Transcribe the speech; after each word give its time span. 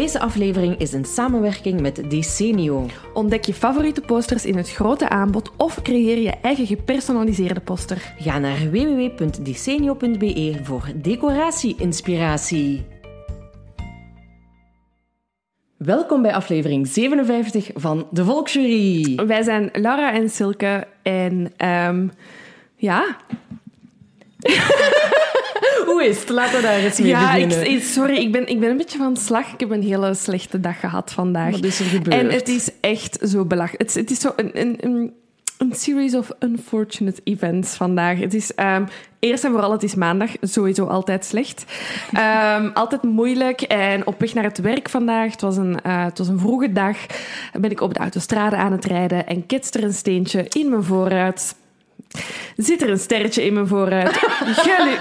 Deze 0.00 0.20
aflevering 0.20 0.78
is 0.78 0.92
een 0.92 1.04
samenwerking 1.04 1.80
met 1.80 2.10
Decenio. 2.10 2.86
Ontdek 3.14 3.44
je 3.44 3.54
favoriete 3.54 4.00
posters 4.00 4.44
in 4.44 4.56
het 4.56 4.70
grote 4.70 5.08
aanbod 5.08 5.50
of 5.56 5.82
creëer 5.82 6.18
je 6.18 6.30
eigen 6.30 6.66
gepersonaliseerde 6.66 7.60
poster. 7.60 8.14
Ga 8.18 8.38
naar 8.38 8.70
www.decenio.be 8.70 10.60
voor 10.62 10.88
decoratie-inspiratie. 10.94 12.86
Welkom 15.76 16.22
bij 16.22 16.34
aflevering 16.34 16.86
57 16.86 17.70
van 17.74 18.06
De 18.10 18.24
Volksjury. 18.24 19.14
Wij 19.26 19.42
zijn 19.42 19.68
Laura 19.72 20.12
en 20.12 20.30
Silke 20.30 20.86
en 21.02 21.52
ehm, 21.56 22.08
ja, 22.76 23.16
Hoe 25.86 26.04
is 26.04 26.20
het? 26.20 26.28
Laten 26.28 26.56
we 26.56 26.62
daar 26.62 26.74
eens 26.78 26.98
mee 26.98 27.08
ja 27.08 27.34
ik, 27.34 27.48
beginnen. 27.48 27.70
ik- 27.72 27.82
sorry, 27.82 28.16
ik 28.16 28.32
ben, 28.32 28.46
ik 28.48 28.60
ben 28.60 28.70
een 28.70 28.76
beetje 28.76 28.98
van 28.98 29.16
slag. 29.16 29.52
Ik 29.52 29.60
heb 29.60 29.70
een 29.70 29.82
hele 29.82 30.14
slechte 30.14 30.60
dag 30.60 30.80
gehad 30.80 31.12
vandaag. 31.12 31.50
Wat 31.50 31.64
is 31.64 31.78
er 31.80 31.86
gebeurd? 31.86 32.16
En 32.22 32.30
het 32.30 32.48
is 32.48 32.70
echt 32.80 33.18
zo 33.28 33.44
belachelijk. 33.44 33.80
Het, 33.82 33.88
is- 33.90 33.94
het 34.00 34.10
is 34.10 34.20
zo 34.20 34.32
een, 34.36 34.50
een, 34.60 34.76
een, 34.80 35.12
een 35.58 35.72
series 35.74 36.14
of 36.14 36.30
unfortunate 36.38 37.20
events 37.24 37.74
vandaag. 37.74 38.18
Het 38.18 38.34
is 38.34 38.54
ehm, 38.54 38.84
eerst 39.18 39.44
en 39.44 39.50
vooral, 39.50 39.72
het 39.72 39.82
is 39.82 39.94
maandag. 39.94 40.30
Sowieso 40.40 40.86
altijd 40.86 41.24
slecht. 41.24 41.64
Ehm, 42.12 42.70
altijd 42.74 43.02
moeilijk. 43.02 43.60
En 43.60 44.06
op 44.06 44.20
weg 44.20 44.34
naar 44.34 44.44
het 44.44 44.58
werk 44.60 44.88
vandaag, 44.88 45.30
het 45.30 45.40
was, 45.40 45.56
een, 45.56 45.80
eh, 45.82 46.04
het 46.04 46.18
was 46.18 46.28
een 46.28 46.38
vroege 46.38 46.72
dag, 46.72 46.96
ben 47.60 47.70
ik 47.70 47.80
op 47.80 47.94
de 47.94 48.00
autostrade 48.00 48.56
aan 48.56 48.72
het 48.72 48.84
rijden 48.84 49.26
en 49.26 49.46
ketst 49.46 49.74
er 49.74 49.84
een 49.84 49.92
steentje 49.94 50.46
in 50.48 50.68
mijn 50.70 50.82
voorruit. 50.82 51.54
Zit 52.56 52.82
er 52.82 52.90
een 52.90 52.98
sterretje 52.98 53.44
in 53.44 53.52
mijn 53.52 53.66
voorruit. 53.66 54.16
Gelu- 54.16 54.96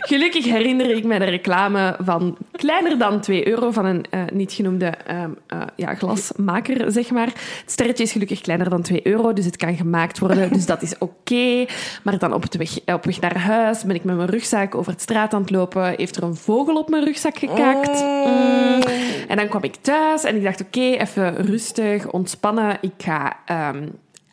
Gelukkig 0.00 0.44
herinner 0.44 0.90
ik 0.90 1.04
me 1.04 1.18
de 1.18 1.24
reclame 1.24 1.96
van 2.04 2.36
kleiner 2.52 2.98
dan 2.98 3.20
2 3.20 3.48
euro 3.48 3.70
van 3.70 3.84
een 3.84 4.04
eh, 4.10 4.20
niet 4.32 4.52
genoemde 4.52 4.86
ehm, 4.86 5.30
eh, 5.46 5.60
ja, 5.76 5.94
glasmaker, 5.94 6.92
zeg 6.92 7.10
maar. 7.10 7.26
Het 7.26 7.62
sterretje 7.70 8.02
is 8.02 8.12
gelukkig 8.12 8.40
kleiner 8.40 8.70
dan 8.70 8.82
2 8.82 9.06
euro, 9.06 9.32
dus 9.32 9.44
het 9.44 9.56
kan 9.56 9.76
gemaakt 9.76 10.18
worden. 10.18 10.52
Dus 10.52 10.66
dat 10.66 10.82
is 10.82 10.98
oké. 10.98 11.64
Maar 12.02 12.18
dan 12.18 12.32
op, 12.32 12.42
het 12.42 12.56
weg, 12.56 12.94
op 12.94 13.04
weg 13.04 13.20
naar 13.20 13.38
huis 13.38 13.84
ben 13.84 13.94
ik 13.94 14.04
met 14.04 14.16
mijn 14.16 14.28
rugzak 14.28 14.74
over 14.74 14.92
het 14.92 15.00
straat 15.00 15.34
aan 15.34 15.40
het 15.40 15.50
lopen. 15.50 15.94
Heeft 15.96 16.16
er 16.16 16.22
een 16.22 16.36
vogel 16.36 16.76
op 16.76 16.88
mijn 16.88 17.04
rugzak 17.04 17.38
gekakt. 17.38 18.02
Mm. 18.02 18.82
En 19.28 19.36
dan 19.36 19.48
kwam 19.48 19.62
ik 19.62 19.74
thuis 19.80 20.24
en 20.24 20.36
ik 20.36 20.42
dacht, 20.42 20.60
oké, 20.60 20.80
even 20.80 21.36
rustig, 21.46 22.10
ontspannen. 22.10 22.78
Ik 22.80 22.92
ga 22.98 23.36
ehm, 23.46 23.86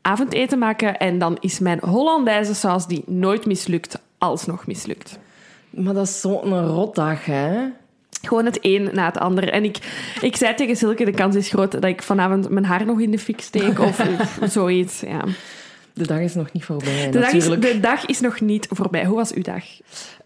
avondeten 0.04 0.59
maken 0.59 0.98
en 0.98 1.18
dan 1.18 1.38
is 1.40 1.59
mijn 1.59 1.80
Hollandaise 1.80 2.54
saus, 2.54 2.88
die 2.88 3.04
nooit 3.06 3.46
mislukt, 3.46 4.00
alsnog 4.18 4.68
mislukt. 4.68 5.20
Maar 5.70 5.94
dat 5.94 6.08
is 6.08 6.22
zo'n 6.22 6.66
rotdag, 6.68 7.26
hè? 7.26 7.68
Gewoon 8.22 8.45
het 8.45 8.58
een 8.62 8.90
na 8.94 9.06
het 9.06 9.18
ander. 9.18 9.50
En 9.50 9.64
ik, 9.64 9.78
ik 10.22 10.36
zei 10.36 10.56
tegen 10.56 10.76
Silke, 10.76 11.06
de 11.06 11.12
kans 11.12 11.36
is 11.36 11.50
groot 11.50 11.72
dat 11.72 11.83
ik 11.83 12.04
vanavond 12.04 12.50
mijn 12.50 12.66
haar 12.66 12.86
nog 12.86 13.00
in 13.00 13.11
de 13.11 13.20
fik 13.20 13.42
steek 13.42 13.80
of, 13.80 14.00
of 14.00 14.39
zoiets. 14.52 15.00
Ja. 15.00 15.23
De 15.95 16.08
dag 16.08 16.20
is 16.20 16.33
nog 16.36 16.52
niet 16.52 16.64
voorbij, 16.65 17.09
De, 17.11 17.20
dag 17.20 17.31
is, 17.31 17.45
de 17.49 17.80
dag 17.81 18.05
is 18.05 18.20
nog 18.20 18.42
niet 18.42 18.67
voorbij. 18.70 19.05
Hoe 19.05 19.15
was 19.15 19.33
uw 19.33 19.42
dag? 19.42 19.64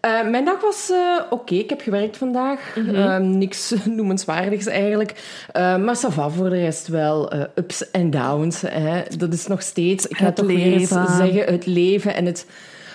Eh, 0.00 0.28
mijn 0.28 0.44
dag 0.44 0.60
was 0.60 0.90
eh, 0.90 1.20
oké. 1.30 1.54
Ik 1.54 1.70
heb 1.70 1.80
gewerkt 1.80 2.16
vandaag. 2.16 2.76
Mhm. 2.76 2.94
Eh, 2.94 3.18
niks 3.18 3.74
noemenswaardigs 3.96 4.66
eigenlijk. 4.66 5.14
Eh, 5.52 5.76
maar 5.76 5.96
ça 5.96 6.08
va 6.12 6.28
voor 6.30 6.50
de 6.50 6.58
rest 6.58 6.86
wel. 6.88 7.30
eh, 7.30 7.40
ups 7.54 7.90
en 7.90 8.10
downs. 8.10 8.60
Hè. 8.66 9.02
Dat 9.18 9.32
is 9.32 9.46
nog 9.46 9.62
steeds, 9.62 10.06
ik 10.06 10.16
ga 10.16 10.24
Het 10.24 10.36
toch 10.36 10.46
weer 10.46 10.72
eens 10.72 10.90
leven. 10.90 11.16
zeggen, 11.16 11.52
het 11.52 11.66
leven 11.66 12.14
en 12.14 12.26
het 12.26 12.46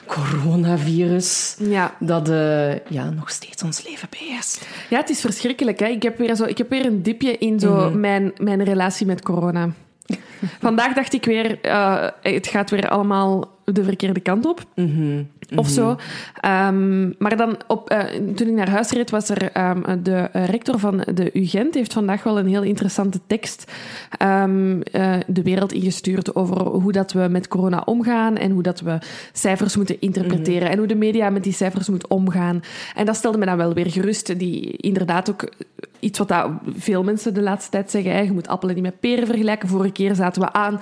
coronavirus. 0.06 1.56
Ja. 1.60 1.96
Dat 2.00 2.30
eh, 2.30 2.76
ja, 2.80 3.10
nog 3.10 3.30
steeds 3.30 3.64
ons 3.64 3.88
leven 3.88 4.08
beheerst. 4.10 4.68
ja, 4.90 4.98
het 4.98 5.10
is 5.10 5.22
verschrikkelijk. 5.22 5.80
Hè? 5.80 5.86
Ik, 5.88 6.04
heb 6.04 6.18
weer 6.18 6.36
zo, 6.36 6.44
ik 6.44 6.58
heb 6.58 6.70
weer 6.70 6.86
een 6.86 7.04
dipje 7.04 7.38
in 7.38 7.60
zo 7.60 7.90
mijn, 7.90 8.32
mijn 8.38 8.64
relatie 8.64 9.06
met 9.06 9.22
corona. 9.22 9.70
Vandaag 10.62 10.94
dacht 10.94 11.14
ik 11.14 11.26
weer, 11.26 11.62
eh, 11.62 12.08
het 12.22 12.48
gaat 12.48 12.70
weer 12.70 12.90
allemaal 12.90 13.58
de 13.66 13.84
verkeerde 13.84 14.20
kant 14.20 14.46
op. 14.46 14.66
Of 15.56 15.68
zo. 15.68 15.96
Ehm, 16.40 17.12
maar 17.18 17.38
dan, 17.38 17.58
op, 17.68 17.90
eh, 17.90 18.00
toen 18.36 18.48
ik 18.48 18.54
naar 18.54 18.70
huis 18.70 18.90
reed, 18.90 19.10
was 19.10 19.30
er 19.30 19.52
ehm, 19.52 20.04
de 20.04 20.30
rector 20.32 20.80
van 20.80 20.98
de 21.14 21.30
UGent 21.34 21.74
heeft 21.74 21.94
vandaag 21.94 22.24
wel 22.24 22.40
een 22.40 22.48
heel 22.48 22.64
interessante 22.64 23.20
tekst 23.28 23.72
ehm, 24.18 24.82
eh, 24.82 25.16
de 25.28 25.44
wereld 25.44 25.72
ingestuurd 25.72 26.36
over 26.36 26.62
hoe 26.62 26.92
dat 26.92 27.12
we 27.12 27.28
met 27.30 27.48
corona 27.48 27.82
omgaan 27.86 28.38
en 28.38 28.52
hoe 28.52 28.64
dat 28.64 28.80
we 28.80 28.98
cijfers 29.34 29.76
moeten 29.76 30.02
interpreteren 30.02 30.70
en 30.70 30.78
hoe 30.78 30.88
de 30.88 30.96
media 30.96 31.30
met 31.30 31.44
die 31.44 31.54
cijfers 31.54 31.90
moet 31.90 32.08
omgaan. 32.08 32.62
En 32.96 33.06
dat 33.06 33.16
stelde 33.16 33.38
me 33.38 33.46
dan 33.46 33.58
wel 33.58 33.74
weer 33.74 33.92
gerust. 33.92 34.40
Die 34.40 34.78
inderdaad 34.78 35.30
ook 35.30 35.50
iets 36.00 36.20
wat 36.20 36.34
veel 36.76 37.04
mensen 37.04 37.34
de 37.34 37.42
laatste 37.42 37.72
tijd 37.72 37.92
zeggen. 37.92 38.26
Je 38.26 38.32
moet 38.32 38.48
appelen 38.48 38.76
niet 38.76 38.84
met 38.84 39.00
peren 39.00 39.28
vergelijken. 39.28 39.70
Vorige 39.70 39.92
keer 39.92 40.16
zaten 40.16 40.42
we 40.42 40.54
aan 40.54 40.80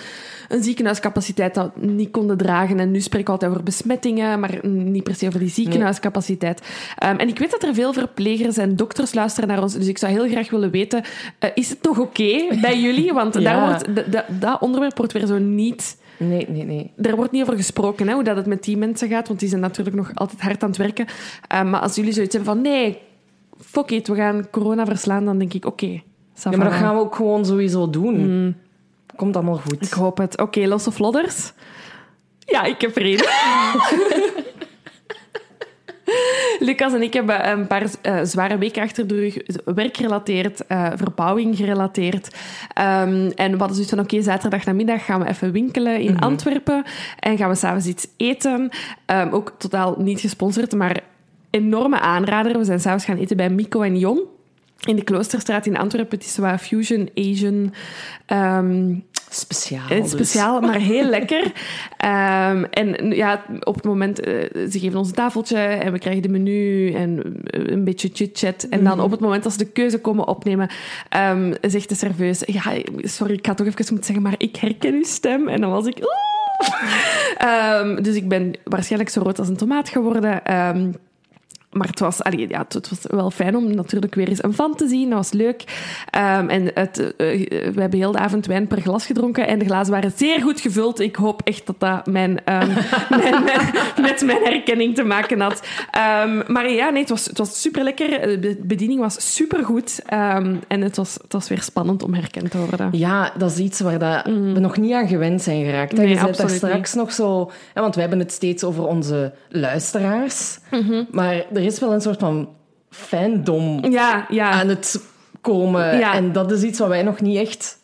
een 0.50 0.64
ziekenhuiscapaciteit 0.64 1.54
dat 1.54 1.72
we 1.76 1.86
niet 1.86 2.12
konden 2.12 2.38
dragen. 2.38 2.71
En 2.80 2.92
nu 2.92 3.00
spreken 3.00 3.26
we 3.26 3.32
altijd 3.32 3.52
over 3.52 3.64
besmettingen, 3.64 4.40
maar 4.40 4.68
niet 4.68 5.04
per 5.04 5.16
se 5.16 5.28
over 5.28 5.40
die 5.40 5.50
ziekenhuiscapaciteit. 5.50 6.62
Ehm, 6.98 7.16
en 7.16 7.28
ik 7.28 7.40
weet 7.40 7.52
dat 7.52 7.64
er 7.64 7.74
veel 7.74 7.94
verplegers 7.94 8.58
en 8.58 8.76
dokters 8.76 9.14
luisteren 9.14 9.50
naar 9.50 9.62
ons. 9.62 9.74
Dus 9.74 9.88
ik 9.88 9.98
zou 9.98 10.12
heel 10.12 10.28
graag 10.30 10.50
willen 10.50 10.72
weten, 10.72 11.04
eh, 11.40 11.50
is 11.54 11.70
het 11.70 11.84
nog 11.84 12.00
oké 12.00 12.48
bij 12.62 12.80
jullie? 12.82 13.14
Want 13.14 13.34
Ja. 13.40 13.42
daar 13.42 13.68
wordt, 13.68 14.42
dat 14.42 14.62
onderwerp 14.62 14.98
wordt 14.98 15.14
weer 15.14 15.26
zo 15.26 15.38
niet... 15.38 16.00
Nee, 16.18 16.46
nee, 16.50 16.64
nee. 16.64 16.92
Er 17.02 17.16
wordt 17.16 17.32
niet 17.32 17.42
over 17.42 17.56
gesproken, 17.56 18.08
hè, 18.08 18.14
hoe 18.14 18.24
dat 18.24 18.36
het 18.36 18.46
met 18.46 18.64
die 18.64 18.78
mensen 18.78 19.08
gaat, 19.10 19.28
want 19.28 19.40
die 19.40 19.50
zijn 19.50 19.62
natuurlijk 19.62 19.96
nog 19.96 20.12
altijd 20.14 20.42
hard 20.42 20.64
aan 20.64 20.70
het 20.70 20.78
werken. 20.78 21.06
Ehm, 21.48 21.70
maar 21.70 21.80
als 21.82 21.96
jullie 21.96 22.14
zoiets 22.14 22.36
hebben 22.36 22.54
van, 22.54 22.64
nee, 22.64 22.98
fuck 23.60 23.92
it, 23.92 24.08
we 24.08 24.16
gaan 24.16 24.48
corona 24.52 24.86
verslaan, 24.86 25.26
dan 25.26 25.38
denk 25.38 25.54
ik, 25.54 25.66
oké. 25.66 26.02
Ja, 26.44 26.58
maar 26.58 26.70
dat 26.70 26.74
gaan 26.78 26.96
we 26.96 27.02
ook 27.02 27.16
gewoon 27.16 27.46
sowieso 27.46 27.90
doen. 27.90 28.56
Komt 29.16 29.36
allemaal 29.36 29.58
goed. 29.58 29.86
Ik 29.86 29.92
hoop 29.92 30.18
het. 30.18 30.42
Oké, 30.42 30.68
losse 30.68 30.92
vlodders. 30.92 31.54
Ja, 32.52 32.64
ik 32.64 32.82
heb 32.82 32.98
één. 32.98 33.20
Lucas 36.60 36.94
en 36.94 37.02
ik 37.02 37.14
hebben 37.14 37.50
een 37.50 37.68
paar 37.68 37.84
eh, 38.02 38.20
zware 38.24 38.58
weken 38.58 38.84
achter 38.84 39.08
de 39.08 39.16
rug. 39.16 39.38
Werkgerelateerd, 39.66 40.68
eh, 40.68 40.92
verbouwing 40.96 41.56
gerelateerd. 41.56 42.36
Ehm, 42.74 43.32
en 43.36 43.52
we 43.52 43.58
hadden 43.58 43.74
zoiets 43.74 43.90
van, 43.90 44.00
oké, 44.00 44.22
zaterdag 44.22 44.66
namiddag 44.66 45.06
gaan 45.06 45.20
we 45.22 45.28
even 45.28 45.52
winkelen 45.52 46.00
in 46.00 46.20
Antwerpen. 46.20 46.84
En 47.20 47.38
gaan 47.38 47.50
we 47.50 47.56
s'avonds 47.56 47.88
iets 47.88 48.08
eten. 48.18 48.70
Ehm, 49.06 49.30
ook 49.30 49.54
totaal 49.58 49.96
niet 49.98 50.20
gesponsord, 50.20 50.74
maar 50.74 51.00
enorme 51.50 52.00
aanrader. 52.00 52.58
We 52.58 52.64
zijn 52.64 52.80
s'avonds 52.80 53.06
gaan 53.06 53.18
eten 53.18 53.38
bij 53.38 53.50
Mico 53.50 53.82
en 53.82 53.98
Jon. 53.98 54.22
In 54.82 54.96
de 54.96 55.04
Kloosterstraat 55.04 55.66
in 55.66 55.78
Antwerpen. 55.78 56.18
Het 56.18 56.28
is 56.28 56.38
wat 56.38 56.62
fusion, 56.62 57.10
Asian... 57.16 57.74
ehm, 58.26 58.94
Speciaal. 59.34 59.88
dus. 59.88 60.10
speciaal, 60.10 60.62
maar 60.62 60.80
heel 60.94 61.10
lekker. 61.10 61.52
Ehm, 61.98 62.64
en 62.64 63.12
ja, 63.12 63.44
op 63.60 63.76
het 63.76 63.84
moment, 63.84 64.20
eh, 64.20 64.34
ze 64.70 64.80
geven 64.80 65.00
ons 65.00 65.08
een 65.08 65.14
tafeltje 65.14 65.58
en 65.58 65.92
we 65.92 66.00
krijgen 66.00 66.22
de 66.22 66.30
menu 66.30 66.92
en 66.94 67.42
eh, 67.44 67.66
een 67.66 67.84
beetje 67.84 68.10
chit-chat. 68.14 68.64
En 68.64 68.84
dan 68.84 69.00
op 69.00 69.12
het 69.12 69.20
moment 69.20 69.44
dat 69.44 69.52
ze 69.52 69.58
de 69.58 69.72
keuze 69.72 70.00
komen 70.00 70.28
opnemen, 70.28 70.70
ehm, 71.10 71.54
zegt 71.62 71.90
de 71.90 71.96
serveus, 71.96 72.44
ja, 72.46 72.62
sorry, 72.96 73.34
ik 73.34 73.46
ga 73.46 73.54
toch 73.54 73.68
even 73.68 73.86
moeten 73.90 74.06
zeggen, 74.06 74.24
maar 74.24 74.36
ik 74.38 74.56
herken 74.56 74.94
uw 74.94 75.04
stem. 75.04 75.48
En 75.48 75.62
dan 75.62 75.72
was 75.72 75.86
ik... 75.86 75.98
Ehm, 77.38 78.02
dus 78.02 78.16
ik 78.16 78.28
ben 78.28 78.54
waarschijnlijk 78.64 79.12
zo 79.12 79.22
rood 79.22 79.40
als 79.40 79.48
een 79.48 79.58
tomaat 79.58 79.90
geworden. 79.90 80.42
Maar 81.72 81.88
het 81.88 82.00
was, 82.00 82.24
allee, 82.24 82.50
ja, 82.50 82.66
het, 82.68 82.90
was 82.90 83.00
wel 83.08 83.32
fijn 83.32 83.56
om 83.56 83.76
natuurlijk 83.76 84.16
weer 84.16 84.28
eens 84.28 84.44
een 84.44 84.54
van 84.54 84.76
te 84.76 84.88
zien. 84.88 85.10
Dat 85.10 85.18
was 85.18 85.32
leuk. 85.32 85.64
Ehm, 86.10 86.50
en 86.50 86.72
het, 86.74 87.00
eh, 87.00 87.48
we 87.48 87.82
hebben 87.82 88.00
heel 88.00 88.12
de 88.12 88.18
avond 88.18 88.46
wijn 88.46 88.68
per 88.68 88.82
glas 88.82 89.06
gedronken. 89.06 89.48
En 89.48 89.60
de 89.60 89.66
glazen 89.66 89.94
waren 89.94 90.12
zeer 90.16 90.42
goed 90.42 90.60
gevuld. 90.60 91.00
Ik 91.00 91.16
hoop 91.16 91.42
echt 91.44 91.66
dat 91.66 91.80
dat 91.80 92.06
mijn, 92.06 92.46
ehm, 92.46 92.68
mijn, 93.10 93.44
mijn- 93.44 93.70
met 94.02 94.22
mijn 94.26 94.44
herkenning 94.44 94.96
te 94.96 95.04
maken 95.04 95.40
had. 95.42 95.62
Ehm, 95.92 96.52
maar 96.52 96.72
ja, 96.72 96.90
nee, 96.90 97.00
het 97.02 97.10
was, 97.10 97.26
het 97.26 97.38
was 97.38 97.62
super 97.62 97.84
lekker. 97.84 98.42
De 98.42 98.58
bediening 98.64 99.00
was 99.00 99.34
super 99.34 99.66
goed. 99.66 100.02
en 100.68 100.82
het 100.82 100.98
was, 100.98 101.14
het 101.14 101.34
was 101.34 101.48
weer 101.50 101.62
spannend 101.62 102.04
om 102.04 102.14
herkend 102.14 102.52
te 102.52 102.58
worden. 102.58 102.90
Ja, 102.92 103.32
dat 103.38 103.52
is 103.52 103.58
iets 103.58 103.80
waar 103.80 104.00
dat 104.00 104.26
we 104.26 104.60
nog 104.60 104.78
niet 104.78 104.94
aan 104.94 105.08
gewend 105.08 105.42
zijn 105.42 105.66
geraakt. 105.66 105.92
Nee, 105.92 106.08
je 106.10 106.18
zei 106.18 106.32
daar 106.32 106.50
straks 106.50 106.94
nog 106.94 107.12
zo... 107.12 107.52
want 107.74 107.96
we 107.96 108.02
hebben 108.02 108.20
het 108.20 108.32
steeds 108.32 108.64
over 108.64 108.86
onze 108.86 109.34
luisteraars. 109.50 110.60
Mhm. 110.72 111.04
Maar 111.12 111.44
er 111.62 111.68
is 111.68 111.80
wel 111.80 111.94
een 111.94 112.02
soort 112.02 112.20
van 112.20 112.50
fandom 112.90 113.92
Ja, 113.92 114.26
ja. 114.30 114.50
aan 114.50 114.68
het 114.68 115.02
komen. 115.42 115.98
Ja. 115.98 116.14
En 116.14 116.32
dat 116.32 116.52
is 116.52 116.64
iets 116.64 116.80
wat 116.80 116.88
wij 116.88 117.04
nog 117.04 117.22
niet 117.22 117.38
echt 117.38 117.78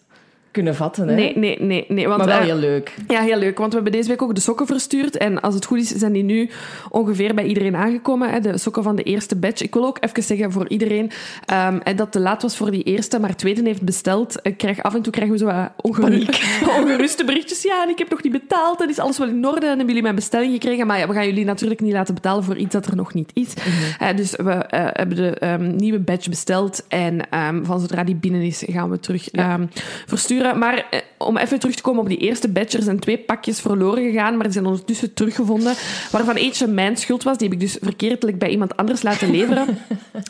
kunnen 0.57 0.75
vatten. 0.75 1.07
Hè? 1.07 1.15
Nee, 1.15 1.37
nee, 1.37 1.57
nee. 1.59 1.85
nee 1.87 2.07
want, 2.07 2.17
maar 2.17 2.27
wel 2.27 2.39
eh, 2.39 2.45
heel 2.45 2.55
leuk. 2.55 2.93
Ja, 3.07 3.21
heel 3.21 3.37
leuk. 3.37 3.57
Want 3.57 3.69
we 3.69 3.75
hebben 3.75 3.91
deze 3.91 4.09
week 4.09 4.21
ook 4.21 4.35
de 4.35 4.41
sokken 4.41 4.67
verstuurd. 4.67 5.17
En 5.17 5.41
als 5.41 5.53
het 5.53 5.65
goed 5.65 5.79
is, 5.79 5.87
zijn 5.87 6.11
die 6.11 6.23
nu 6.23 6.49
ongeveer 6.89 7.35
bij 7.35 7.45
iedereen 7.45 7.75
aangekomen. 7.75 8.29
Hè? 8.29 8.39
De 8.39 8.57
sokken 8.57 8.83
van 8.83 8.95
de 8.95 9.03
eerste 9.03 9.35
batch. 9.35 9.61
Ik 9.61 9.73
wil 9.73 9.85
ook 9.85 9.97
even 9.99 10.23
zeggen 10.23 10.51
voor 10.51 10.67
iedereen 10.67 11.11
um, 11.53 11.95
dat 11.95 12.11
te 12.11 12.19
laat 12.19 12.41
was 12.41 12.57
voor 12.57 12.71
die 12.71 12.83
eerste, 12.83 13.19
maar 13.19 13.35
tweede 13.35 13.61
heeft 13.63 13.81
besteld. 13.81 14.39
Ik 14.41 14.57
krijg, 14.57 14.83
af 14.83 14.95
en 14.95 15.01
toe 15.01 15.13
krijgen 15.13 15.33
we 15.33 15.39
zo 15.39 15.69
ongeru 15.81 16.25
ongeruste 16.79 17.23
berichtjes. 17.23 17.61
Ja, 17.61 17.83
en 17.83 17.89
ik 17.89 17.97
heb 17.97 18.09
nog 18.09 18.23
niet 18.23 18.31
betaald. 18.31 18.81
En 18.81 18.89
is 18.89 18.99
alles 18.99 19.17
wel 19.17 19.27
in 19.27 19.47
orde. 19.47 19.61
En 19.61 19.67
hebben 19.67 19.87
jullie 19.87 20.01
mijn 20.01 20.15
bestelling 20.15 20.51
gekregen. 20.51 20.87
Maar 20.87 20.99
ja, 20.99 21.07
we 21.07 21.13
gaan 21.13 21.25
jullie 21.25 21.45
natuurlijk 21.45 21.81
niet 21.81 21.93
laten 21.93 22.13
betalen 22.13 22.43
voor 22.43 22.57
iets 22.57 22.73
dat 22.73 22.85
er 22.85 22.95
nog 22.95 23.13
niet 23.13 23.31
is. 23.33 23.53
Mm 23.53 24.15
dus 24.15 24.31
we 24.31 24.51
uh, 24.51 24.87
hebben 24.91 25.15
de 25.15 25.47
um, 25.47 25.75
nieuwe 25.75 25.99
batch 25.99 26.29
besteld. 26.29 26.85
En 26.87 27.39
um, 27.39 27.65
van 27.65 27.79
zodra 27.79 28.03
die 28.03 28.15
binnen 28.15 28.41
is, 28.41 28.63
gaan 28.67 28.89
we 28.89 28.99
terug 28.99 29.27
ja. 29.31 29.59
versturen. 30.05 30.46
Maar 30.55 30.75
uh, 30.75 30.99
om 31.17 31.37
even 31.37 31.59
terug 31.59 31.75
te 31.75 31.81
komen 31.81 32.01
op 32.01 32.07
die 32.07 32.17
eerste 32.17 32.49
batch. 32.49 32.73
Er 32.73 32.81
zijn 32.81 32.99
twee 32.99 33.17
pakjes 33.17 33.59
verloren 33.59 34.03
gegaan, 34.03 34.33
maar 34.33 34.43
die 34.43 34.53
zijn 34.53 34.65
ondertussen 34.65 35.13
teruggevonden. 35.13 35.73
Waarvan 36.11 36.35
eentje 36.35 36.67
mijn 36.67 36.97
schuld 36.97 37.23
was. 37.23 37.37
Die 37.37 37.47
heb 37.47 37.55
ik 37.55 37.63
dus 37.63 37.77
verkeerdelijk 37.81 38.39
bij 38.39 38.49
iemand 38.49 38.77
anders 38.77 39.01
laten 39.01 39.31
leveren. 39.31 39.67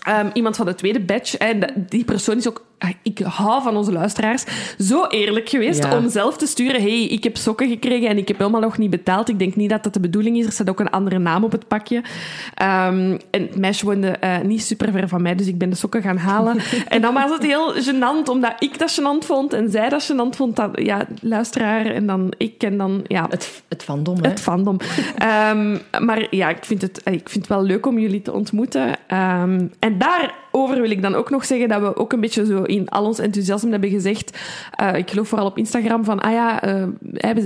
um, 0.10 0.30
iemand 0.34 0.56
van 0.56 0.66
de 0.66 0.75
tweede 0.75 1.00
batch. 1.00 1.36
En 1.36 1.86
die 1.90 2.06
persoon 2.06 2.38
is 2.38 2.48
ook... 2.48 2.66
Ik 3.02 3.20
hou 3.20 3.62
van 3.62 3.78
onze 3.78 3.92
luisteraars. 3.92 4.44
Zo 4.80 5.06
eerlijk 5.06 5.50
geweest 5.50 5.84
ja. 5.84 5.98
om 5.98 6.10
zelf 6.10 6.38
te 6.38 6.46
sturen. 6.46 6.82
hey, 6.82 7.04
ik 7.04 7.24
heb 7.24 7.38
sokken 7.38 7.70
gekregen 7.70 8.10
en 8.10 8.18
ik 8.18 8.28
heb 8.28 8.38
helemaal 8.38 8.62
nog 8.62 8.78
niet 8.78 8.90
betaald. 8.90 9.30
Ik 9.30 9.40
denk 9.40 9.56
niet 9.56 9.70
dat 9.70 9.84
dat 9.84 9.94
de 9.94 10.00
bedoeling 10.00 10.38
is. 10.38 10.46
Er 10.46 10.52
staat 10.52 10.70
ook 10.70 10.80
een 10.80 10.90
andere 10.90 11.20
naam 11.20 11.44
op 11.44 11.52
het 11.52 11.68
pakje. 11.68 11.96
Um, 11.98 13.18
en 13.30 13.42
het 13.42 13.58
meisje 13.58 13.86
woonde 13.86 14.16
uh, 14.24 14.40
niet 14.40 14.64
super 14.64 14.92
ver 14.92 15.08
van 15.08 15.22
mij, 15.22 15.36
dus 15.36 15.48
ik 15.48 15.58
ben 15.58 15.70
de 15.70 15.76
sokken 15.76 16.02
gaan 16.02 16.18
halen. 16.18 16.58
en 16.88 17.02
dan 17.02 17.14
was 17.14 17.32
het 17.32 17.44
heel 17.44 17.74
gênant, 17.74 18.30
omdat 18.30 18.54
ik 18.60 18.80
dat 18.80 19.00
gênant 19.00 19.26
vond 19.26 19.54
en 19.54 19.72
zij 19.72 19.90
dat 19.90 20.12
gênant 20.12 20.36
vond. 20.36 20.56
Dat, 20.56 20.70
ja, 20.74 21.06
luisteraar 21.22 21.86
en 21.86 22.08
dan 22.08 22.34
ik 22.38 22.64
en 22.64 22.78
dan... 22.78 23.04
Ja, 23.08 23.28
het, 23.30 23.64
het 23.68 23.84
fandom, 23.84 24.18
hè? 24.22 24.30
Het 24.30 24.40
fandom. 24.40 24.78
um, 25.52 25.80
maar 26.06 26.28
ja, 26.30 26.50
ik 26.50 26.66
vind, 26.66 26.82
het, 26.82 26.98
ik 26.98 27.30
vind 27.30 27.48
het 27.48 27.48
wel 27.48 27.64
leuk 27.64 27.86
om 27.86 28.00
jullie 28.00 28.22
te 28.22 28.34
ontmoeten. 28.34 28.88
Um, 28.88 29.72
en 29.80 29.98
daarover 30.57 30.81
wil 30.81 30.92
ik 30.92 31.01
dan 31.01 31.15
ook 31.15 31.30
nog 31.30 31.45
zeggen 31.45 31.69
dat 31.69 31.81
we 31.81 31.95
ook 31.95 32.13
een 32.13 32.19
beetje 32.19 32.45
zo 32.45 32.63
in 32.63 32.89
al 32.89 33.06
ons 33.06 33.19
enthousiasme 33.19 33.71
hebben 33.71 33.89
gezegd, 33.89 34.38
uh, 34.81 34.95
ik 34.95 35.09
geloof 35.09 35.27
vooral 35.27 35.48
op 35.48 35.57
Instagram, 35.57 36.04
van 36.04 36.19
ah 36.19 36.31
ja, 36.31 36.68
uh, 36.68 36.83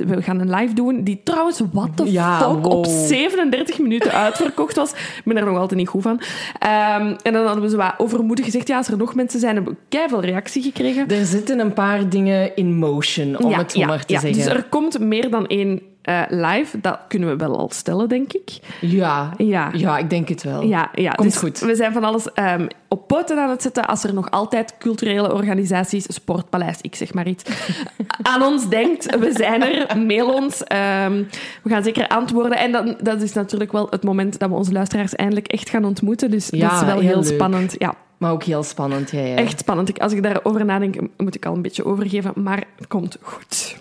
we 0.06 0.22
gaan 0.22 0.40
een 0.40 0.50
live 0.50 0.74
doen, 0.74 1.04
die 1.04 1.22
trouwens, 1.24 1.62
what 1.72 1.98
the 1.98 2.12
ja, 2.12 2.38
fuck, 2.38 2.64
wow. 2.64 2.66
op 2.66 2.86
37 2.86 3.80
minuten 3.80 4.12
uitverkocht 4.12 4.76
was. 4.76 4.92
Ik 4.92 5.22
ben 5.26 5.38
er 5.38 5.46
nog 5.46 5.58
altijd 5.58 5.80
niet 5.80 5.90
goed 5.90 6.02
van. 6.02 6.12
Um, 6.12 7.16
en 7.24 7.34
dan 7.34 7.46
hadden 7.46 7.64
we 7.64 7.70
zo 7.70 7.78
wat 7.78 7.94
overmoedig 7.98 8.46
gezegd, 8.46 8.68
ja, 8.68 8.78
als 8.78 8.88
er 8.88 8.98
nog 8.98 9.16
mensen 9.16 9.40
zijn, 9.40 9.56
hebben 9.56 9.74
we 9.74 9.80
keiveel 9.90 10.22
reactie 10.22 10.64
gekregen. 10.64 11.08
Er 11.08 11.26
zitten 11.26 11.60
een 11.60 11.74
paar 11.74 12.10
dingen 12.10 12.56
in 12.56 12.76
motion, 12.76 13.38
om 13.38 13.50
ja, 13.50 13.58
het 13.58 13.72
zo 13.72 13.80
ja, 13.80 13.88
maar 13.88 14.06
te 14.06 14.14
ja. 14.14 14.20
zeggen. 14.20 14.44
Dus 14.44 14.54
er 14.54 14.64
komt 14.70 15.00
meer 15.00 15.30
dan 15.30 15.48
één 15.48 15.82
uh, 16.10 16.22
live. 16.30 16.82
Dat 16.82 17.00
kunnen 17.08 17.30
we 17.30 17.36
wel 17.36 17.58
al 17.58 17.70
stellen, 17.72 18.10
denk 18.10 18.34
ik. 18.34 18.60
Ja, 18.82 19.34
Ja. 19.38 19.70
ja 19.74 19.98
ik 19.98 20.10
denk 20.10 20.30
het 20.30 20.44
wel. 20.44 20.64
Ja, 20.64 20.90
ja. 20.94 21.12
Komt 21.12 21.32
dus 21.32 21.40
goed. 21.40 21.60
We 21.60 21.76
zijn 21.76 21.94
van 21.94 22.04
alles 22.04 22.26
um, 22.36 22.68
op 22.88 23.08
poten 23.08 23.40
aan 23.40 23.50
het 23.50 23.62
zetten 23.62 23.88
als 23.88 24.04
er 24.04 24.14
nog 24.14 24.32
altijd 24.32 24.76
culturele 24.80 25.34
organisaties, 25.34 26.06
Sportpaleis, 26.08 26.78
ik 26.82 26.96
zeg 26.96 27.14
maar 27.14 27.28
iets, 27.28 27.44
aan 28.32 28.44
ons 28.44 28.70
denkt. 28.70 29.20
We 29.20 29.32
zijn 29.34 29.62
er, 29.62 29.98
mail 29.98 30.34
ons. 30.34 30.62
Um, 30.62 31.28
we 31.64 31.70
gaan 31.70 31.84
zeker 31.84 32.08
antwoorden. 32.08 32.58
En 32.58 32.72
dan, 32.72 32.98
dat 33.02 33.22
is 33.22 33.34
natuurlijk 33.34 33.72
wel 33.72 33.88
het 33.90 34.04
moment 34.04 34.40
dat 34.40 34.50
we 34.50 34.56
onze 34.56 34.72
luisteraars 34.72 35.16
eindelijk 35.16 35.48
echt 35.48 35.70
gaan 35.70 35.86
ontmoeten. 35.86 36.32
Dus 36.32 36.48
Ja, 36.52 36.70
dat 36.70 36.82
is 36.82 36.86
wel 36.86 37.00
heel 37.00 37.24
spannend. 37.24 37.76
Ja, 37.78 37.94
Maar 38.18 38.32
ook 38.32 38.44
heel 38.44 38.64
spannend, 38.64 39.12
ja. 39.12 39.20
ja. 39.20 39.36
echt 39.36 39.60
spannend. 39.60 40.00
Als 40.00 40.14
ik 40.14 40.24
daarover 40.24 40.66
nadenk, 40.66 40.96
moet 41.18 41.36
ik 41.36 41.46
al 41.46 41.54
een 41.54 41.62
beetje 41.62 41.86
overgeven. 41.86 42.32
Maar 42.36 42.64
het 42.78 42.88
komt 42.88 43.18
goed. 43.22 43.80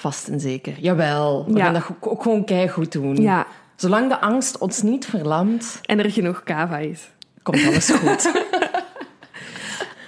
Vast 0.00 0.28
en 0.28 0.40
zeker. 0.40 0.72
Jawel, 0.78 1.44
we 1.48 1.56
Ja. 1.56 1.64
gaan 1.64 1.72
dat 1.72 1.82
ook- 2.00 2.22
gewoon 2.22 2.44
keigoed 2.44 2.92
doen. 2.92 3.16
Ja, 3.16 3.46
Zolang 3.76 4.08
de 4.08 4.20
angst 4.20 4.58
ons 4.58 4.82
niet 4.82 5.06
verlamt, 5.06 5.80
en 5.84 5.98
er 5.98 6.10
genoeg 6.10 6.42
kava 6.42 6.78
is. 6.78 7.10
komt 7.42 7.66
alles 7.66 7.90
goed. 7.90 8.32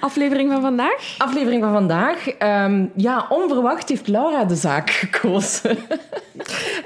Aflevering 0.02 0.52
van 0.52 0.60
vandaag? 0.60 1.14
Aflevering 1.18 1.62
van 1.62 1.72
vandaag. 1.72 2.28
Ehm, 2.28 2.86
ja, 2.96 3.26
onverwacht 3.28 3.88
heeft 3.88 4.08
Laura 4.08 4.44
de 4.44 4.54
zaak 4.56 4.90
gekozen. 4.90 5.78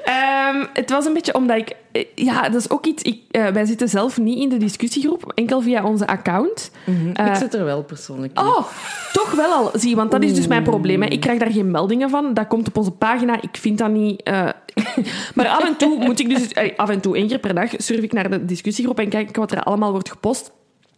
Ehm, 0.05 0.65
het 0.73 0.91
was 0.91 1.05
een 1.07 1.13
beetje 1.13 1.35
omdat 1.35 1.57
ik... 1.57 1.77
eh, 1.93 2.05
Ja, 2.15 2.43
dat 2.49 2.61
is 2.61 2.71
ook 2.71 2.87
iets... 2.87 3.03
Ik, 3.03 3.21
eh, 3.31 3.47
wij 3.47 3.65
zitten 3.65 3.89
zelf 3.89 4.19
niet 4.19 4.39
in 4.39 4.49
de 4.49 4.57
discussiegroep, 4.57 5.33
enkel 5.35 5.61
via 5.61 5.85
onze 5.85 6.07
account. 6.07 6.71
Eh, 7.15 7.27
ik 7.27 7.35
zit 7.35 7.55
er 7.55 7.65
wel 7.65 7.83
persoonlijk 7.85 8.39
in. 8.39 8.47
Oh, 8.47 8.67
toch 9.13 9.31
wel 9.33 9.53
al. 9.53 9.71
Zie, 9.75 9.97
want 9.97 10.11
dat 10.11 10.23
is 10.23 10.35
dus 10.35 10.47
mijn 10.47 10.63
probleem. 10.63 11.03
Hè. 11.03 11.09
Ik 11.09 11.21
krijg 11.21 11.39
daar 11.39 11.51
geen 11.51 11.71
meldingen 11.71 12.11
van. 12.11 12.35
Dat 12.35 12.47
komt 12.47 12.69
op 12.69 12.77
onze 12.77 12.91
pagina. 12.91 13.41
Ik 13.41 13.57
vind 13.57 13.79
dat 13.79 13.91
niet... 13.91 14.25
maar 15.35 15.49
af 15.49 15.65
en 15.65 15.77
toe 15.77 15.99
moet 16.05 16.21
ik 16.21 16.29
dus... 16.29 16.77
Af 16.77 16.89
en 16.89 17.01
toe, 17.01 17.17
één 17.17 17.27
keer 17.29 17.39
per 17.39 17.55
dag, 17.55 17.71
surf 17.77 18.01
ik 18.01 18.13
naar 18.13 18.31
de 18.31 18.45
discussiegroep 18.45 18.99
en 18.99 19.09
kijk 19.09 19.37
wat 19.37 19.53
er 19.53 19.63
allemaal 19.63 19.91
wordt 19.91 20.11
gepost. 20.11 20.53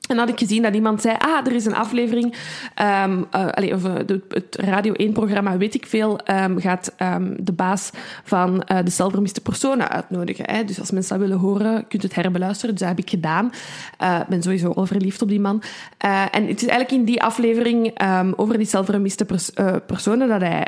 En 0.09 0.19
had 0.19 0.29
ik 0.29 0.39
gezien 0.39 0.63
dat 0.63 0.75
iemand 0.75 1.01
zei, 1.01 1.17
ah, 1.19 1.47
er 1.47 1.53
is 1.53 1.65
een 1.65 1.75
aflevering, 1.75 2.35
ehm, 2.75 3.23
eh, 3.31 3.71
eh, 3.71 4.07
het 4.29 4.57
Radio 4.61 4.93
1-programma, 4.97 5.57
weet 5.57 5.75
ik 5.75 5.87
veel, 5.87 6.19
ehm, 6.19 6.59
gaat 6.59 6.93
ehm, 6.97 7.35
de 7.39 7.53
baas 7.53 7.91
van 8.25 8.63
eh, 8.63 8.79
de 8.85 8.91
zelfvermiste 8.91 9.41
personen 9.41 9.89
uitnodigen. 9.89 10.51
Hè? 10.51 10.65
Dus 10.65 10.81
als 10.81 10.91
mensen 10.91 11.19
dat 11.19 11.29
willen 11.29 11.43
horen, 11.43 11.87
kunt 11.89 12.03
het 12.03 12.15
herbeluisteren. 12.15 12.71
Dus 12.71 12.81
dat 12.81 12.97
heb 12.97 12.99
ik 12.99 13.11
gedaan. 13.11 13.47
Ik 13.99 14.29
ben 14.29 14.43
sowieso 14.43 14.73
al 14.73 14.87
verliefd 14.87 15.23
op 15.23 15.29
die 15.29 15.41
man. 15.41 15.63
En 16.31 16.47
het 16.47 16.63
is 16.63 16.69
eigenlijk 16.69 16.91
in 16.91 17.05
die 17.05 17.23
aflevering 17.23 18.01
over 18.37 18.59
die 18.59 18.67
zelfvermiste 18.67 19.25
pers- 19.25 19.51
personen 19.87 20.29
dat 20.29 20.41
hij 20.41 20.67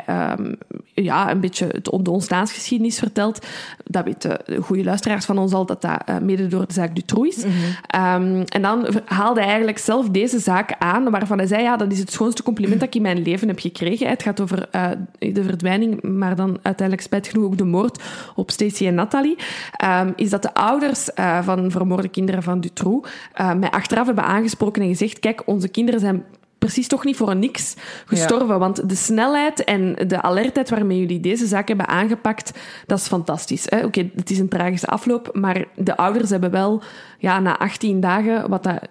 ja, 0.93 1.31
een 1.31 1.39
beetje 1.39 1.67
de 1.81 2.11
ontstaansgeschiedenis 2.11 2.99
vertelt. 2.99 3.45
Dat 3.91 4.03
weten 4.03 4.37
de 4.45 4.61
goede 4.61 4.83
luisteraars 4.83 5.25
van 5.25 5.37
ons 5.37 5.53
al, 5.53 5.65
dat 5.65 5.81
dat 5.81 6.01
eh, 6.05 6.17
mede 6.17 6.47
door 6.47 6.67
de 6.67 6.73
zaak 6.73 6.95
Dutroux 6.95 7.37
is. 7.37 7.43
Ehm, 7.87 8.43
en 8.47 8.61
dan 8.61 8.87
haalde 9.05 9.39
hij 9.39 9.49
eigenlijk 9.49 9.77
zelf 9.77 10.09
deze 10.09 10.39
zaak 10.39 10.75
aan, 10.79 11.09
waarvan 11.09 11.37
hij 11.37 11.47
zei, 11.47 11.61
ja, 11.63 11.77
dat 11.77 11.91
is 11.91 11.99
het 11.99 12.11
schoonste 12.11 12.43
compliment 12.43 12.79
dat 12.79 12.89
ik 12.89 12.95
in 12.95 13.01
mijn 13.01 13.21
leven 13.21 13.47
heb 13.47 13.59
gekregen. 13.59 14.07
Het 14.07 14.23
gaat 14.23 14.41
over 14.41 14.67
eh, 14.71 14.89
de 15.19 15.43
verdwijning, 15.43 16.01
maar 16.01 16.35
dan 16.35 16.59
uiteindelijk 16.61 17.07
spijt 17.07 17.27
genoeg 17.27 17.45
ook 17.45 17.57
de 17.57 17.63
moord 17.63 18.03
op 18.35 18.51
Stacey 18.51 18.87
en 18.87 18.95
Nathalie. 18.95 19.37
Ehm, 19.71 20.11
is 20.15 20.29
dat 20.29 20.41
de 20.41 20.53
ouders 20.53 21.13
eh, 21.13 21.43
van 21.43 21.71
vermoorde 21.71 22.07
kinderen 22.07 22.43
van 22.43 22.59
Dutroux 22.59 23.09
eh, 23.33 23.53
mij 23.53 23.69
achteraf 23.69 24.05
hebben 24.05 24.23
aangesproken 24.23 24.81
en 24.81 24.87
gezegd, 24.87 25.19
kijk, 25.19 25.41
onze 25.45 25.67
kinderen 25.67 25.99
zijn 25.99 26.23
precies 26.61 26.87
toch 26.87 27.05
niet 27.05 27.15
voor 27.15 27.29
een 27.29 27.39
niks 27.39 27.75
gestorven. 28.05 28.59
Want 28.59 28.89
de 28.89 28.95
snelheid 28.95 29.63
en 29.63 29.95
de 30.07 30.21
alertheid 30.21 30.69
waarmee 30.69 30.99
jullie 30.99 31.19
deze 31.19 31.45
zaak 31.45 31.67
hebben 31.67 31.87
aangepakt, 31.87 32.51
dat 32.85 32.97
is 32.99 33.07
fantastisch. 33.07 33.69
Oké, 33.69 34.09
het 34.15 34.29
is 34.29 34.39
een 34.39 34.49
tragische 34.49 34.87
afloop, 34.87 35.29
maar 35.33 35.65
de 35.75 35.97
ouders 35.97 36.29
hebben 36.29 36.51
wel 36.51 36.81
ja, 37.17 37.39
na 37.39 37.57
18 37.57 37.99
dagen, 37.99 38.49
wat 38.49 38.63
dat 38.63 38.87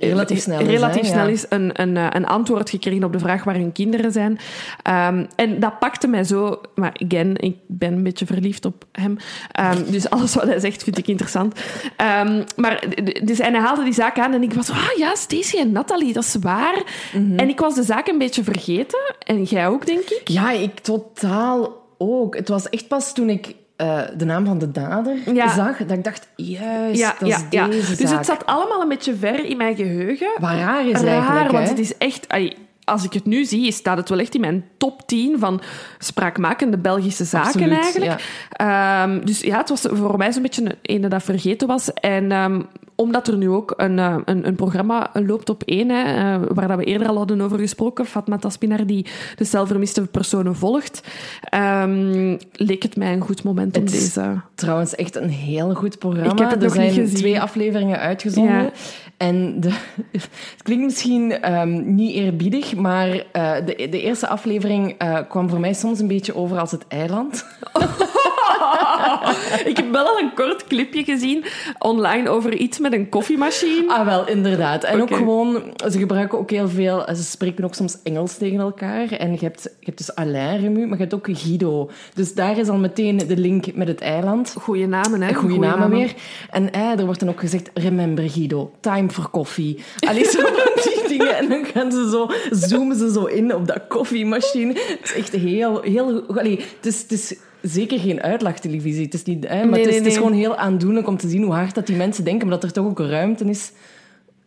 Relatief 0.00 0.40
snel 0.40 0.60
is, 0.60 0.66
relatief 0.66 1.02
hè, 1.02 1.08
snel 1.08 1.28
is 1.28 1.46
een, 1.48 1.80
een, 1.80 1.96
eh, 1.96 2.06
een 2.10 2.26
antwoord 2.26 2.70
gekregen 2.70 3.04
op 3.04 3.12
de 3.12 3.18
vraag 3.18 3.44
waar 3.44 3.54
hun 3.54 3.72
kinderen 3.72 4.12
zijn. 4.12 4.38
Ehm, 4.82 5.24
en 5.36 5.60
dat 5.60 5.78
pakte 5.78 6.06
mij 6.06 6.24
zo... 6.24 6.60
Maar 6.74 6.92
again, 7.04 7.36
ik 7.36 7.56
ben 7.66 7.92
een 7.92 8.02
beetje 8.02 8.26
verliefd 8.26 8.64
op 8.64 8.84
hem. 8.92 9.16
Ehm, 9.52 9.90
dus 9.90 10.10
alles 10.10 10.34
wat 10.34 10.44
hij 10.44 10.58
zegt 10.58 10.82
vind 10.82 10.98
ik 10.98 11.08
interessant. 11.08 11.60
Ehm, 11.96 12.44
maar, 12.56 12.84
dus, 13.22 13.38
en 13.38 13.52
hij 13.52 13.62
haalde 13.62 13.84
die 13.84 13.92
zaak 13.92 14.18
aan 14.18 14.32
en 14.32 14.42
ik 14.42 14.52
was. 14.52 14.70
Ah 14.70 14.96
ja, 14.96 15.14
Stacey 15.14 15.60
en 15.60 15.72
Nathalie, 15.72 16.12
dat 16.12 16.24
is 16.24 16.36
waar. 16.40 16.82
Mhm. 17.12 17.38
En 17.38 17.48
ik 17.48 17.60
was 17.60 17.74
de 17.74 17.82
zaak 17.82 18.08
een 18.08 18.18
beetje 18.18 18.44
vergeten. 18.44 19.14
En 19.18 19.42
jij 19.42 19.68
ook, 19.68 19.86
denk 19.86 20.08
ik. 20.08 20.28
Ja, 20.28 20.50
ik 20.50 20.78
totaal 20.78 21.80
ook. 21.98 22.36
Het 22.36 22.48
was 22.48 22.68
echt 22.68 22.88
pas 22.88 23.14
toen 23.14 23.30
ik 23.30 23.54
eh, 23.80 24.00
de 24.16 24.24
naam 24.24 24.44
van 24.44 24.58
de 24.58 24.70
dader 24.70 25.16
Ja. 25.34 25.54
zag, 25.54 25.76
dat 25.76 25.90
ik 25.98 26.04
dacht, 26.04 26.28
juist, 26.36 27.00
Ja, 27.00 27.14
dat 27.18 27.28
ja, 27.28 27.36
is 27.36 27.42
ja. 27.50 27.66
deze 27.66 27.96
Dus 27.96 28.08
zaak. 28.08 28.16
het 28.18 28.26
zat 28.26 28.46
allemaal 28.46 28.82
een 28.82 28.88
beetje 28.88 29.14
ver 29.14 29.44
in 29.44 29.56
mijn 29.56 29.76
geheugen. 29.76 30.30
Wat 30.40 30.50
raar 30.50 30.86
is 30.86 30.92
raar, 31.00 31.06
eigenlijk, 31.06 31.50
want 31.50 31.64
hè? 31.64 31.70
het 31.70 31.78
is 31.78 31.96
echt... 31.98 32.28
ai, 32.28 32.56
als 32.84 33.04
ik 33.04 33.12
het 33.12 33.24
nu 33.26 33.44
zie, 33.44 33.72
staat 33.72 33.96
het 33.96 34.08
wel 34.08 34.18
echt 34.18 34.34
in 34.34 34.40
mijn 34.40 34.64
top 34.78 35.06
10 35.06 35.38
van 35.38 35.60
spraakmakende 35.98 36.78
Belgische 36.78 37.24
zaken 37.24 37.46
Absoluut, 37.48 37.78
eigenlijk. 37.82 38.46
Ehm, 38.50 39.24
dus 39.24 39.40
ja, 39.40 39.56
het 39.58 39.68
was 39.68 39.86
voor 39.90 40.16
mij 40.18 40.32
zo'n 40.32 40.42
beetje 40.42 40.64
een 40.64 40.76
ene 40.82 41.08
dat 41.08 41.22
vergeten 41.22 41.68
was. 41.68 41.92
En 41.92 42.32
ehm, 42.32 42.60
omdat 43.00 43.28
er 43.28 43.36
nu 43.36 43.48
ook 43.48 43.74
een, 43.76 43.98
eh, 43.98 44.16
een, 44.24 44.46
een 44.46 44.54
programma 44.54 45.10
loopt 45.12 45.50
op 45.50 45.62
één, 45.62 45.88
hè, 45.88 46.02
eh, 46.02 46.40
waar 46.48 46.68
dat 46.68 46.78
we 46.78 46.84
eerder 46.84 47.08
al 47.08 47.16
hadden 47.16 47.40
over 47.40 47.58
gesproken, 47.58 48.06
Fatma 48.06 48.36
Taspinar, 48.36 48.86
die 48.86 49.06
de 49.36 49.44
zelfvermiste 49.44 50.02
personen 50.02 50.56
volgt, 50.56 51.02
ehm, 51.42 52.36
leek 52.52 52.82
het 52.82 52.96
mij 52.96 53.12
een 53.12 53.20
goed 53.20 53.42
moment 53.42 53.76
om 53.76 53.82
Het 53.82 53.92
is 53.92 54.12
deze... 54.12 54.40
Trouwens, 54.54 54.94
echt 54.94 55.16
een 55.16 55.28
heel 55.28 55.74
goed 55.74 55.98
programma. 55.98 56.32
Ik 56.32 56.38
heb 56.38 56.50
het 56.50 56.58
er 56.58 56.64
nog 56.64 56.74
zijn 56.74 56.86
niet 56.86 56.98
gezien. 56.98 57.16
twee 57.16 57.40
afleveringen 57.40 57.98
uitgezonden. 57.98 58.62
Ja. 58.62 58.70
En 59.16 59.60
de, 59.60 59.70
het 60.12 60.62
klinkt 60.62 60.84
misschien 60.84 61.32
ehm, 61.32 61.94
niet 61.94 62.14
eerbiedig, 62.14 62.74
maar 62.76 63.24
eh, 63.32 63.52
de, 63.66 63.88
de 63.90 64.02
eerste 64.02 64.28
aflevering 64.28 64.96
kwam 65.28 65.48
voor 65.48 65.60
mij 65.60 65.72
soms 65.72 66.00
een 66.00 66.08
beetje 66.08 66.34
over 66.36 66.58
als 66.58 66.70
het 66.70 66.84
eiland. 66.88 67.44
ik 69.70 69.76
heb 69.76 69.92
wel 69.92 70.06
al 70.06 70.18
een 70.18 70.34
kort 70.34 70.64
clipje 70.66 71.04
gezien 71.04 71.44
online 71.78 72.28
over 72.28 72.54
iets 72.54 72.78
met 72.78 72.92
een 72.92 73.08
koffiemachine. 73.08 73.84
Ah, 73.88 74.04
wel, 74.04 74.28
inderdaad. 74.28 74.84
En 74.84 75.02
ook 75.02 75.14
gewoon, 75.14 75.62
ze 75.90 75.98
gebruiken 75.98 76.38
ook 76.38 76.50
heel 76.50 76.68
veel, 76.68 77.04
ze 77.06 77.22
spreken 77.22 77.64
ook 77.64 77.74
soms 77.74 77.96
Engels 78.02 78.36
tegen 78.36 78.58
elkaar. 78.60 79.12
En 79.12 79.32
je 79.32 79.38
hebt, 79.40 79.62
je 79.62 79.84
hebt 79.84 79.98
dus 79.98 80.14
Alain 80.14 80.60
Remu, 80.60 80.86
maar 80.86 80.96
je 80.96 81.02
hebt 81.02 81.14
ook 81.14 81.28
Guido. 81.30 81.90
Dus 82.14 82.34
daar 82.34 82.58
is 82.58 82.68
al 82.68 82.78
meteen 82.78 83.16
de 83.16 83.36
link 83.36 83.74
met 83.74 83.88
het 83.88 84.00
eiland. 84.00 84.54
Goeie 84.58 84.86
namen, 84.86 85.22
hè? 85.22 85.34
Goeie, 85.34 85.58
namen, 85.58 85.90
weer. 85.90 86.14
En 86.50 86.72
eh, 86.72 86.98
er 86.98 87.04
wordt 87.04 87.20
dan 87.20 87.28
ook 87.28 87.40
gezegd, 87.40 87.70
remember 87.74 88.30
Guido, 88.30 88.72
time 88.80 89.10
for 89.10 89.28
koffie. 89.28 89.78
Allee, 90.08 90.24
zo 90.24 90.42
die 90.84 91.08
dingen. 91.08 91.36
En 91.36 91.48
dan 91.48 91.64
gaan 91.64 91.92
ze 91.92 92.08
zo, 92.10 92.30
zoomen 92.50 92.96
ze 92.96 93.12
zo 93.12 93.24
in 93.24 93.54
op 93.54 93.66
dat 93.66 93.86
koffiemachine. 93.88 94.72
Het 94.72 95.00
is 95.02 95.14
echt 95.14 95.32
heel, 95.32 95.82
heel... 95.82 96.22
Allee, 96.26 96.60
het 96.76 96.86
is, 96.86 97.02
het 97.02 97.12
is 97.12 97.34
zeker 97.62 97.98
geen 97.98 98.22
uitlachtelevisie. 98.22 99.04
Het 99.04 99.14
is 99.14 99.22
niet, 99.22 99.48
hè, 99.48 99.64
maar 99.64 99.78
het, 99.78 99.88
is, 99.88 99.96
het 99.96 100.06
is 100.06 100.16
gewoon 100.16 100.32
heel 100.32 100.56
aandoenlijk 100.56 101.06
om 101.06 101.16
te 101.16 101.28
zien 101.28 101.42
hoe 101.42 101.54
hard 101.54 101.74
dat 101.74 101.86
die 101.86 101.96
mensen 101.96 102.24
denken, 102.24 102.48
maar 102.48 102.60
dat 102.60 102.70
er 102.70 102.74
toch 102.74 102.86
ook 102.86 102.98
ruimte 102.98 103.44
is 103.44 103.72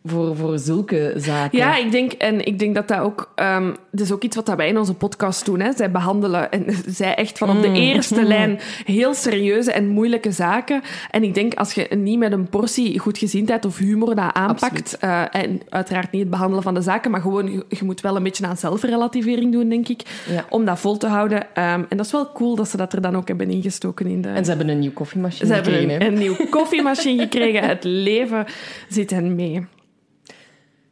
voor, 0.06 0.36
voor 0.36 0.58
zulke 0.58 1.12
zaken. 1.16 1.58
Ja, 1.58 1.76
ik 1.76 1.90
denk, 1.90 2.12
en 2.12 2.46
ik 2.46 2.58
denk 2.58 2.74
dat 2.74 2.88
dat 2.88 2.98
ook... 2.98 3.32
Um, 3.36 3.76
dat 3.90 4.00
is 4.00 4.12
ook 4.12 4.22
iets 4.22 4.36
wat 4.36 4.54
wij 4.56 4.68
in 4.68 4.78
onze 4.78 4.94
podcast 4.94 5.44
doen. 5.44 5.60
Hè. 5.60 5.72
Zij 5.72 5.90
behandelen, 5.90 6.50
en 6.50 6.64
zij 6.86 7.14
echt 7.14 7.38
van 7.38 7.50
op 7.50 7.62
de 7.62 7.68
mm. 7.68 7.74
eerste 7.74 8.20
mm. 8.20 8.26
lijn, 8.26 8.58
heel 8.84 9.14
serieuze 9.14 9.72
en 9.72 9.88
moeilijke 9.88 10.32
zaken. 10.32 10.82
En 11.10 11.22
ik 11.22 11.34
denk, 11.34 11.54
als 11.54 11.72
je 11.72 11.88
niet 11.96 12.18
met 12.18 12.32
een 12.32 12.48
portie 12.48 12.98
goedgezindheid 12.98 13.64
of 13.64 13.78
humor 13.78 14.14
dat 14.14 14.32
aanpakt, 14.32 14.98
uh, 15.04 15.22
en 15.30 15.60
uiteraard 15.68 16.10
niet 16.10 16.20
het 16.20 16.30
behandelen 16.30 16.62
van 16.62 16.74
de 16.74 16.80
zaken, 16.80 17.10
maar 17.10 17.20
gewoon, 17.20 17.64
je, 17.68 17.84
moet 17.84 18.00
wel 18.00 18.16
een 18.16 18.22
beetje 18.22 18.46
aan 18.46 18.56
zelfrelativering 18.56 19.52
doen, 19.52 19.68
denk 19.68 19.88
ik, 19.88 20.02
om 20.48 20.64
dat 20.64 20.78
vol 20.78 20.96
te 20.96 21.06
houden. 21.06 21.38
Um, 21.38 21.46
en 21.88 21.96
dat 21.96 22.06
is 22.06 22.12
wel 22.12 22.32
cool 22.32 22.56
dat 22.56 22.68
ze 22.68 22.76
dat 22.76 22.92
er 22.92 23.00
dan 23.00 23.16
ook 23.16 23.28
hebben 23.28 23.50
ingestoken 23.50 24.06
in 24.06 24.22
de... 24.22 24.28
En 24.28 24.44
ze 24.44 24.50
hebben 24.50 24.68
een 24.68 24.78
nieuwe 24.78 24.94
koffiemachine 24.94 25.54
gekregen. 25.54 25.80
Ze 25.82 25.88
hebben 25.88 26.06
een, 26.06 26.12
een 26.12 26.18
nieuwe 26.18 26.48
koffiemachine 26.48 27.22
gekregen. 27.22 27.68
Het 27.68 27.84
leven 27.84 28.46
zit 28.88 29.10
hen 29.10 29.34
mee. 29.34 29.66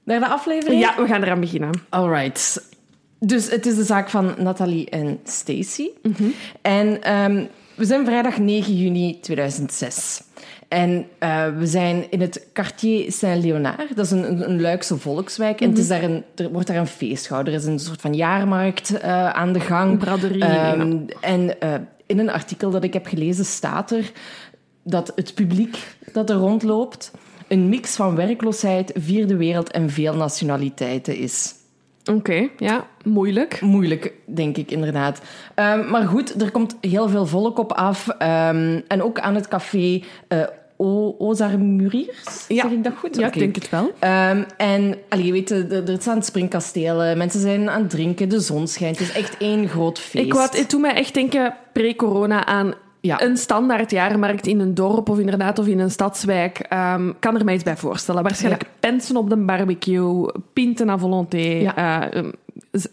Naar 0.04 0.20
de 0.20 0.28
aflevering? 0.28 0.80
Ja, 0.80 0.94
we 0.96 1.06
gaan 1.06 1.22
eraan 1.22 1.40
beginnen. 1.40 1.70
Alright. 1.88 2.62
Dus 3.18 3.50
het 3.50 3.66
is 3.66 3.76
de 3.76 3.84
zaak 3.84 4.10
van 4.10 4.34
Nathalie 4.38 4.90
en 4.90 5.20
Stacy. 5.24 5.88
Mhm. 6.02 6.24
En 6.62 7.14
um, 7.14 7.48
we 7.74 7.84
zijn 7.84 8.04
vrijdag 8.04 8.38
9 8.38 8.76
juni 8.76 9.20
2006. 9.20 10.22
En 10.68 11.06
uh, 11.20 11.46
we 11.58 11.66
zijn 11.66 12.10
in 12.10 12.20
het 12.20 12.46
Quartier 12.52 13.12
Saint-Léonard. 13.12 13.96
Dat 13.96 14.04
is 14.04 14.10
een, 14.10 14.50
een 14.50 14.60
Luikse 14.60 14.98
volkswijk. 14.98 15.60
En 15.60 15.68
het 15.68 15.78
is 15.78 15.88
mhm. 15.88 16.00
daar 16.00 16.10
een, 16.10 16.24
er 16.34 16.50
wordt 16.50 16.66
daar 16.66 16.76
een 16.76 16.86
feest 16.86 17.26
gehouden. 17.26 17.54
Er 17.54 17.60
is 17.60 17.66
een 17.66 17.78
soort 17.78 18.00
van 18.00 18.14
jaarmarkt 18.14 18.92
uh, 18.92 19.30
aan 19.30 19.52
de 19.52 19.60
gang. 19.60 19.98
Braderie. 19.98 20.76
Um, 20.78 21.06
en 21.20 21.56
uh, 21.62 21.74
in 22.06 22.18
een 22.18 22.30
artikel 22.30 22.70
dat 22.70 22.84
ik 22.84 22.92
heb 22.92 23.06
gelezen 23.06 23.44
staat 23.44 23.90
er 23.90 24.12
dat 24.82 25.12
het 25.14 25.34
publiek 25.34 25.78
dat 26.12 26.30
er 26.30 26.36
rondloopt 26.36 27.10
een 27.48 27.68
mix 27.68 27.96
van 27.96 28.14
werkloosheid, 28.14 28.92
vierde 28.94 29.36
wereld 29.36 29.70
en 29.70 29.90
veel 29.90 30.14
nationaliteiten 30.14 31.16
is. 31.16 31.54
Oké, 32.10 32.48
ja, 32.56 32.86
moeilijk. 33.04 33.60
Moeilijk, 33.60 34.12
denk 34.26 34.56
ik 34.56 34.70
inderdaad. 34.70 35.20
Um, 35.56 35.90
maar 35.90 36.06
goed, 36.06 36.42
er 36.42 36.50
komt 36.50 36.76
heel 36.80 37.08
veel 37.08 37.26
volk 37.26 37.58
op 37.58 37.72
af. 37.72 38.08
Um, 38.08 38.82
en 38.88 39.02
ook 39.02 39.18
aan 39.18 39.34
het 39.34 39.48
café 39.48 40.02
uh, 40.28 40.42
Ozar 41.18 41.58
Muriers, 41.58 42.44
ja. 42.48 42.62
zeg 42.62 42.72
ik 42.72 42.84
dat 42.84 42.92
goed? 42.96 43.16
Ja, 43.16 43.26
okay. 43.26 43.32
ik 43.32 43.38
denk 43.38 43.54
het 43.54 43.70
wel. 43.70 43.84
Um, 43.84 44.46
en 44.56 44.96
allee, 45.08 45.26
je 45.26 45.32
weet, 45.32 45.50
er, 45.50 45.90
er 45.90 46.00
staan 46.00 46.22
springkastelen, 46.22 47.18
mensen 47.18 47.40
zijn 47.40 47.70
aan 47.70 47.80
het 47.80 47.90
drinken, 47.90 48.28
de 48.28 48.40
zon 48.40 48.66
schijnt. 48.66 48.98
Het 48.98 49.08
is 49.08 49.14
echt 49.14 49.36
één 49.36 49.68
groot 49.68 49.98
feest. 49.98 50.24
Ik 50.24 50.32
wou, 50.32 50.48
het 50.50 50.70
doet 50.70 50.80
mij 50.80 50.94
echt 50.94 51.14
denken, 51.14 51.54
pre-corona, 51.72 52.46
aan 52.46 52.74
ja. 53.02 53.22
Een 53.22 53.36
standaard 53.36 53.90
jaarmarkt 53.90 54.46
in 54.46 54.60
een 54.60 54.74
dorp 54.74 55.08
of 55.08 55.18
inderdaad 55.18 55.58
of 55.58 55.66
in 55.66 55.78
een 55.78 55.90
stadswijk 55.90 56.66
um, 56.72 57.14
kan 57.18 57.38
er 57.38 57.44
mij 57.44 57.54
iets 57.54 57.62
bij 57.62 57.76
voorstellen. 57.76 58.22
Waarschijnlijk 58.22 58.62
ja. 58.62 58.68
pensen 58.80 59.16
op 59.16 59.30
de 59.30 59.36
barbecue, 59.36 60.32
pinten 60.52 60.88
à 60.88 60.98
volonté. 60.98 61.36
Ja. 61.36 62.14
Uh, 62.14 62.22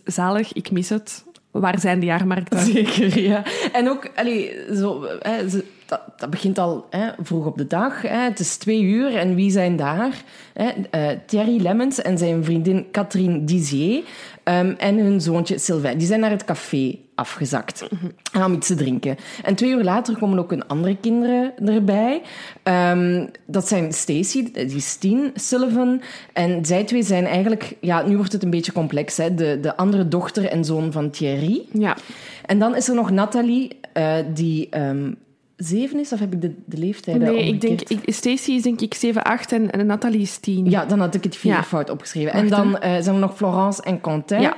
zalig, 0.04 0.54
ik 0.54 0.72
mis 0.72 0.90
het. 0.90 1.24
Waar 1.52 1.80
zijn 1.80 2.00
de 2.00 2.06
jaarmarkten? 2.06 2.60
Zeker, 2.74 3.20
ja. 3.20 3.44
En 3.72 3.90
ook, 3.90 4.10
allee, 4.16 4.56
zo, 4.76 5.06
hè, 5.20 5.46
dat, 5.86 6.02
dat, 6.18 6.30
begint 6.30 6.58
al 6.58 6.88
hè, 6.90 7.10
vroeg 7.22 7.46
op 7.46 7.58
de 7.58 7.68
dag. 7.68 8.02
Hè. 8.02 8.18
Het 8.18 8.40
is 8.40 8.58
twee 8.58 8.82
uur 8.82 9.16
en 9.16 9.36
wie 9.36 9.52
zijn 9.52 9.76
daar? 9.76 10.24
Hè? 10.54 10.72
Uh, 10.92 11.18
Thierry 11.26 11.62
Lemmens 11.62 12.02
en 12.02 12.18
zijn 12.18 12.44
vriendin 12.44 12.86
Catherine 12.92 13.44
Dizier 13.44 14.04
um, 14.44 14.76
en 14.78 14.98
hun 14.98 15.22
zoontje 15.22 15.58
Sylvain. 15.58 15.98
Die 15.98 16.08
zijn 16.08 16.20
naar 16.20 16.32
het 16.32 16.46
café 16.46 16.98
afgezakt 17.20 17.88
mm 17.90 18.12
om 18.46 18.54
iets 18.54 18.68
te 18.68 18.76
drinken. 18.76 19.18
En 19.44 19.56
twee 19.56 19.72
uur 19.72 19.84
later 19.84 20.18
komen 20.18 20.40
ook 20.40 20.52
een 20.52 20.68
andere 20.68 20.98
kinderen 20.98 21.54
erbij. 21.66 22.22
Um, 22.64 23.30
dat 23.46 23.68
zijn 23.68 23.94
Stacy, 23.94 24.52
die 24.52 24.76
is 24.76 24.96
tien, 24.96 25.32
Sullivan. 25.36 26.02
En 26.34 26.66
zij 26.66 26.84
twee 26.84 27.04
zijn 27.04 27.26
eigenlijk... 27.26 27.76
Ja, 27.82 28.08
nu 28.08 28.16
wordt 28.16 28.32
het 28.32 28.44
een 28.44 28.50
beetje 28.50 28.72
complex. 28.72 29.18
Hè? 29.18 29.36
De, 29.36 29.60
de 29.62 29.78
andere 29.78 30.08
dochter 30.08 30.46
en 30.46 30.66
zoon 30.66 30.92
van 30.92 31.10
Thierry. 31.10 31.66
Ja. 31.72 31.98
En 32.46 32.60
dan 32.60 32.76
is 32.76 32.90
er 32.90 32.96
nog 32.96 33.12
Nathalie, 33.12 33.80
uh, 33.98 34.16
die... 34.34 34.78
Um, 34.78 35.18
zeven 35.60 36.00
is, 36.00 36.14
of 36.14 36.20
heb 36.20 36.34
ik 36.34 36.42
de, 36.42 36.54
de 36.66 36.78
leeftijden 36.78 37.34
Nee, 37.34 37.48
ik 37.48 37.62
denk, 37.62 37.82
Stacy 38.06 38.52
is 38.52 38.62
denk 38.62 38.82
ik 38.82 38.94
7, 38.94 39.24
8 39.24 39.52
en, 39.52 39.72
en 39.72 39.86
Nathalie 39.86 40.22
is 40.22 40.38
10. 40.38 40.70
Ja, 40.70 40.86
dan 40.86 41.00
had 41.00 41.16
ik 41.16 41.24
het 41.24 41.36
vier 41.36 41.52
ja. 41.52 41.64
fout 41.64 41.90
opgeschreven. 41.90 42.32
en 42.32 42.48
dan 42.48 42.68
uh, 42.68 42.80
zijn 42.82 43.06
er 43.06 43.14
nog 43.14 43.36
Florence 43.36 43.82
en 43.82 44.02
Quentin. 44.02 44.42
Ja. 44.42 44.56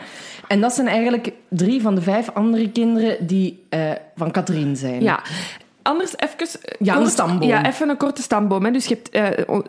En 0.48 0.62
dat 0.62 0.74
zijn 0.74 0.88
eigenlijk 0.88 1.31
drie 1.50 1.81
van 1.81 1.96
de 1.96 2.01
vijf 2.01 2.29
andere 2.29 2.72
kinderen 2.72 3.27
die 3.27 3.63
uh, 3.70 3.91
van 4.15 4.31
Catherine 4.31 4.75
zijn. 4.75 5.01
Ja. 5.01 5.24
Anders 5.81 6.13
even... 6.17 6.59
Ja, 6.79 6.93
kort, 6.93 7.05
een 7.05 7.11
stamboom. 7.11 7.50
Ja, 7.50 7.65
even 7.65 7.89
een 7.89 7.97
korte 7.97 8.21
stamboom. 8.21 8.65
Hè. 8.65 8.71
Dus 8.71 8.85
je 8.85 9.00
hebt... 9.03 9.39
Uh, 9.50 9.59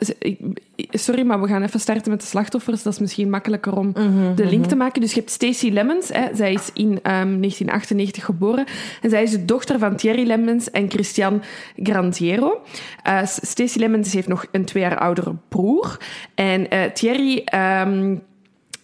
sorry, 0.90 1.23
maar 1.23 1.40
we 1.40 1.49
gaan 1.49 1.62
even 1.62 1.81
starten 1.81 2.11
met 2.11 2.21
de 2.21 2.26
slachtoffers. 2.26 2.83
Dat 2.83 2.92
is 2.92 2.99
misschien 2.99 3.31
makkelijker 3.31 3.76
om 3.76 3.87
mm 3.87 3.95
-hmm, 3.95 4.35
de 4.35 4.42
link 4.42 4.54
mm 4.54 4.61
-hmm. 4.61 4.69
te 4.69 4.76
maken. 4.76 5.00
Dus 5.00 5.12
je 5.12 5.19
hebt 5.19 5.31
Stacy 5.31 5.71
Lemmens. 5.71 6.09
Hè. 6.09 6.28
Zij 6.35 6.52
is 6.52 6.71
in 6.73 6.88
um, 6.88 7.00
1998 7.02 8.25
geboren. 8.25 8.64
En 9.00 9.11
zij 9.11 9.23
is 9.23 9.31
de 9.31 9.45
dochter 9.45 9.78
van 9.78 9.97
Thierry 9.97 10.26
Lemmens 10.26 10.71
en 10.71 10.90
Christian 10.90 11.42
Grandiero. 11.76 12.62
Uh, 13.07 13.25
Stacy 13.25 13.78
Lemmens 13.78 14.12
heeft 14.12 14.28
nog 14.28 14.47
een 14.50 14.64
twee 14.64 14.83
jaar 14.83 14.99
oudere 14.99 15.35
broer. 15.49 15.97
En 16.35 16.75
uh, 16.75 16.85
Thierry... 16.85 17.45
Um, 17.87 18.23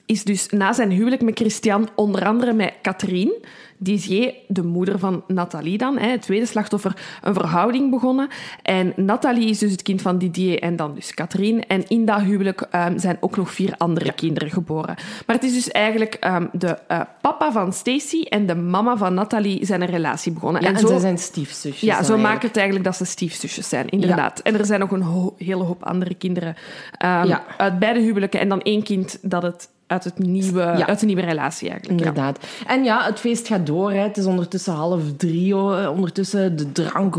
is 0.08 0.24
dus 0.24 0.48
na 0.48 0.72
zijn 0.72 0.90
huwelijk 0.90 1.22
met 1.22 1.38
Christian 1.38 1.88
onder 1.94 2.26
andere 2.26 2.52
met 2.52 2.72
Catherine, 2.82 3.38
Dizier, 3.78 4.34
de 4.46 4.62
moeder 4.62 4.98
van 4.98 5.22
Nathalie 5.26 5.78
dan, 5.78 5.98
het 5.98 6.22
tweede 6.22 6.46
slachtoffer, 6.46 6.96
een 7.22 7.34
verhouding 7.34 7.90
begonnen. 7.90 8.28
En 8.62 8.92
Nathalie 8.96 9.48
is 9.48 9.58
dus 9.58 9.70
het 9.70 9.82
kind 9.82 10.02
van 10.02 10.18
Didier 10.18 10.58
en 10.58 10.76
dan 10.76 10.94
dus 10.94 11.14
Catherine. 11.14 11.64
En 11.66 11.88
in 11.88 12.04
dat 12.04 12.20
huwelijk 12.20 12.66
um, 12.74 12.98
zijn 12.98 13.16
ook 13.20 13.36
nog 13.36 13.50
vier 13.50 13.74
andere 13.76 14.06
ja. 14.06 14.12
kinderen 14.12 14.50
geboren. 14.50 14.94
Maar 15.26 15.36
het 15.36 15.44
is 15.44 15.54
dus 15.54 15.70
eigenlijk 15.70 16.16
um, 16.26 16.48
de 16.52 16.78
uh, 16.90 17.00
papa 17.20 17.52
van 17.52 17.72
Stacy 17.72 18.22
en 18.22 18.46
de 18.46 18.54
mama 18.54 18.96
van 18.96 19.14
Nathalie 19.14 19.66
zijn 19.66 19.80
een 19.80 19.88
relatie 19.90 20.32
begonnen. 20.32 20.62
Ja, 20.62 20.68
en, 20.68 20.74
en 20.74 20.80
zo, 20.80 20.86
zij 20.86 20.98
zijn 20.98 21.18
stiefzusjes. 21.18 21.80
Ja, 21.80 22.02
zo 22.02 22.18
maakt 22.18 22.42
het 22.42 22.56
eigenlijk 22.56 22.86
dat 22.86 22.96
ze 22.96 23.04
stiefzusjes 23.04 23.68
zijn, 23.68 23.88
inderdaad. 23.88 24.40
Ja. 24.44 24.52
En 24.52 24.58
er 24.58 24.66
zijn 24.66 24.80
nog 24.80 24.90
een 24.90 25.02
ho 25.02 25.34
hele 25.38 25.62
hoop 25.64 25.84
andere 25.84 26.14
kinderen 26.14 26.56
um, 27.04 27.38
uit 27.56 27.78
beide 27.78 28.00
huwelijken. 28.00 28.40
En 28.40 28.48
dan 28.48 28.60
één 28.60 28.82
kind 28.82 29.18
dat 29.22 29.42
het 29.42 29.68
uit, 29.88 30.04
het 30.04 30.18
nieuwe, 30.18 30.60
ja. 30.60 30.86
uit 30.86 31.00
de 31.00 31.06
nieuwe 31.06 31.22
relatie 31.22 31.70
eigenlijk. 31.70 32.00
Inderdaad. 32.00 32.38
Ja. 32.40 32.66
En 32.66 32.84
ja, 32.84 33.04
het 33.04 33.20
feest 33.20 33.46
gaat 33.46 33.66
door. 33.66 33.92
Hè. 33.92 33.98
Het 33.98 34.16
is 34.16 34.26
ondertussen 34.26 34.72
half 34.72 35.02
drie. 35.16 35.56
Ondertussen 35.90 36.56
de 36.56 36.72
drank 36.72 37.16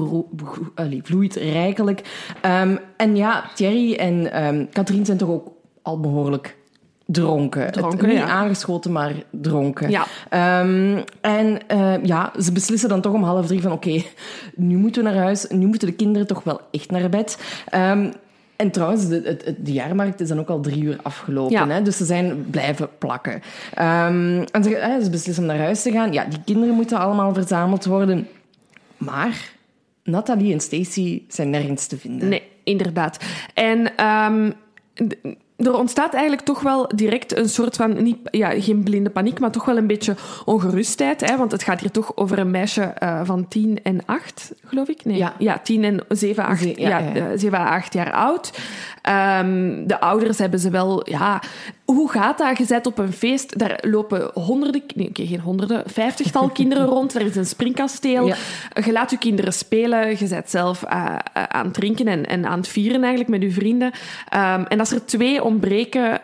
allee, 0.75 1.01
vloeit 1.03 1.35
rijkelijk. 1.35 2.01
Um, 2.45 2.79
en 2.97 3.15
ja, 3.15 3.43
Thierry 3.55 3.93
en 3.95 4.45
um, 4.45 4.69
Katrien 4.69 5.05
zijn 5.05 5.17
toch 5.17 5.29
ook 5.29 5.51
al 5.81 5.99
behoorlijk 5.99 6.57
dronken. 7.05 7.71
dronken 7.71 7.99
het, 7.99 8.07
niet 8.07 8.17
ja. 8.17 8.25
aangeschoten, 8.27 8.91
maar 8.91 9.13
dronken. 9.31 9.89
Ja. 9.89 10.05
Um, 10.61 11.03
en 11.21 11.59
uh, 11.71 12.03
ja, 12.03 12.31
ze 12.41 12.51
beslissen 12.51 12.89
dan 12.89 13.01
toch 13.01 13.13
om 13.13 13.23
half 13.23 13.47
drie 13.47 13.61
van 13.61 13.71
oké, 13.71 13.87
okay, 13.87 14.05
nu 14.55 14.77
moeten 14.77 15.03
we 15.03 15.09
naar 15.09 15.23
huis. 15.23 15.47
Nu 15.49 15.67
moeten 15.67 15.87
de 15.87 15.93
kinderen 15.93 16.27
toch 16.27 16.43
wel 16.43 16.61
echt 16.71 16.91
naar 16.91 17.09
bed. 17.09 17.37
En 18.59 18.71
trouwens, 18.71 19.07
de, 19.07 19.21
de, 19.21 19.55
de, 19.57 19.71
jaarmarkt 19.71 20.19
is 20.19 20.27
dan 20.27 20.39
ook 20.39 20.49
al 20.49 20.61
drie 20.61 20.83
uur 20.83 20.97
afgelopen. 21.01 21.51
Ja. 21.51 21.67
Hè? 21.67 21.81
Dus 21.81 21.97
ze 21.97 22.05
zijn 22.05 22.49
blijven 22.49 22.89
plakken. 22.97 23.33
Um, 23.33 24.43
en 24.43 24.63
ze, 24.63 24.69
hè, 24.69 25.03
ze 25.03 25.09
beslissen 25.09 25.43
om 25.43 25.49
naar 25.49 25.59
huis 25.59 25.81
te 25.81 25.91
gaan. 25.91 26.13
Ja, 26.13 26.25
die 26.25 26.39
kinderen 26.45 26.75
moeten 26.75 26.97
allemaal 26.97 27.33
verzameld 27.33 27.85
worden. 27.85 28.27
Maar 28.97 29.51
Nathalie 30.03 30.53
en 30.53 30.59
Stacy 30.59 31.23
zijn 31.27 31.49
nergens 31.49 31.87
te 31.87 31.97
vinden. 31.97 32.29
Nee, 32.29 32.43
inderdaad. 32.63 33.17
En... 33.53 34.05
Um, 34.05 34.53
er 35.65 35.77
ontstaat 35.77 36.13
eigenlijk 36.13 36.45
toch 36.45 36.61
wel 36.61 36.89
direct 36.95 37.37
een 37.37 37.49
soort 37.49 37.75
van, 37.75 38.03
niet, 38.03 38.17
ja, 38.23 38.61
geen 38.61 38.83
blinde 38.83 39.09
paniek, 39.09 39.39
maar 39.39 39.51
toch 39.51 39.65
wel 39.65 39.77
een 39.77 39.87
beetje 39.87 40.15
ongerustheid. 40.45 41.29
Hè? 41.29 41.37
Want 41.37 41.51
het 41.51 41.63
gaat 41.63 41.79
hier 41.79 41.91
toch 41.91 42.15
over 42.15 42.39
een 42.39 42.51
meisje 42.51 42.93
uh, 43.03 43.21
van 43.23 43.47
10 43.47 43.79
en 43.83 44.01
8, 44.05 44.53
geloof 44.63 44.87
ik? 44.87 45.05
Nee, 45.05 45.17
ja, 45.17 45.33
ja 45.37 45.59
10 45.59 45.83
en 45.83 46.05
7, 46.09 46.45
8, 46.45 46.61
Ze, 46.61 46.73
ja, 46.75 46.97
ja, 46.97 47.13
ja. 47.13 47.37
7 47.37 47.59
à 47.59 47.75
8 47.75 47.93
jaar 47.93 48.11
oud. 48.11 48.51
Um, 49.41 49.87
de 49.87 49.99
ouders 49.99 50.37
hebben 50.37 50.59
ze 50.59 50.69
wel, 50.69 51.09
ja, 51.09 51.41
hoe 51.95 52.11
gaat 52.11 52.37
dat? 52.37 52.57
Je 52.57 52.65
bent 52.67 52.85
op 52.85 52.97
een 52.97 53.13
feest, 53.13 53.59
daar 53.59 53.79
lopen 53.81 54.31
honderden, 54.33 54.83
nee, 54.95 55.09
geen 55.13 55.39
honderden, 55.39 55.83
vijftigtal 55.85 56.49
kinderen 56.59 56.85
rond. 56.85 57.15
Er 57.15 57.21
is 57.21 57.35
een 57.35 57.45
springkasteel. 57.45 58.27
Je 58.85 58.91
laat 58.91 59.11
je 59.11 59.17
kinderen 59.17 59.53
spelen. 59.53 60.09
Je 60.09 60.27
bent 60.27 60.49
zelf 60.49 60.83
uh, 60.83 61.15
aan 61.31 61.65
het 61.65 61.73
drinken 61.73 62.07
en, 62.07 62.25
en 62.25 62.45
aan 62.45 62.57
het 62.57 62.67
vieren 62.67 63.03
eigenlijk 63.03 63.29
met 63.29 63.41
je 63.41 63.51
vrienden. 63.51 63.87
Um, 63.87 64.65
en 64.65 64.79
als 64.79 64.91
er 64.91 65.05
twee 65.05 65.43
ontbreken, 65.43 66.21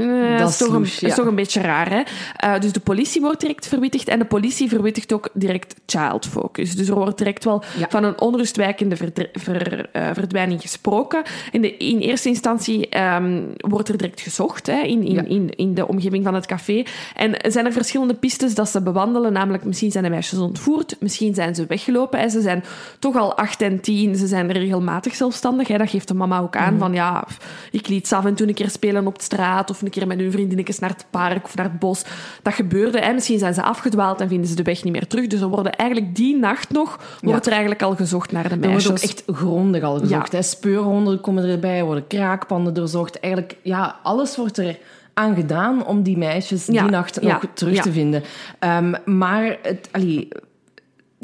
uh, 0.00 0.38
dat 0.38 0.48
is, 0.48 0.56
toch, 0.56 0.72
een, 0.72 0.82
is 0.82 1.14
toch 1.14 1.26
een 1.26 1.34
beetje 1.34 1.60
raar. 1.60 1.90
Hè? 1.90 2.02
Uh, 2.44 2.60
dus 2.60 2.72
de 2.72 2.80
politie 2.80 3.20
wordt 3.20 3.40
direct 3.40 3.66
verwittigd 3.66 4.08
en 4.08 4.18
de 4.18 4.24
politie 4.24 4.68
verwittigt 4.68 5.12
ook 5.12 5.28
direct 5.32 5.74
child 5.86 6.26
focus. 6.26 6.76
Dus 6.76 6.88
er 6.88 6.94
wordt 6.94 7.18
direct 7.18 7.44
wel 7.44 7.62
ja. 7.78 7.86
van 7.88 8.04
een 8.04 8.20
onrustwijkende 8.20 8.96
ver, 9.32 9.88
uh, 9.92 10.10
verdwijning 10.12 10.60
gesproken. 10.60 11.22
In, 11.50 11.60
de, 11.60 11.76
in 11.76 11.98
eerste 11.98 12.28
instantie 12.28 13.00
um, 13.00 13.52
wordt 13.56 13.88
er 13.88 13.96
direct 13.96 14.20
gezocht 14.20 14.66
hè, 14.66 14.80
in, 14.80 15.02
in, 15.02 15.14
ja. 15.14 15.24
in, 15.24 15.50
in, 15.56 15.74
de 15.74 15.88
omgeving 15.88 16.24
van 16.24 16.34
het 16.34 16.46
café. 16.46 16.82
En 17.16 17.34
zijn 17.52 17.66
er 17.66 17.72
verschillende 17.72 18.14
pistes 18.14 18.54
dat 18.54 18.68
ze 18.68 18.82
bewandelen, 18.82 19.32
namelijk 19.32 19.64
misschien 19.64 19.90
zijn 19.90 20.04
de 20.04 20.10
meisjes 20.10 20.38
ontvoerd, 20.38 20.96
misschien 21.00 21.34
zijn 21.34 21.54
ze 21.54 21.66
weggelopen. 21.66 22.20
Hè. 22.20 22.28
Ze 22.28 22.40
zijn 22.40 22.64
toch 22.98 23.16
al 23.16 23.36
acht 23.36 23.60
en 23.62 23.80
tien, 23.80 24.16
ze 24.16 24.26
zijn 24.26 24.52
regelmatig 24.52 25.14
zelfstandig. 25.14 25.68
Hè. 25.68 25.78
Dat 25.78 25.90
geeft 25.90 26.08
de 26.08 26.14
mama 26.14 26.40
ook 26.40 26.56
aan, 26.56 26.72
mm. 26.72 26.78
van 26.78 26.92
ja, 26.92 27.26
ik 27.70 27.88
liet 27.88 28.08
ze 28.08 28.16
af 28.16 28.24
en 28.24 28.34
toe 28.34 28.48
een 28.48 28.54
keer 28.54 28.70
spelen 28.70 29.06
op 29.06 29.18
de 29.18 29.24
straat 29.52 29.70
of 29.70 29.82
een 29.82 29.90
keer 29.90 30.06
met 30.06 30.18
hun 30.18 30.30
vriendinnetjes 30.32 30.78
naar 30.78 30.90
het 30.90 31.06
park 31.10 31.44
of 31.44 31.56
naar 31.56 31.64
het 31.64 31.78
bos. 31.78 32.04
Dat 32.42 32.54
gebeurde. 32.54 33.00
Hè. 33.00 33.12
Misschien 33.12 33.38
zijn 33.38 33.54
ze 33.54 33.62
afgedwaald 33.62 34.20
en 34.20 34.28
vinden 34.28 34.48
ze 34.48 34.54
de 34.54 34.62
weg 34.62 34.84
niet 34.84 34.92
meer 34.92 35.06
terug. 35.06 35.26
Dus 35.26 35.40
er 35.40 35.48
worden 35.48 35.72
eigenlijk 35.72 36.16
die 36.16 36.36
nacht 36.36 36.70
nog 36.70 37.18
wordt 37.20 37.46
er 37.46 37.52
eigenlijk 37.52 37.82
al 37.82 37.94
gezocht 37.96 38.32
naar 38.32 38.48
de 38.48 38.56
meisjes. 38.56 38.84
Er 38.84 38.90
wordt 38.90 39.04
ook 39.04 39.10
echt 39.10 39.38
grondig 39.38 39.82
al 39.82 39.98
gezocht. 39.98 40.32
Ja. 40.32 40.42
Speurhonden 40.42 41.20
komen 41.20 41.44
erbij, 41.44 41.84
worden 41.84 42.06
kraakpanden 42.06 42.74
doorzocht. 42.74 43.20
Eigenlijk, 43.20 43.56
ja, 43.62 43.96
alles 44.02 44.36
wordt 44.36 44.58
er 44.58 44.78
aan 45.14 45.34
gedaan 45.34 45.86
om 45.86 46.02
die 46.02 46.18
meisjes 46.18 46.64
die 46.64 46.82
nacht 46.82 47.20
nog 47.20 47.44
terug 47.54 47.80
te 47.80 47.92
vinden. 47.92 48.22
Um, 48.60 48.94
maar 49.04 49.58
het, 49.62 49.88
allee, 49.90 50.28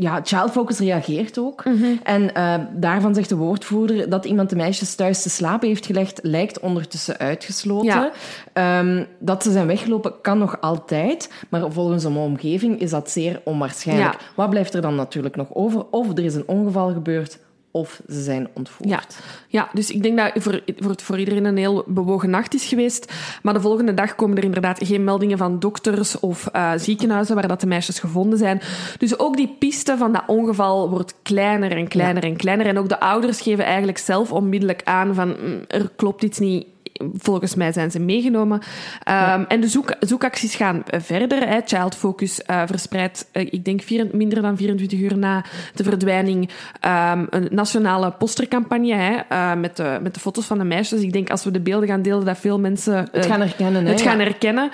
ja, 0.00 0.20
Child 0.22 0.50
Focus 0.50 0.78
reageert 0.78 1.38
ook. 1.38 1.64
Mhm. 1.64 1.84
En 2.02 2.30
uh, 2.36 2.54
daarvan 2.72 3.14
zegt 3.14 3.28
de 3.28 3.36
woordvoerder 3.36 4.08
dat 4.08 4.24
iemand 4.24 4.50
de 4.50 4.56
meisjes 4.56 4.94
thuis 4.94 5.22
te 5.22 5.30
slapen 5.30 5.68
heeft 5.68 5.86
gelegd, 5.86 6.20
lijkt 6.22 6.60
ondertussen 6.60 7.18
uitgesloten. 7.18 8.10
Ja. 8.54 8.78
Um, 8.78 9.06
dat 9.18 9.42
ze 9.42 9.52
zijn 9.52 9.66
weggelopen 9.66 10.20
kan 10.20 10.38
nog 10.38 10.60
altijd, 10.60 11.32
maar 11.48 11.72
volgens 11.72 12.04
een 12.04 12.16
omgeving 12.16 12.80
is 12.80 12.90
dat 12.90 13.10
zeer 13.10 13.40
onwaarschijnlijk. 13.44 14.12
Ja. 14.12 14.26
Wat 14.34 14.50
blijft 14.50 14.74
er 14.74 14.80
dan 14.80 14.94
natuurlijk 14.94 15.36
nog 15.36 15.54
over? 15.54 15.86
Of 15.90 16.08
er 16.08 16.24
is 16.24 16.34
een 16.34 16.48
ongeval 16.48 16.92
gebeurd, 16.92 17.38
of 17.70 18.00
ze 18.08 18.22
zijn 18.22 18.48
ontvoerd. 18.54 18.88
Ja, 18.88 19.02
ja 19.48 19.68
dus 19.72 19.90
ik 19.90 20.02
denk 20.02 20.18
dat 20.18 20.42
voor, 20.42 20.62
voor, 20.76 20.94
voor 20.96 21.18
iedereen 21.18 21.44
een 21.44 21.56
heel 21.56 21.84
bewogen 21.86 22.30
nacht 22.30 22.54
is 22.54 22.64
geweest. 22.64 23.12
Maar 23.42 23.54
de 23.54 23.60
volgende 23.60 23.94
dag 23.94 24.14
komen 24.14 24.36
er 24.36 24.44
inderdaad 24.44 24.86
geen 24.86 25.04
meldingen 25.04 25.38
van 25.38 25.58
dokters 25.58 26.20
of 26.20 26.48
uh, 26.56 26.72
ziekenhuizen 26.76 27.34
waar 27.34 27.48
dat 27.48 27.60
de 27.60 27.66
meisjes 27.66 27.98
gevonden 27.98 28.38
zijn. 28.38 28.60
Dus 28.98 29.18
ook 29.18 29.36
die 29.36 29.56
piste 29.58 29.96
van 29.96 30.12
dat 30.12 30.22
ongeval 30.26 30.90
wordt 30.90 31.14
kleiner 31.22 31.70
en 31.70 31.88
kleiner 31.88 32.24
ja. 32.24 32.30
en 32.30 32.36
kleiner. 32.36 32.66
En 32.66 32.78
ook 32.78 32.88
de 32.88 33.00
ouders 33.00 33.40
geven 33.40 33.64
eigenlijk 33.64 33.98
zelf 33.98 34.32
onmiddellijk 34.32 34.80
aan 34.84 35.14
van 35.14 35.28
mm, 35.28 35.64
er 35.68 35.90
klopt 35.96 36.22
iets 36.22 36.38
niet 36.38 36.66
volgens 37.12 37.54
mij 37.54 37.72
zijn 37.72 37.90
ze 37.90 38.00
meegenomen. 38.00 38.56
Um, 38.58 38.62
ja. 39.04 39.46
En 39.48 39.60
de 39.60 39.68
zoek, 39.68 39.94
zoekacties 40.00 40.54
gaan 40.54 40.82
verder. 40.84 41.48
Hè. 41.48 41.60
Child 41.64 41.94
Focus 41.94 42.40
uh, 42.50 42.62
verspreidt, 42.66 43.28
uh, 43.32 43.42
ik 43.50 43.64
denk 43.64 43.82
vier, 43.82 44.06
minder 44.12 44.42
dan 44.42 44.56
24 44.56 44.98
uur 44.98 45.18
na 45.18 45.44
de 45.74 45.84
verdwijning, 45.84 46.50
um, 46.84 47.26
een 47.30 47.48
nationale 47.50 48.10
postercampagne 48.10 48.94
hè, 48.94 49.16
uh, 49.32 49.54
met, 49.54 49.76
de, 49.76 49.98
met 50.02 50.14
de 50.14 50.20
foto's 50.20 50.46
van 50.46 50.58
de 50.58 50.64
meisjes. 50.64 51.00
Ik 51.00 51.12
denk 51.12 51.30
als 51.30 51.44
we 51.44 51.50
de 51.50 51.60
beelden 51.60 51.88
gaan 51.88 52.02
delen, 52.02 52.24
dat 52.24 52.38
veel 52.38 52.58
mensen 52.60 53.08
het 53.12 53.26
gaan 53.26 53.40
herkennen. 53.40 53.84
Hè, 53.84 53.90
het 53.90 54.00
gaan 54.00 54.18
herkennen. 54.18 54.70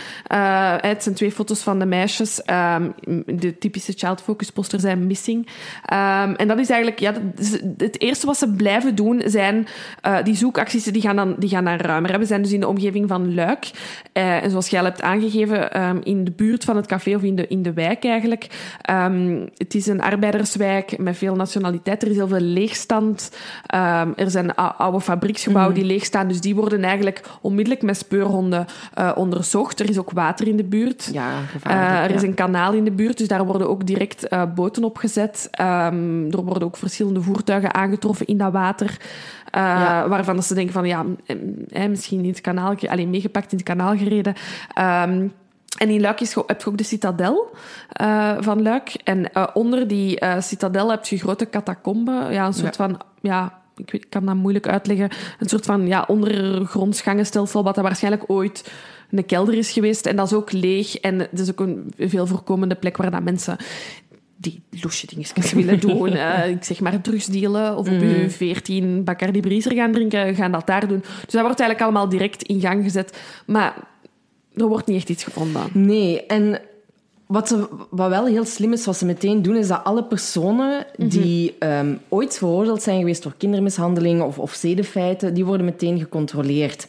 het 0.81 1.03
zijn 1.03 1.15
twee 1.15 1.33
foto's 1.33 1.61
van 1.61 1.79
de 1.79 1.87
meisjes. 1.87 2.43
Um, 2.47 2.95
de 3.27 3.59
typische 3.59 3.93
Child 3.97 4.23
Focus 4.23 4.51
poster 4.51 4.81
zijn 4.81 5.07
missing. 5.07 5.49
en 6.37 6.49
dat 6.49 6.59
is 6.59 6.71
eigenlijk 6.71 7.01
ja, 7.01 7.13
dat 7.13 7.23
het 7.77 8.01
eerste 8.01 8.27
wat 8.27 8.37
ze 8.37 8.53
blijven 8.53 8.95
doen, 8.95 9.23
zijn 9.25 9.67
die 10.23 10.37
zoekacties 10.37 10.85
die 10.85 11.03
gaan 11.03 11.17
dan, 11.17 11.35
die 11.39 11.49
gaan 11.49 11.65
dan 11.65 11.77
ruimer. 11.77 12.14
We 12.19 12.25
zijn 12.25 12.43
dus 12.43 12.53
in 12.53 12.61
de 12.61 12.69
omgeving 12.69 13.09
van 13.09 13.35
Luik. 13.35 13.71
Uh, 14.13 14.43
en 14.43 14.51
zoals 14.51 14.69
jij 14.69 14.79
al 14.79 14.85
hebt 14.85 15.03
aangegeven, 15.03 15.83
um, 15.83 16.01
in 16.03 16.25
de 16.25 16.31
buurt 16.31 16.65
van 16.65 16.77
het 16.77 16.87
café 16.87 17.15
of 17.15 17.23
in 17.23 17.37
de, 17.37 17.47
in 17.47 17.63
de 17.63 17.73
wijk 17.73 18.05
eigenlijk. 18.05 18.47
Um, 18.91 19.49
het 19.57 19.75
is 19.75 19.87
een 19.87 20.01
arbeiderswijk 20.01 20.99
met 20.99 21.17
veel 21.17 21.35
nationaliteit. 21.35 22.03
Er 22.03 22.11
is 22.11 22.17
heel 22.17 22.29
veel 22.29 22.41
leegstand. 22.41 23.31
Um, 23.75 24.13
er 24.17 24.31
zijn 24.31 24.55
oude 24.55 25.01
fabrieksgebouwen 25.01 25.75
mm. 25.75 25.81
die 25.81 25.89
leegstaan. 25.89 26.29
Dus 26.29 26.41
die 26.41 26.55
worden 26.55 26.85
eigenlijk 26.85 27.21
onmiddellijk 27.41 27.83
met 27.83 27.97
speurhonden 27.97 28.67
uh, 28.99 29.13
onderzocht. 29.15 29.81
Er 29.81 29.89
is 29.89 29.99
ook 29.99 30.11
water 30.11 30.49
in 30.49 30.57
de 30.57 30.65
buurt. 30.65 31.11
Ja, 31.13 31.31
uh, 31.67 32.05
er 32.05 32.11
is 32.11 32.23
een 32.23 32.35
kanaal 32.35 32.73
in 32.73 32.85
de 32.85 32.93
buurt, 32.93 33.19
dus 33.19 33.29
daar 33.29 33.45
worden 33.45 33.69
ook 33.69 33.87
direct 33.87 34.29
boten 34.55 34.85
op 34.85 34.97
gezet. 34.97 35.49
er 36.31 36.43
worden 36.45 36.63
ook 36.63 36.77
verschillende 36.77 37.23
voertuigen 37.23 37.75
aangetroffen 37.75 38.27
in 38.27 38.39
dat 38.39 38.53
water. 38.53 38.97
Ja. 39.55 40.09
Waarvan 40.09 40.43
ze 40.43 40.55
denken 40.55 40.73
van 40.73 40.87
ja, 40.87 41.05
eh, 41.27 41.89
misschien 41.89 42.04
in 42.11 42.27
het 42.27 42.41
kanaal, 42.41 42.75
alleen 42.87 43.11
meegepakt 43.11 43.53
in 43.53 43.59
het 43.59 43.67
kanaal 43.67 43.97
gereden. 43.97 44.35
Um, 44.79 45.33
en 45.79 45.89
in 45.89 46.01
Luik 46.01 46.21
is, 46.21 46.35
heb 46.35 46.63
je 46.63 46.69
ook 46.69 46.79
de 46.79 46.85
citadel 46.85 47.51
uh, 48.01 48.37
van 48.39 48.63
Luik. 48.63 48.95
En 49.05 49.31
uh, 49.35 49.47
onder 49.55 49.89
die 49.89 50.21
uh, 50.21 50.41
citadel 50.41 50.91
heb 50.91 51.05
je 51.05 51.19
grote 51.19 51.51
catacomben. 51.51 52.33
Ja, 52.33 52.47
een 52.47 52.53
soort 52.53 52.77
ja. 52.77 52.85
van... 52.85 53.01
Ja, 53.21 53.59
ik, 53.77 53.91
weet, 53.91 54.05
ik 54.05 54.11
kan 54.11 54.27
dat 54.27 54.35
moeilijk 54.35 54.69
uitleggen. 54.69 55.11
Een 55.39 55.49
soort 55.49 55.65
van 55.65 55.87
ja, 55.87 56.05
ondergronds 56.07 57.01
gangenstelsel, 57.01 57.65
wat 57.65 57.75
dat 57.75 57.85
waarschijnlijk 57.85 58.25
ooit 58.27 58.73
een 59.11 59.27
kelder 59.27 59.55
is 59.55 59.71
geweest. 59.71 60.07
En 60.07 60.17
dat 60.17 60.27
is 60.27 60.33
ook 60.33 60.53
leeg. 60.53 60.97
En 60.97 61.19
het 61.19 61.41
is 61.41 61.51
ook 61.51 61.61
een 61.61 61.93
veel 61.99 62.27
voorkomende 62.27 62.75
plek 62.75 62.97
waar 62.97 63.11
dat 63.11 63.23
mensen 63.23 63.57
die 64.45 64.63
loesje 64.71 65.07
dingetjes 65.07 65.53
willen 65.63 65.81
doen. 65.81 66.13
uh, 66.13 66.49
ik 66.49 66.65
zeg 66.65 66.81
maar 66.81 67.01
drugsdealen 67.01 67.77
of 67.77 67.89
op 67.89 67.93
mm. 67.93 68.09
je 68.09 68.31
14 68.31 69.05
Bacardi 69.05 69.41
Brieser 69.41 69.73
gaan 69.73 69.93
drinken, 69.93 70.35
gaan 70.35 70.53
dat 70.53 70.67
daar 70.67 70.89
doen. 70.89 71.01
Dus 71.01 71.33
dat 71.33 71.43
wordt 71.43 71.61
eigenlijk 71.61 71.81
allemaal 71.81 72.09
direct 72.09 72.43
in 72.43 72.61
gang 72.61 72.83
gezet. 72.83 73.19
Maar 73.47 73.75
er 74.55 74.67
wordt 74.67 74.87
niet 74.87 74.97
echt 74.97 75.09
iets 75.09 75.25
gevonden. 75.25 75.63
Nee, 75.73 76.27
en 76.27 76.61
wat, 77.27 77.49
ze, 77.49 77.69
wat 77.91 78.09
wel 78.09 78.27
heel 78.27 78.45
slim 78.45 78.73
is, 78.73 78.85
wat 78.85 78.97
ze 78.97 79.05
meteen 79.05 79.43
doen, 79.43 79.57
is 79.57 79.69
dat 79.69 79.85
alle 79.85 80.05
personen 80.05 80.87
die 80.97 81.55
mm 81.61 81.69
-hmm. 81.69 81.89
um, 81.89 82.01
ooit 82.09 82.39
veroordeeld 82.39 82.83
zijn 82.83 82.99
geweest 82.99 83.23
voor 83.23 83.35
kindermishandeling 83.37 84.23
of, 84.23 84.39
of 84.39 84.53
zedenfeiten, 84.53 85.35
die 85.35 85.45
worden 85.45 85.67
meteen 85.67 85.99
gecontroleerd. 85.99 86.89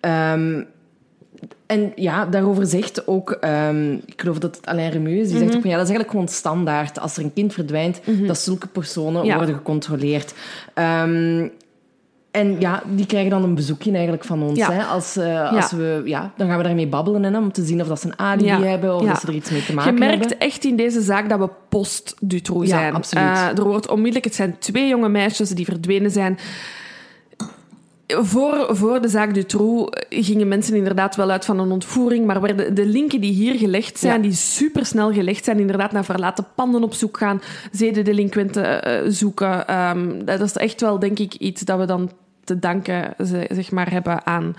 Um, 0.00 0.66
en 1.66 1.92
ja, 1.94 2.26
daarover 2.26 2.66
zegt 2.66 3.06
ook, 3.06 3.38
um, 3.40 3.92
ik 4.06 4.20
geloof 4.20 4.38
dat 4.38 4.56
het 4.56 4.66
Alain 4.66 4.90
Remu 4.90 5.18
is, 5.18 5.28
die 5.28 5.38
zegt 5.38 5.54
ook 5.54 5.60
van 5.60 5.70
ja, 5.70 5.76
dat 5.76 5.88
is 5.88 5.92
eigenlijk 5.92 6.10
gewoon 6.10 6.28
standaard. 6.28 7.00
Als 7.00 7.16
er 7.16 7.24
een 7.24 7.32
kind 7.32 7.52
verdwijnt, 7.52 8.00
mm 8.04 8.16
-hmm. 8.16 8.26
dat 8.26 8.38
zulke 8.38 8.66
personen 8.66 9.24
ja. 9.24 9.36
worden 9.36 9.54
gecontroleerd. 9.54 10.34
Um, 10.74 11.52
en 12.34 12.56
ja, 12.58 12.82
die 12.86 13.06
krijgen 13.06 13.30
dan 13.30 13.42
een 13.42 13.54
bezoekje 13.54 13.92
eigenlijk 13.92 14.24
van 14.24 14.42
ons. 14.42 14.58
Ja. 14.58 14.72
Hè? 14.72 14.82
Als, 14.82 15.16
uh, 15.16 15.52
als 15.52 15.72
we, 15.72 16.02
ja, 16.04 16.32
dan 16.36 16.48
gaan 16.48 16.56
we 16.56 16.62
daarmee 16.62 16.86
babbelen 16.86 17.22
hè, 17.22 17.38
om 17.38 17.52
te 17.52 17.64
zien 17.64 17.80
of 17.80 17.86
dat 17.86 18.00
ze 18.00 18.06
een 18.06 18.18
alibi 18.18 18.64
hebben 18.64 18.94
of 18.94 19.06
dat 19.06 19.20
ze 19.20 19.26
er 19.26 19.34
iets 19.34 19.50
mee 19.50 19.64
te 19.64 19.74
maken 19.74 19.90
hebben. 19.90 20.08
Je 20.08 20.16
merkt 20.16 20.30
hebben. 20.30 20.48
echt 20.48 20.64
in 20.64 20.76
deze 20.76 21.00
zaak 21.00 21.28
dat 21.28 21.38
we 21.38 21.48
post-Dutroux 21.68 22.68
zijn. 22.68 22.86
Ja, 22.86 22.92
absoluut. 22.92 23.24
Uh, 23.24 23.58
er 23.58 23.64
wordt 23.64 23.88
onmiddellijk, 23.88 24.24
het 24.24 24.34
zijn 24.34 24.56
twee 24.58 24.88
jonge 24.88 25.08
meisjes 25.08 25.48
die 25.48 25.64
verdwenen 25.64 26.10
zijn 26.10 26.38
voor, 28.06 28.66
voor 28.70 29.00
de 29.00 29.08
zaak 29.08 29.34
Dutroux 29.34 30.02
gingen 30.08 30.48
mensen 30.48 30.76
inderdaad 30.76 31.16
wel 31.16 31.30
uit 31.30 31.44
van 31.44 31.58
een 31.58 31.70
ontvoering, 31.70 32.26
maar 32.26 32.40
werden 32.40 32.74
de 32.74 32.86
linken 32.86 33.20
die 33.20 33.32
hier 33.32 33.54
gelegd 33.54 33.98
zijn, 33.98 34.16
ja. 34.16 34.22
die 34.22 34.32
supersnel 34.32 35.12
gelegd 35.12 35.44
zijn, 35.44 35.58
inderdaad 35.58 35.92
naar 35.92 36.04
verlaten 36.04 36.46
panden 36.54 36.82
op 36.82 36.94
zoek 36.94 37.18
gaan, 37.18 37.42
zedendelinquenten 37.72 38.88
uh, 38.88 39.10
zoeken. 39.10 39.78
Um, 39.78 40.24
dat 40.24 40.40
is 40.40 40.56
echt 40.56 40.80
wel, 40.80 40.98
denk 40.98 41.18
ik, 41.18 41.34
iets 41.34 41.62
dat 41.62 41.78
we 41.78 41.84
dan 41.84 42.10
te 42.44 42.58
danken 42.58 43.14
zeg 43.48 43.70
maar, 43.70 43.90
hebben 43.90 44.26
aan, 44.26 44.56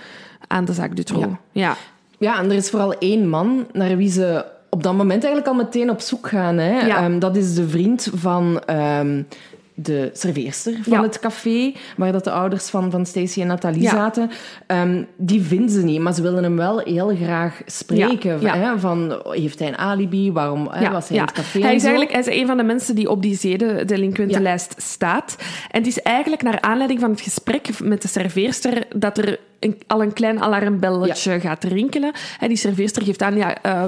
aan 0.48 0.66
de 0.66 0.74
zaak 0.74 0.96
Dutroux. 0.96 1.26
Ja. 1.26 1.40
ja. 1.52 1.76
Ja, 2.18 2.40
en 2.40 2.50
er 2.50 2.56
is 2.56 2.70
vooral 2.70 2.94
één 2.98 3.30
man 3.30 3.68
naar 3.74 3.98
wie 3.98 4.12
ze 4.12 4.46
op 4.70 4.84
dat 4.84 4.94
moment 4.94 5.24
eigenlijk 5.24 5.48
al 5.48 5.64
meteen 5.64 5.90
op 5.90 6.00
zoek 6.00 6.28
gaan. 6.28 6.58
Hè? 6.58 6.86
Ja. 6.86 7.06
Um, 7.06 7.20
dat 7.20 7.36
is 7.36 7.54
de 7.56 7.70
vriend 7.70 8.10
van... 8.14 8.62
Um, 9.00 9.28
de 9.76 10.10
serveerster 10.14 10.78
van 10.82 10.94
ja. 10.94 11.02
het 11.02 11.20
café, 11.20 11.74
waar 11.98 12.12
dat 12.12 12.24
de 12.24 12.32
ouders 12.32 12.70
van, 12.70 12.92
van 12.92 13.06
Stacey 13.06 13.42
en 13.42 13.48
Nathalie 13.48 13.82
ja. 13.82 13.90
zaten, 13.90 14.30
um, 14.68 15.08
die 15.18 15.42
vinden 15.42 15.70
ze 15.70 15.84
niet, 15.84 16.00
maar 16.00 16.14
ze 16.14 16.22
willen 16.22 16.44
hem 16.44 16.56
wel 16.56 16.80
heel 16.80 17.16
graag 17.16 17.62
spreken. 17.66 18.42
Ja. 18.42 18.58
Hè, 18.58 18.80
van, 18.80 19.22
heeft 19.30 19.60
hij 19.60 19.68
een 19.68 19.78
alibi? 19.78 20.32
Waarom 20.32 20.68
hè, 20.72 20.92
was 20.92 21.08
hij 21.08 21.18
in 21.18 21.24
het 21.24 21.32
café? 21.32 21.62
Hij 21.62 21.76
is 21.76 21.84
eigenlijk 21.84 22.12
hij 22.12 22.20
is 22.20 22.42
een 22.42 22.48
van 22.48 22.58
de 22.58 22.64
mensen 22.64 22.96
die 22.96 23.10
op 23.10 23.22
die 23.22 23.38
zedendelinquentenlijst 23.38 24.76
staat. 24.78 25.36
En 25.72 25.80
het 25.80 25.88
is 25.88 26.02
eigenlijk 26.02 26.42
naar 26.42 26.62
aanleiding 26.62 27.00
van 27.00 27.12
het 27.12 27.22
gesprek 27.22 27.80
met 27.80 28.02
de 28.02 28.08
serveerster 28.08 28.84
dat 28.96 29.18
er 29.18 29.40
een, 29.60 29.78
al 29.88 30.02
een 30.02 30.14
klein 30.14 30.42
alarmbelletje 30.42 31.32
ja. 31.32 31.40
gaat 31.40 31.64
rinkelen. 31.64 32.12
En 32.40 32.48
die 32.48 32.58
serveerster 32.58 33.04
geeft 33.04 33.22
aan, 33.22 33.36
ja, 33.36 33.66
uh, 33.66 33.88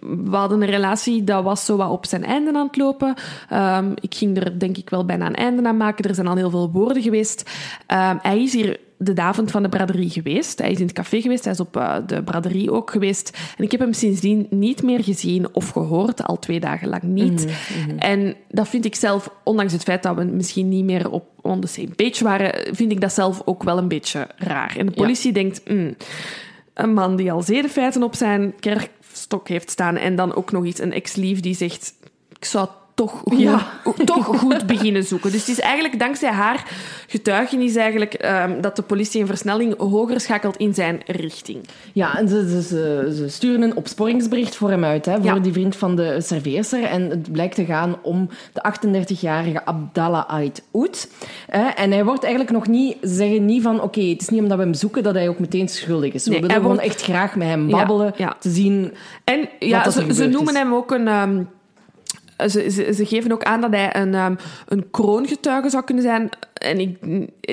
we 0.00 0.36
hadden 0.36 0.62
een 0.62 0.70
relatie, 0.70 1.24
dat 1.24 1.44
was 1.44 1.64
zo 1.64 1.76
wat 1.76 1.90
op 1.90 2.06
zijn 2.06 2.24
einde 2.24 2.52
aan 2.54 2.66
het 2.66 2.76
lopen. 2.76 3.14
Um, 3.52 3.94
ik 4.00 4.14
ging 4.14 4.36
er 4.36 4.58
denk 4.58 4.76
ik 4.76 4.90
wel 4.90 5.04
bijna 5.04 5.26
een 5.26 5.34
einde 5.34 5.68
aan 5.68 5.76
maken. 5.76 6.04
Er 6.04 6.14
zijn 6.14 6.26
al 6.26 6.36
heel 6.36 6.50
veel 6.50 6.70
woorden 6.70 7.02
geweest. 7.02 7.50
Um, 7.88 8.18
hij 8.22 8.42
is 8.42 8.52
hier 8.52 8.78
de 9.02 9.22
avond 9.22 9.50
van 9.50 9.62
de 9.62 9.68
braderie 9.68 10.10
geweest. 10.10 10.58
Hij 10.58 10.70
is 10.70 10.78
in 10.78 10.86
het 10.86 10.94
café 10.94 11.20
geweest, 11.20 11.44
hij 11.44 11.52
is 11.52 11.60
op 11.60 11.76
uh, 11.76 11.96
de 12.06 12.22
braderie 12.22 12.72
ook 12.72 12.90
geweest. 12.90 13.38
En 13.56 13.64
ik 13.64 13.70
heb 13.70 13.80
hem 13.80 13.92
sindsdien 13.92 14.46
niet 14.50 14.82
meer 14.82 15.04
gezien 15.04 15.54
of 15.54 15.68
gehoord, 15.68 16.22
al 16.22 16.38
twee 16.38 16.60
dagen 16.60 16.88
lang 16.88 17.02
niet. 17.02 17.46
Mm 17.46 17.88
-hmm. 17.88 17.98
En 17.98 18.36
dat 18.48 18.68
vind 18.68 18.84
ik 18.84 18.94
zelf, 18.94 19.30
ondanks 19.44 19.72
het 19.72 19.82
feit 19.82 20.02
dat 20.02 20.16
we 20.16 20.24
misschien 20.24 20.68
niet 20.68 20.84
meer 20.84 21.10
op 21.10 21.24
on 21.40 21.60
the 21.60 21.66
same 21.66 21.94
page 21.96 22.24
waren, 22.24 22.74
vind 22.74 22.92
ik 22.92 23.00
dat 23.00 23.12
zelf 23.12 23.42
ook 23.44 23.62
wel 23.62 23.78
een 23.78 23.88
beetje 23.88 24.28
raar. 24.36 24.76
En 24.76 24.86
de 24.86 24.92
politie 24.92 25.34
ja. 25.34 25.42
denkt, 25.42 25.68
mm, 25.68 25.96
een 26.74 26.92
man 26.92 27.16
die 27.16 27.32
al 27.32 27.42
zedenfeiten 27.42 28.02
op 28.02 28.14
zijn 28.14 28.54
kerkstok 28.60 29.48
heeft 29.48 29.70
staan 29.70 29.96
en 29.96 30.16
dan 30.16 30.34
ook 30.34 30.52
nog 30.52 30.64
iets, 30.64 30.80
een 30.80 30.92
ex-lief 30.92 31.40
die 31.40 31.54
zegt, 31.54 31.94
ik 32.38 32.44
zou 32.44 32.68
toch 33.02 33.22
goed, 33.24 33.38
ja. 33.38 33.66
toch 34.04 34.26
goed 34.26 34.66
beginnen 34.66 35.04
zoeken. 35.04 35.30
Dus 35.30 35.40
het 35.40 35.48
is 35.48 35.60
eigenlijk 35.60 35.98
dankzij 35.98 36.30
haar 36.30 36.64
getuigenis 37.06 37.76
eigenlijk, 37.76 38.24
um, 38.24 38.60
dat 38.60 38.76
de 38.76 38.82
politie 38.82 39.20
een 39.20 39.26
versnelling 39.26 39.78
hoger 39.78 40.20
schakelt 40.20 40.56
in 40.56 40.74
zijn 40.74 41.00
richting. 41.06 41.58
Ja, 41.92 42.18
en 42.18 42.28
ze, 42.28 42.48
ze, 42.48 42.62
ze, 42.62 43.12
ze 43.16 43.28
sturen 43.28 43.62
een 43.62 43.76
opsporingsbericht 43.76 44.56
voor 44.56 44.70
hem 44.70 44.84
uit, 44.84 45.06
hè, 45.06 45.14
voor 45.14 45.24
ja. 45.24 45.38
die 45.38 45.52
vriend 45.52 45.76
van 45.76 45.96
de 45.96 46.20
serveerster. 46.20 46.84
En 46.84 47.10
het 47.10 47.32
blijkt 47.32 47.54
te 47.54 47.64
gaan 47.64 47.96
om 48.02 48.28
de 48.52 48.62
38-jarige 48.88 49.64
Abdallah 49.64 50.28
Ait 50.28 50.62
Oud. 50.72 51.08
En 51.76 51.90
hij 51.90 52.04
wordt 52.04 52.22
eigenlijk 52.22 52.52
nog 52.52 52.66
niet, 52.66 52.96
ze 53.02 53.14
zeggen 53.14 53.44
niet 53.44 53.62
van, 53.62 53.74
oké, 53.74 53.84
okay, 53.84 54.08
het 54.08 54.20
is 54.20 54.28
niet 54.28 54.40
omdat 54.40 54.58
we 54.58 54.64
hem 54.64 54.74
zoeken 54.74 55.02
dat 55.02 55.14
hij 55.14 55.28
ook 55.28 55.38
meteen 55.38 55.68
schuldig 55.68 56.12
is. 56.12 56.24
We 56.24 56.34
willen 56.34 56.50
gewoon 56.50 56.66
wordt... 56.66 56.82
echt 56.82 57.02
graag 57.02 57.36
met 57.36 57.48
hem 57.48 57.70
babbelen, 57.70 58.12
ja, 58.16 58.36
te 58.40 58.50
zien 58.50 58.92
En 59.24 59.48
ja, 59.58 59.90
ze, 59.90 60.14
ze 60.14 60.26
noemen 60.26 60.54
is. 60.54 60.60
hem 60.60 60.74
ook 60.74 60.90
een... 60.90 61.08
Um, 61.08 61.48
ze, 62.48 62.70
ze, 62.70 62.92
ze, 62.94 63.06
geven 63.06 63.32
ook 63.32 63.42
aan 63.42 63.60
dat 63.60 63.70
hij 63.70 63.96
een, 63.96 64.14
um, 64.14 64.36
een 64.68 64.90
kroongetuige 64.90 65.70
zou 65.70 65.84
kunnen 65.84 66.04
zijn. 66.04 66.28
En 66.52 66.80
ik, 66.80 66.98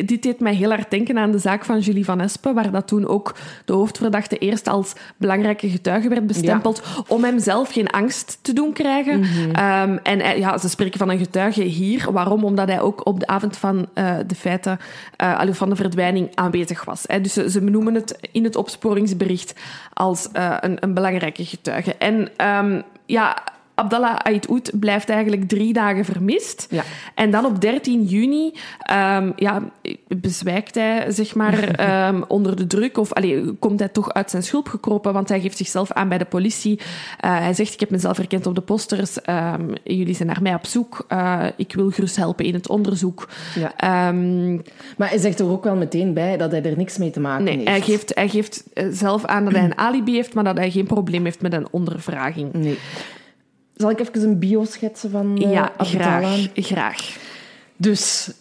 dit 0.07 0.23
deed 0.23 0.39
mij 0.39 0.53
heel 0.53 0.69
hard 0.69 0.91
denken 0.91 1.17
aan 1.17 1.31
de 1.31 1.37
zaak 1.37 1.65
van 1.65 1.79
Julie 1.79 2.05
Van 2.05 2.21
Espen, 2.21 2.53
waar 2.53 2.71
dat 2.71 2.87
toen 2.87 3.07
ook 3.07 3.35
de 3.65 3.73
hoofdverdachte 3.73 4.37
eerst 4.37 4.67
als 4.67 4.93
belangrijke 5.17 5.69
getuige 5.69 6.09
werd 6.09 6.27
bestempeld, 6.27 6.81
ja. 6.83 7.03
om 7.07 7.23
hem 7.23 7.39
zelf 7.39 7.71
geen 7.71 7.87
angst 7.89 8.39
te 8.41 8.53
doen 8.53 8.73
krijgen. 8.73 9.17
Mm 9.17 9.23
-hmm. 9.23 9.89
um, 9.91 9.99
en 10.03 10.39
ja, 10.39 10.57
ze 10.57 10.69
spreken 10.69 10.99
van 10.99 11.09
een 11.09 11.17
getuige 11.17 11.63
hier. 11.63 12.11
Waarom? 12.11 12.43
Omdat 12.43 12.67
hij 12.67 12.81
ook 12.81 13.05
op 13.05 13.19
de 13.19 13.27
avond 13.27 13.57
van 13.57 13.87
uh, 13.95 14.15
de 14.27 14.35
feiten, 14.35 14.79
uh, 15.23 15.41
van 15.51 15.69
de 15.69 15.75
verdwijning, 15.75 16.35
aanwezig 16.35 16.85
was. 16.85 17.03
Hè. 17.07 17.21
Dus 17.21 17.33
ze, 17.33 17.49
ze 17.49 17.61
benoemen 17.61 17.93
het 17.93 18.17
in 18.31 18.43
het 18.43 18.55
opsporingsbericht 18.55 19.53
als 19.93 20.29
uh, 20.33 20.57
een, 20.59 20.77
een 20.79 20.93
belangrijke 20.93 21.45
getuige. 21.45 21.95
En 21.95 22.29
um, 22.65 22.83
ja 23.05 23.43
Abdallah 23.79 24.15
Ait 24.15 24.47
Oud 24.47 24.71
blijft 24.79 25.09
eigenlijk 25.09 25.47
drie 25.47 25.73
dagen 25.73 26.05
vermist. 26.05 26.67
Ja. 26.69 26.83
En 27.15 27.31
dan 27.31 27.45
op 27.45 27.61
13 27.61 28.03
juni 28.03 28.53
um, 28.91 29.33
ja, 29.35 29.61
bezwijkt 30.07 30.75
hij 30.75 31.11
zeg 31.11 31.35
maar, 31.35 31.79
um, 32.09 32.23
onder 32.37 32.55
de 32.55 32.67
druk. 32.67 32.97
Of 32.97 33.13
allee, 33.13 33.53
komt 33.59 33.79
hij 33.79 33.89
toch 33.89 34.13
uit 34.13 34.29
zijn 34.29 34.43
schulp 34.43 34.67
gekropen, 34.67 35.13
want 35.13 35.29
hij 35.29 35.39
geeft 35.39 35.57
zichzelf 35.57 35.91
aan 35.91 36.09
bij 36.09 36.17
de 36.17 36.25
politie. 36.25 36.79
Uh, 36.79 37.37
hij 37.37 37.53
zegt, 37.53 37.73
ik 37.73 37.79
heb 37.79 37.89
mezelf 37.89 38.17
herkend 38.17 38.47
op 38.47 38.55
de 38.55 38.61
posters. 38.61 39.17
Um, 39.29 39.73
jullie 39.83 40.15
zijn 40.15 40.27
naar 40.27 40.41
mij 40.41 40.53
op 40.53 40.65
zoek. 40.65 41.05
Uh, 41.09 41.45
ik 41.55 41.73
wil 41.73 41.89
gerust 41.89 42.15
helpen 42.15 42.45
in 42.45 42.53
het 42.53 42.69
onderzoek. 42.69 43.29
Ja. 43.55 44.11
maar 44.97 45.09
hij 45.09 45.17
zegt 45.17 45.39
er 45.39 45.49
ook 45.49 45.63
wel 45.63 45.75
meteen 45.75 46.13
bij 46.13 46.37
dat 46.37 46.51
hij 46.51 46.63
er 46.63 46.77
niks 46.77 46.97
mee 46.97 47.09
te 47.09 47.19
maken 47.19 47.43
nee, 47.43 47.55
heeft. 47.55 47.69
Hij 47.69 47.81
geeft, 47.81 48.11
hij 48.15 48.29
geeft 48.29 48.63
zelf 48.91 49.25
aan 49.25 49.43
dat 49.43 49.53
hij 49.53 49.63
een 49.63 49.77
alibi 49.87 50.13
heeft, 50.13 50.33
maar 50.33 50.43
dat 50.43 50.57
hij 50.57 50.71
geen 50.71 50.87
probleem 50.87 51.23
heeft 51.23 51.41
met 51.41 51.53
een 51.53 51.67
ondervraging. 51.71 52.53
Nee. 52.53 52.77
Zal 53.81 53.89
ik 53.89 53.99
even 53.99 54.21
een 54.21 54.39
bio 54.39 54.63
schetsen 54.63 55.09
van 55.09 55.41
uh, 55.43 55.51
ja, 55.51 55.71
Abdallah? 55.77 56.21
graag, 56.21 56.47
graag. 56.53 57.17
Dus 57.77 58.31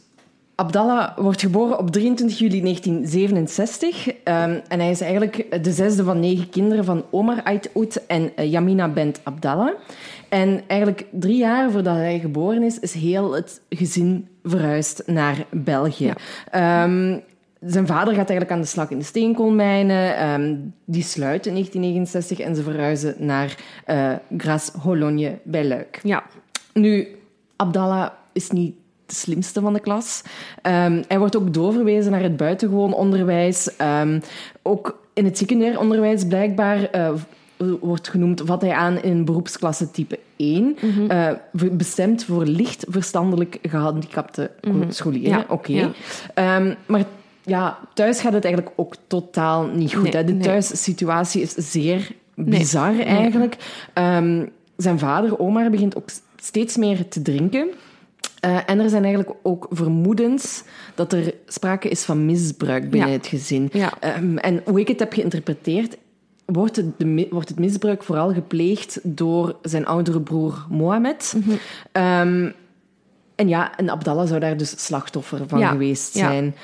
Abdallah 0.55 1.19
wordt 1.19 1.41
geboren 1.41 1.79
op 1.79 1.91
23 1.91 2.39
juli 2.39 2.61
1967 2.61 4.07
um, 4.09 4.15
en 4.25 4.81
hij 4.81 4.91
is 4.91 5.01
eigenlijk 5.01 5.65
de 5.65 5.73
zesde 5.73 6.05
van 6.05 6.21
negen 6.21 6.51
kinderen 6.51 6.85
van 6.85 7.05
Omar 7.11 7.43
Ait 7.45 7.71
Oud 7.75 7.97
en 8.07 8.33
uh, 8.37 8.51
Yamina 8.51 8.89
Bent 8.89 9.21
Abdallah. 9.23 9.75
En 10.29 10.63
eigenlijk 10.67 11.05
drie 11.11 11.37
jaar 11.39 11.71
voordat 11.71 11.97
hij 11.97 12.19
geboren 12.19 12.63
is, 12.63 12.79
is 12.79 12.93
heel 12.93 13.33
het 13.33 13.61
gezin 13.69 14.29
verhuisd 14.43 15.03
naar 15.07 15.47
België. 15.51 16.13
Ja. 16.53 16.85
Um, 16.85 17.23
zijn 17.61 17.87
vader 17.87 18.15
gaat 18.15 18.31
eigenlijk 18.31 18.51
aan 18.51 18.61
de 18.61 18.67
slag 18.67 18.91
in 18.91 18.99
de 18.99 19.05
steenkoolmijnen. 19.05 20.31
Um, 20.31 20.75
die 20.85 21.03
sluit 21.03 21.47
in 21.47 21.53
1969 21.53 22.39
en 22.39 22.57
ze 22.57 22.63
verhuizen 22.63 23.15
naar 23.19 23.57
uh, 23.87 24.13
Gras 24.37 24.71
Hologne 24.83 25.39
bij 25.43 25.65
Luik. 25.65 26.01
Ja. 26.03 26.25
Nu, 26.73 27.09
Abdallah 27.57 28.11
is 28.33 28.51
niet 28.51 28.75
de 29.07 29.15
slimste 29.15 29.61
van 29.61 29.73
de 29.73 29.81
klas. 29.81 30.23
Um, 30.63 31.03
hij 31.09 31.19
wordt 31.19 31.37
ook 31.37 31.55
doorverwezen 31.55 32.11
naar 32.11 32.23
het 32.23 32.37
buitengewoon 32.37 32.95
onderwijs. 32.95 33.71
Um, 34.01 34.21
ook 34.63 35.07
in 35.13 35.25
het 35.25 35.39
secundair 35.39 35.79
onderwijs 35.79 36.27
blijkbaar 36.27 36.89
uh, 36.95 37.11
wordt 37.81 38.09
genoemd, 38.09 38.43
vat 38.45 38.61
hij 38.61 38.73
aan 38.73 39.03
in 39.03 39.25
beroepsklasse 39.25 39.91
type 39.91 40.19
1. 40.37 40.77
Mm-hmm. 40.81 41.11
Uh, 41.11 41.71
bestemd 41.73 42.25
voor 42.25 42.45
licht 42.45 42.85
verstandelijk 42.89 43.59
gehandicapte 43.63 44.51
mm-hmm. 44.61 44.91
scholieren. 44.91 45.39
Ja. 45.39 45.45
Oké. 45.49 45.53
Okay. 45.53 45.93
Ja. 46.35 46.57
Um, 46.57 46.75
maar 46.87 47.05
ja, 47.49 47.79
thuis 47.95 48.21
gaat 48.21 48.33
het 48.33 48.45
eigenlijk 48.45 48.75
ook 48.77 48.95
totaal 49.07 49.67
niet 49.67 49.95
goed. 49.95 50.03
Nee, 50.03 50.13
hè. 50.13 50.25
De 50.25 50.33
nee. 50.33 50.43
thuissituatie 50.43 51.43
is 51.43 51.55
zeer 51.55 52.11
bizar 52.35 52.93
Nee, 52.93 53.05
eigenlijk. 53.05 53.57
Um, 53.95 54.51
zijn 54.77 54.99
vader, 54.99 55.39
Omar, 55.39 55.71
begint 55.71 55.97
ook 55.97 56.09
steeds 56.37 56.77
meer 56.77 57.09
te 57.09 57.23
drinken. 57.23 57.69
Uh, 58.45 58.59
en 58.67 58.81
er 58.81 58.89
zijn 58.89 59.05
eigenlijk 59.05 59.39
ook 59.43 59.67
vermoedens 59.71 60.63
dat 60.95 61.13
er 61.13 61.35
sprake 61.47 61.89
is 61.89 62.05
van 62.05 62.27
misbruik 62.27 62.91
binnen 62.91 63.09
Ja. 63.11 63.17
het 63.17 63.27
gezin. 63.27 63.69
Ja. 63.73 63.93
Um, 64.17 64.39
en 64.39 64.63
hoe 64.65 64.81
ik 64.81 64.89
het 64.89 64.99
heb 64.99 65.13
geïnterpreteerd, 65.13 65.97
wordt 66.45 66.77
het, 66.77 66.99
de, 66.99 67.27
wordt 67.31 67.49
het 67.49 67.59
misbruik 67.59 68.03
vooral 68.03 68.33
gepleegd 68.33 68.99
door 69.03 69.57
zijn 69.63 69.87
oudere 69.87 70.21
broer 70.21 70.67
Mohamed. 70.69 71.35
Mhm. 71.37 71.57
Um, 72.29 72.53
en 73.39 73.49
ja, 73.49 73.77
en 73.77 73.91
Abdallah 73.91 74.27
zou 74.27 74.41
daar 74.41 74.57
dus 74.57 74.85
slachtoffer 74.85 75.41
van 75.47 75.59
Ja, 75.59 75.69
geweest 75.69 76.15
ja. 76.15 76.27
zijn. 76.31 76.55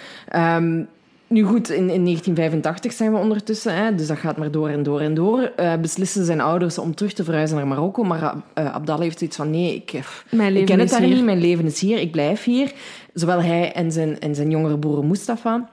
Um, 0.63 0.89
nu 1.27 1.43
goed, 1.43 1.69
in, 1.69 1.91
in 1.91 2.05
1985 2.05 2.93
zijn 2.93 3.13
we 3.13 3.19
ondertussen, 3.19 3.75
hè, 3.75 3.95
dus 3.95 4.07
dat 4.07 4.19
gaat 4.19 4.37
maar 4.37 4.51
door 4.51 4.69
en 4.69 4.83
door 4.83 5.01
en 5.01 5.15
door. 5.15 5.53
Uh, 5.61 5.75
beslissen 5.77 6.25
zijn 6.25 6.41
ouders 6.41 6.79
om 6.79 6.95
terug 6.95 7.13
te 7.13 7.25
verhuizen 7.25 7.57
naar 7.57 7.67
Marokko, 7.67 8.03
maar 8.03 8.23
uh, 8.23 8.75
Abdallah 8.75 9.03
heeft 9.03 9.19
zoiets 9.19 9.37
van, 9.37 9.51
nee, 9.51 9.75
ik, 9.75 9.93
leven 10.31 10.65
ken 10.65 10.79
het 10.79 10.91
daar 10.91 11.01
hier. 11.01 11.15
niet, 11.15 11.25
mijn 11.25 11.41
leven 11.41 11.65
is 11.65 11.81
hier, 11.81 11.99
ik 11.99 12.13
blijf 12.13 12.45
hier. 12.45 12.73
Zowel 13.13 13.43
hij 13.43 13.73
en 13.73 13.93
zijn, 13.93 14.21
en 14.21 14.35
zijn 14.35 14.51
jongere 14.51 14.79
broer 14.79 15.05
Mustafa. 15.05 15.69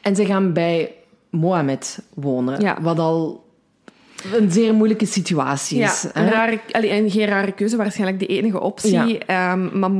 En 0.00 0.16
ze 0.16 0.24
gaan 0.26 0.52
bij 0.52 0.92
Mohammed 1.30 1.98
wonen, 2.14 2.60
Ja. 2.60 2.78
wat 2.80 2.98
al 2.98 3.44
een 4.34 4.50
zeer 4.50 4.74
moeilijke 4.74 5.06
situatie 5.06 5.78
Ja, 5.78 5.86
is. 5.86 6.06
een 6.12 6.24
hè. 6.24 6.30
rare, 6.30 6.60
allee, 6.70 6.90
en 6.90 7.10
geen 7.10 7.26
rare 7.26 7.52
keuze, 7.52 7.76
waarschijnlijk 7.76 8.18
de 8.18 8.26
enige 8.26 8.60
optie. 8.60 8.90
Ja. 8.92 9.18
Ehm, 9.26 9.78
maar 9.78 9.90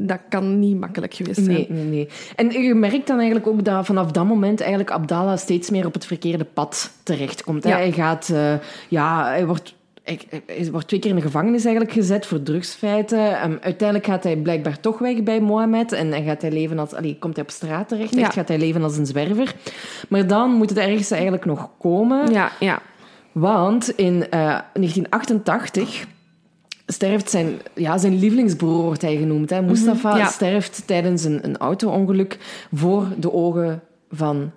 dat 0.00 0.18
kan 0.28 0.58
niet 0.58 0.78
makkelijk 0.80 1.14
geweest 1.14 1.44
zijn. 1.44 1.56
Nee, 1.56 1.66
nee, 1.70 1.84
nee. 1.84 2.08
En 2.36 2.50
je 2.62 2.74
merkt 2.74 3.06
dan 3.06 3.16
eigenlijk 3.16 3.46
ook 3.46 3.64
dat 3.64 3.86
vanaf 3.86 4.10
dat 4.10 4.24
moment 4.26 4.60
eigenlijk 4.60 4.90
Abdallah 4.90 5.38
steeds 5.38 5.70
meer 5.70 5.86
op 5.86 5.94
het 5.94 6.06
verkeerde 6.06 6.44
pad 6.44 6.90
terechtkomt. 7.02 7.64
Ja. 7.64 7.76
Hij 7.76 7.92
gaat, 7.92 8.28
uh, 8.32 8.52
ja, 8.88 9.26
hij 9.26 9.46
wordt, 9.46 9.74
hij, 10.04 10.68
wordt 10.70 10.88
twee 10.88 11.00
keer 11.00 11.10
in 11.10 11.16
de 11.16 11.22
gevangenis 11.22 11.64
eigenlijk 11.64 11.94
gezet 11.94 12.26
voor 12.26 12.42
drugsfeiten. 12.42 13.44
Um, 13.44 13.58
uiteindelijk 13.60 14.06
gaat 14.06 14.24
hij 14.24 14.36
blijkbaar 14.36 14.80
toch 14.80 14.98
weg 14.98 15.22
bij 15.22 15.40
Mohammed 15.40 15.92
en, 15.92 16.12
en 16.12 16.24
gaat 16.24 16.42
hij 16.42 16.50
leven 16.50 16.78
als, 16.78 16.94
allee, 16.94 17.16
komt 17.18 17.34
hij 17.34 17.44
op 17.44 17.50
straat 17.50 17.88
terecht, 17.88 18.12
echt, 18.12 18.20
Ja. 18.20 18.30
gaat 18.30 18.48
hij 18.48 18.58
leven 18.58 18.82
als 18.82 18.96
een 18.96 19.06
zwerver. 19.06 19.54
Maar 20.08 20.26
dan 20.26 20.50
moet 20.50 20.68
het 20.68 20.78
ergste 20.78 21.14
eigenlijk 21.14 21.44
nog 21.44 21.68
komen. 21.78 22.32
Ja, 22.32 22.50
ja. 22.60 22.82
Want 23.40 23.88
in 23.90 24.14
uh, 24.14 24.20
1988 24.72 26.06
sterft 26.86 27.30
zijn, 27.30 27.58
ja, 27.74 27.98
zijn 27.98 28.18
lievelingsbroer, 28.18 28.82
wordt 28.82 29.02
hij 29.02 29.16
genoemd. 29.16 29.50
Hè. 29.50 29.62
Mustafa 29.62 30.16
ja. 30.16 30.26
sterft 30.26 30.86
tijdens 30.86 31.24
een, 31.24 31.44
een 31.44 31.56
auto-ongeluk 31.56 32.38
voor 32.72 33.06
de 33.16 33.32
ogen 33.32 33.82
van 34.10 34.50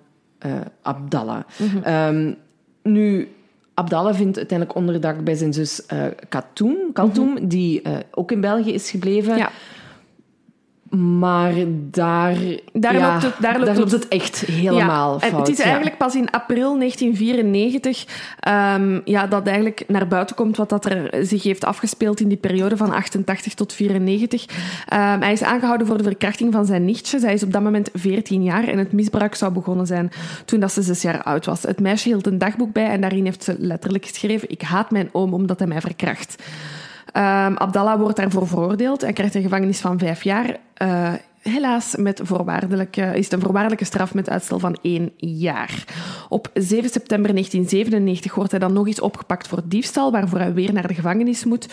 uh, 0.46 0.52
Abdallah. 0.82 1.42
Um, 1.86 2.36
nu, 2.82 3.28
Abdallah 3.74 4.14
vindt 4.14 4.36
uiteindelijk 4.36 4.78
onderdak 4.78 5.24
bij 5.24 5.34
zijn 5.34 5.52
zus 5.52 5.82
uh, 5.92 6.04
Katoum, 6.28 6.76
Kaltoum, 6.92 7.48
die 7.48 7.82
uh, 7.86 7.96
ook 8.10 8.32
in 8.32 8.40
België 8.40 8.72
is 8.72 8.90
gebleven. 8.90 9.36
Ja. 9.36 9.50
Maar 10.98 11.52
daar, 11.90 12.36
Daar 12.72 12.94
ja, 12.96 13.10
loopt 13.12 13.22
het- 13.22 13.34
daar 13.38 13.58
loopt 13.60 13.76
loopt 13.78 13.90
het- 13.90 14.02
het 14.02 14.08
echt 14.08 14.38
helemaal 14.40 15.12
ja. 15.12 15.18
fout. 15.18 15.32
En 15.32 15.38
het 15.38 15.48
is 15.48 15.56
ja. 15.56 15.64
eigenlijk 15.64 15.96
pas 15.96 16.14
in 16.14 16.30
april 16.30 16.76
1994 16.78 18.06
ehm, 18.40 19.00
ja, 19.04 19.26
dat 19.26 19.46
eigenlijk 19.46 19.84
naar 19.88 20.08
buiten 20.08 20.36
komt 20.36 20.56
wat 20.56 20.68
dat 20.68 20.84
er 20.84 21.26
zich 21.26 21.42
heeft 21.42 21.64
afgespeeld 21.64 22.20
in 22.20 22.28
die 22.28 22.36
periode 22.36 22.76
van 22.76 22.92
88 22.92 23.54
tot 23.54 23.72
94. 23.72 24.44
Ehm, 24.88 25.20
hij 25.20 25.32
is 25.32 25.42
aangehouden 25.42 25.86
voor 25.86 25.96
de 25.96 26.02
verkrachting 26.02 26.52
van 26.52 26.64
zijn 26.64 26.84
nichtje. 26.84 27.18
Zij 27.18 27.32
is 27.32 27.42
op 27.42 27.52
dat 27.52 27.62
moment 27.62 27.90
14 27.94 28.42
jaar 28.42 28.68
en 28.68 28.78
het 28.78 28.92
misbruik 28.92 29.34
zou 29.34 29.52
begonnen 29.52 29.86
zijn 29.86 30.10
toen 30.44 30.60
dat 30.60 30.72
ze 30.72 30.82
6 30.82 31.02
jaar 31.02 31.22
oud 31.22 31.46
was. 31.46 31.62
Het 31.62 31.80
meisje 31.80 32.08
hield 32.08 32.26
een 32.26 32.38
dagboek 32.38 32.72
bij 32.72 32.86
en 32.88 33.00
daarin 33.00 33.24
heeft 33.24 33.44
ze 33.44 33.54
letterlijk 33.58 34.06
geschreven: 34.06 34.50
Ik 34.50 34.62
haat 34.62 34.90
mijn 34.90 35.08
oom 35.12 35.34
omdat 35.34 35.58
hij 35.58 35.68
mij 35.68 35.80
verkracht. 35.80 36.42
Um, 37.16 37.56
Abdallah 37.56 38.00
wordt 38.00 38.16
daarvoor 38.16 38.46
veroordeeld. 38.46 39.00
Hij 39.00 39.12
krijgt 39.12 39.34
een 39.34 39.42
gevangenis 39.42 39.80
van 39.80 39.98
vijf 39.98 40.22
jaar. 40.22 40.56
Uh, 40.82 41.12
helaas 41.42 41.96
met 41.96 42.20
voorwaardelijke, 42.24 43.02
is 43.02 43.24
het 43.24 43.32
een 43.32 43.40
voorwaardelijke 43.40 43.84
straf 43.84 44.14
met 44.14 44.30
uitstel 44.30 44.58
van 44.58 44.78
één 44.82 45.12
jaar. 45.16 45.84
Op 46.28 46.50
7 46.54 46.90
september 46.90 47.30
1997 47.32 48.34
wordt 48.34 48.50
hij 48.50 48.60
dan 48.60 48.72
nog 48.72 48.86
eens 48.86 49.00
opgepakt 49.00 49.48
voor 49.48 49.60
diefstal, 49.64 50.12
waarvoor 50.12 50.38
hij 50.38 50.54
weer 50.54 50.72
naar 50.72 50.86
de 50.86 50.94
gevangenis 50.94 51.44
moet. 51.44 51.68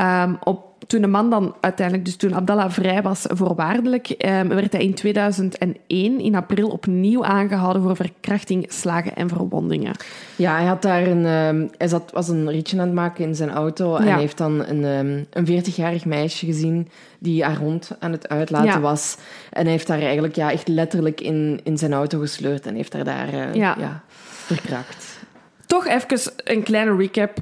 Um, 0.00 0.36
op 0.40 0.69
toen 0.90 1.00
de 1.00 1.06
man 1.06 1.30
dan 1.30 1.54
uiteindelijk, 1.60 2.06
dus 2.06 2.16
toen 2.16 2.34
Abdallah 2.34 2.70
vrij 2.70 3.02
was 3.02 3.24
voorwaardelijk, 3.28 4.08
eh, 4.08 4.40
werd 4.40 4.72
hij 4.72 4.82
in 4.82 4.94
2001 4.94 6.20
in 6.20 6.34
april 6.34 6.68
opnieuw 6.68 7.24
aangehouden 7.24 7.82
voor 7.82 7.96
verkrachting, 7.96 8.66
slagen 8.68 9.16
en 9.16 9.28
verwondingen. 9.28 9.94
Ja, 10.36 10.54
hij 10.56 10.66
had 10.66 10.82
daar 10.82 11.06
een, 11.06 11.24
uh, 11.62 11.68
hij 11.76 11.88
zat, 11.88 12.10
was 12.12 12.28
een 12.28 12.50
ritje 12.50 12.78
aan 12.80 12.86
het 12.86 12.94
maken 12.94 13.24
in 13.24 13.34
zijn 13.34 13.50
auto 13.50 13.96
en 13.96 14.18
heeft 14.18 14.38
dan 14.38 14.64
een, 14.66 14.84
um, 14.84 15.26
een 15.30 15.46
40-jarig 15.46 16.04
meisje 16.04 16.46
gezien 16.46 16.88
die 17.18 17.44
haar 17.44 17.56
hond 17.56 17.90
aan 17.98 18.12
het 18.12 18.28
uitlaten 18.28 18.80
was. 18.80 19.16
En 19.50 19.62
hij 19.62 19.70
heeft 19.70 19.88
haar 19.88 20.00
eigenlijk 20.00 20.34
ja, 20.34 20.52
echt 20.52 20.68
letterlijk 20.68 21.20
in, 21.20 21.60
in 21.64 21.78
zijn 21.78 21.92
auto 21.92 22.18
gesleurd 22.18 22.66
en 22.66 22.74
heeft 22.74 22.92
haar 22.92 23.04
daar 23.04 23.34
uh, 23.34 23.54
ja. 23.54 24.02
verkracht. 24.20 25.18
Toch 25.66 25.86
even 25.86 26.32
een 26.44 26.62
kleine 26.62 26.96
recap. 26.96 27.38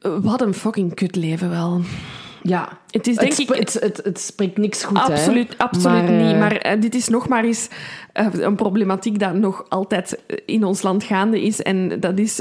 Wat 0.00 0.40
een 0.40 0.54
fucking 0.54 0.94
kut 0.94 1.16
leven 1.16 1.50
wel. 1.50 1.80
Ja, 2.48 2.68
het, 2.90 3.06
is, 3.06 3.16
denk 3.16 3.32
ik, 3.32 3.48
het, 3.48 3.72
het, 3.80 4.00
het, 4.04 4.20
spreekt 4.20 4.56
niks 4.56 4.84
goed. 4.84 4.98
Absoluut, 4.98 5.48
hè? 5.48 5.58
absoluut 5.58 6.08
niet. 6.08 6.32
Eh, 6.32 6.38
maar 6.38 6.66
uh, 6.66 6.80
dit 6.80 6.94
is 6.94 7.08
nog 7.08 7.28
maar 7.28 7.44
eens 7.44 7.68
uh, 8.14 8.26
een 8.32 8.54
problematiek 8.54 9.18
dat 9.18 9.34
nog 9.34 9.64
altijd 9.68 10.18
in 10.46 10.64
ons 10.64 10.82
land 10.82 11.04
gaande 11.04 11.42
is. 11.42 11.62
En 11.62 12.00
dat 12.00 12.18
is 12.18 12.40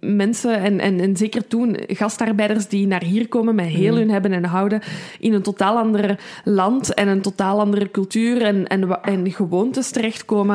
mensen, 0.00 0.58
en, 0.58 0.80
en, 0.80 1.00
en 1.00 1.16
zeker 1.16 1.46
toen 1.46 1.76
gastarbeiders 1.86 2.68
die 2.68 2.86
naar 2.86 3.02
hier 3.02 3.28
komen 3.28 3.54
met 3.54 3.66
heel 3.66 3.92
mm. 3.92 3.98
hun 3.98 4.10
hebben 4.10 4.32
en 4.32 4.44
houden 4.44 4.82
in 5.18 5.32
een 5.32 5.42
totaal 5.42 5.76
ander 5.76 6.20
land 6.44 6.94
en 6.94 7.08
een 7.08 7.22
totaal 7.22 7.60
andere 7.60 7.90
cultuur 7.90 8.42
en, 8.42 8.66
en, 8.66 9.02
en 9.02 9.32
gewoontes 9.32 9.90
terechtkomen. 9.90 10.54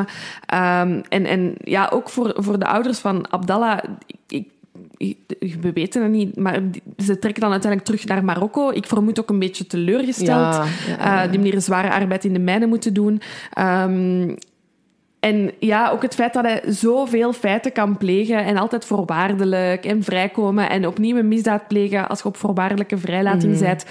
Um, 0.53 1.01
en, 1.09 1.25
en 1.25 1.53
ja, 1.63 1.89
ook 1.93 2.09
voor, 2.09 2.33
voor 2.35 2.59
de 2.59 2.67
ouders 2.67 2.99
van 2.99 3.31
Abdallah. 3.31 3.79
Ik, 4.27 4.47
we 5.61 5.71
weten 5.73 6.01
het 6.01 6.11
niet, 6.11 6.37
maar 6.37 6.61
ze 6.97 7.19
trekken 7.19 7.41
dan 7.41 7.51
uiteindelijk 7.51 7.91
terug 7.91 8.05
naar 8.05 8.23
Marokko. 8.23 8.69
Ik 8.69 8.85
vermoed 8.85 9.19
ook 9.19 9.29
een 9.29 9.39
beetje 9.39 9.67
teleurgesteld. 9.67 10.55
Ja, 10.55 10.65
ja, 10.87 11.25
uh, 11.25 11.31
die 11.31 11.39
meneer 11.39 11.61
zware 11.61 11.91
arbeid 11.91 12.25
in 12.25 12.33
de 12.33 12.39
mijnen 12.39 12.69
moeten 12.69 12.93
doen. 12.93 13.21
Um, 13.59 14.35
en 15.19 15.51
ja, 15.59 15.89
ook 15.89 16.01
het 16.01 16.15
feit 16.15 16.33
dat 16.33 16.43
hij 16.43 16.61
zoveel 16.67 17.33
feiten 17.33 17.71
kan 17.71 17.97
plegen 17.97 18.45
en 18.45 18.57
altijd 18.57 18.85
voorwaardelijk 18.85 19.85
en 19.85 20.03
vrijkomen 20.03 20.69
en 20.69 20.87
opnieuw 20.87 21.17
een 21.17 21.27
misdaad 21.27 21.67
plegen 21.67 22.09
als 22.09 22.19
je 22.19 22.25
op 22.25 22.37
voorwaardelijke 22.37 22.97
vrijlating 22.97 23.53
mm. 23.53 23.59
bent 23.59 23.85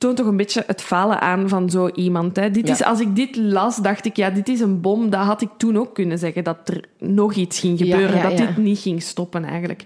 toont 0.00 0.16
toch 0.16 0.26
een 0.26 0.36
beetje 0.36 0.64
het 0.66 0.82
falen 0.82 1.20
aan 1.20 1.48
van 1.48 1.70
zo 1.70 1.88
iemand. 1.94 2.36
Hè. 2.36 2.50
Dit 2.50 2.68
is, 2.68 2.82
als 2.82 3.00
ik 3.00 3.16
dit 3.16 3.36
las, 3.36 3.76
dacht 3.76 4.06
ik, 4.06 4.16
ja, 4.16 4.30
dit 4.30 4.48
is 4.48 4.60
een 4.60 4.80
bom. 4.80 5.10
Dat 5.10 5.20
had 5.20 5.42
ik 5.42 5.48
toen 5.56 5.78
ook 5.78 5.94
kunnen 5.94 6.18
zeggen, 6.18 6.44
dat 6.44 6.56
er 6.64 6.84
nog 6.98 7.34
iets 7.34 7.60
ging 7.60 7.78
gebeuren. 7.78 8.22
dat 8.22 8.36
dit 8.36 8.56
niet 8.56 8.78
ging 8.78 9.02
stoppen, 9.02 9.44
eigenlijk. 9.44 9.82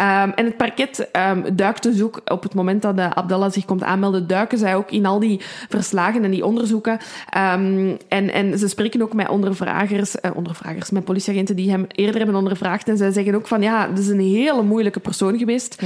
Um, 0.00 0.32
en 0.32 0.44
het 0.44 0.56
parket 0.56 1.08
um, 1.30 1.56
duikt 1.56 1.82
dus 1.82 2.02
ook 2.02 2.20
op 2.24 2.42
het 2.42 2.54
moment 2.54 2.82
dat 2.82 2.96
de 2.96 3.14
Abdallah 3.14 3.50
zich 3.50 3.64
komt 3.64 3.82
aanmelden, 3.82 4.26
duiken 4.26 4.58
zij 4.58 4.76
ook 4.76 4.90
in 4.90 5.06
al 5.06 5.18
die 5.18 5.40
verslagen 5.68 6.24
en 6.24 6.30
die 6.30 6.44
onderzoeken. 6.44 6.92
Um, 6.92 7.96
en, 8.08 8.32
en 8.32 8.58
ze 8.58 8.68
spreken 8.68 9.02
ook 9.02 9.14
met 9.14 9.28
ondervragers, 9.28 10.16
uh, 10.16 10.30
ondervragers, 10.34 10.90
met 10.90 11.04
politieagenten 11.04 11.56
die 11.56 11.70
hem 11.70 11.86
eerder 11.88 12.16
hebben 12.16 12.36
ondervraagd. 12.36 12.88
En 12.88 12.96
zij 12.96 13.10
zeggen 13.10 13.34
ook 13.34 13.46
van, 13.46 13.62
ja, 13.62 13.88
het 13.88 13.98
is 13.98 14.08
een 14.08 14.20
hele 14.20 14.62
moeilijke 14.62 15.00
persoon 15.00 15.38
geweest. 15.38 15.82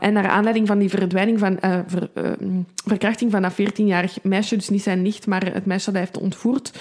en 0.00 0.12
naar 0.12 0.28
aanleiding 0.28 0.66
van 0.66 0.78
die 0.78 0.88
verdwijning 0.88 1.38
van... 1.38 1.58
Uh, 1.64 1.78
ver, 1.86 2.10
uh, 2.14 2.24
verkrachting 2.90 3.30
van 3.30 3.42
dat 3.42 3.52
14-jarig 3.52 4.18
meisje, 4.22 4.56
dus 4.56 4.68
niet 4.68 4.82
zijn 4.82 5.02
nicht, 5.02 5.26
maar 5.26 5.52
het 5.52 5.66
meisje 5.66 5.84
dat 5.84 5.94
hij 5.94 6.02
heeft 6.02 6.18
ontvoerd. 6.18 6.72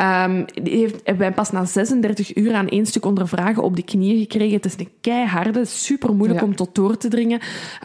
Um, 0.00 0.44
heeft 0.62 1.00
hij 1.04 1.32
pas 1.32 1.50
na 1.50 1.64
36 1.64 2.36
uur 2.36 2.54
aan 2.54 2.68
één 2.68 2.86
stuk 2.86 3.04
ondervragen 3.04 3.62
op 3.62 3.76
de 3.76 3.82
knieën 3.82 4.18
gekregen. 4.18 4.56
Het 4.56 4.64
is 4.64 4.74
een 4.78 4.88
keiharde, 5.00 5.64
super 5.64 6.14
moeilijk 6.14 6.42
om 6.42 6.56
tot 6.56 6.74
door 6.74 6.96
te 6.96 7.08
dringen. 7.08 7.40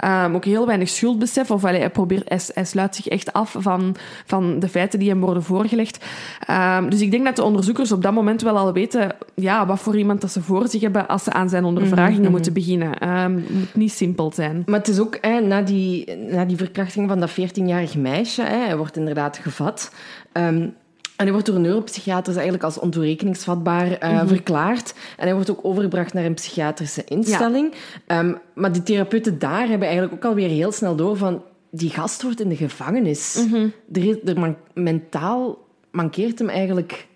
Um, 0.05 0.35
ook 0.35 0.45
heel 0.45 0.65
weinig 0.65 0.89
schuldbesef, 0.89 1.51
of 1.51 1.61
hij, 1.61 1.89
probeert, 1.89 2.29
hij, 2.29 2.39
hij, 2.53 2.65
sluit 2.65 2.95
zich 2.95 3.07
echt 3.07 3.33
af 3.33 3.55
van, 3.59 3.95
van 4.25 4.59
de 4.59 4.67
feiten 4.67 4.99
die 4.99 5.09
hem 5.09 5.19
worden 5.19 5.43
voorgelegd. 5.43 6.05
Um, 6.49 6.89
dus 6.89 7.01
ik 7.01 7.11
denk 7.11 7.25
dat 7.25 7.35
de 7.35 7.43
onderzoekers 7.43 7.91
op 7.91 8.01
dat 8.01 8.13
moment 8.13 8.41
wel 8.41 8.57
al 8.57 8.73
weten 8.73 9.15
ja, 9.35 9.65
wat 9.65 9.79
voor 9.79 9.97
iemand 9.97 10.21
dat 10.21 10.31
ze 10.31 10.41
voor 10.41 10.67
zich 10.67 10.81
hebben 10.81 11.07
als 11.07 11.23
ze 11.23 11.31
aan 11.33 11.49
zijn 11.49 11.63
ondervragingen 11.63 12.21
mhm, 12.21 12.31
moeten 12.31 12.51
mhm. 12.51 12.61
beginnen. 12.61 12.89
het 12.89 13.53
moet 13.53 13.75
niet 13.75 13.91
simpel 13.91 14.31
zijn. 14.33 14.63
Maar 14.65 14.79
het 14.79 14.88
is 14.88 14.99
ook 14.99 15.19
na, 15.21 15.61
die, 15.61 16.17
na 16.17 16.45
die 16.45 16.57
verkrachting 16.57 17.09
van 17.09 17.19
dat 17.19 17.31
14 17.31 17.64
jarig 17.67 17.95
meisje. 17.95 18.41
Hè. 18.41 18.65
Hij 18.65 18.78
wordt 18.78 18.97
inderdaad 18.97 19.38
gevat. 19.38 19.91
Um, 20.34 20.75
en 21.15 21.23
hij 21.23 21.32
wordt 21.32 21.45
door 21.45 21.60
neuropsychiaters 21.60 22.36
eigenlijk 22.36 22.65
als 22.65 22.80
ontoerekeningsvatbaar 22.80 24.04
uh, 24.04 24.21
verklaard. 24.25 24.93
En 25.17 25.25
hij 25.25 25.34
wordt 25.34 25.49
ook 25.49 25.65
overgebracht 25.65 26.13
naar 26.13 26.25
een 26.25 26.34
psychiatrische 26.34 27.04
instelling. 27.04 27.73
Ja. 28.08 28.19
Um, 28.19 28.38
maar 28.54 28.71
die 28.71 28.84
therapeuten 28.84 29.39
daar 29.39 29.67
hebben 29.67 29.88
eigenlijk 29.88 30.13
ook 30.13 30.32
alweer 30.32 30.49
heel 30.49 30.71
snel 30.71 30.95
door 30.95 31.17
van... 31.17 31.43
Die 31.69 31.89
gast 31.89 32.21
wordt 32.21 32.39
in 32.39 32.49
de 32.49 32.56
gevangenis. 32.56 33.45
Mm 33.45 33.54
-hmm. 33.54 33.73
er, 33.93 34.30
er 34.30 34.39
man 34.39 34.56
mentaal 34.73 35.58
mankeert 35.91 36.39
hem 36.39 36.49
eigenlijk 36.49 37.08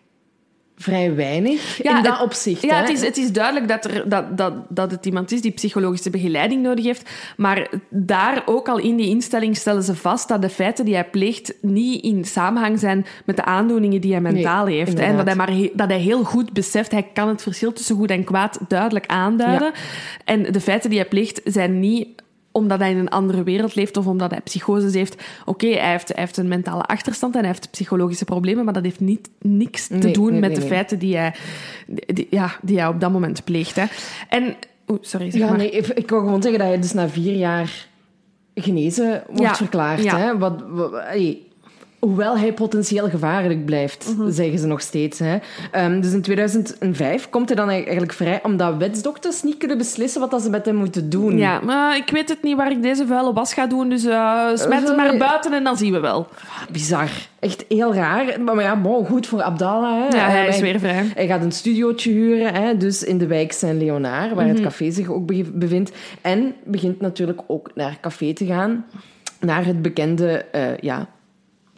vrij 0.82 1.16
weinig 1.16 1.84
ja, 1.84 1.98
in 1.98 2.04
dat 2.04 2.22
opzicht. 2.22 2.62
Ja, 2.62 2.82
het 2.82 2.90
is, 2.90 3.02
het 3.02 3.18
is 3.18 3.32
duidelijk 3.32 3.68
dat, 3.68 3.86
er, 3.86 4.10
dat, 4.10 4.38
dat, 4.38 4.54
dat 4.70 4.92
het 4.92 5.06
iemand 5.06 5.32
is 5.32 5.42
die 5.42 5.52
psychologische 5.52 6.10
begeleiding 6.10 6.62
nodig 6.62 6.86
heeft. 6.86 7.10
Maar 7.38 7.70
daar 7.90 8.42
ook 8.46 8.68
al 8.68 8.78
in 8.78 8.96
die 8.96 9.10
instelling 9.10 9.58
stellen 9.58 9.84
ze 9.84 9.96
vast 9.96 10.28
dat 10.28 10.42
de 10.42 10.50
feiten 10.50 10.86
die 10.86 10.94
hij 10.94 11.10
pleegt 11.10 11.54
niet 11.62 12.04
in 12.04 12.26
samenhang 12.26 12.80
zijn 12.80 13.06
met 13.26 13.36
de 13.36 13.44
aandoeningen 13.44 14.02
die 14.02 14.12
hij 14.12 14.22
mentaal 14.22 14.66
heeft. 14.66 15.00
En 15.00 15.18
dat 15.18 15.26
hij, 15.26 15.36
maar 15.36 15.52
dat 15.74 15.90
hij 15.90 16.00
heel 16.00 16.24
goed 16.24 16.54
beseft, 16.54 16.92
hij 16.92 17.08
kan 17.14 17.28
het 17.28 17.42
verschil 17.42 17.74
tussen 17.74 17.96
goed 17.96 18.10
en 18.10 18.24
kwaad 18.24 18.60
duidelijk 18.68 19.06
aanduiden. 19.06 19.72
En 20.26 20.44
de 20.44 20.62
feiten 20.62 20.90
die 20.90 21.00
hij 21.00 21.08
pleegt 21.08 21.42
zijn 21.44 21.80
niet 21.80 22.08
omdat 22.52 22.80
hij 22.80 22.92
in 22.92 22.98
een 22.98 23.10
andere 23.10 23.44
wereld 23.44 23.76
leeft 23.76 23.98
of 23.98 24.08
omdat 24.08 24.32
hij 24.32 24.42
psychoses 24.42 24.94
heeft. 24.94 25.24
Oké, 25.46 25.68
hij, 25.68 25.92
heeft, 25.92 26.08
hij 26.08 26.24
heeft 26.24 26.38
een 26.38 26.48
mentale 26.48 26.84
achterstand 26.84 27.34
en 27.34 27.40
hij 27.40 27.50
heeft 27.50 27.72
psychologische 27.72 28.26
problemen, 28.26 28.66
maar 28.66 28.74
dat 28.74 28.84
heeft 28.84 29.00
niet, 29.00 29.30
niks 29.42 29.88
te 29.88 30.12
doen 30.12 30.40
met 30.40 30.56
de 30.56 30.62
feiten 30.62 31.00
die 31.00 31.18
hij, 31.18 31.36
die, 31.88 32.28
ja, 32.30 32.52
die 32.62 32.80
hij 32.80 32.88
op 32.88 33.00
dat 33.00 33.12
moment 33.12 33.44
pleegt. 33.44 33.76
Hè. 33.76 33.86
En, 34.30 34.56
oh, 34.86 34.98
sorry, 35.02 35.32
zeg 35.32 35.42
ja, 35.42 35.48
maar. 35.48 35.58
Nee, 35.58 35.72
ik 35.72 36.10
wil 36.10 36.20
gewoon 36.20 36.42
zeggen 36.42 36.60
dat 36.60 36.70
hij 36.70 36.80
dus 36.80 36.94
na 36.94 37.10
vier 37.10 37.36
jaar 37.36 37.88
genezen 38.56 39.24
wordt 39.30 39.58
verklaard. 39.58 40.12
Hè? 40.12 40.38
Wat, 40.38 40.64
wat, 40.68 40.92
Hoewel 42.00 42.38
hij 42.38 42.54
potentieel 42.54 43.10
gevaarlijk 43.10 43.66
blijft, 43.66 44.14
mhm. 44.18 44.32
zeggen 44.32 44.60
ze 44.60 44.68
nog 44.68 44.82
steeds. 44.82 45.20
Hè. 45.20 45.38
Um, 45.86 46.02
dus 46.02 46.14
in 46.14 46.22
2005 46.22 47.30
komt 47.30 47.48
hij 47.48 47.58
dan 47.58 47.70
eigenlijk 47.70 48.14
vrij 48.14 48.40
omdat 48.44 48.78
wetsdokters 48.78 49.44
niet 49.44 49.58
kunnen 49.58 49.78
beslissen 49.78 50.30
wat 50.30 50.42
ze 50.42 50.50
met 50.50 50.66
hem 50.66 50.76
moeten 50.76 51.10
doen. 51.10 51.38
Ja, 51.38 51.60
maar 51.60 51.98
ik 51.98 52.10
weet 52.10 52.30
het 52.30 52.44
niet 52.44 52.56
waar 52.56 52.72
ik 52.72 52.82
deze 52.82 53.08
vuile 53.08 53.34
was 53.34 53.54
ga 53.54 53.68
doen, 53.68 53.90
dus 53.90 54.06
uh, 54.06 54.48
smet 54.54 54.88
hem 54.88 54.96
maar 54.96 55.18
buiten 55.18 55.54
en 55.54 55.64
dan 55.64 55.78
zien 55.78 55.92
we 55.92 56.00
wel. 56.00 56.28
Bizar. 56.72 57.10
Echt 57.40 57.66
heel 57.68 57.94
raar. 57.94 58.42
Maar 58.42 58.62
ja, 58.62 58.82
bon, 58.82 59.06
goed 59.06 59.28
voor 59.28 59.42
Abdallah. 59.42 60.10
Hè. 60.10 60.18
Ja, 60.18 60.30
hij 60.30 60.48
is 60.48 60.60
weer 60.60 60.80
vrij. 60.80 61.12
Hij 61.16 61.28
gaat 61.28 61.44
een 61.44 61.52
studiootje 61.52 62.12
huren, 62.12 62.54
hè, 62.54 62.78
dus 62.78 63.04
in 63.04 63.18
de 63.18 63.28
wijk 63.28 63.52
Saint-Léonard, 63.52 64.34
waar 64.34 64.48
het 64.48 64.56
mhm. 64.56 64.64
café 64.64 64.92
zich 64.92 65.10
ook 65.10 65.26
bevindt. 65.54 65.92
En 66.22 66.54
begint 66.64 67.02
natuurlijk 67.02 67.42
ook 67.48 67.72
naar 67.76 67.98
café 68.02 68.34
te 68.34 68.46
gaan. 68.46 68.86
Naar 69.40 69.66
het 69.66 69.82
bekende 69.82 70.46
uh, 70.56 70.78
ja, 70.78 71.08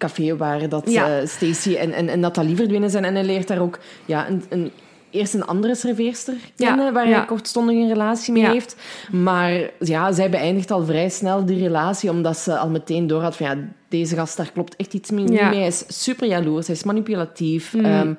café 0.01 0.37
waar 0.37 0.69
dat 0.69 0.91
ja. 0.91 1.21
uh, 1.21 1.27
Stacey 1.27 1.77
en, 1.77 1.91
en, 1.93 2.09
en 2.09 2.19
Nathalie 2.19 2.55
verdwenen 2.55 2.89
zijn. 2.89 3.05
En 3.05 3.13
hij 3.13 3.23
leert 3.23 3.47
daar 3.47 3.61
ook 3.61 3.79
ja, 4.05 4.29
een, 4.29 4.43
een 4.49 4.71
eerst 5.09 5.33
een 5.33 5.45
andere 5.45 5.75
serveerster 5.75 6.33
kennen, 6.55 6.93
waar 6.93 7.07
hij 7.07 7.25
kortstondig 7.25 7.75
een 7.75 7.87
relatie 7.87 8.33
mee 8.33 8.49
heeft. 8.49 8.75
Maar 9.11 9.69
ja, 9.79 10.11
zij 10.11 10.29
beëindigt 10.29 10.71
al 10.71 10.85
vrij 10.85 11.09
snel 11.09 11.45
die 11.45 11.59
relatie, 11.59 12.09
omdat 12.09 12.37
ze 12.37 12.57
al 12.57 12.69
meteen 12.69 13.07
doorhad 13.07 13.35
van 13.35 13.45
ja, 13.45 13.57
deze 13.89 14.15
gast, 14.15 14.37
daar 14.37 14.51
klopt 14.51 14.75
echt 14.75 14.93
iets 14.93 15.11
mee, 15.11 15.25
mee. 15.25 15.37
Hij 15.37 15.67
is 15.67 15.83
super 15.87 16.27
jaloers, 16.27 16.67
hij 16.67 16.75
is 16.75 16.83
manipulatief. 16.83 17.73
Mm. 17.73 17.85
Um, 17.85 18.15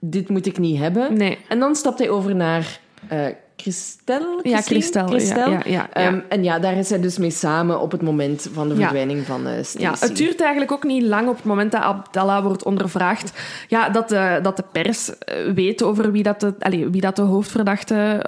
dit 0.00 0.28
moet 0.28 0.46
ik 0.46 0.58
niet 0.58 0.78
hebben. 0.78 1.16
Nee. 1.16 1.38
En 1.48 1.58
dan 1.58 1.74
stapt 1.74 1.98
hij 1.98 2.10
over 2.10 2.34
naar 2.34 2.80
uh, 3.12 3.26
Christel? 3.60 4.40
Ja, 4.42 4.60
Christel. 4.60 5.06
Christel. 5.06 5.50
Ja, 5.50 5.60
ja, 5.64 5.88
ja, 5.94 6.06
um, 6.06 6.22
en 6.28 6.44
ja, 6.44 6.58
daar 6.58 6.76
is 6.76 6.90
hij 6.90 7.00
dus 7.00 7.18
mee 7.18 7.30
samen 7.30 7.80
op 7.80 7.90
het 7.92 8.02
moment 8.02 8.48
van 8.52 8.68
de 8.68 8.74
verdwijning 8.74 9.26
van 9.26 9.46
uh, 9.46 9.52
Stacey. 9.52 9.80
Ja, 9.80 9.94
het 9.98 10.16
duurt 10.16 10.40
eigenlijk 10.40 10.72
ook 10.72 10.84
niet 10.84 11.02
lang 11.02 11.28
op 11.28 11.36
het 11.36 11.44
moment 11.44 11.72
dat 11.72 11.80
Abdallah 11.80 12.44
wordt 12.44 12.64
ondervraagd. 12.64 13.32
Ja, 13.68 13.88
dat 13.88 14.08
de, 14.08 14.38
dat 14.42 14.56
de 14.56 14.64
pers 14.72 15.18
eh, 15.18 15.52
weet 15.54 15.82
over 15.82 16.12
wie 16.12 16.22
dat 16.22 16.40
de, 16.40 16.54
allez, 16.58 16.86
wie 16.90 17.00
dat 17.00 17.16
de 17.16 17.22
hoofdverdachte 17.22 18.26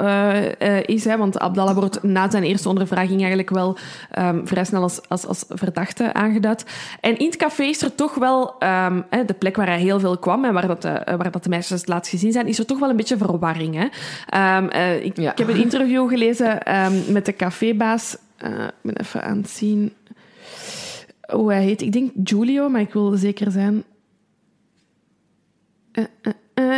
uh, 0.60 0.82
is. 0.82 1.04
Hè, 1.04 1.16
want 1.16 1.38
Abdallah 1.38 1.74
wordt 1.74 2.02
na 2.02 2.30
zijn 2.30 2.42
eerste 2.42 2.68
ondervraging 2.68 3.18
eigenlijk 3.18 3.50
wel 3.50 3.76
um, 4.18 4.46
vrij 4.46 4.64
snel 4.64 4.82
als, 4.82 5.00
als, 5.08 5.26
als 5.26 5.44
verdachte 5.48 6.12
aangeduid. 6.12 6.64
En 7.00 7.18
in 7.18 7.26
het 7.26 7.36
café 7.36 7.62
is 7.62 7.82
er 7.82 7.94
toch 7.94 8.14
wel, 8.14 8.54
um, 8.88 9.04
de 9.26 9.34
plek 9.38 9.56
waar 9.56 9.66
hij 9.66 9.80
heel 9.80 10.00
veel 10.00 10.18
kwam 10.18 10.44
en 10.44 10.52
waar 10.52 10.66
dat 10.66 10.82
de, 10.82 11.02
waar 11.04 11.30
dat 11.30 11.42
de 11.42 11.48
meisjes 11.48 11.80
het 11.80 11.88
laatst 11.88 12.10
gezien 12.10 12.32
zijn, 12.32 12.46
is 12.46 12.58
er 12.58 12.66
toch 12.66 12.78
wel 12.78 12.90
een 12.90 12.96
beetje 12.96 13.16
verwarring. 13.16 13.74
Hè. 13.74 13.86
ik 14.96 15.16
ik 15.30 15.38
heb 15.38 15.48
een 15.48 15.62
interview 15.62 16.08
gelezen 16.08 16.76
um, 16.85 17.12
met 17.12 17.26
de 17.26 17.37
cafébaas. 17.37 18.16
Uh, 18.44 18.64
ik 18.64 18.72
ben 18.82 18.96
even 18.96 19.22
aan 19.22 19.37
het 19.37 19.50
zien 19.50 19.92
hoe 21.28 21.52
hij 21.52 21.62
heet. 21.62 21.82
Ik 21.82 21.92
denk 21.92 22.11
Giulio, 22.24 22.68
maar 22.68 22.80
ik 22.80 22.92
wil 22.92 23.11
zeker 23.11 23.50
zijn. 23.50 23.85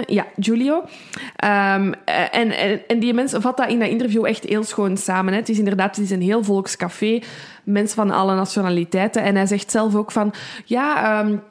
ja, 0.06 0.26
Giulio. 0.38 0.76
Um, 0.76 1.94
en, 2.04 2.50
en, 2.50 2.88
en, 2.88 2.98
die 2.98 3.14
mensen 3.14 3.42
vat 3.42 3.56
dat 3.56 3.68
in 3.68 3.78
dat 3.78 3.88
interview 3.88 4.24
echt 4.24 4.44
heel 4.44 4.64
schoon 4.64 4.96
samen. 4.96 5.32
Hè. 5.32 5.38
Het 5.38 5.48
is 5.48 5.58
inderdaad 5.58 5.96
het 5.96 6.04
is 6.04 6.10
een 6.10 6.22
heel 6.22 6.44
volkscafé. 6.44 7.20
Mensen 7.64 7.96
van 7.96 8.10
alle 8.10 8.34
nationaliteiten. 8.34 9.22
En 9.22 9.34
hij 9.34 9.46
zegt 9.46 9.70
zelf 9.70 9.94
ook 9.94 10.12
van... 10.12 10.32
Ja... 10.64 11.20
Um, 11.20 11.42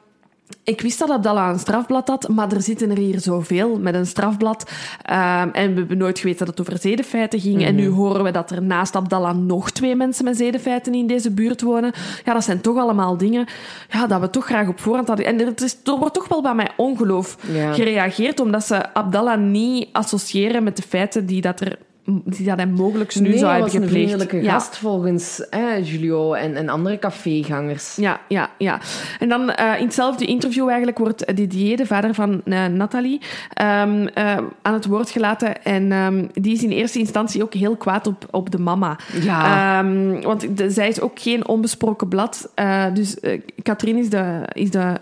ik 0.64 0.80
wist 0.80 0.98
dat 0.98 1.10
Abdallah 1.10 1.48
een 1.48 1.58
strafblad 1.58 2.08
had, 2.08 2.28
maar 2.28 2.52
er 2.52 2.62
zitten 2.62 2.90
er 2.90 2.96
hier 2.96 3.20
zoveel 3.20 3.78
met 3.78 3.94
een 3.94 4.06
strafblad. 4.06 4.70
Um, 5.10 5.50
en 5.52 5.72
we 5.72 5.78
hebben 5.78 5.98
nooit 5.98 6.18
geweten 6.18 6.46
dat 6.46 6.58
het 6.58 6.68
over 6.68 6.80
zedenfeiten 6.80 7.40
ging. 7.40 7.64
En 7.64 7.74
nu 7.74 7.88
mhm. 7.88 7.96
horen 7.96 8.24
we 8.24 8.30
dat 8.30 8.50
er 8.50 8.62
naast 8.62 8.96
Abdallah 8.96 9.36
nog 9.36 9.70
twee 9.70 9.94
mensen 9.94 10.24
met 10.24 10.36
zedenfeiten 10.36 10.94
in 10.94 11.06
deze 11.06 11.30
buurt 11.30 11.62
wonen. 11.62 11.92
Ja, 12.24 12.32
dat 12.32 12.44
zijn 12.44 12.60
toch 12.60 12.78
allemaal 12.78 13.16
dingen 13.16 13.46
ja, 13.90 14.06
dat 14.06 14.20
we 14.20 14.30
toch 14.30 14.44
graag 14.44 14.68
op 14.68 14.80
voorhand 14.80 15.08
hadden. 15.08 15.26
En 15.26 15.40
er, 15.40 15.52
is, 15.62 15.76
er 15.84 15.98
wordt 15.98 16.14
toch 16.14 16.28
wel 16.28 16.42
bij 16.42 16.54
mij 16.54 16.70
ongeloof 16.76 17.36
gereageerd, 17.72 18.40
omdat 18.40 18.66
ze 18.66 18.94
Abdallah 18.94 19.40
niet 19.40 19.88
associëren 19.92 20.62
met 20.62 20.76
de 20.76 20.82
feiten 20.82 21.26
die 21.26 21.40
dat 21.40 21.60
er 21.60 21.78
die 22.06 22.46
dat 22.46 22.56
hij 22.56 22.66
mogelijk 22.66 23.20
nu 23.20 23.36
zou 23.36 23.52
hebben 23.52 23.70
gepleegd. 23.70 23.74
een 23.74 23.88
vriendelijke 23.88 24.42
gast 24.50 24.76
volgens 24.76 25.46
hè, 25.50 25.74
Julio 25.74 26.32
en, 26.32 26.56
en 26.56 26.68
andere 26.68 26.98
cafégangers. 26.98 27.96
Ja, 27.96 28.20
ja, 28.28 28.50
ja. 28.58 28.80
En 29.18 29.28
dan 29.28 29.40
uh, 29.42 29.72
in 29.78 29.84
hetzelfde 29.84 30.24
interview 30.24 30.66
eigenlijk 30.68 30.98
wordt 30.98 31.36
Didier, 31.36 31.76
de 31.76 31.86
vader 31.86 32.14
van 32.14 32.40
uh, 32.44 32.66
Nathalie, 32.66 33.20
um, 33.62 34.02
uh, 34.02 34.36
aan 34.62 34.72
het 34.72 34.86
woord 34.86 35.10
gelaten. 35.10 35.64
En 35.64 35.92
um, 35.92 36.30
die 36.32 36.52
is 36.52 36.62
in 36.62 36.70
eerste 36.70 36.98
instantie 36.98 37.42
ook 37.42 37.54
heel 37.54 37.76
kwaad 37.76 38.06
op, 38.06 38.26
op 38.30 38.50
de 38.50 38.58
mama. 38.58 38.98
Ja. 39.20 39.78
Um, 39.78 40.22
want 40.22 40.56
de, 40.56 40.70
zij 40.70 40.88
is 40.88 41.00
ook 41.00 41.20
geen 41.20 41.48
onbesproken 41.48 42.08
blad. 42.08 42.52
dus 42.94 43.16
Katrien 43.62 43.96
is 43.96 44.10
de, 44.10 44.42
is 44.52 44.70
de 44.70 44.92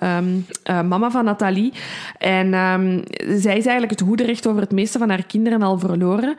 mama 0.65 1.11
van 1.11 1.25
Nathalie. 1.25 1.73
En 2.19 2.51
zij 3.19 3.57
is 3.57 3.67
eigenlijk 3.67 3.91
het 3.91 4.01
hoederecht 4.01 4.47
over 4.47 4.61
het 4.61 4.73
meeste 4.73 4.99
van 4.99 5.09
haar 5.09 5.27
kinderen 5.27 5.63
al 5.63 5.79
verloren. 5.79 6.35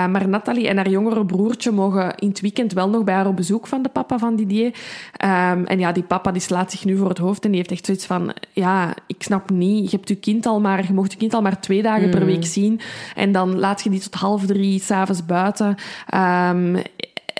Uh, 0.00 0.12
maar 0.12 0.28
Nathalie 0.28 0.68
en 0.68 0.76
haar 0.76 0.88
jongere 0.88 1.24
broertje 1.24 1.70
mogen 1.70 2.14
in 2.14 2.28
het 2.28 2.40
weekend 2.40 2.72
wel 2.72 2.88
nog 2.88 3.04
bij 3.04 3.14
haar 3.14 3.26
op 3.26 3.36
bezoek 3.36 3.66
van 3.66 3.82
de 3.82 3.88
papa 3.88 4.18
van 4.18 4.36
Didier. 4.36 4.66
Um, 4.66 5.66
en 5.66 5.78
ja, 5.78 5.92
die 5.92 6.02
papa 6.02 6.32
die 6.32 6.42
slaat 6.42 6.70
zich 6.70 6.84
nu 6.84 6.96
voor 6.96 7.08
het 7.08 7.18
hoofd 7.18 7.44
en 7.44 7.50
die 7.50 7.58
heeft 7.58 7.70
echt 7.70 7.86
zoiets 7.86 8.06
van... 8.06 8.32
Ja, 8.52 8.94
ik 9.06 9.22
snap 9.22 9.50
niet, 9.50 9.90
je 9.90 9.96
hebt 9.96 10.08
je 10.08 10.14
kind 10.14 10.46
al 10.46 10.60
maar... 10.60 10.86
Je 10.86 10.92
mocht 10.92 11.12
je 11.12 11.18
kind 11.18 11.34
al 11.34 11.42
maar 11.42 11.60
twee 11.60 11.82
dagen 11.82 12.10
per 12.10 12.20
mm. 12.20 12.26
week 12.26 12.44
zien. 12.44 12.80
En 13.14 13.32
dan 13.32 13.58
laat 13.58 13.82
je 13.82 13.90
die 13.90 14.00
tot 14.00 14.14
half 14.14 14.46
drie 14.46 14.80
s'avonds 14.80 15.26
buiten. 15.26 15.76
Um, 16.14 16.82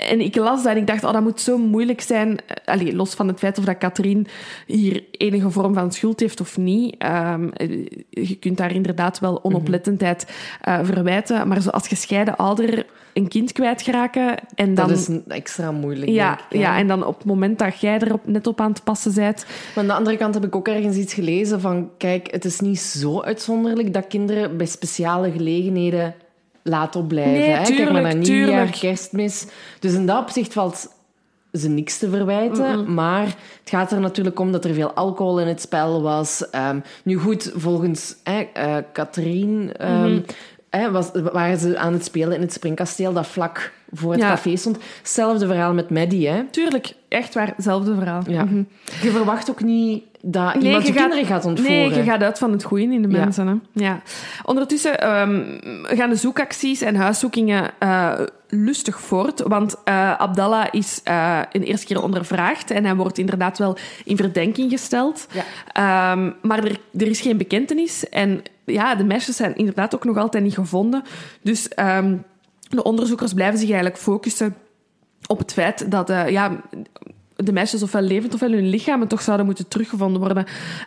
en 0.08 0.20
ik 0.20 0.36
las 0.36 0.62
dat 0.62 0.72
en 0.72 0.78
ik 0.78 0.86
dacht, 0.86 1.04
oh, 1.04 1.12
dat 1.12 1.22
moet 1.22 1.40
zo 1.40 1.58
moeilijk 1.58 2.00
zijn. 2.00 2.38
Allee, 2.64 2.94
los 2.94 3.14
van 3.14 3.28
het 3.28 3.38
feit 3.38 3.58
of 3.58 3.64
dat 3.64 3.78
Katrien 3.78 4.26
hier 4.66 5.04
enige 5.10 5.50
vorm 5.50 5.74
van 5.74 5.92
schuld 5.92 6.20
heeft 6.20 6.40
of 6.40 6.56
niet. 6.56 6.94
Ehm, 6.98 7.48
je 8.10 8.36
kunt 8.40 8.56
daar 8.56 8.74
inderdaad 8.74 9.18
wel 9.18 9.44
onoplettendheid 9.44 10.26
uh, 10.68 10.78
verwijten. 10.82 11.48
Maar 11.48 11.62
zoals 11.62 11.88
gescheiden 11.88 12.36
ouder 12.36 12.86
een 13.12 13.28
kind 13.28 13.52
kwijtgeraken... 13.52 14.34
En 14.54 14.74
dan, 14.74 14.88
dat 14.88 14.98
is 14.98 15.08
extra 15.28 15.72
moeilijk, 15.72 16.10
ja, 16.10 16.38
ja. 16.50 16.78
en 16.78 16.86
dan 16.86 17.06
op 17.06 17.16
het 17.16 17.26
moment 17.26 17.58
dat 17.58 17.80
jij 17.80 17.98
er 17.98 18.12
op, 18.12 18.26
net 18.26 18.46
op 18.46 18.60
aan 18.60 18.70
het 18.70 18.84
passen 18.84 19.14
bent... 19.14 19.46
Maar 19.74 19.82
aan 19.84 19.86
de 19.86 19.94
andere 19.94 20.16
kant 20.16 20.34
heb 20.34 20.44
ik 20.44 20.56
ook 20.56 20.68
ergens 20.68 20.96
iets 20.96 21.14
gelezen 21.14 21.60
van... 21.60 21.90
Kijk, 21.98 22.30
het 22.30 22.44
is 22.44 22.60
niet 22.60 22.80
zo 22.80 23.20
uitzonderlijk 23.20 23.94
dat 23.94 24.06
kinderen 24.06 24.56
bij 24.56 24.66
speciale 24.66 25.30
gelegenheden 25.30 26.14
laat 26.62 26.96
opblijven. 26.96 27.32
Nee, 27.32 27.50
hè? 27.50 27.64
Tuurlijk, 27.64 27.76
Kijk 27.76 27.92
maar 27.92 28.02
naar 28.02 28.16
nieuwjaar, 28.16 28.70
kerstmis. 28.80 29.46
Dus 29.78 29.92
in 29.92 30.06
dat 30.06 30.20
opzicht 30.20 30.52
valt 30.52 30.88
ze 31.52 31.68
niks 31.68 31.98
te 31.98 32.10
verwijten. 32.10 32.94
Maar 32.94 33.24
het 33.60 33.70
gaat 33.70 33.92
er 33.92 34.00
natuurlijk 34.00 34.40
om 34.40 34.52
dat 34.52 34.64
er 34.64 34.74
veel 34.74 34.92
alcohol 34.92 35.40
in 35.40 35.46
het 35.46 35.60
spel 35.60 36.02
was. 36.02 36.46
Um, 36.70 36.82
nu 37.04 37.16
goed, 37.16 37.52
volgens 37.54 38.16
uh, 38.28 38.76
Katrien 38.92 39.72
hè, 40.70 40.90
was, 40.90 41.10
waren 41.32 41.58
ze 41.58 41.78
aan 41.78 41.92
het 41.92 42.04
spelen 42.04 42.34
in 42.34 42.40
het 42.40 42.52
springkasteel 42.52 43.12
dat 43.12 43.26
vlak 43.26 43.72
voor 43.92 44.12
het 44.12 44.20
café 44.20 44.56
stond. 44.56 44.78
Hetzelfde 44.98 45.46
verhaal 45.46 45.72
met 45.72 45.90
Maddie. 45.90 46.28
Hè? 46.28 46.44
Tuurlijk, 46.50 46.94
echt 47.08 47.34
waar, 47.34 47.52
hetzelfde 47.56 47.94
verhaal. 47.94 48.22
Ja. 48.26 48.44
Mhm. 48.44 48.62
Je 49.02 49.10
verwacht 49.10 49.50
ook 49.50 49.62
niet 49.62 50.04
dat 50.22 50.54
nee, 50.54 50.62
iemand 50.62 50.86
je, 50.86 50.92
kinderen 50.92 51.26
gaat 51.26 51.44
ontvoeren. 51.44 51.88
Nee, 51.88 51.94
je 51.94 52.02
gaat 52.02 52.22
uit 52.22 52.38
van 52.38 52.52
het 52.52 52.64
goede 52.64 52.82
in 52.82 53.02
de 53.02 53.08
mensen. 53.08 53.46
Hè? 53.46 53.54
Ja. 53.72 54.02
Ondertussen 54.44 55.20
um, 55.20 55.58
gaan 55.82 56.10
de 56.10 56.16
zoekacties 56.16 56.80
en 56.80 56.94
huiszoekingen 56.94 57.70
uh, 57.82 58.20
lustig 58.48 59.00
voort. 59.00 59.40
Want 59.40 59.76
uh, 59.84 60.16
Abdallah 60.16 60.66
is 60.70 61.00
uh, 61.08 61.40
een 61.52 61.62
eerste 61.62 61.86
keer 61.86 62.02
ondervraagd 62.02 62.70
en 62.70 62.84
hij 62.84 62.94
wordt 62.96 63.18
inderdaad 63.18 63.58
wel 63.58 63.76
in 64.04 64.16
verdenking 64.16 64.70
gesteld. 64.70 65.26
Ja. 65.72 66.12
Um, 66.12 66.34
maar 66.42 66.64
er, 66.64 66.80
er 66.98 67.06
is 67.06 67.20
geen 67.20 67.36
bekentenis. 67.36 68.08
En 68.08 68.42
ja, 68.64 68.94
de 68.94 69.04
meisjes 69.04 69.36
zijn 69.36 69.56
inderdaad 69.56 69.94
ook 69.94 70.04
nog 70.04 70.16
altijd 70.16 70.44
niet 70.44 70.54
gevonden. 70.54 71.02
Dus 71.42 71.70
um, 71.76 72.24
de 72.68 72.82
onderzoekers 72.82 73.34
blijven 73.34 73.58
zich 73.58 73.68
eigenlijk 73.68 73.98
focussen 73.98 74.54
op 75.26 75.38
het 75.38 75.52
feit 75.52 75.90
dat 75.90 76.08
ja, 76.08 76.60
de 77.44 77.52
meisjes 77.52 77.82
ofwel 77.82 78.02
levend 78.02 78.34
ofwel 78.34 78.50
hun 78.50 78.68
lichamen 78.68 79.08
toch 79.08 79.22
zouden 79.22 79.46
moeten 79.46 79.68
teruggevonden 79.68 80.20
worden. 80.20 80.44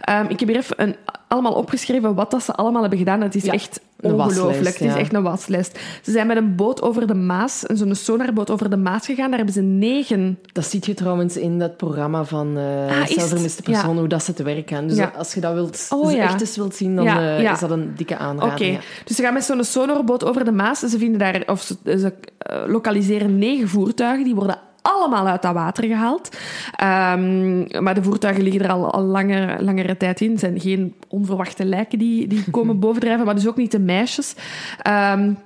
Um, 0.09 0.29
ik 0.29 0.39
heb 0.39 0.49
hier 0.49 0.57
even 0.57 0.81
een, 0.81 0.95
allemaal 1.27 1.53
opgeschreven 1.53 2.15
wat 2.15 2.31
dat 2.31 2.43
ze 2.43 2.53
allemaal 2.53 2.81
hebben 2.81 2.99
gedaan. 2.99 3.21
Het 3.21 3.35
is 3.35 3.47
echt 3.47 3.79
ongelooflijk. 4.01 4.77
Het 4.77 4.89
is 4.89 4.95
echt 4.95 5.13
een 5.13 5.23
waslijst. 5.23 5.79
Ze 6.01 6.11
zijn 6.11 6.27
met 6.27 6.37
een 6.37 6.55
boot 6.55 6.81
over 6.81 7.07
de 7.07 7.13
Maas, 7.13 7.59
zo'n 7.59 7.95
sonarboot 7.95 8.49
over 8.49 8.69
de 8.69 8.77
Maas 8.77 9.05
gegaan. 9.05 9.27
Daar 9.27 9.37
hebben 9.37 9.53
ze 9.55 9.61
negen... 9.61 10.39
Dat 10.51 10.65
ziet 10.65 10.85
je 10.85 10.93
trouwens 10.93 11.37
in 11.37 11.59
dat 11.59 11.77
programma 11.77 12.23
van 12.23 12.57
uh, 12.57 13.01
ah, 13.01 13.05
Zelfvermiste 13.07 13.61
Persoon, 13.61 13.97
hoe 13.97 14.07
dat 14.07 14.23
ze 14.23 14.33
te 14.33 14.43
werk 14.43 14.69
gaan. 14.69 14.87
Dus 14.87 14.99
als 15.17 15.33
je 15.33 15.41
dat 15.41 15.53
wilt, 15.53 15.87
oh, 15.89 16.05
dus 16.05 16.15
echt 16.15 16.41
eens 16.41 16.55
wilt 16.55 16.75
zien, 16.75 16.95
dan 16.95 17.07
uh, 17.07 17.51
is 17.51 17.59
dat 17.59 17.71
een 17.71 17.93
dikke 17.95 18.17
aanrader. 18.17 18.53
Oké, 18.53 18.79
dus 19.05 19.15
ze 19.15 19.21
gaan 19.21 19.33
met 19.33 19.43
zo'n 19.43 19.63
sonarboot 19.63 20.25
over 20.25 20.45
de 20.45 20.51
Maas. 20.51 20.79
Ze, 20.79 20.97
vinden 20.97 21.19
daar, 21.19 21.43
of 21.45 21.61
ze, 21.61 21.75
ze 21.85 22.13
uh, 22.51 22.63
lokaliseren 22.67 23.37
negen 23.37 23.67
voertuigen. 23.67 24.23
Die 24.23 24.35
worden 24.35 24.59
allemaal 24.83 25.27
uit 25.27 25.41
dat 25.41 25.53
water 25.53 25.83
gehaald. 25.83 26.29
Um, 26.81 27.83
maar 27.83 27.93
de 27.93 28.03
voertuigen 28.03 28.43
liggen 28.43 28.61
er 28.61 28.71
al, 28.71 28.91
al 28.91 29.01
langer, 29.01 29.63
langere 29.63 29.97
tijd 29.97 30.21
in. 30.21 30.31
Het 30.31 30.39
zijn 30.39 30.59
geen 30.59 30.93
onverwachte 31.07 31.65
lijken 31.65 31.99
die, 31.99 32.27
die 32.27 32.43
komen 32.51 32.79
bovendrijven, 32.85 33.25
maar 33.25 33.35
dus 33.35 33.47
ook 33.47 33.57
niet 33.57 33.71
de 33.71 33.79
meisjes. 33.79 34.35
Um, 34.87 35.37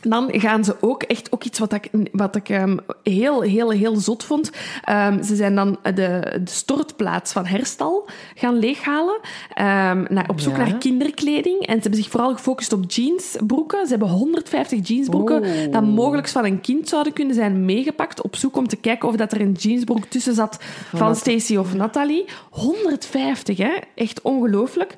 dan 0.00 0.28
gaan 0.32 0.64
ze 0.64 0.76
ook 0.80 1.02
echt 1.02 1.32
ook 1.32 1.44
iets 1.44 1.58
wat 1.58 1.72
ik, 1.72 1.90
wat 2.12 2.36
ik 2.36 2.48
um, 2.48 2.78
heel, 3.02 3.40
heel, 3.40 3.70
heel 3.70 3.96
zot 3.96 4.24
vond. 4.24 4.50
Um, 4.90 5.22
ze 5.22 5.36
zijn 5.36 5.54
dan 5.54 5.78
de, 5.82 5.92
de 5.92 6.40
stortplaats 6.44 7.32
van 7.32 7.46
Herstal 7.46 8.08
gaan 8.34 8.58
leeghalen. 8.58 9.14
Um, 9.14 10.06
naar, 10.08 10.24
op 10.28 10.40
zoek 10.40 10.56
naar 10.56 10.78
kinderkleding. 10.78 11.66
En 11.66 11.74
ze 11.74 11.80
hebben 11.80 12.00
zich 12.00 12.10
vooral 12.10 12.34
gefocust 12.34 12.72
op 12.72 12.90
jeansbroeken. 12.90 13.84
Ze 13.84 13.90
hebben 13.90 14.08
150 14.08 14.88
jeansbroeken 14.88 15.42
oh. 15.42 15.72
dat 15.72 15.82
mogelijk 15.82 16.28
van 16.28 16.44
een 16.44 16.60
kind 16.60 16.88
zouden 16.88 17.12
kunnen 17.12 17.34
zijn 17.34 17.64
meegepakt. 17.64 18.22
Op 18.22 18.36
zoek 18.36 18.56
om 18.56 18.68
te 18.68 18.76
kijken 18.76 19.08
of 19.08 19.16
dat 19.16 19.32
er 19.32 19.40
een 19.40 19.52
jeansbroek 19.52 20.04
tussen 20.04 20.34
zat 20.34 20.58
van, 20.88 20.98
van 20.98 21.16
Stacy 21.16 21.56
of 21.56 21.74
Nathalie. 21.74 22.24
150, 22.50 23.58
hè? 23.58 23.72
Echt 23.94 24.22
ongelooflijk. 24.22 24.94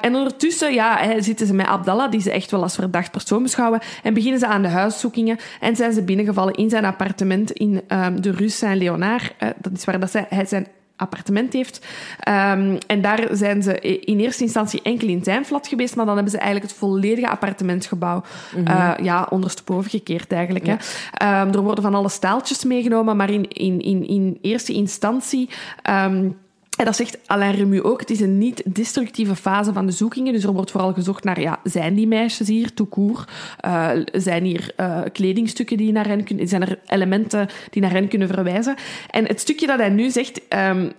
en 0.00 0.14
ondertussen 0.14 0.72
ja, 0.72 1.20
zitten 1.20 1.46
ze 1.46 1.54
met 1.54 1.66
Abdallah, 1.66 2.10
die 2.10 2.20
ze 2.20 2.30
echt 2.30 2.50
wel 2.50 2.62
als 2.62 2.74
verdacht 2.74 3.10
persoon 3.10 3.42
beschouwen. 3.42 3.80
En 4.02 4.11
en 4.12 4.18
beginnen 4.18 4.40
ze 4.40 4.46
aan 4.46 4.62
de 4.62 4.68
huiszoekingen 4.68 5.38
en 5.60 5.76
zijn 5.76 5.92
ze 5.92 6.02
binnengevallen 6.02 6.54
in 6.54 6.70
zijn 6.70 6.84
appartement 6.84 7.50
in 7.50 7.82
um, 7.88 8.20
de 8.20 8.30
Rue 8.30 8.48
Saint-Léonard. 8.48 9.34
Uh, 9.42 9.48
dat 9.58 9.72
is 9.72 9.84
waar 9.84 10.00
dat 10.00 10.10
zij, 10.10 10.26
hij 10.28 10.46
zijn 10.46 10.66
appartement 10.96 11.52
heeft. 11.52 11.86
Um, 12.28 12.78
en 12.86 13.02
daar 13.02 13.28
zijn 13.30 13.62
ze 13.62 13.80
in 13.80 14.20
eerste 14.20 14.42
instantie 14.42 14.82
enkel 14.82 15.08
in 15.08 15.24
zijn 15.24 15.44
flat 15.44 15.68
geweest, 15.68 15.96
maar 15.96 16.04
dan 16.04 16.14
hebben 16.14 16.32
ze 16.32 16.38
eigenlijk 16.38 16.70
het 16.70 16.78
volledige 16.78 17.28
appartementsgebouw 17.28 18.22
mm 18.56 18.66
-hmm. 18.66 18.74
uh, 18.74 18.92
ja, 19.02 19.26
ondersteboven 19.30 19.90
gekeerd 19.90 20.32
eigenlijk. 20.32 20.66
Ja. 20.66 20.76
Hè. 21.10 21.40
Um, 21.40 21.52
er 21.52 21.62
worden 21.62 21.84
van 21.84 21.94
alle 21.94 22.08
staaltjes 22.08 22.64
meegenomen, 22.64 23.16
maar 23.16 23.30
in, 23.30 23.48
in, 23.48 23.80
in, 23.80 24.06
in 24.06 24.38
eerste 24.40 24.72
instantie... 24.72 25.48
Um, 25.90 26.36
en 26.78 26.84
dat 26.84 26.96
zegt 26.96 27.18
Alain 27.26 27.54
Remu 27.54 27.82
ook. 27.82 28.00
Het 28.00 28.10
is 28.10 28.20
een 28.20 28.38
niet-destructieve 28.38 29.36
fase 29.36 29.72
van 29.72 29.86
de 29.86 29.92
zoekingen. 29.92 30.32
Dus 30.32 30.44
er 30.44 30.52
wordt 30.52 30.70
vooral 30.70 30.92
gezocht 30.92 31.24
naar, 31.24 31.40
ja, 31.40 31.60
zijn 31.64 31.94
die 31.94 32.06
meisjes 32.06 32.48
hier, 32.48 32.70
court? 32.90 33.30
Uh, 33.66 33.90
zijn 34.12 34.44
hier 34.44 34.72
uh, 34.76 35.00
kledingstukken 35.12 35.76
die 35.76 35.92
naar 35.92 36.06
hen 36.06 36.24
kunnen... 36.24 36.48
Zijn 36.48 36.62
er 36.62 36.78
elementen 36.86 37.48
die 37.70 37.82
naar 37.82 37.90
hen 37.90 38.08
kunnen 38.08 38.28
verwijzen? 38.28 38.74
En 39.10 39.26
het 39.26 39.40
stukje 39.40 39.66
dat 39.66 39.78
hij 39.78 39.88
nu 39.88 40.10
zegt... 40.10 40.40
Um, 40.48 40.92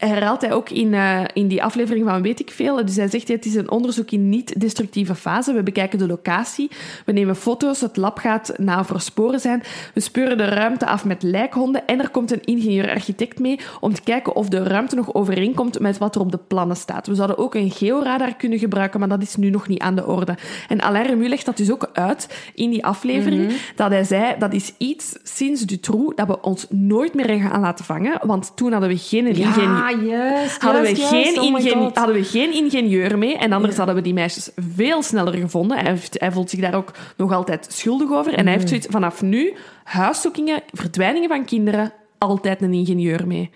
herhaalt 0.00 0.40
hij 0.40 0.52
ook 0.52 0.70
in, 0.70 0.92
uh, 0.92 1.20
in 1.32 1.48
die 1.48 1.62
aflevering 1.62 2.06
van 2.08 2.22
Weet 2.22 2.40
ik 2.40 2.50
Veel. 2.50 2.84
Dus 2.84 2.96
hij 2.96 3.08
zegt, 3.08 3.28
het 3.28 3.46
is 3.46 3.54
een 3.54 3.70
onderzoek 3.70 4.10
in 4.10 4.28
niet-destructieve 4.28 5.14
fase. 5.14 5.52
We 5.52 5.62
bekijken 5.62 5.98
de 5.98 6.06
locatie, 6.06 6.70
we 7.04 7.12
nemen 7.12 7.36
foto's, 7.36 7.80
het 7.80 7.96
lab 7.96 8.18
gaat 8.18 8.52
na 8.56 8.84
voor 8.84 9.00
sporen 9.00 9.40
zijn. 9.40 9.62
We 9.94 10.00
speuren 10.00 10.36
de 10.36 10.44
ruimte 10.44 10.86
af 10.86 11.04
met 11.04 11.22
lijkhonden 11.22 11.86
en 11.86 12.00
er 12.00 12.10
komt 12.10 12.32
een 12.32 12.44
ingenieur-architect 12.44 13.38
mee 13.38 13.60
om 13.80 13.94
te 13.94 14.02
kijken 14.02 14.34
of 14.34 14.48
de 14.48 14.62
ruimte 14.62 14.96
nog 14.96 15.14
overeenkomt 15.14 15.78
met 15.78 15.98
wat 15.98 16.14
er 16.14 16.20
op 16.20 16.30
de 16.30 16.38
plannen 16.46 16.76
staat. 16.76 17.06
We 17.06 17.14
zouden 17.14 17.38
ook 17.38 17.54
een 17.54 17.70
georadar 17.70 18.34
kunnen 18.34 18.58
gebruiken, 18.58 19.00
maar 19.00 19.08
dat 19.08 19.22
is 19.22 19.36
nu 19.36 19.50
nog 19.50 19.68
niet 19.68 19.80
aan 19.80 19.94
de 19.94 20.06
orde. 20.06 20.34
En 20.68 20.80
Alain 20.80 21.06
Remu 21.06 21.28
legt 21.28 21.44
dat 21.44 21.56
dus 21.56 21.72
ook 21.72 21.90
uit 21.92 22.50
in 22.54 22.70
die 22.70 22.84
aflevering, 22.84 23.46
mhm. 23.46 23.54
dat 23.76 23.90
hij 23.90 24.04
zei, 24.04 24.34
dat 24.38 24.52
is 24.52 24.72
iets 24.78 25.16
sinds 25.22 25.62
Dutroux 25.62 26.16
dat 26.16 26.26
we 26.26 26.42
ons 26.42 26.66
nooit 26.68 27.14
meer 27.14 27.28
gaan 27.40 27.60
laten 27.60 27.84
vangen, 27.84 28.20
want 28.22 28.52
toen 28.54 28.72
hadden 28.72 28.88
we 28.88 28.96
geen, 28.96 29.36
ja, 29.36 29.89
Ah, 29.94 30.06
juist. 30.06 30.62
hadden, 30.62 30.82
juist, 30.82 30.96
we 31.10 31.16
juist. 31.16 31.38
geen 31.38 31.78
Oh 31.78 31.90
hadden 31.94 32.14
we 32.14 32.24
geen 32.24 32.52
ingenieur 32.54 33.18
mee. 33.18 33.36
En 33.36 33.52
anders 33.52 33.76
hadden 33.76 33.94
we 33.94 34.00
die 34.00 34.14
meisjes 34.14 34.50
veel 34.76 35.02
sneller 35.02 35.34
gevonden. 35.34 35.78
Hij, 35.78 35.90
heeft, 35.90 36.20
hij 36.20 36.32
voelt 36.32 36.50
zich 36.50 36.60
daar 36.60 36.74
ook 36.74 36.90
nog 37.16 37.32
altijd 37.32 37.66
schuldig 37.70 38.10
over. 38.12 38.32
En 38.32 38.34
hij 38.34 38.44
Mm. 38.44 38.52
heeft 38.58 38.68
zoiets 38.68 38.86
vanaf 38.90 39.22
nu, 39.22 39.54
huiszoekingen, 39.84 40.62
verdwijningen 40.72 41.28
van 41.28 41.44
kinderen, 41.44 41.92
altijd 42.18 42.62
een 42.62 42.72
ingenieur 42.72 43.26
mee. 43.26 43.50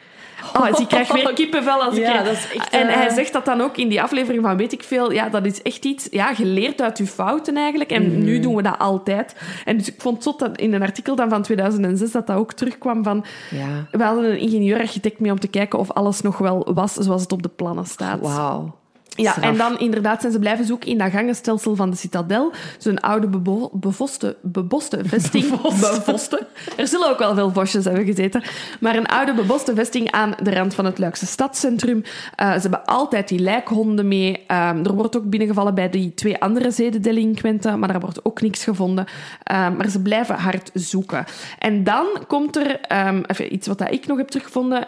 Oh, 0.57 0.67
dus 0.67 0.79
ik 0.79 0.89
krijg 0.89 1.13
weer 1.13 1.33
kippenvel 1.33 1.83
als 1.83 1.95
ik... 1.97 2.03
Ja, 2.03 2.23
dat 2.23 2.33
is 2.33 2.53
echt, 2.55 2.71
En 2.71 2.89
eh, 2.89 2.95
hij 2.95 3.09
zegt 3.11 3.33
dat 3.33 3.45
dan 3.45 3.61
ook 3.61 3.77
in 3.77 3.89
die 3.89 4.03
aflevering 4.03 4.43
van 4.45 4.57
weet 4.57 4.73
ik 4.73 4.83
veel. 4.83 5.13
Ja, 5.13 5.29
dat 5.29 5.47
is 5.47 5.63
echt 5.63 5.85
iets 5.85 6.07
ja, 6.11 6.35
geleerd 6.35 6.81
uit 6.83 6.99
uw 6.99 7.07
fouten 7.07 7.57
eigenlijk. 7.57 7.91
En 7.91 8.03
Mhm. 8.11 8.25
nu 8.25 8.41
doen 8.41 8.55
we 8.55 8.63
dat 8.63 8.79
altijd. 8.79 9.37
En 9.65 9.77
dus 9.79 9.89
ik 9.89 10.01
vond 10.01 10.15
het 10.15 10.25
zot 10.25 10.39
dat 10.39 10.57
in 10.59 10.73
een 10.75 10.83
artikel 10.83 11.15
dan 11.17 11.29
van 11.29 11.43
2006 11.43 12.11
dat 12.13 12.27
dat 12.27 12.37
ook 12.37 12.53
terugkwam 12.53 13.03
van... 13.05 13.25
Ja. 13.51 13.87
We 13.91 14.05
hadden 14.05 14.25
een 14.31 14.39
ingenieur-architect 14.39 15.21
mee 15.21 15.31
om 15.31 15.41
te 15.41 15.49
kijken 15.49 15.79
of 15.79 15.91
alles 15.93 16.21
nog 16.21 16.39
wel 16.39 16.67
was 16.75 16.93
zoals 16.95 17.23
het 17.23 17.33
op 17.33 17.43
de 17.43 17.49
plannen 17.49 17.87
staat. 17.87 18.21
Wauw. 18.21 18.75
Ja, 19.17 19.31
Straf. 19.31 19.45
en 19.45 19.57
dan 19.57 19.79
inderdaad 19.79 20.21
zijn 20.21 20.33
ze 20.33 20.39
blijven 20.39 20.65
zoeken 20.65 20.89
in 20.89 20.99
dat 20.99 21.11
gangenstelsel 21.11 21.77
van 21.77 21.91
de 21.91 21.97
citadel. 21.97 22.53
Zo'n 22.79 23.01
oude 23.01 23.27
bebo 23.27 23.71
bevoste, 23.73 24.37
beboste 24.43 25.01
vesting. 25.05 25.51
Bevoste. 25.81 26.47
Er 26.77 26.87
zullen 26.87 27.11
ook 27.11 27.19
wel 27.19 27.35
veel 27.35 27.51
bosjes 27.51 27.85
hebben 27.85 28.05
gezeten. 28.05 28.43
Maar 28.81 28.97
een 28.97 29.07
oude 29.07 29.35
beboste 29.35 29.75
vesting 29.75 30.11
aan 30.11 30.35
de 30.43 30.55
rand 30.55 30.75
van 30.75 30.85
het 30.85 30.99
Luikse 30.99 31.27
stadscentrum. 31.27 32.03
Eh, 32.37 32.53
ze 32.53 32.61
hebben 32.61 32.85
altijd 32.85 33.29
die 33.29 33.39
lijkhonden 33.39 34.09
mee. 34.09 34.45
Ehm, 34.47 34.85
er 34.85 34.95
wordt 34.95 35.17
ook 35.17 35.31
binnengevallen 35.31 35.75
bij 35.75 35.91
die 35.91 36.15
twee 36.15 36.41
andere 36.41 36.71
zedendelinquenten, 36.71 37.79
maar 37.79 37.89
daar 37.89 38.01
wordt 38.01 38.25
ook 38.25 38.41
niks 38.41 38.65
gevonden. 38.65 39.07
Ehm, 39.43 39.77
maar 39.77 39.89
ze 39.89 40.03
blijven 40.03 40.35
hard 40.35 40.71
zoeken. 40.75 41.25
En 41.59 41.85
dan 41.85 42.07
komt 42.27 42.57
er, 42.57 42.81
ehm, 42.81 43.23
even 43.27 43.55
iets 43.55 43.67
wat 43.67 43.91
ik 43.91 44.07
nog 44.07 44.19
heb 44.19 44.29
teruggevonden, 44.29 44.87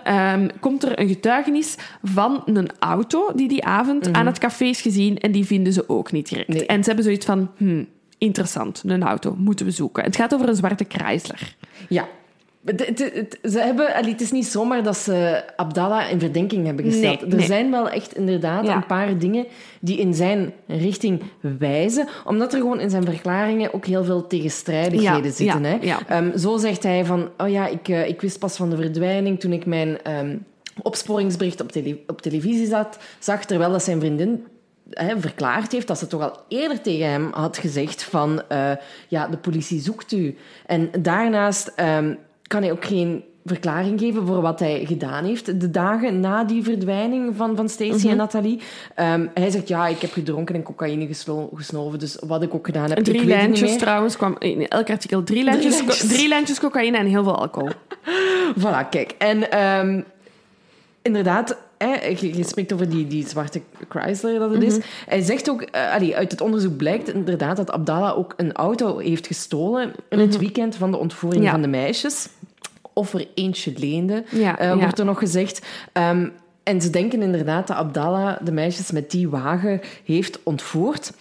komt 0.60 0.82
er 0.82 0.98
een 1.00 1.08
getuigenis 1.08 1.76
van 2.02 2.42
een 2.44 2.70
auto 2.78 3.32
die 3.34 3.48
die 3.48 3.64
avond 3.64 4.14
aan 4.16 4.26
het 4.26 4.38
café 4.38 4.64
is 4.64 4.80
gezien 4.80 5.18
en 5.18 5.32
die 5.32 5.44
vinden 5.44 5.72
ze 5.72 5.88
ook 5.88 6.12
niet 6.12 6.28
direct. 6.28 6.48
Nee. 6.48 6.66
En 6.66 6.78
ze 6.80 6.86
hebben 6.86 7.04
zoiets 7.04 7.26
van, 7.26 7.50
hmm, 7.56 7.86
interessant, 8.18 8.82
een 8.86 9.02
auto, 9.02 9.34
moeten 9.38 9.66
we 9.66 9.72
zoeken. 9.72 10.04
Het 10.04 10.16
gaat 10.16 10.34
over 10.34 10.48
een 10.48 10.56
zwarte 10.56 10.84
Chrysler. 10.88 11.54
Ja. 11.88 12.08
Het, 12.64 12.86
het, 12.86 12.98
het- 13.14 13.38
ze 13.52 13.58
hebben, 13.58 13.94
allee, 13.94 14.10
het 14.12 14.20
is 14.20 14.30
niet 14.32 14.46
zomaar 14.46 14.82
dat 14.82 14.96
ze 14.96 15.44
Abdallah 15.56 16.10
in 16.10 16.20
verdenking 16.20 16.66
hebben 16.66 16.84
gesteld. 16.84 17.20
Nee, 17.20 17.30
er 17.30 17.36
nee. 17.36 17.46
zijn 17.46 17.70
wel 17.70 17.88
echt 17.90 18.16
inderdaad 18.16 18.66
Ja. 18.66 18.76
een 18.76 18.86
paar 18.86 19.18
dingen 19.18 19.46
die 19.80 19.98
in 19.98 20.14
zijn 20.14 20.52
richting 20.66 21.22
wijzen. 21.58 22.08
Omdat 22.24 22.52
er 22.52 22.58
gewoon 22.60 22.80
in 22.80 22.90
zijn 22.90 23.04
verklaringen 23.04 23.74
ook 23.74 23.86
heel 23.86 24.04
veel 24.04 24.26
tegenstrijdigheden 24.26 25.22
Ja, 25.24 25.30
zitten. 25.30 25.62
ja, 25.80 25.98
hè. 26.06 26.14
Ehm, 26.16 26.38
zo 26.38 26.56
zegt 26.56 26.82
hij 26.82 27.04
van... 27.04 27.28
Oh 27.38 27.48
ja, 27.48 27.66
ik, 27.66 27.88
eh, 27.88 28.08
ik 28.08 28.20
wist 28.20 28.38
pas 28.38 28.56
van 28.56 28.70
de 28.70 28.76
verdwijning 28.76 29.40
toen 29.40 29.52
ik 29.52 29.66
mijn 29.66 30.02
ehm, 30.02 30.36
opsporingsbericht 30.82 31.60
op, 31.60 31.72
tele- 31.72 31.98
op 32.06 32.22
televisie 32.22 32.66
zat, 32.66 32.98
zag. 33.18 33.44
Terwijl 33.44 33.70
dat 33.70 33.82
zijn 33.84 34.00
vriendin 34.00 34.44
hè, 34.90 35.20
verklaard 35.20 35.72
heeft 35.72 35.86
dat 35.86 35.98
ze 35.98 36.06
toch 36.06 36.22
al 36.22 36.40
eerder 36.48 36.80
tegen 36.80 37.10
hem 37.10 37.28
had 37.32 37.58
gezegd 37.58 38.02
van 38.02 38.42
eh, 38.48 38.70
ja, 39.08 39.28
de 39.28 39.36
politie 39.36 39.80
zoekt 39.80 40.12
u. 40.12 40.36
En 40.66 40.90
daarnaast 41.00 41.72
ehm, 41.76 42.14
kan 42.42 42.62
hij 42.62 42.72
ook 42.72 42.84
geen 42.84 43.24
verklaring 43.44 44.00
geven 44.00 44.26
voor 44.26 44.40
wat 44.40 44.60
hij 44.60 44.84
gedaan 44.86 45.24
heeft 45.24 45.60
de 45.60 45.70
dagen 45.70 46.20
na 46.20 46.44
die 46.44 46.62
verdwijning 46.62 47.36
van, 47.36 47.56
van 47.56 47.68
Stacey 47.68 48.10
en 48.10 48.16
Nathalie. 48.16 48.60
Ehm, 48.94 49.26
hij 49.34 49.50
zegt, 49.50 49.68
ja, 49.68 49.86
ik 49.86 50.00
heb 50.00 50.12
gedronken 50.12 50.54
en 50.54 50.62
cocaïne 50.62 51.06
gesnoven, 51.54 51.98
dus 51.98 52.18
wat 52.26 52.42
ik 52.42 52.54
ook 52.54 52.66
gedaan 52.66 52.88
heb, 52.88 52.98
ik 52.98 53.04
Drie 53.04 53.18
weet 53.18 53.26
niet 53.28 53.36
lijntjes 53.36 53.70
meer. 53.70 53.78
trouwens, 53.78 54.16
kwam 54.16 54.36
in 54.38 54.68
elk 54.68 54.90
artikel 54.90 55.22
drie 55.22 55.44
lijntjes, 55.44 56.06
drie 56.08 56.28
lijntjes 56.28 56.60
cocaïne 56.60 56.96
en 56.98 57.06
heel 57.06 57.22
veel 57.22 57.36
alcohol. 57.38 57.70
Voilà, 58.60 58.88
kijk. 58.90 59.14
En 59.18 59.50
ehm, 59.50 60.02
inderdaad, 61.06 61.56
hè, 61.78 62.06
je, 62.06 62.36
je 62.36 62.44
spreekt 62.44 62.72
over 62.72 62.88
die, 62.90 63.06
die 63.06 63.28
zwarte 63.28 63.60
Chrysler 63.88 64.38
dat 64.38 64.50
het 64.50 64.62
is. 64.62 64.78
Hij 65.06 65.20
zegt 65.20 65.50
ook, 65.50 65.62
eh, 65.62 65.92
allee, 65.94 66.16
uit 66.16 66.30
het 66.30 66.40
onderzoek 66.40 66.76
blijkt 66.76 67.12
inderdaad 67.14 67.56
dat 67.56 67.70
Abdallah 67.70 68.18
ook 68.18 68.34
een 68.36 68.52
auto 68.52 68.98
heeft 68.98 69.26
gestolen 69.26 69.92
in 70.08 70.18
het 70.18 70.38
weekend 70.38 70.76
van 70.76 70.90
de 70.90 70.96
ontvoering 70.96 71.44
Ja. 71.44 71.50
van 71.50 71.62
de 71.62 71.68
meisjes. 71.68 72.28
Of 72.92 73.14
er 73.14 73.26
eentje 73.34 73.72
leende, 73.76 74.24
Ja, 74.30 74.58
eh, 74.58 74.74
wordt 74.74 74.98
er 74.98 75.04
nog 75.04 75.18
gezegd. 75.18 75.66
Ehm, 75.92 76.28
en 76.62 76.80
ze 76.80 76.90
denken 76.90 77.22
inderdaad 77.22 77.66
dat 77.66 77.76
Abdallah 77.76 78.36
de 78.44 78.52
meisjes 78.52 78.90
met 78.90 79.10
die 79.10 79.28
wagen 79.28 79.80
heeft 80.04 80.38
ontvoerd. 80.42 81.12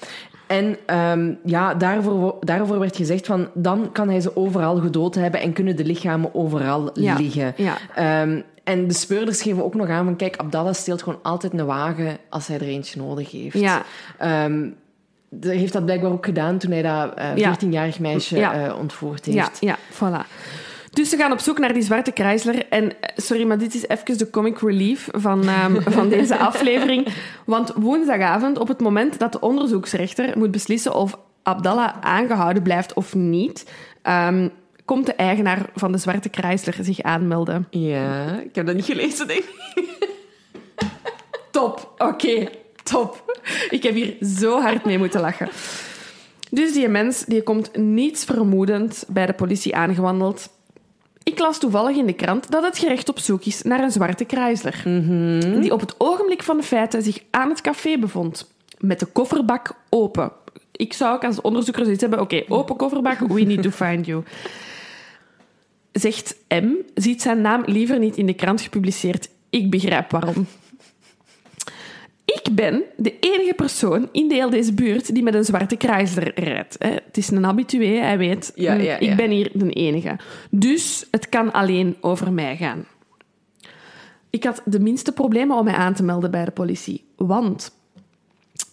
En 0.47 0.77
ehm, 0.85 1.33
ja, 1.45 1.73
daarvoor, 1.73 2.35
daarvoor 2.39 2.79
werd 2.79 2.95
gezegd 2.95 3.25
van... 3.25 3.47
Dan 3.53 3.89
kan 3.91 4.09
hij 4.09 4.19
ze 4.21 4.35
overal 4.35 4.75
gedood 4.77 5.15
hebben 5.15 5.39
en 5.41 5.53
kunnen 5.53 5.75
de 5.75 5.85
lichamen 5.85 6.35
overal 6.35 6.89
Ja, 6.99 7.15
liggen. 7.17 7.53
ja. 7.57 7.77
Ehm, 7.95 8.41
en 8.65 8.87
de 8.87 8.93
speurders 8.93 9.41
geven 9.41 9.63
ook 9.63 9.73
nog 9.75 9.89
aan 9.89 10.05
van... 10.05 10.15
Kijk, 10.15 10.37
Abdallah 10.37 10.73
steelt 10.73 11.03
gewoon 11.03 11.19
altijd 11.23 11.53
een 11.53 11.65
wagen 11.65 12.17
als 12.29 12.47
hij 12.47 12.55
er 12.55 12.67
eentje 12.67 12.99
nodig 13.01 13.31
heeft. 13.31 13.59
Ja. 13.59 13.81
Ehm, 14.17 14.69
de- 15.29 15.55
heeft 15.55 15.73
dat 15.73 15.85
blijkbaar 15.85 16.11
ook 16.11 16.25
gedaan 16.25 16.57
toen 16.57 16.71
hij 16.71 16.81
dat 16.81 17.13
eh, 17.13 17.35
Ja. 17.37 17.53
14-jarig 17.53 17.99
meisje 17.99 18.37
Ja. 18.37 18.65
eh, 18.67 18.77
ontvoerd 18.77 19.25
Ja, 19.25 19.31
heeft. 19.43 19.57
ja, 19.59 19.77
voilà. 19.93 20.25
Dus 20.91 21.09
ze 21.09 21.17
gaan 21.17 21.31
op 21.31 21.39
zoek 21.39 21.59
naar 21.59 21.73
die 21.73 21.81
zwarte 21.81 22.11
Chrysler. 22.13 22.67
En 22.69 23.01
eh, 23.01 23.09
sorry, 23.15 23.43
maar 23.47 23.57
dit 23.57 23.73
is 23.75 23.87
even 23.87 24.17
de 24.17 24.29
comic 24.29 24.59
relief 24.59 25.07
van, 25.11 25.47
ehm, 25.47 25.81
van 25.97 26.09
deze 26.09 26.37
aflevering. 26.37 27.07
Want 27.45 27.71
woensdagavond, 27.75 28.57
op 28.59 28.67
het 28.67 28.79
moment 28.81 29.19
dat 29.19 29.31
de 29.31 29.39
onderzoeksrechter 29.39 30.37
moet 30.37 30.51
beslissen 30.51 30.93
of 30.95 31.17
Abdallah 31.43 31.93
aangehouden 32.01 32.63
blijft 32.63 32.93
of 32.93 33.15
niet, 33.15 33.71
ehm, 34.01 34.47
komt 34.85 35.05
de 35.05 35.13
eigenaar 35.13 35.69
van 35.75 35.91
de 35.91 35.97
zwarte 35.97 36.29
Chrysler 36.31 36.75
zich 36.79 37.01
aanmelden. 37.01 37.67
Ja, 37.69 38.39
ik 38.39 38.55
heb 38.55 38.65
dat 38.65 38.75
niet 38.75 38.85
gelezen, 38.85 39.27
denk 39.27 39.43
ik. 39.75 40.09
Top, 41.51 41.93
oké, 41.97 42.49
top. 42.83 43.39
Ik 43.69 43.83
heb 43.83 43.93
hier 43.93 44.15
zo 44.25 44.61
hard 44.61 44.85
mee 44.85 44.97
moeten 44.97 45.21
lachen. 45.21 45.49
Dus 46.49 46.73
die 46.73 46.87
mens 46.87 47.25
die 47.25 47.43
komt 47.43 47.77
niets 47.77 48.23
vermoedend 48.23 49.05
bij 49.07 49.25
de 49.25 49.33
politie 49.33 49.75
aangewandeld. 49.75 50.49
Ik 51.23 51.39
las 51.39 51.59
toevallig 51.59 51.97
in 51.97 52.05
de 52.05 52.13
krant 52.13 52.51
dat 52.51 52.63
het 52.63 52.77
gerecht 52.77 53.09
op 53.09 53.19
zoek 53.19 53.45
is 53.45 53.61
naar 53.61 53.83
een 53.83 53.91
zwarte 53.91 54.23
Chrysler. 54.27 54.81
Die 55.61 55.73
op 55.73 55.79
het 55.79 55.95
ogenblik 55.97 56.43
van 56.43 56.57
de 56.57 56.63
feiten 56.63 57.01
zich 57.01 57.19
aan 57.31 57.49
het 57.49 57.61
café 57.61 57.97
bevond. 57.97 58.53
Met 58.77 58.99
de 58.99 59.05
kofferbak 59.05 59.71
open. 59.89 60.31
Ik 60.71 60.93
zou 60.93 61.15
ook 61.15 61.23
als 61.23 61.41
onderzoeker 61.41 61.83
zoiets 61.83 62.01
hebben. 62.01 62.21
Oké, 62.21 62.43
open 62.47 62.75
kofferbak, 62.75 63.19
we 63.19 63.41
need 63.41 63.61
to 63.61 63.69
find 63.69 64.05
you. 64.05 64.23
Zegt 65.99 66.37
M, 66.49 66.69
ziet 66.93 67.21
zijn 67.21 67.41
naam 67.41 67.63
liever 67.65 67.99
niet 67.99 68.17
in 68.17 68.25
de 68.25 68.33
krant 68.33 68.61
gepubliceerd. 68.61 69.29
Ik 69.49 69.69
begrijp 69.69 70.11
waarom. 70.11 70.47
Ik 72.25 72.47
ben 72.51 72.83
de 72.97 73.19
enige 73.19 73.53
persoon 73.55 74.09
in 74.11 74.27
de 74.27 74.33
heel 74.33 74.49
deze 74.49 74.73
buurt 74.73 75.13
die 75.13 75.23
met 75.23 75.33
een 75.33 75.45
zwarte 75.45 75.75
Chrysler 75.77 76.39
rijdt. 76.39 76.75
Het 76.79 77.17
is 77.17 77.29
een 77.29 77.43
habitué, 77.43 77.87
hij 77.87 78.17
weet. 78.17 78.51
Ja, 78.55 78.73
ja, 78.73 78.99
Ik 78.99 79.15
ben 79.15 79.29
hier 79.29 79.51
de 79.53 79.69
enige. 79.69 80.19
Dus 80.49 81.07
het 81.11 81.29
kan 81.29 81.51
alleen 81.51 81.95
over 82.01 82.31
mij 82.31 82.57
gaan. 82.57 82.85
Ik 84.29 84.43
had 84.43 84.61
de 84.65 84.79
minste 84.79 85.11
problemen 85.11 85.57
om 85.57 85.63
mij 85.63 85.73
aan 85.73 85.93
te 85.93 86.03
melden 86.03 86.31
bij 86.31 86.45
de 86.45 86.51
politie. 86.51 87.05
Want 87.15 87.71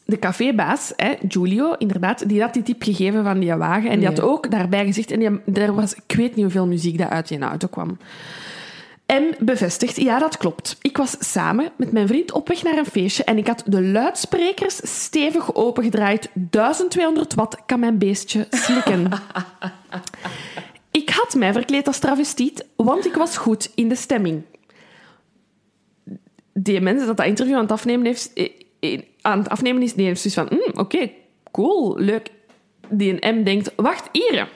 de 0.05 0.19
cafébaas, 0.19 0.93
hè, 0.97 1.15
Giulio, 1.29 1.73
inderdaad, 1.73 2.29
die 2.29 2.41
had 2.41 2.55
die 2.55 2.63
tip 2.63 2.83
gegeven 2.83 3.25
van 3.25 3.39
die 3.39 3.55
wagen. 3.55 3.91
En 3.91 3.99
die 3.99 4.09
had 4.09 4.21
ook 4.21 4.51
daarbij 4.51 4.85
gezegd... 4.85 5.11
En 5.11 5.19
die, 5.19 5.63
er 5.63 5.75
was, 5.75 5.95
ik 5.95 6.17
weet 6.17 6.35
niet 6.35 6.45
hoeveel 6.45 6.67
muziek 6.67 6.99
dat 6.99 7.09
uit 7.09 7.29
die 7.29 7.39
auto 7.39 7.69
kwam. 7.69 7.99
M 9.07 9.45
bevestigt, 9.45 9.97
ja, 9.97 10.19
dat 10.19 10.37
klopt. 10.37 10.77
Ik 10.83 10.97
was 10.97 11.17
samen 11.19 11.71
met 11.77 11.93
mijn 11.93 12.07
vriend 12.07 12.33
op 12.33 12.49
weg 12.49 12.63
naar 12.63 12.79
een 12.79 12.87
feestje 12.87 13.25
en 13.25 13.39
ik 13.39 13.47
had 13.47 13.63
de 13.67 13.83
luidsprekers 13.83 14.81
stevig 15.05 15.55
opengedraaid. 15.55 16.31
1200 16.33 17.35
watt 17.35 17.57
kan 17.67 17.81
mijn 17.81 17.99
beestje 17.99 18.47
slikken. 18.51 19.09
ik 20.91 21.11
had 21.11 21.35
mij 21.35 21.53
verkleed 21.53 21.87
als 21.87 21.99
travestiet, 21.99 22.67
want 22.77 23.07
ik 23.07 23.15
was 23.15 23.37
goed 23.37 23.71
in 23.75 23.89
de 23.89 23.95
stemming. 23.95 24.43
Die 26.53 26.81
mensen 26.81 27.07
dat 27.07 27.17
dat 27.17 27.27
interview 27.27 27.55
aan 27.55 27.63
het 27.63 27.73
afnemen, 27.73 28.07
heeft, 28.07 28.33
eh, 28.33 28.51
eh, 28.81 29.01
aan 29.23 29.39
het 29.39 29.49
afnemen 29.49 29.83
is, 29.83 29.95
die 29.95 30.07
heeft 30.07 30.21
zoiets 30.21 30.41
van, 30.41 30.59
"Hmm, 30.59 30.81
oké, 30.81 31.11
cool, 31.51 31.99
leuk. 31.99 32.31
Die 32.89 33.19
een 33.23 33.39
M 33.39 33.45
denkt, 33.45 33.73
wacht, 33.77 34.09
hier. 34.13 34.49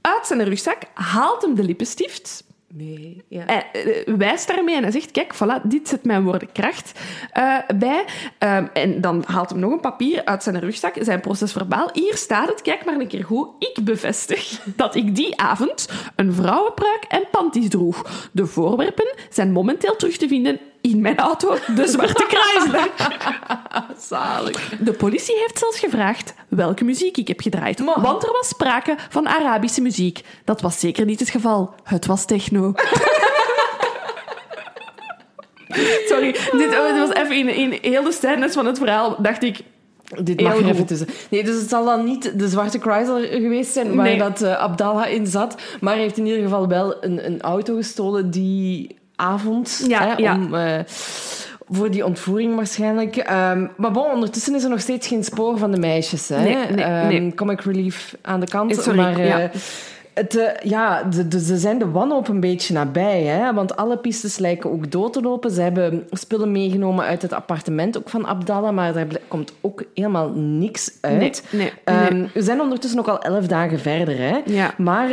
Uit 0.00 0.26
zijn 0.26 0.44
rugzak 0.44 0.82
haalt 0.94 1.42
hem 1.42 1.54
de 1.54 1.62
lippenstift... 1.62 2.44
Nee, 2.76 3.24
ja. 3.28 3.44
Hij 3.46 3.66
eh, 3.72 4.14
wijst 4.14 4.48
daarmee 4.48 4.76
en 4.76 4.82
hij 4.82 4.92
zegt, 4.92 5.10
kijk, 5.10 5.34
voilà, 5.34 5.62
dit 5.62 5.88
zet 5.88 6.04
mijn 6.04 6.24
woorden 6.24 6.52
kracht 6.52 7.00
eh, 7.32 7.58
bij. 7.76 8.04
Ehm, 8.38 8.66
en 8.72 9.00
dan 9.00 9.24
haalt 9.26 9.50
hem 9.50 9.58
nog 9.58 9.72
een 9.72 9.80
papier 9.80 10.24
uit 10.24 10.42
zijn 10.42 10.60
rugzak, 10.60 10.94
zijn 11.00 11.20
procesverbaal. 11.20 11.90
Hier 11.92 12.16
staat 12.16 12.48
het, 12.48 12.62
kijk 12.62 12.84
maar 12.84 12.94
een 12.94 13.06
keer 13.06 13.24
goed. 13.24 13.48
Ik 13.58 13.84
bevestig 13.84 14.60
dat 14.76 14.94
ik 14.94 15.16
die 15.16 15.40
avond 15.40 15.88
een 16.16 16.32
vrouwenpruik 16.32 17.04
en 17.08 17.24
panties 17.30 17.68
droeg. 17.68 18.28
De 18.32 18.46
voorwerpen 18.46 19.14
zijn 19.30 19.52
momenteel 19.52 19.96
terug 19.96 20.16
te 20.16 20.28
vinden 20.28 20.60
in 20.90 21.00
mijn 21.00 21.18
auto, 21.18 21.56
de 21.74 21.86
zwarte 21.86 22.24
Chrysler. 22.28 22.88
Zalig. 23.98 24.68
De 24.80 24.92
politie 24.92 25.36
heeft 25.38 25.58
zelfs 25.58 25.78
gevraagd 25.78 26.34
welke 26.48 26.84
muziek 26.84 27.16
ik 27.16 27.28
heb 27.28 27.40
gedraaid. 27.40 27.78
Maar- 27.78 28.00
Want 28.00 28.22
er 28.24 28.32
was 28.32 28.48
sprake 28.48 28.96
van 29.08 29.28
Arabische 29.28 29.80
muziek. 29.80 30.20
Dat 30.44 30.60
was 30.60 30.80
zeker 30.80 31.04
niet 31.04 31.20
het 31.20 31.30
geval. 31.30 31.74
Het 31.82 32.06
was 32.06 32.24
techno. 32.24 32.72
Sorry, 36.08 36.32
dit, 36.32 36.78
oh, 36.78 36.86
dit 36.94 36.98
was 37.08 37.12
even 37.14 37.36
in, 37.36 37.48
in 37.82 37.90
heel 37.92 38.02
de 38.02 38.12
scènes 38.12 38.52
van 38.52 38.66
het 38.66 38.78
verhaal, 38.78 39.16
dacht 39.18 39.42
ik... 39.42 39.60
Dit 40.22 40.40
mag 40.40 40.56
er 40.56 40.64
even 40.68 40.86
tussen. 40.86 41.08
Nee, 41.30 41.44
dus 41.44 41.60
het 41.60 41.68
zal 41.68 41.84
dan 41.84 42.04
niet 42.04 42.38
de 42.38 42.48
zwarte 42.48 42.78
Chrysler 42.78 43.20
geweest 43.26 43.72
zijn 43.72 43.94
waar 43.94 44.04
Nee. 44.04 44.18
dat 44.18 44.42
eh, 44.42 44.56
Abdallah 44.58 45.10
in 45.12 45.26
zat. 45.26 45.56
Maar 45.80 45.92
hij 45.92 46.02
heeft 46.02 46.16
in 46.18 46.26
ieder 46.26 46.42
geval 46.42 46.68
wel 46.68 47.04
een, 47.04 47.26
een 47.26 47.40
auto 47.40 47.74
gestolen 47.76 48.30
die 48.30 48.96
avond. 49.16 49.84
Ja, 49.88 50.14
hè. 50.16 50.32
Om, 50.32 50.54
eh, 50.54 50.78
voor 51.68 51.90
die 51.90 52.04
ontvoering 52.04 52.54
waarschijnlijk. 52.56 53.16
Ehm, 53.16 53.66
maar 53.76 53.90
bon, 53.92 54.10
ondertussen 54.12 54.54
is 54.54 54.64
er 54.64 54.70
nog 54.70 54.80
steeds 54.80 55.06
geen 55.06 55.24
spoor 55.24 55.58
van 55.58 55.70
de 55.70 55.78
meisjes. 55.78 56.28
Hè? 56.28 56.42
Nee, 56.42 56.54
nee, 56.70 56.84
Ehm, 56.84 57.06
nee. 57.06 57.34
Comic 57.34 57.60
relief 57.60 58.16
aan 58.22 58.40
de 58.40 58.46
kant. 58.46 58.74
Sorry, 58.76 58.98
maar 58.98 59.18
eh, 59.18 59.44
het, 60.14 60.36
eh, 60.36 60.70
ja, 60.70 61.02
de, 61.02 61.28
de- 61.28 61.40
ze 61.40 61.56
zijn 61.56 61.78
de 61.78 61.90
wanhoop 61.90 62.28
een 62.28 62.40
beetje 62.40 62.74
nabij. 62.74 63.22
Hè? 63.22 63.52
Want 63.54 63.76
alle 63.76 63.98
pistes 63.98 64.38
lijken 64.38 64.70
ook 64.72 64.90
dood 64.90 65.12
te 65.12 65.20
lopen. 65.20 65.50
Ze 65.50 65.60
hebben 65.60 66.06
spullen 66.10 66.52
meegenomen 66.52 67.04
uit 67.04 67.22
het 67.22 67.32
appartement 67.32 67.98
ook 67.98 68.08
van 68.08 68.26
Abdallah. 68.26 68.72
Maar 68.74 68.92
daar 68.92 69.06
komt 69.28 69.52
ook 69.60 69.84
helemaal 69.94 70.30
niks 70.34 70.90
uit. 71.00 71.18
Nee, 71.18 71.32
nee, 71.50 71.72
Ehm, 71.84 72.26
we 72.34 72.42
zijn 72.42 72.60
ondertussen 72.60 72.98
ook 73.00 73.08
al 73.08 73.18
elf 73.22 73.46
dagen 73.46 73.78
verder. 73.78 74.18
Hè? 74.18 74.40
Ja. 74.44 74.74
Maar 74.76 75.10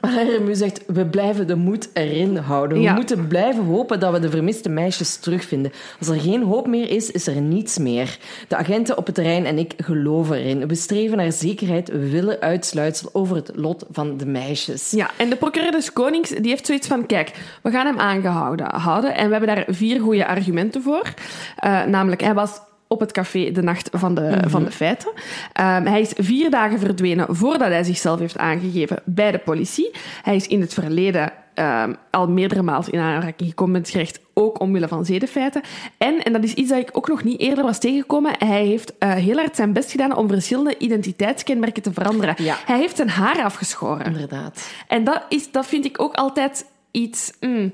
ehm 0.00 0.42
RMU 0.42 0.54
zegt, 0.54 0.82
we 0.86 1.06
blijven 1.06 1.46
de 1.46 1.54
moed 1.54 1.88
erin 1.92 2.36
houden. 2.36 2.76
We 2.78 2.84
Ja. 2.84 2.94
moeten 2.94 3.26
blijven 3.26 3.64
hopen 3.64 4.00
dat 4.00 4.12
we 4.12 4.20
de 4.20 4.30
vermiste 4.30 4.68
meisjes 4.68 5.16
terugvinden. 5.16 5.72
Als 5.98 6.08
er 6.08 6.20
geen 6.20 6.42
hoop 6.42 6.66
meer 6.66 6.90
is, 6.90 7.10
is 7.10 7.26
er 7.26 7.40
niets 7.40 7.78
meer. 7.78 8.18
De 8.48 8.56
agenten 8.56 8.96
op 8.98 9.06
het 9.06 9.14
terrein 9.14 9.46
en 9.46 9.58
ik 9.58 9.72
geloven 9.76 10.36
erin. 10.36 10.68
We 10.68 10.74
streven 10.74 11.16
naar 11.16 11.32
zekerheid. 11.32 11.88
We 11.88 12.10
willen 12.10 12.40
uitsluitsel 12.40 13.10
over 13.12 13.36
het 13.36 13.50
lot 13.54 13.84
van 13.90 14.16
de 14.16 14.26
meisjes. 14.26 14.90
Ja, 14.90 15.10
en 15.16 15.30
de 15.30 15.36
procureur 15.36 15.68
Konings 15.92 16.30
die 16.30 16.48
heeft 16.50 16.66
zoiets 16.66 16.86
van: 16.86 17.06
kijk, 17.06 17.30
we 17.62 17.70
gaan 17.70 17.86
hem 17.86 17.98
aangehouden 17.98 18.66
houden. 18.66 19.14
En 19.14 19.26
we 19.26 19.30
hebben 19.36 19.54
daar 19.56 19.64
vier 19.68 20.00
goede 20.00 20.26
argumenten 20.26 20.82
voor. 20.82 21.12
Eh, 21.56 21.84
namelijk, 21.84 22.20
hij 22.20 22.34
was 22.34 22.60
op 22.92 23.00
het 23.00 23.12
café 23.12 23.50
de 23.50 23.62
nacht 23.62 23.88
van 23.92 24.14
de, 24.14 24.38
van 24.46 24.64
de 24.64 24.70
feiten. 24.70 25.12
Ehm, 25.52 25.84
hij 25.84 26.00
is 26.00 26.12
vier 26.16 26.50
dagen 26.50 26.78
verdwenen 26.78 27.36
voordat 27.36 27.68
hij 27.68 27.84
zichzelf 27.84 28.18
heeft 28.18 28.38
aangegeven 28.38 29.02
bij 29.04 29.30
de 29.30 29.38
politie. 29.38 29.90
Hij 30.22 30.36
is 30.36 30.46
in 30.46 30.60
het 30.60 30.74
verleden 30.74 31.32
ehm, 31.54 31.94
al 32.10 32.28
meerdere 32.28 32.62
maals 32.62 32.88
in 32.88 32.98
aanraking 32.98 33.48
gekomen 33.48 33.72
met 33.72 33.80
het 33.80 33.90
gerecht, 33.90 34.20
ook 34.34 34.60
omwille 34.60 34.88
van 34.88 35.04
zedefeiten. 35.04 35.62
En, 35.98 36.22
en 36.22 36.32
dat 36.32 36.44
is 36.44 36.54
iets 36.54 36.68
dat 36.68 36.78
ik 36.78 36.90
ook 36.92 37.08
nog 37.08 37.24
niet 37.24 37.40
eerder 37.40 37.64
was 37.64 37.78
tegengekomen, 37.78 38.32
hij 38.38 38.64
heeft 38.64 38.98
eh, 38.98 39.12
heel 39.12 39.36
hard 39.36 39.56
zijn 39.56 39.72
best 39.72 39.90
gedaan 39.90 40.16
om 40.16 40.28
verschillende 40.28 40.78
identiteitskenmerken 40.78 41.82
te 41.82 41.92
veranderen. 41.92 42.34
Ja. 42.38 42.56
Hij 42.66 42.78
heeft 42.78 42.96
zijn 42.96 43.10
haar 43.10 43.42
afgeschoren. 43.42 44.06
Inderdaad. 44.06 44.70
En 44.88 45.04
dat, 45.04 45.24
is, 45.28 45.50
dat 45.50 45.66
vind 45.66 45.84
ik 45.84 46.00
ook 46.00 46.14
altijd 46.14 46.66
iets... 46.90 47.32
mm, 47.40 47.72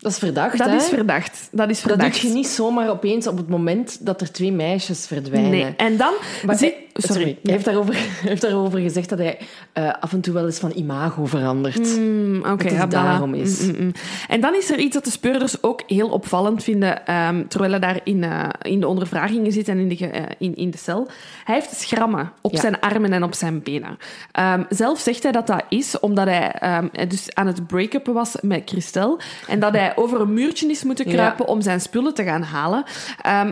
Dat 0.00 0.12
is 0.12 0.18
verdacht, 0.18 0.58
dat 0.58 0.68
hè? 0.68 0.76
is 0.76 0.88
verdacht. 0.88 1.48
Dat 1.52 1.70
is 1.70 1.80
Dat 1.82 1.90
verdacht. 1.90 2.20
doe 2.20 2.30
je 2.30 2.36
niet 2.36 2.46
zomaar 2.46 2.90
opeens 2.90 3.26
op 3.26 3.36
het 3.36 3.48
moment 3.48 4.06
dat 4.06 4.20
er 4.20 4.32
twee 4.32 4.52
meisjes 4.52 5.06
verdwijnen. 5.06 5.50
Nee. 5.50 5.74
En 5.76 5.96
dan... 5.96 6.12
Maar 6.46 6.58
hij- 6.58 6.86
sorry, 6.92 7.20
sorry. 7.20 7.38
hij 7.42 7.52
heeft 7.52 7.64
daarover, 7.64 7.94
heeft 8.30 8.40
daarover 8.42 8.80
gezegd 8.80 9.08
dat 9.08 9.18
hij 9.18 9.38
eh, 9.72 9.92
af 10.00 10.12
en 10.12 10.20
toe 10.20 10.34
wel 10.34 10.46
eens 10.46 10.58
van 10.58 10.72
imago 10.74 11.26
verandert. 11.26 11.98
Mm, 11.98 12.36
Oké, 12.36 12.46
Dat 12.46 12.60
het 12.60 12.72
ja, 12.72 12.86
daarom 12.86 13.34
is. 13.34 13.60
Mm, 13.60 13.70
mm, 13.70 13.84
mm. 13.84 13.92
En 14.28 14.40
dan 14.40 14.54
is 14.54 14.70
er 14.70 14.78
iets 14.78 14.94
dat 14.94 15.04
de 15.04 15.10
speurders 15.10 15.62
ook 15.62 15.82
heel 15.86 16.08
opvallend 16.08 16.62
vinden, 16.62 17.06
ehm, 17.06 17.46
terwijl 17.48 17.70
hij 17.70 17.80
daar 17.80 18.00
in, 18.04 18.24
eh, 18.24 18.48
in 18.62 18.80
de 18.80 18.86
ondervragingen 18.86 19.52
zit 19.52 19.68
en 19.68 19.78
in 19.78 19.88
de, 19.88 20.06
eh, 20.10 20.22
in, 20.38 20.56
in 20.56 20.70
de 20.70 20.78
cel. 20.78 21.08
Hij 21.44 21.54
heeft 21.54 21.76
schrammen 21.80 22.32
op 22.40 22.52
Ja. 22.52 22.60
zijn 22.60 22.80
armen 22.80 23.12
en 23.12 23.22
op 23.22 23.34
zijn 23.34 23.62
benen. 23.62 23.96
Ehm, 24.32 24.62
zelf 24.68 24.98
zegt 24.98 25.22
hij 25.22 25.32
dat 25.32 25.46
dat 25.46 25.62
is 25.68 26.00
omdat 26.00 26.26
hij 26.26 26.52
ehm, 26.52 26.86
dus 27.08 27.34
aan 27.34 27.46
het 27.46 27.66
break-uppen 27.66 28.14
was 28.14 28.36
met 28.40 28.62
Christel 28.64 29.18
en 29.48 29.60
dat 29.60 29.72
hij 29.72 29.92
over 29.96 30.20
een 30.20 30.34
muurtje 30.34 30.70
is 30.70 30.84
moeten 30.84 31.04
kruipen 31.06 31.46
om 31.46 31.60
zijn 31.60 31.80
spullen 31.80 32.14
te 32.14 32.24
gaan 32.24 32.42
halen. 32.42 32.84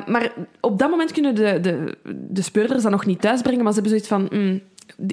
Maar 0.06 0.32
op 0.60 0.78
dat 0.78 0.90
moment 0.90 1.12
kunnen 1.12 1.34
de, 1.34 1.60
de, 1.60 1.96
de 2.28 2.42
speurders 2.42 2.82
dat 2.82 2.90
nog 2.90 3.06
niet 3.06 3.22
thuisbrengen, 3.28 3.64
maar 3.64 3.72
ze 3.72 3.80
hebben 3.80 4.00
zoiets 4.00 4.30
van... 4.30 4.40
mm, 4.40 4.60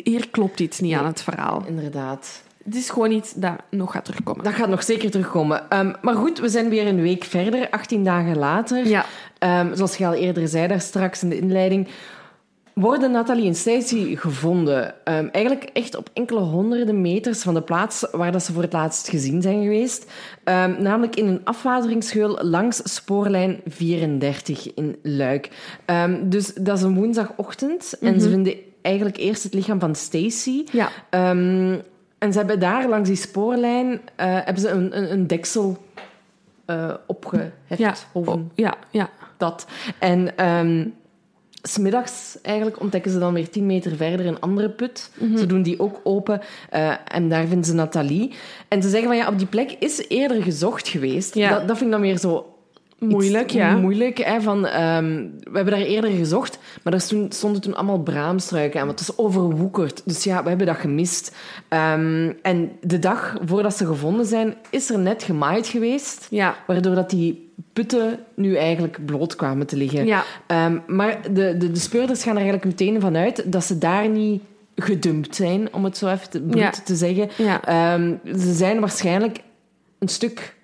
hier 0.03 0.30
klopt 0.30 0.59
iets 0.59 0.80
niet 0.80 0.93
aan 0.93 1.05
het 1.05 1.22
verhaal. 1.22 1.63
Inderdaad. 1.68 2.43
Het 2.63 2.76
is 2.76 2.89
gewoon 2.89 3.11
iets 3.11 3.34
dat 3.34 3.55
nog 3.70 3.91
gaat 3.91 4.05
terugkomen. 4.05 4.43
Dat 4.43 4.53
gaat 4.53 4.70
nog 4.70 4.84
zeker 4.84 5.11
terugkomen. 5.11 5.70
Ehm, 5.70 5.93
maar 6.01 6.16
goed, 6.16 6.39
we 6.39 6.49
zijn 6.49 6.70
weer 6.70 6.88
een 6.88 7.01
week 7.01 7.24
verder, 7.24 7.70
18 7.70 8.03
dagen 8.03 8.38
later. 8.38 8.88
Ja. 8.88 9.05
Ehm, 9.39 9.76
zoals 9.76 9.95
je 9.95 10.05
al 10.05 10.13
eerder 10.13 10.47
zei 10.47 10.68
daar 10.68 10.82
straks 10.82 11.24
in 11.24 11.30
de 11.30 11.38
inleiding, 11.38 11.88
worden 12.76 13.12
Nathalie 13.12 13.48
en 13.48 13.56
Stacey 13.56 14.16
gevonden. 14.16 15.06
Ehm, 15.06 15.28
eigenlijk 15.32 15.70
echt 15.74 15.96
op 15.96 16.10
enkele 16.14 16.40
honderden 16.40 17.02
meters 17.02 17.42
van 17.42 17.54
de 17.54 17.62
plaats 17.62 18.08
waar 18.12 18.32
dat 18.32 18.44
ze 18.44 18.54
voor 18.54 18.62
het 18.62 18.74
laatst 18.74 19.10
gezien 19.10 19.42
zijn 19.42 19.62
geweest. 19.62 20.12
Ehm, 20.44 20.82
namelijk 20.82 21.16
in 21.16 21.28
een 21.28 21.42
afwateringsgeul 21.44 22.38
langs 22.42 22.94
spoorlijn 22.94 23.62
34 23.68 24.74
in 24.74 24.96
Luik. 25.02 25.50
Ehm, 25.86 26.30
dus 26.30 26.54
dat 26.54 26.78
is 26.78 26.84
een 26.84 26.96
woensdagochtend 26.96 27.98
en 28.02 28.22
ze 28.22 28.30
vinden 28.30 28.56
eigenlijk 28.82 29.18
eerst 29.18 29.44
het 29.44 29.54
lichaam 29.54 29.80
van 29.80 29.96
Stacey. 29.96 30.66
Ja. 30.72 30.90
En 32.18 32.32
ze 32.32 32.38
hebben 32.38 32.60
daar 32.60 32.90
langs 32.90 33.10
die 33.10 33.18
spoorlijn 33.18 34.02
eh, 34.16 34.34
hebben 34.34 34.62
ze 34.62 34.70
een, 34.70 34.98
een, 34.98 35.12
een 35.12 35.28
deksel 35.28 35.78
eh, 36.66 36.94
opgeheft. 37.08 37.54
Ja. 37.78 37.96
Ja, 38.56 38.74
ja. 38.92 39.10
dat. 39.38 39.68
En 40.00 40.36
smiddags 41.68 42.38
eigenlijk 42.41 42.80
ontdekken 42.82 43.11
ze 43.11 43.20
dan 43.20 43.34
weer 43.34 43.49
tien 43.49 43.66
meter 43.66 43.95
verder 43.95 44.26
een 44.26 44.39
andere 44.39 44.70
put. 44.70 45.09
Mhm. 45.18 45.38
Ze 45.38 45.45
doen 45.45 45.61
die 45.61 45.80
ook 45.80 45.99
open 46.03 46.41
eh, 46.70 46.93
en 47.07 47.30
daar 47.30 47.47
vinden 47.47 47.66
ze 47.66 47.74
Nathalie. 47.74 48.34
En 48.68 48.82
ze 48.82 48.89
zeggen 48.89 49.07
van 49.07 49.18
ja, 49.18 49.28
op 49.28 49.38
die 49.38 49.47
plek 49.47 49.76
is 49.80 50.05
eerder 50.07 50.43
gezocht 50.43 50.88
geweest. 50.88 51.36
Ja. 51.36 51.49
Dat, 51.49 51.68
dat 51.68 51.78
vind 51.78 51.89
ik 51.89 51.95
dan 51.95 52.01
weer 52.01 52.18
zo 52.18 52.55
Moeilijk, 53.00 53.50
ja. 53.50 53.76
Moeilijk, 53.76 54.18
hè, 54.18 54.41
van, 54.41 54.66
ehm, 54.66 55.26
we 55.43 55.52
hebben 55.54 55.74
daar 55.74 55.82
eerder 55.86 56.10
gezocht, 56.10 56.60
maar 56.84 56.91
daar 56.93 57.02
stond- 57.02 57.34
stonden 57.36 57.62
toen 57.62 57.76
allemaal 57.76 58.00
braamstruiken 58.00 58.80
aan, 58.80 58.86
want 58.88 59.00
het 59.00 59.10
is 59.10 59.18
overwoekerd. 59.18 60.02
Dus 60.06 60.24
ja, 60.24 60.43
we 60.43 60.50
hebben 60.50 60.68
dat 60.68 60.76
gemist. 60.78 61.36
Ehm, 61.68 62.32
en 62.41 62.72
de 62.82 63.00
dag 63.00 63.38
voordat 63.46 63.78
ze 63.78 63.86
gevonden 63.86 64.26
zijn, 64.26 64.56
is 64.70 64.89
er 64.89 65.00
net 65.00 65.24
gemaaid 65.24 65.68
geweest, 65.68 66.28
Ja. 66.30 66.56
waardoor 66.68 66.96
dat 66.96 67.10
die 67.10 67.50
putten 67.74 68.20
nu 68.36 68.56
eigenlijk 68.56 69.06
bloot 69.06 69.36
kwamen 69.36 69.68
te 69.68 69.76
liggen. 69.78 70.06
Ja. 70.06 70.24
Ehm, 70.48 70.78
maar 70.88 71.18
de, 71.34 71.58
de, 71.58 71.72
de 71.72 71.80
speurders 71.80 72.24
gaan 72.24 72.36
er 72.38 72.41
eigenlijk 72.41 72.66
meteen 72.66 73.02
vanuit 73.02 73.52
dat 73.52 73.64
ze 73.64 73.78
daar 73.78 74.10
niet 74.10 74.41
gedumpt 74.76 75.36
zijn, 75.36 75.74
om 75.74 75.84
het 75.84 75.98
zo 75.98 76.08
even 76.08 76.30
te, 76.30 76.43
Ja. 76.50 76.70
te 76.70 76.96
zeggen. 76.96 77.30
Ja. 77.38 77.60
Ze 78.26 78.54
zijn 78.54 78.80
waarschijnlijk 78.80 79.39
een 80.00 80.08
stuk 80.08 80.56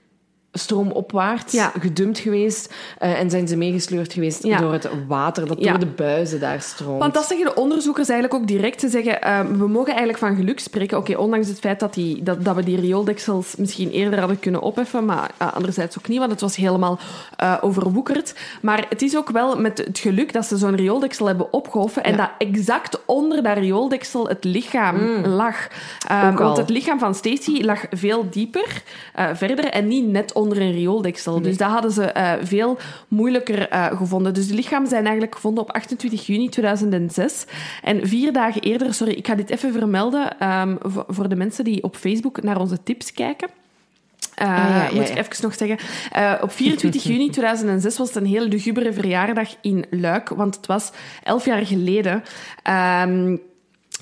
stroomopwaarts 0.53 1.53
Ja. 1.53 1.71
gedumpt 1.79 2.19
geweest 2.19 2.73
eh, 2.97 3.19
en 3.19 3.29
zijn 3.29 3.47
ze 3.47 3.55
meegesleurd 3.57 4.13
geweest 4.13 4.43
Ja. 4.43 4.57
door 4.57 4.73
het 4.73 4.89
water 5.07 5.47
dat 5.47 5.57
Ja. 5.59 5.69
door 5.69 5.79
de 5.79 5.85
buizen 5.85 6.39
daar 6.39 6.61
stroomt. 6.61 6.99
Want 6.99 7.13
dat 7.13 7.25
zeggen 7.27 7.45
de 7.45 7.55
onderzoekers 7.55 8.09
eigenlijk 8.09 8.41
ook 8.41 8.47
direct. 8.47 8.79
Ze 8.79 8.89
zeggen, 8.89 9.21
eh, 9.21 9.39
we 9.39 9.67
mogen 9.67 9.89
eigenlijk 9.89 10.17
van 10.17 10.35
geluk 10.35 10.59
spreken. 10.59 10.97
Oké, 10.97 11.17
ondanks 11.17 11.47
het 11.47 11.59
feit 11.59 11.79
dat, 11.79 11.93
die, 11.93 12.23
dat, 12.23 12.45
dat 12.45 12.55
we 12.55 12.63
die 12.63 12.79
riooldeksels 12.79 13.55
misschien 13.55 13.89
eerder 13.91 14.19
hadden 14.19 14.39
kunnen 14.39 14.61
opheffen, 14.61 15.05
maar 15.05 15.31
anderzijds 15.53 15.97
ook 15.97 16.07
niet, 16.07 16.19
want 16.19 16.31
het 16.31 16.41
was 16.41 16.55
helemaal 16.55 16.99
eh, 17.37 17.57
overwoekerd. 17.61 18.35
Maar 18.61 18.85
het 18.89 19.01
is 19.01 19.17
ook 19.17 19.29
wel 19.29 19.59
met 19.59 19.77
het 19.77 19.99
geluk 19.99 20.33
dat 20.33 20.45
ze 20.45 20.57
zo'n 20.57 20.75
riooldeksel 20.75 21.25
hebben 21.27 21.53
opgehoven 21.53 22.03
en 22.03 22.17
dat 22.17 22.29
exact 22.37 22.99
onder 23.05 23.43
dat 23.43 23.57
riooldeksel 23.57 24.27
het 24.27 24.43
lichaam 24.43 25.25
lag. 25.25 25.67
Eh, 26.07 26.29
Ook 26.31 26.39
al. 26.39 26.45
want 26.45 26.57
het 26.57 26.69
lichaam 26.69 26.99
van 26.99 27.15
Stacey 27.15 27.63
lag 27.63 27.85
veel 27.91 28.29
dieper, 28.29 28.83
verder, 29.33 29.65
en 29.65 29.87
niet 29.87 30.07
net 30.07 30.33
onder 30.33 30.39
een 30.49 30.71
riooldeksel. 30.71 31.41
Dus 31.41 31.57
dat 31.57 31.69
hadden 31.69 31.91
ze 31.91 32.03
eh, 32.03 32.33
veel 32.41 32.77
moeilijker 33.07 33.67
eh, 33.69 33.97
gevonden. 33.97 34.33
Dus 34.33 34.47
de 34.47 34.53
lichamen 34.53 34.89
zijn 34.89 35.03
eigenlijk 35.03 35.35
gevonden 35.35 35.63
op 35.63 35.71
28 35.71 36.25
juni 36.25 36.49
2006. 36.49 37.45
En 37.83 38.07
vier 38.07 38.33
dagen 38.33 38.61
eerder, 38.61 38.93
sorry, 38.93 39.13
ik 39.13 39.27
ga 39.27 39.35
dit 39.35 39.49
even 39.49 39.73
vermelden 39.73 40.39
ehm, 40.39 40.75
voor, 41.07 41.29
de 41.29 41.35
mensen 41.35 41.63
die 41.63 41.83
op 41.83 41.95
Facebook 41.95 42.41
naar 42.41 42.59
onze 42.59 42.83
tips 42.83 43.13
kijken. 43.13 43.49
Eh, 44.35 44.47
Ah, 44.47 44.57
ja, 44.57 44.83
ja, 44.83 44.93
moet 44.93 45.09
ik 45.09 45.17
even 45.17 45.35
nog 45.41 45.55
zeggen. 45.55 45.77
Op 46.41 46.51
24 46.51 47.03
juni 47.03 47.29
2006 47.39 47.97
was 47.97 48.07
het 48.07 48.17
een 48.17 48.29
heel 48.29 48.45
lugubere 48.45 48.93
verjaardag 48.93 49.55
in 49.61 49.85
Luik, 49.89 50.29
want 50.29 50.55
het 50.55 50.65
was 50.65 50.91
elf 51.23 51.45
jaar 51.45 51.65
geleden 51.65 52.23
ehm, 52.63 53.37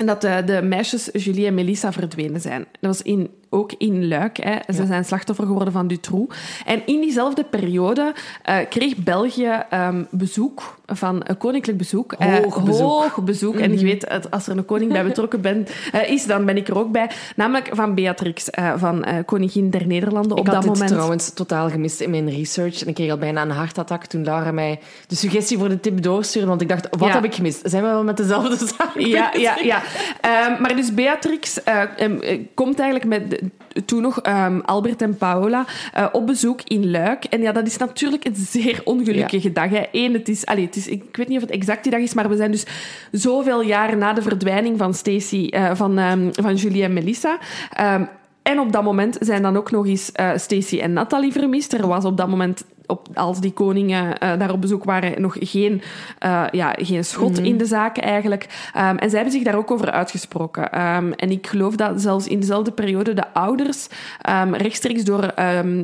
dat 0.05 0.21
de, 0.21 0.41
de 0.45 0.61
meisjes 0.61 1.09
Julie 1.13 1.45
en 1.45 1.53
Melissa 1.53 1.91
verdwenen 1.91 2.41
zijn. 2.41 2.65
Dat 2.79 2.95
was 2.95 3.01
in, 3.01 3.29
ook 3.49 3.71
in 3.77 4.07
Luik. 4.07 4.37
Hè. 4.43 4.73
Ze 4.73 4.85
zijn 4.85 5.05
slachtoffer 5.05 5.45
geworden 5.45 5.73
van 5.73 5.87
Dutroux. 5.87 6.35
En 6.65 6.81
in 6.85 7.01
diezelfde 7.01 7.43
periode 7.43 8.13
eh, 8.43 8.57
kreeg 8.69 8.95
België 8.95 9.63
ehm, 9.69 10.03
bezoek 10.09 10.77
van 10.85 11.21
een 11.23 11.37
koninklijk 11.37 11.77
bezoek. 11.77 12.13
Eh, 12.13 12.35
Hoog 12.35 12.63
bezoek. 12.63 12.81
hoog 12.89 13.21
bezoek. 13.23 13.55
En 13.55 13.79
je 13.79 13.85
weet, 13.85 14.05
het- 14.09 14.31
als 14.31 14.47
er 14.47 14.57
een 14.57 14.65
koning 14.65 14.91
bij 14.91 15.03
betrokken 15.03 15.41
bent, 15.41 15.71
eh, 15.91 16.09
is, 16.11 16.25
dan 16.25 16.45
ben 16.45 16.57
ik 16.57 16.67
er 16.67 16.77
ook 16.77 16.91
bij. 16.91 17.09
Namelijk 17.35 17.69
van 17.73 17.95
Beatrix, 17.95 18.49
eh, 18.49 18.73
van 18.77 19.03
eh, 19.03 19.15
koningin 19.25 19.69
der 19.69 19.87
Nederlanden. 19.87 20.31
ik 20.31 20.37
op 20.37 20.45
had 20.45 20.53
dat 20.55 20.63
dit 20.63 20.71
moment. 20.73 20.91
trouwens 20.91 21.33
totaal 21.33 21.69
gemist 21.69 21.99
in 21.99 22.09
mijn 22.09 22.29
research. 22.29 22.81
En 22.81 22.87
ik 22.87 22.95
kreeg 22.95 23.11
al 23.11 23.17
bijna 23.17 23.41
een 23.41 23.49
hartattack 23.51 24.05
toen 24.05 24.23
Laura 24.23 24.51
mij 24.51 24.79
de 25.07 25.15
suggestie 25.15 25.57
voor 25.57 25.69
de 25.69 25.79
tip 25.79 26.01
doorstuurde. 26.01 26.47
Want 26.47 26.61
ik 26.61 26.69
dacht, 26.69 26.87
wat 26.97 27.07
Ja. 27.07 27.13
heb 27.13 27.23
ik 27.23 27.35
gemist? 27.35 27.59
Zijn 27.63 27.83
we 27.83 27.89
wel 27.89 28.03
met 28.03 28.17
dezelfde 28.17 28.57
zaak 28.77 28.91
Ja, 28.99 29.31
ja, 29.37 29.57
ja. 29.63 29.81
Ehm, 30.21 30.61
maar 30.61 30.75
dus 30.75 30.93
Beatrix 30.93 31.63
eh, 31.63 31.81
em, 31.97 32.21
eh, 32.21 32.39
komt 32.53 32.79
eigenlijk 32.79 33.09
met... 33.09 33.38
toen 33.85 34.01
nog 34.01 34.25
um, 34.25 34.61
Albert 34.61 35.01
en 35.01 35.17
Paola 35.17 35.65
uh, 35.97 36.05
op 36.11 36.27
bezoek 36.27 36.61
in 36.63 36.91
Luik. 36.91 37.23
En 37.23 37.41
ja, 37.41 37.51
dat 37.51 37.67
is 37.67 37.77
natuurlijk 37.77 38.25
een 38.25 38.35
zeer 38.35 38.81
ongelukkige 38.83 39.47
ja. 39.47 39.53
dag. 39.53 39.69
Hè. 39.69 39.83
Eén, 39.91 40.13
het 40.13 40.29
is, 40.29 40.45
allez, 40.45 40.65
het 40.65 40.75
is, 40.75 40.87
ik 40.87 41.15
weet 41.17 41.27
niet 41.27 41.37
of 41.37 41.43
het 41.43 41.51
exact 41.51 41.83
die 41.83 41.91
dag 41.91 42.01
is, 42.01 42.13
maar 42.13 42.29
we 42.29 42.35
zijn 42.35 42.51
dus 42.51 42.65
zoveel 43.11 43.61
jaar 43.61 43.97
na 43.97 44.13
de 44.13 44.21
verdwijning 44.21 44.77
van 44.77 44.93
Stacy, 44.93 45.47
uh, 45.51 45.71
van, 45.73 45.97
um, 45.97 46.29
van 46.31 46.55
Julie 46.55 46.83
en 46.83 46.93
Melissa. 46.93 47.37
Um, 47.81 48.09
en 48.41 48.59
op 48.59 48.71
dat 48.71 48.83
moment 48.83 49.17
zijn 49.19 49.41
dan 49.41 49.57
ook 49.57 49.71
nog 49.71 49.87
eens 49.87 50.11
uh, 50.19 50.31
Stacy 50.35 50.79
en 50.79 50.93
Nathalie 50.93 51.31
vermist. 51.31 51.73
Er 51.73 51.87
was 51.87 52.05
op 52.05 52.17
dat 52.17 52.27
moment 52.27 52.63
op, 52.89 53.07
als 53.13 53.39
die 53.39 53.51
koningen 53.51 54.05
uh, 54.05 54.39
daar 54.39 54.51
op 54.51 54.61
bezoek 54.61 54.83
waren, 54.83 55.21
nog 55.21 55.35
geen, 55.39 55.81
uh, 56.25 56.43
ja, 56.51 56.75
geen 56.77 57.05
schot 57.05 57.29
mm 57.29 57.35
-hmm. 57.35 57.45
in 57.45 57.57
de 57.57 57.65
zaak 57.65 57.97
eigenlijk. 57.97 58.43
Um, 58.77 58.97
en 58.97 59.09
zij 59.09 59.19
hebben 59.19 59.31
zich 59.31 59.43
daar 59.43 59.55
ook 59.55 59.71
over 59.71 59.91
uitgesproken. 59.91 60.63
Um, 60.81 61.13
en 61.13 61.31
ik 61.31 61.47
geloof 61.47 61.75
dat 61.75 62.01
zelfs 62.01 62.27
in 62.27 62.39
dezelfde 62.39 62.71
periode 62.71 63.13
de 63.13 63.33
ouders 63.33 63.87
um, 64.29 64.55
rechtstreeks 64.55 65.03
door 65.03 65.33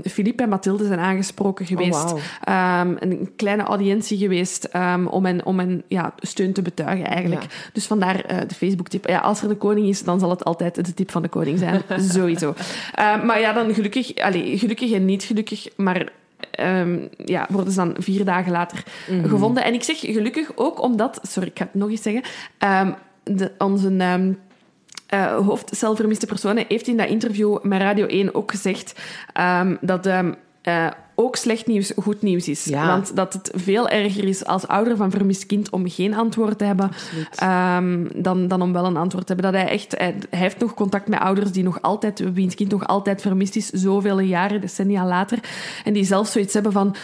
Philippe 0.03 0.43
en 0.43 0.49
Mathilde 0.49 0.86
zijn 0.86 0.99
aangesproken 0.99 1.66
geweest. 1.66 2.14
Oh, 2.14 2.20
wow. 2.43 2.97
een 2.99 3.32
kleine 3.36 3.64
audiëntie 3.64 4.18
geweest 4.18 4.70
om 5.10 5.26
hen, 5.26 5.45
om 5.45 5.60
hen 5.60 5.84
ja, 5.88 6.14
steun 6.20 6.53
te 6.53 6.62
betuigen 6.62 7.06
eigenlijk. 7.06 7.41
Ja. 7.41 7.49
Dus 7.74 7.86
vandaar 7.86 8.16
uh, 8.16 8.38
de 8.47 8.56
Facebook-tip. 8.56 9.08
Ja, 9.08 9.20
als 9.20 9.41
er 9.41 9.47
de 9.47 9.56
koning 9.56 9.88
is, 9.88 10.03
dan 10.03 10.20
zal 10.20 10.30
het 10.30 10.43
altijd 10.43 10.86
de 10.86 10.93
tip 10.93 11.12
van 11.12 11.22
de 11.22 11.28
koning 11.28 11.60
zijn. 11.60 11.82
Sowieso. 12.14 12.53
maar 12.95 13.39
ja, 13.39 13.53
dan 13.53 13.74
gelukkig, 13.74 14.16
allez, 14.16 14.60
gelukkig 14.60 14.91
en 14.91 15.06
niet 15.06 15.24
gelukkig, 15.24 15.68
maar 15.76 16.12
Um, 16.60 17.10
ja, 17.18 17.48
worden 17.50 17.74
ze 17.74 17.80
dan 17.80 17.96
vier 17.98 18.26
dagen 18.26 18.52
later 18.52 18.84
mm 19.10 19.20
-hmm. 19.20 19.30
gevonden. 19.30 19.64
En 19.64 19.74
ik 19.74 19.84
zeg 19.84 20.00
gelukkig 20.00 20.52
ook 20.56 20.82
omdat... 20.82 21.20
Sorry, 21.22 21.50
ik 21.50 21.58
ga 21.58 21.64
het 21.64 21.74
nog 21.74 21.90
eens 21.90 22.02
zeggen. 22.02 22.24
Um, 22.88 22.96
de, 23.24 23.52
onze 23.58 23.88
um, 23.88 24.40
uh, 25.14 25.38
hoofdcelvermiste 25.38 26.26
personen 26.26 26.66
heeft 26.68 26.88
in 26.88 26.98
dat 26.98 27.08
interview 27.08 27.64
met 27.64 27.82
Radio 27.82 28.06
1 28.06 28.36
ook 28.36 28.52
gezegd 28.52 29.02
dat... 29.82 30.10
Uh, 30.68 30.88
ook 31.16 31.36
slecht 31.36 31.68
nieuws 31.68 31.91
goed 31.95 32.22
nieuws 32.22 32.47
is. 32.47 32.66
Ja. 32.66 32.88
Want 32.88 33.16
dat 33.16 33.34
het 33.34 33.51
veel 33.53 33.89
erger 33.89 34.24
is 34.24 34.45
als 34.45 34.68
ouder 34.68 34.97
van 34.97 35.11
vermist 35.11 35.45
kind 35.45 35.70
om 35.70 35.89
geen 35.89 36.13
antwoord 36.13 36.57
te 36.57 36.63
hebben 36.63 36.91
um, 37.43 38.07
dan, 38.16 38.47
dan 38.47 38.61
om 38.61 38.74
wel 38.74 38.86
een 38.86 38.97
antwoord 38.97 39.28
te 39.28 39.34
hebben. 39.34 39.51
Dat 39.51 39.61
hij 39.61 39.72
echt, 39.72 39.97
hij, 39.97 40.16
hij, 40.30 40.39
heeft 40.39 40.59
nog 40.59 40.74
contact 40.74 41.07
met 41.07 41.20
ouders 41.20 41.51
die 41.51 41.63
nog 41.63 41.82
altijd, 41.82 42.34
wiens 42.34 42.55
kind 42.55 42.72
nog 42.72 42.88
altijd 42.88 43.22
vermist 43.22 43.55
is, 43.55 43.70
zoveel 43.70 44.20
jaren, 44.20 44.61
decennia 44.61 45.05
later. 45.05 45.39
En 45.84 45.93
die 45.93 46.03
zelfs 46.03 46.32
zoiets 46.32 46.53
hebben 46.53 46.72
van, 46.72 46.95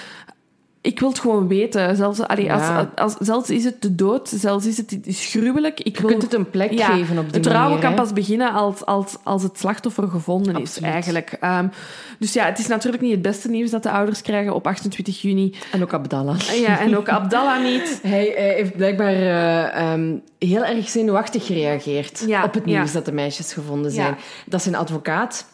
ik 0.82 1.00
wil 1.00 1.10
het 1.10 1.20
gewoon 1.20 1.48
weten. 1.48 1.96
Zelfs, 1.96 2.22
allee, 2.22 2.46
ja. 2.46 2.78
als, 2.78 2.88
als, 2.96 3.28
zelfs 3.28 3.50
is 3.50 3.64
het 3.64 3.82
de 3.82 3.96
dood, 3.96 4.30
zelfs 4.30 4.66
is 4.66 4.78
het 4.78 5.00
is 5.04 5.26
gruwelijk. 5.26 5.80
Ik 5.80 5.98
je 5.98 6.06
kunt 6.06 6.22
het 6.22 6.34
een 6.34 6.50
plek 6.50 6.72
ja, 6.72 6.86
geven 6.86 7.18
op 7.18 7.26
die 7.32 7.42
Het 7.42 7.52
rouwen 7.52 7.80
kan 7.80 7.94
pas 7.94 8.14
beginnen 8.14 8.52
als, 8.52 8.86
als, 8.86 9.16
als 9.24 9.44
het 9.44 9.58
slachtoffer 9.60 10.08
gevonden 10.08 10.56
Absoluut. 10.56 10.88
is, 10.88 10.94
eigenlijk. 10.94 11.38
Um, 11.44 11.72
dus 12.20 12.34
ja, 12.34 12.46
het 12.46 12.60
is 12.60 12.68
natuurlijk 12.68 13.04
niet 13.04 13.12
het 13.12 13.22
beste 13.22 13.50
nieuws 13.50 13.70
dat 13.70 13.84
de 13.84 13.92
ouders 13.92 14.22
krijgen 14.22 14.54
op 14.54 14.68
28 14.68 15.22
juni. 15.22 15.54
En 15.72 15.82
ook 15.82 15.94
Abdallah. 15.94 16.40
Ja, 16.40 16.80
en 16.80 16.98
ook 16.98 17.10
Abdallah 17.10 17.64
niet. 17.64 18.00
Hij, 18.02 18.34
hij 18.36 18.54
heeft 18.54 18.76
blijkbaar 18.76 19.16
uh, 19.16 19.94
um, 19.94 20.22
heel 20.40 20.66
erg 20.66 20.90
zenuwachtig 20.90 21.46
gereageerd 21.46 22.24
ja, 22.28 22.44
op 22.44 22.54
het 22.54 22.66
nieuws 22.66 22.92
dat 22.92 23.06
de 23.06 23.12
meisjes 23.12 23.54
gevonden 23.54 23.92
zijn. 23.92 24.18
Dat 24.46 24.62
zijn 24.62 24.76
advocaat, 24.76 25.46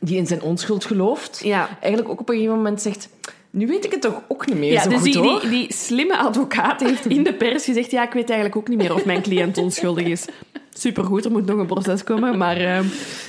die 0.00 0.16
in 0.16 0.26
zijn 0.26 0.42
onschuld 0.42 0.84
gelooft, 0.84 1.44
eigenlijk 1.80 2.08
ook 2.08 2.20
op 2.20 2.28
een 2.28 2.34
gegeven 2.34 2.56
moment 2.56 2.82
zegt... 2.82 3.08
Nu 3.52 3.66
weet 3.66 3.84
ik 3.84 3.90
het 3.90 4.00
toch 4.00 4.22
ook 4.28 4.46
niet 4.46 4.58
meer 4.58 4.72
ja, 4.72 4.82
zo 4.82 4.88
dus 4.88 4.98
goed, 4.98 5.12
die, 5.12 5.22
hoor. 5.22 5.40
Die, 5.40 5.50
die 5.50 5.72
slimme 5.72 6.16
advocaat 6.16 6.80
heeft 6.80 7.06
in 7.06 7.22
de 7.22 7.34
pers 7.34 7.64
gezegd... 7.64 7.90
Ja, 7.90 8.02
ik 8.02 8.12
weet 8.12 8.30
eigenlijk 8.30 8.56
ook 8.56 8.68
niet 8.68 8.78
meer 8.78 8.94
of 8.94 9.04
mijn 9.04 9.22
cliënt 9.22 9.58
onschuldig 9.58 10.06
is. 10.06 10.24
Supergoed, 10.70 11.24
er 11.24 11.30
moet 11.30 11.46
nog 11.46 11.58
een 11.58 11.66
proces 11.66 12.04
komen. 12.04 12.38
Maar 12.38 12.60
uh, 12.60 12.78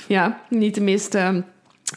ja, 0.08 0.42
niet 0.50 0.76
de 0.76 0.82
meest... 0.82 1.16
Uh, 1.16 1.36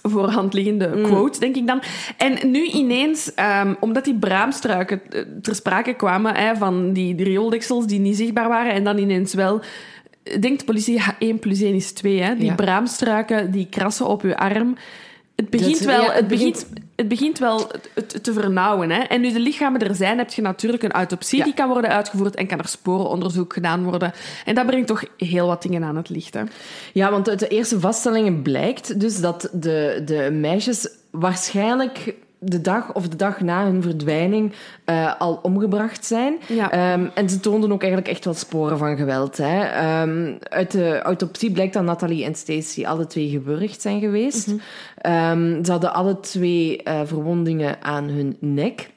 voorhand 0.03 0.55
liggende 0.55 1.01
quote, 1.03 1.35
mm. 1.35 1.41
denk 1.41 1.57
ik 1.57 1.67
dan. 1.67 1.83
En 2.17 2.51
nu 2.51 2.65
ineens, 2.65 3.33
um, 3.63 3.77
omdat 3.81 4.05
die 4.05 4.15
braamstruiken 4.15 5.01
ter 5.43 5.55
sprake 5.55 5.95
kwamen, 5.95 6.35
hè, 6.35 6.57
van 6.57 6.93
die, 6.93 7.15
die 7.15 7.25
riooldeksels 7.25 7.87
die 7.87 8.01
niet 8.01 8.17
zichtbaar 8.17 8.49
waren, 8.49 8.73
en 8.73 8.85
dan 8.85 8.99
ineens 8.99 9.35
wel 9.35 9.63
denkt 10.41 10.59
de 10.59 10.65
politie, 10.65 10.95
ja, 10.95 11.15
1 11.19 11.39
plus 11.39 11.61
1 11.61 11.75
is 11.75 11.93
2. 11.93 12.21
Hè. 12.21 12.37
Die 12.37 12.45
ja. 12.45 12.55
braamstruiken, 12.55 13.51
die 13.51 13.67
krassen 13.71 14.07
op 14.07 14.23
je 14.23 14.37
arm. 14.37 14.77
Het 15.37 15.51
begint, 15.51 15.79
wel, 15.79 16.01
ja, 16.01 16.07
het, 16.07 16.15
het 16.17 16.29
begint, 16.29 16.67
het 16.97 17.09
begint 17.09 17.39
wel 17.39 17.71
het, 17.95 18.25
te 18.25 18.33
vernauwen. 18.33 18.91
Hè? 18.91 19.01
En 19.01 19.21
nu 19.21 19.33
de 19.33 19.41
lichamen 19.41 19.81
er 19.81 19.95
zijn, 19.95 20.19
heb 20.19 20.33
je 20.33 20.43
natuurlijk 20.43 20.83
een 20.83 20.93
autopsie 20.93 21.39
ja. 21.39 21.45
die 21.45 21.55
kan 21.55 21.69
worden 21.69 21.91
uitgevoerd 21.91 22.35
en 22.35 22.47
kan 22.47 22.59
er 22.59 22.69
sporenonderzoek 22.69 23.53
gedaan 23.53 23.85
worden. 23.85 24.13
En 24.45 24.55
dat 24.55 24.67
brengt 24.67 24.87
toch 24.87 25.05
heel 25.17 25.47
wat 25.47 25.63
dingen 25.63 25.85
aan 25.85 25.97
het 25.97 26.09
licht. 26.09 26.35
Hè? 26.35 26.43
Ja, 26.93 27.11
want 27.11 27.29
uit 27.29 27.39
de 27.39 27.49
eerste 27.49 27.81
vaststellingen 27.81 28.43
blijkt 28.43 29.01
dus 29.01 29.21
dat 29.21 29.49
de, 29.53 30.03
de 30.05 30.31
meisjes 30.33 30.89
waarschijnlijk 31.11 32.15
de 32.39 32.61
dag 32.61 32.95
of 32.95 33.09
de 33.09 33.17
dag 33.17 33.41
na 33.41 33.65
hun 33.65 33.83
verdwijning 33.83 34.53
uh, 34.87 35.21
al 35.21 35.39
omgebracht 35.43 36.05
zijn. 36.05 36.39
Ja. 36.49 36.93
Um, 36.93 37.11
en 37.15 37.31
ze 37.31 37.41
toonden 37.41 37.73
ook 37.73 37.83
eigenlijk 37.83 38.13
echt 38.13 38.25
wel 38.25 38.35
sporen 38.35 38.79
van 38.79 38.97
geweld. 38.97 39.37
Hè. 39.37 40.03
Um, 40.03 40.39
uit 40.43 40.71
de 40.71 41.03
autopsie 41.03 41.51
blijkt 41.51 41.75
dat 41.75 41.83
Nathalie 41.83 42.25
en 42.25 42.35
Stacy 42.35 42.85
alle 42.85 43.07
twee 43.07 43.29
gewurgd 43.29 43.81
zijn 43.81 44.01
geweest. 44.01 44.47
Mm 44.47 44.61
-hmm. 44.97 45.13
um, 45.13 45.65
ze 45.65 45.71
hadden 45.71 45.95
alle 45.95 46.21
twee 46.21 46.81
uh, 46.85 47.01
verwondingen 47.05 47.83
aan 47.83 48.05
hun 48.05 48.37
nek. 48.41 48.91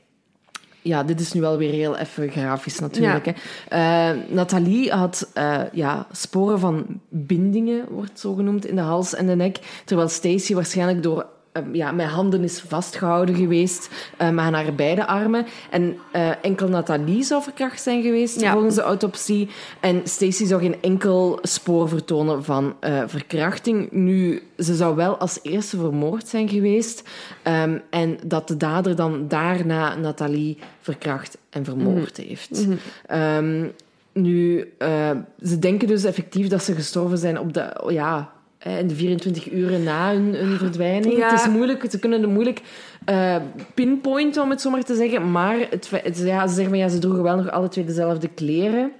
Ja, 0.82 1.04
dit 1.04 1.20
is 1.20 1.34
nu 1.34 1.42
wel 1.42 1.58
weer 1.58 1.74
heel 1.74 1.98
even 1.98 2.30
grafisch 2.30 2.80
natuurlijk. 2.80 3.26
Ja. 3.26 3.34
Hè. 3.68 4.14
Uh, 4.14 4.22
Nathalie 4.30 4.92
had 4.92 5.32
uh, 5.38 5.62
ja, 5.72 6.08
sporen 6.12 6.60
van 6.60 6.86
bindingen, 7.10 7.86
wordt 7.90 8.20
zo 8.20 8.34
genoemd, 8.34 8.66
in 8.66 8.76
de 8.76 8.82
hals 8.82 9.16
en 9.16 9.26
de 9.26 9.36
nek. 9.36 9.60
Terwijl 9.86 10.08
Stacy 10.08 10.54
waarschijnlijk 10.54 11.04
door 11.04 11.26
ja, 11.72 11.92
mijn 11.92 12.10
handen 12.10 12.44
is 12.44 12.60
vastgehouden 12.68 13.36
geweest 13.36 13.90
um, 14.22 14.40
aan 14.40 14.54
haar 14.54 14.76
beide 14.76 15.06
armen. 15.06 15.46
En 15.70 15.98
uh, 16.16 16.30
enkel 16.42 16.68
Nathalie 16.68 17.24
zou 17.24 17.44
verkracht 17.44 17.82
zijn 17.82 18.02
geweest 18.02 18.42
ja. 18.42 18.52
volgens 18.52 18.76
de 18.76 18.82
autopsie. 18.82 19.50
En 19.80 20.02
Stacy 20.04 20.46
zou 20.46 20.62
geen 20.62 20.76
enkel 20.82 21.40
spoor 21.42 21.90
vertonen 21.90 22.44
van 22.44 22.76
uh, 22.82 23.04
verkrachting. 23.06 23.92
Nu, 23.92 24.44
ze 24.58 24.76
zou 24.76 24.96
wel 24.96 25.18
als 25.18 25.40
eerste 25.42 25.78
vermoord 25.78 26.28
zijn 26.28 26.50
geweest. 26.50 27.10
Um, 27.44 27.82
en 27.90 28.18
dat 28.26 28.48
de 28.48 28.58
dader 28.58 28.96
dan 28.96 29.28
daarna 29.28 29.96
Nathalie 29.96 30.58
verkracht 30.82 31.38
en 31.50 31.66
vermoord 31.66 32.18
mm 32.18 32.24
-hmm. 32.24 32.28
heeft. 32.28 32.68
Mm 32.68 32.78
-hmm. 33.08 33.46
um, 33.46 33.72
nu, 34.14 34.72
uh, 34.80 35.12
ze 35.42 35.60
denken 35.60 35.88
dus 35.88 36.04
effectief 36.04 36.48
dat 36.48 36.64
ze 36.64 36.74
gestorven 36.74 37.18
zijn 37.18 37.40
op 37.40 37.54
de... 37.54 37.86
Ja, 37.88 38.32
in 38.64 38.88
de 38.88 38.96
24 38.96 39.52
uren 39.52 39.84
na 39.84 40.14
hun, 40.14 40.36
hun 40.36 40.58
verdwijning. 40.58 41.18
Ja. 41.18 41.30
Het 41.30 41.40
is 41.40 41.48
moeilijk, 41.48 41.86
ze 41.90 42.00
kunnen 42.00 42.22
het 42.22 42.30
moeilijk 42.30 42.62
uh, 43.10 43.36
pinpointen, 43.74 44.44
om 44.44 44.50
het 44.50 44.62
zo 44.62 44.70
maar 44.70 44.84
te 44.84 44.96
zeggen. 44.96 45.32
Maar 45.32 45.58
het, 45.70 45.90
het, 46.04 46.18
ja, 46.18 46.48
ze 46.48 46.54
zeggen 46.54 46.78
ja, 46.78 46.88
ze 46.88 47.00
droegen 47.00 47.24
wel 47.24 47.36
nog 47.36 47.52
alle 47.52 47.68
twee 47.68 47.86
dezelfde 47.86 48.28
kleren. 48.28 48.92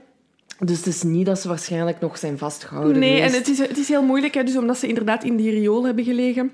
Dus 0.60 0.78
het 0.78 0.88
is 0.88 1.04
niet 1.04 1.26
dat 1.26 1.40
ze 1.40 1.48
waarschijnlijk 1.48 2.00
nog 2.00 2.18
zijn 2.18 2.38
vastgehouden 2.38 3.00
Nee, 3.00 3.16
geweest. 3.16 3.34
en 3.34 3.40
het 3.40 3.48
is, 3.48 3.58
het 3.58 3.78
is 3.78 3.88
heel 3.88 4.04
moeilijk, 4.04 4.34
hè, 4.34 4.44
dus 4.44 4.58
omdat 4.58 4.78
ze 4.78 4.88
inderdaad 4.88 5.24
in 5.24 5.36
die 5.36 5.52
riool 5.52 5.86
hebben 5.86 6.04
gelegen. 6.04 6.52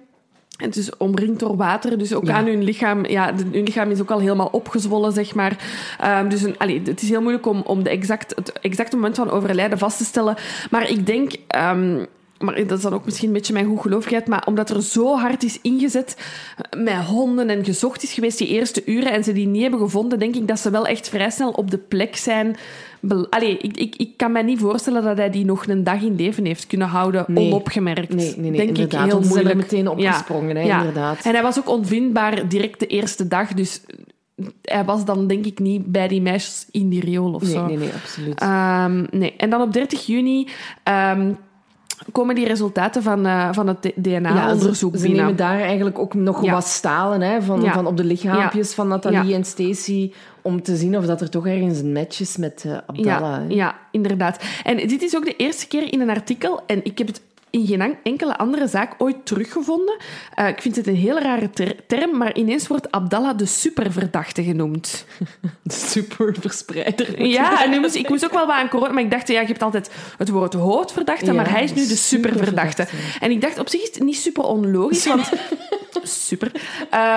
En 0.58 0.66
het 0.66 0.76
is 0.76 0.98
omringd 0.98 1.40
door 1.40 1.56
water, 1.56 1.98
dus 1.98 2.14
ook 2.14 2.26
ja. 2.26 2.34
aan 2.34 2.46
hun 2.46 2.64
lichaam... 2.64 3.06
Ja, 3.06 3.34
hun 3.52 3.64
lichaam 3.64 3.92
is 3.92 4.02
ook 4.02 4.12
al 4.12 4.20
helemaal 4.20 4.50
opgezwollen, 4.52 5.12
zeg 5.12 5.36
maar. 5.36 5.58
Um, 6.04 6.30
dus 6.30 6.42
een, 6.42 6.58
allee, 6.58 6.82
het 6.86 7.02
is 7.02 7.10
heel 7.10 7.22
moeilijk 7.22 7.46
om, 7.46 7.62
om 7.62 7.84
de 7.84 7.90
exact, 7.90 8.36
het 8.36 8.52
exacte 8.62 8.96
moment 8.96 9.16
van 9.16 9.30
overlijden 9.30 9.78
vast 9.78 9.98
te 9.98 10.04
stellen. 10.04 10.36
Maar 10.70 10.90
ik 10.90 11.06
denk... 11.06 11.32
Um, 11.56 12.08
maar 12.40 12.68
dat 12.68 12.78
is 12.78 12.84
dan 12.84 12.94
ook 12.94 13.06
misschien 13.06 13.28
een 13.28 13.34
beetje 13.34 13.54
mijn 13.54 13.66
goedgeloofigheid, 13.66 14.28
maar 14.28 14.44
omdat 14.46 14.70
er 14.70 14.84
zo 14.84 15.16
hard 15.18 15.44
is 15.44 15.62
ingezet 15.62 16.18
met 16.78 16.96
honden 16.96 17.50
en 17.50 17.66
gezocht 17.66 18.04
is 18.04 18.14
geweest 18.14 18.38
die 18.38 18.48
eerste 18.48 18.82
uren 18.86 19.12
en 19.12 19.24
ze 19.24 19.34
die 19.34 19.48
niet 19.48 19.62
hebben 19.62 19.80
gevonden, 19.80 20.20
denk 20.20 20.36
ik 20.36 20.48
dat 20.48 20.60
ze 20.60 20.70
wel 20.70 20.88
echt 20.88 21.10
vrij 21.10 21.30
snel 21.30 21.52
op 21.52 21.72
de 21.72 21.78
plek 21.78 22.16
zijn. 22.16 22.56
Allee, 23.30 23.58
ik, 23.58 23.78
ik, 23.78 23.96
ik 23.96 24.18
kan 24.18 24.32
me 24.32 24.44
niet 24.44 24.60
voorstellen 24.60 25.04
dat 25.04 25.18
hij 25.18 25.30
die 25.30 25.46
nog 25.46 25.68
een 25.68 25.84
dag 25.84 26.02
in 26.02 26.16
leven 26.16 26.46
heeft 26.46 26.68
kunnen 26.68 26.88
houden, 26.88 27.26
nee. 27.28 27.48
onopgemerkt. 27.48 28.16
Nee, 28.16 28.34
nee, 28.38 28.50
nee 28.50 28.58
denk 28.58 28.70
inderdaad. 28.70 29.06
ik 29.06 29.12
heel 29.12 29.22
er 29.22 29.28
moeilijk. 29.28 29.56
meteen 29.56 29.88
opgesprongen, 29.88 30.56
ja. 30.56 30.62
hè, 30.62 30.68
ja. 30.68 30.78
inderdaad. 30.78 31.26
En 31.26 31.34
hij 31.34 31.42
was 31.42 31.58
ook 31.58 31.70
onvindbaar 31.70 32.48
direct 32.48 32.80
de 32.80 32.88
eerste 32.88 33.28
dag, 33.28 33.54
dus 33.54 33.82
hij 34.62 34.86
was 34.86 35.06
dan 35.06 35.28
denk 35.28 35.46
ik 35.46 35.60
niet 35.60 35.86
bij 35.86 36.08
die 36.08 36.22
meisjes 36.22 36.68
in 36.72 36.90
die 36.90 37.02
riool 37.02 37.34
of 37.34 37.42
nee, 37.42 37.52
zo. 37.52 37.66
Nee, 37.66 37.78
nee, 37.78 37.90
absoluut. 37.94 38.42
Um, 38.42 39.20
nee. 39.20 39.34
En 39.38 39.50
dan 39.50 39.62
op 39.62 39.74
30 39.74 40.06
juni... 40.06 40.48
Um, 41.14 41.38
komen 42.12 42.36
die 42.36 42.48
resultaten 42.48 43.04
van, 43.04 43.26
uh, 43.26 43.50
van 43.52 43.68
het 43.68 43.92
DNA-onderzoek 43.96 44.94
ja, 44.94 45.00
ze, 45.00 45.04
binnen. 45.04 45.20
Ze 45.20 45.24
nemen 45.24 45.36
daar 45.36 45.60
eigenlijk 45.60 46.00
ook 46.00 46.14
nog 46.14 46.44
ja. 46.44 46.52
wat 46.52 46.68
stalen 46.68 47.22
hè, 47.22 47.42
van, 47.42 47.62
ja. 47.62 47.74
van 47.74 47.88
op 47.88 47.98
de 47.98 48.04
lichaampjes 48.04 48.74
van 48.74 48.88
Nathalie 48.88 49.34
en 49.34 49.44
Stacy 49.44 50.12
om 50.42 50.62
te 50.62 50.76
zien 50.76 50.98
of 50.98 51.06
dat 51.06 51.22
er 51.22 51.30
toch 51.30 51.48
ergens 51.48 51.80
een 51.80 51.92
match 51.92 52.20
is 52.20 52.38
met 52.38 52.64
uh, 52.68 52.78
Abdallah. 52.86 53.50
Ja, 53.50 53.56
ja, 53.56 53.76
inderdaad. 53.92 54.44
En 54.64 54.88
dit 54.88 55.02
is 55.02 55.16
ook 55.16 55.26
de 55.26 55.36
eerste 55.36 55.68
keer 55.68 55.94
in 55.94 56.02
een 56.02 56.10
artikel, 56.10 56.62
en 56.66 56.86
ik 56.86 56.98
heb 56.98 57.08
het 57.08 57.22
in 57.56 57.68
geen 57.68 57.98
enkele 58.04 58.38
andere 58.38 58.68
zaak 58.68 58.94
ooit 58.98 59.26
teruggevonden. 59.26 59.98
Uh, 60.40 60.48
ik 60.48 60.62
vind 60.62 60.76
het 60.76 60.88
een 60.88 60.96
hele 60.96 61.20
rare 61.20 61.50
ter 61.50 61.76
term, 61.88 62.18
maar 62.18 62.36
ineens 62.36 62.68
wordt 62.68 62.92
Abdallah 62.92 63.38
de 63.38 63.46
superverdachte 63.46 64.44
genoemd. 64.44 65.06
De 65.64 65.74
superverspreider. 65.74 67.26
Ja, 67.26 67.64
en 67.64 67.70
nu 67.70 67.80
moest, 67.80 67.96
ik 67.96 68.10
moest 68.10 68.26
ook 68.26 68.32
wel 68.32 68.46
wat 68.46 68.56
aan 68.56 68.70
corona, 68.70 68.94
maar 68.94 69.04
ik 69.04 69.12
dacht, 69.12 69.28
ja, 69.28 69.42
je 69.42 69.48
hebt 69.48 69.62
altijd 69.62 69.92
het 70.18 70.30
woord 70.30 70.54
hoofdverdachte, 70.54 71.26
ja, 71.26 71.34
maar 71.34 71.50
hij 71.50 71.64
is 71.64 71.74
nu 71.74 71.88
de 71.88 71.96
superverdachte. 71.96 72.88
En 73.20 73.32
ik 73.32 73.42
dacht, 73.42 73.60
op 73.60 73.70
zich 73.70 73.82
is 73.82 73.88
het 73.94 74.04
niet 74.04 74.18
super 74.18 74.44
onlogisch, 74.44 75.06
want... 75.06 75.30
super. 76.08 76.52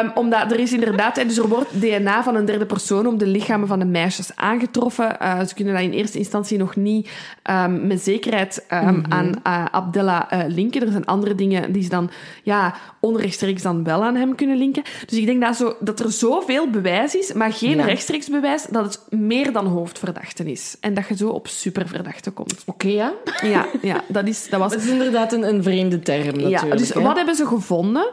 Um, 0.02 0.10
omdat 0.14 0.52
er 0.52 0.58
is 0.58 0.72
inderdaad, 0.72 1.14
dus 1.14 1.38
er 1.38 1.48
wordt 1.48 1.80
DNA 1.80 2.22
van 2.22 2.34
een 2.34 2.44
derde 2.44 2.66
persoon 2.66 3.06
op 3.06 3.18
de 3.18 3.26
lichamen 3.26 3.68
van 3.68 3.78
de 3.78 3.84
meisjes 3.84 4.30
aangetroffen. 4.34 5.16
Uh, 5.22 5.40
ze 5.40 5.54
kunnen 5.54 5.74
dat 5.74 5.82
in 5.82 5.92
eerste 5.92 6.18
instantie 6.18 6.58
nog 6.58 6.76
niet 6.76 7.10
um, 7.50 7.86
met 7.86 8.02
zekerheid 8.02 8.64
um, 8.72 8.78
mm 8.78 8.86
-hmm. 8.88 9.12
aan 9.12 9.26
uh, 9.46 9.64
Abdella 9.70 10.27
uh, 10.32 10.44
linken. 10.46 10.82
Er 10.82 10.92
zijn 10.92 11.04
andere 11.04 11.34
dingen 11.34 11.72
die 11.72 11.82
ze 11.82 11.88
dan 11.88 12.10
ja, 12.42 12.74
onrechtstreeks 13.00 13.62
dan 13.62 13.84
wel 13.84 14.04
aan 14.04 14.14
hem 14.14 14.34
kunnen 14.34 14.56
linken. 14.56 14.82
Dus 15.06 15.18
ik 15.18 15.26
denk 15.26 15.40
dat, 15.40 15.56
zo, 15.56 15.76
dat 15.80 16.00
er 16.00 16.12
zoveel 16.12 16.70
bewijs 16.70 17.14
is, 17.14 17.32
maar 17.32 17.52
geen 17.52 17.76
ja. 17.76 17.84
rechtstreeks 17.84 18.28
bewijs, 18.28 18.66
dat 18.70 18.84
het 18.84 19.20
meer 19.20 19.52
dan 19.52 19.66
hoofdverdachte 19.66 20.50
is. 20.50 20.76
En 20.80 20.94
dat 20.94 21.08
je 21.08 21.16
zo 21.16 21.28
op 21.28 21.48
superverdachte 21.48 22.30
komt. 22.30 22.62
Oké, 22.66 22.86
okay, 22.86 22.92
ja? 22.92 23.12
Ja, 23.42 23.66
ja 23.82 24.02
dat, 24.08 24.26
is, 24.26 24.48
dat 24.48 24.60
was... 24.60 24.72
Dat 24.72 24.82
is 24.82 24.88
inderdaad 24.88 25.32
een, 25.32 25.48
een 25.48 25.62
vreemde 25.62 25.98
term 25.98 26.26
natuurlijk. 26.26 26.62
Ja, 26.62 26.76
dus 26.76 26.92
hè? 26.92 27.00
wat 27.00 27.16
hebben 27.16 27.34
ze 27.34 27.46
gevonden? 27.46 28.10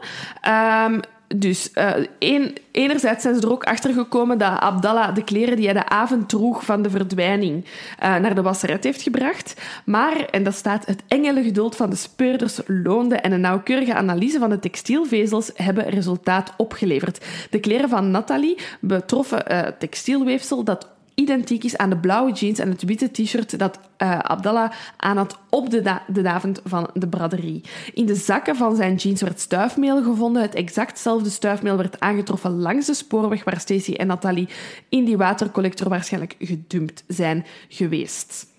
Um, 0.88 1.00
dus 1.40 1.72
een, 2.20 2.58
enerzijds 2.72 3.22
zijn 3.22 3.36
ze 3.36 3.42
er 3.42 3.52
ook 3.52 3.64
achter 3.64 3.94
gekomen 3.94 4.38
dat 4.38 4.60
Abdallah 4.60 5.16
de 5.16 5.24
kleren 5.24 5.56
die 5.56 5.66
hij 5.66 5.74
de 5.74 5.90
avond 5.90 6.30
droeg 6.30 6.66
van 6.66 6.82
de 6.82 6.90
verdwijning 6.90 7.66
uh, 7.66 8.16
naar 8.16 8.36
de 8.36 8.42
wasseret 8.42 8.84
heeft 8.84 9.02
gebracht. 9.02 9.62
Maar, 9.86 10.26
en 10.32 10.44
dat 10.44 10.54
staat, 10.54 10.86
het 10.86 11.04
engele 11.08 11.44
geduld 11.44 11.76
van 11.76 11.90
de 11.90 11.96
speurders 11.96 12.60
loonde 12.68 13.16
en 13.16 13.32
een 13.32 13.42
nauwkeurige 13.42 13.94
analyse 13.94 14.40
van 14.40 14.50
de 14.50 14.60
textielvezels 14.60 15.52
hebben 15.54 15.90
resultaat 15.90 16.54
opgeleverd. 16.58 17.26
De 17.50 17.60
kleren 17.60 17.90
van 17.90 18.12
Nathalie 18.12 18.58
betroffen 18.80 19.52
uh, 19.52 19.60
textielweefsel 19.80 20.64
dat 20.64 20.88
identiek 21.16 21.64
is 21.64 21.78
aan 21.78 21.90
de 21.90 21.98
blauwe 21.98 22.32
jeans 22.32 22.60
en 22.60 22.70
het 22.70 22.84
witte 22.84 23.12
t-shirt 23.12 23.60
dat 23.60 23.80
uh, 23.98 24.20
Abdallah 24.20 24.72
aan 24.98 25.18
had 25.18 25.38
op 25.50 25.70
de, 25.70 26.00
de 26.08 26.30
avond 26.30 26.62
van 26.64 26.90
de 26.94 27.08
braderie. 27.08 27.62
In 27.94 28.06
de 28.06 28.16
zakken 28.16 28.56
van 28.56 28.76
zijn 28.76 28.96
jeans 28.96 29.22
werd 29.22 29.40
stuifmeel 29.40 30.04
gevonden. 30.04 30.42
Het 30.42 30.56
exactzelfde 30.56 31.30
stuifmeel 31.30 31.78
werd 31.78 32.00
aangetroffen 32.00 32.60
langs 32.60 32.86
de 32.86 32.94
spoorweg 32.94 33.44
waar 33.44 33.60
Stacy 33.60 33.94
en 33.94 34.08
Nathalie 34.08 34.50
in 34.90 35.06
die 35.06 35.18
watercollector 35.18 35.90
waarschijnlijk 35.90 36.36
gedumpt 36.40 37.04
zijn 37.08 37.46
geweest. 37.70 38.54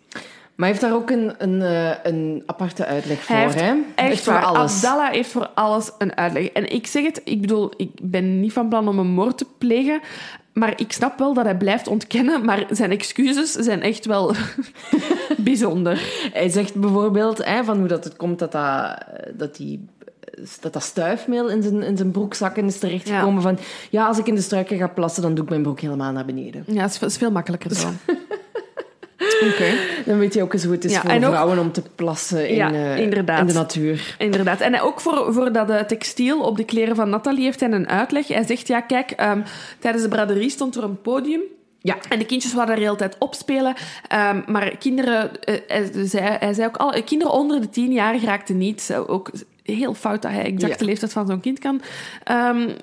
Maar 0.54 0.68
heeft 0.68 0.80
daar 0.80 0.94
ook 0.94 1.10
een, 1.10 1.34
een, 1.38 1.60
een 2.02 2.42
aparte 2.46 2.86
uitleg 2.86 3.22
voor, 3.22 3.36
hij 3.36 3.50
hè? 3.50 3.74
Echt 3.94 4.22
voor 4.22 4.44
alles. 4.44 4.74
Abdallah 4.74 5.12
heeft 5.12 5.30
voor 5.30 5.48
alles 5.54 5.90
een 5.98 6.16
uitleg. 6.16 6.46
En 6.46 6.72
ik 6.72 6.86
zeg 6.86 7.04
het, 7.04 7.20
ik 7.24 7.40
bedoel, 7.40 7.70
ik 7.76 7.90
ben 8.02 8.40
niet 8.40 8.52
van 8.52 8.68
plan 8.68 8.88
om 8.88 8.98
een 8.98 9.06
moord 9.06 9.38
te 9.38 9.46
plegen. 9.58 10.00
Maar 10.58 10.80
ik 10.80 10.92
snap 10.92 11.18
wel 11.18 11.34
dat 11.34 11.44
hij 11.44 11.56
blijft 11.56 11.88
ontkennen, 11.88 12.44
maar 12.44 12.66
zijn 12.70 12.90
excuses 12.90 13.52
zijn 13.52 13.82
echt 13.82 14.06
wel 14.06 14.34
bijzonder. 15.36 16.28
Hij 16.32 16.48
zegt 16.48 16.74
bijvoorbeeld 16.74 17.44
hè, 17.44 17.64
van 17.64 17.78
hoe 17.78 17.88
dat 17.88 18.04
het 18.04 18.16
komt 18.16 18.38
dat 18.38 18.52
dat, 18.52 18.98
dat 19.34 19.56
die 19.56 19.88
dat 20.60 20.72
dat 20.72 20.82
stuifmeel 20.82 21.50
in 21.50 21.62
zijn, 21.62 21.82
in 21.82 21.96
zijn 21.96 22.10
broekzakken 22.10 22.64
is 22.64 22.78
terechtgekomen. 22.78 23.34
Ja. 23.34 23.40
Van, 23.40 23.58
ja, 23.90 24.06
als 24.06 24.18
ik 24.18 24.26
in 24.26 24.34
de 24.34 24.40
struiken 24.40 24.78
ga 24.78 24.88
plassen, 24.88 25.22
dan 25.22 25.34
doe 25.34 25.44
ik 25.44 25.50
mijn 25.50 25.62
broek 25.62 25.80
helemaal 25.80 26.12
naar 26.12 26.24
beneden. 26.24 26.64
Ja, 26.66 26.82
het 26.82 27.02
is 27.02 27.16
veel 27.16 27.30
makkelijker 27.30 27.74
zo. 27.74 27.88
Okay. 29.18 29.78
Dan 30.04 30.18
weet 30.18 30.34
je 30.34 30.42
ook 30.42 30.52
eens 30.52 30.64
hoe 30.64 30.72
het 30.72 30.84
is 30.84 30.92
ja, 30.92 31.00
voor 31.00 31.10
vrouwen 31.10 31.58
om 31.58 31.72
te 31.72 31.82
plassen 31.94 32.48
in, 32.48 32.54
ja, 32.54 32.72
uh, 32.72 32.98
in 32.98 33.10
de 33.10 33.52
natuur. 33.52 34.16
Inderdaad. 34.18 34.60
En 34.60 34.80
ook 34.80 35.00
voor, 35.00 35.32
voor 35.32 35.52
dat 35.52 35.70
uh, 35.70 35.80
textiel 35.80 36.40
op 36.40 36.56
de 36.56 36.64
kleren 36.64 36.96
van 36.96 37.10
Nathalie 37.10 37.44
heeft 37.44 37.60
hij 37.60 37.70
een 37.70 37.88
uitleg. 37.88 38.28
Hij 38.28 38.46
zegt, 38.46 38.68
ja, 38.68 38.80
kijk, 38.80 39.10
um, 39.20 39.42
tijdens 39.78 40.02
de 40.04 40.10
braderie 40.10 40.50
stond 40.50 40.76
er 40.76 40.84
een 40.84 41.00
podium. 41.00 41.40
Ja. 41.78 41.96
En 42.08 42.18
de 42.18 42.26
kindjes 42.26 42.54
waren 42.54 42.76
de 42.76 42.82
hele 42.82 42.96
tijd 42.96 43.16
opspelen. 43.18 43.74
Um, 44.12 44.44
maar 44.46 44.76
kinderen, 44.76 45.30
uh, 45.44 45.54
hij, 45.66 45.90
zei, 45.92 46.36
hij 46.38 46.54
zei 46.54 46.66
ook 46.66 46.76
al, 46.76 47.02
kinderen 47.02 47.32
onder 47.32 47.60
de 47.60 47.68
tien 47.68 47.92
jaar 47.92 48.22
raakten 48.22 48.58
niet. 48.58 48.94
Ook 49.06 49.30
heel 49.62 49.94
fout 49.94 50.22
dat 50.22 50.30
hij 50.30 50.44
exact 50.44 50.72
ja. 50.72 50.78
de 50.78 50.84
leeftijd 50.84 51.12
van 51.12 51.26
zo'n 51.26 51.40
kind 51.40 51.58
kan 51.58 51.80
um, 52.30 52.74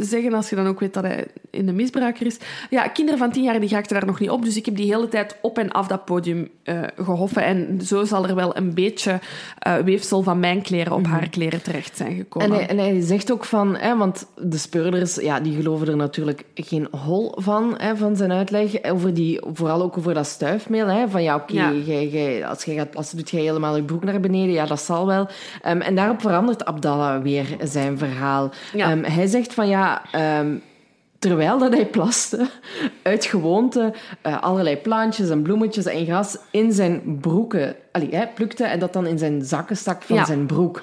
zeggen, 0.00 0.32
als 0.32 0.50
je 0.50 0.56
dan 0.56 0.66
ook 0.66 0.80
weet 0.80 0.94
dat 0.94 1.02
hij 1.02 1.26
in 1.50 1.66
de 1.66 1.72
misbruiker 1.72 2.26
is. 2.26 2.38
Ja, 2.70 2.88
kinderen 2.88 3.18
van 3.18 3.30
tien 3.30 3.42
jaar 3.42 3.60
die 3.60 3.68
raakten 3.68 3.96
daar 3.96 4.06
nog 4.06 4.20
niet 4.20 4.30
op, 4.30 4.44
dus 4.44 4.56
ik 4.56 4.64
heb 4.64 4.76
die 4.76 4.94
hele 4.94 5.08
tijd 5.08 5.36
op 5.42 5.58
en 5.58 5.70
af 5.70 5.86
dat 5.86 6.04
podium 6.04 6.48
uh, 6.64 6.80
gehoffen. 6.96 7.44
En 7.44 7.80
zo 7.84 8.04
zal 8.04 8.26
er 8.26 8.34
wel 8.34 8.56
een 8.56 8.74
beetje 8.74 9.20
uh, 9.66 9.76
weefsel 9.76 10.22
van 10.22 10.40
mijn 10.40 10.62
kleren 10.62 10.92
op 10.92 10.98
mm 10.98 11.04
-hmm. 11.04 11.12
haar 11.12 11.28
kleren 11.28 11.62
terecht 11.62 11.96
zijn 11.96 12.16
gekomen. 12.16 12.50
En 12.50 12.54
hij, 12.54 12.66
en 12.66 12.78
hij 12.78 13.00
zegt 13.00 13.32
ook 13.32 13.44
van, 13.44 13.76
hè, 13.76 13.96
want 13.96 14.26
de 14.36 14.58
speurders, 14.58 15.14
ja, 15.14 15.40
die 15.40 15.56
geloven 15.56 15.88
er 15.88 15.96
natuurlijk 15.96 16.44
geen 16.54 16.88
hol 16.90 17.32
van, 17.36 17.74
hè, 17.76 17.96
van 17.96 18.16
zijn 18.16 18.32
uitleg. 18.32 18.82
Over 18.82 19.14
die, 19.14 19.40
vooral 19.52 19.82
ook 19.82 19.98
over 19.98 20.14
dat 20.14 20.26
stuifmeel. 20.26 20.86
Hè, 20.86 21.08
van 21.08 21.22
ja, 21.22 21.34
oké, 21.34 21.52
okay, 21.52 22.10
ja. 22.10 22.48
als 22.48 22.64
je 22.64 22.74
gaat 22.74 22.90
plassen, 22.90 23.16
doet 23.16 23.30
jij 23.30 23.40
helemaal 23.40 23.76
je 23.76 23.82
broek 23.82 24.04
naar 24.04 24.20
beneden. 24.20 24.54
Ja, 24.54 24.66
dat 24.66 24.80
zal 24.80 25.06
wel. 25.06 25.28
Um, 25.66 25.80
en 25.80 25.94
daarop 25.94 26.20
verandert 26.20 26.64
Abdallah 26.64 27.22
weer 27.22 27.46
zijn 27.62 27.98
verhaal. 27.98 28.50
Ja. 28.72 28.92
Um, 28.92 29.04
hij 29.04 29.26
zegt 29.26 29.54
van 29.58 29.68
ja, 29.68 30.02
um, 30.40 30.62
terwijl 31.18 31.58
dat 31.58 31.72
hij 31.72 31.86
plaste, 31.86 32.48
uit 33.02 33.24
gewoonte 33.24 33.94
uh, 34.26 34.42
allerlei 34.42 34.76
plantjes 34.76 35.30
en 35.30 35.42
bloemetjes 35.42 35.86
en 35.86 36.04
gras 36.04 36.38
in 36.50 36.72
zijn 36.72 37.18
broeken 37.20 37.76
allee, 37.92 38.08
hij 38.10 38.32
plukte 38.34 38.64
en 38.64 38.78
dat 38.78 38.92
dan 38.92 39.06
in 39.06 39.18
zijn 39.18 39.42
zakken 39.44 39.76
stak 39.76 40.02
van 40.02 40.16
ja. 40.16 40.24
zijn 40.24 40.46
broek. 40.46 40.82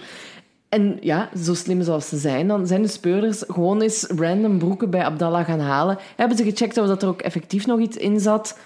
En 0.69 0.97
ja, 1.01 1.29
zo 1.43 1.53
slim 1.53 1.81
zoals 1.81 2.09
ze 2.09 2.17
zijn, 2.17 2.47
dan 2.47 2.67
zijn 2.67 2.81
de 2.81 2.87
speurders 2.87 3.43
gewoon 3.47 3.81
eens 3.81 4.03
random 4.03 4.57
broeken 4.57 4.89
bij 4.89 5.03
Abdallah 5.03 5.45
gaan 5.45 5.59
halen. 5.59 5.97
Hebben 6.15 6.37
ze 6.37 6.43
gecheckt 6.43 6.77
of 6.77 6.87
dat 6.87 7.01
er 7.01 7.07
ook 7.07 7.21
effectief 7.21 7.65
nog 7.65 7.79
iets 7.79 7.97
in 7.97 8.19
zat? 8.19 8.59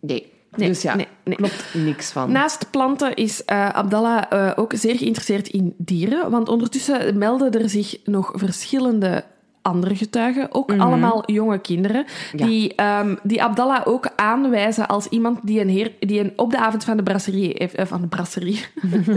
Nee. 0.00 0.30
Nee, 0.56 0.68
dus 0.68 0.82
ja, 0.82 0.94
nee, 0.94 1.08
nee. 1.24 1.36
klopt 1.36 1.74
niks 1.74 2.10
van. 2.10 2.32
Naast 2.32 2.70
planten 2.70 3.14
is 3.14 3.42
uh, 3.46 3.68
Abdallah 3.68 4.22
uh, 4.32 4.52
ook 4.56 4.72
zeer 4.74 4.96
geïnteresseerd 4.96 5.48
in 5.48 5.74
dieren, 5.78 6.30
want 6.30 6.48
ondertussen 6.48 7.18
melden 7.18 7.52
er 7.52 7.68
zich 7.68 7.96
nog 8.04 8.32
verschillende 8.34 9.24
andere 9.62 9.96
getuigen, 9.96 10.54
ook 10.54 10.68
mm 10.68 10.74
-hmm. 10.74 10.86
allemaal 10.86 11.22
jonge 11.26 11.58
kinderen, 11.58 12.04
ja. 12.36 12.46
die, 12.46 12.82
um, 12.82 13.18
die 13.22 13.42
Abdallah 13.42 13.80
ook 13.84 14.08
aanwijzen 14.16 14.88
als 14.88 15.06
iemand 15.06 15.38
die 15.42 15.60
een, 15.60 15.68
heer, 15.68 15.92
die 16.00 16.20
een 16.20 16.32
op 16.36 16.50
de 16.50 16.58
avond 16.58 16.84
van 16.84 16.96
de 16.96 17.02
brasserie 17.02 17.54
heeft, 17.58 17.78
uh, 17.78 17.86
van 17.86 18.00
de 18.00 18.06
brasserie, 18.06 18.64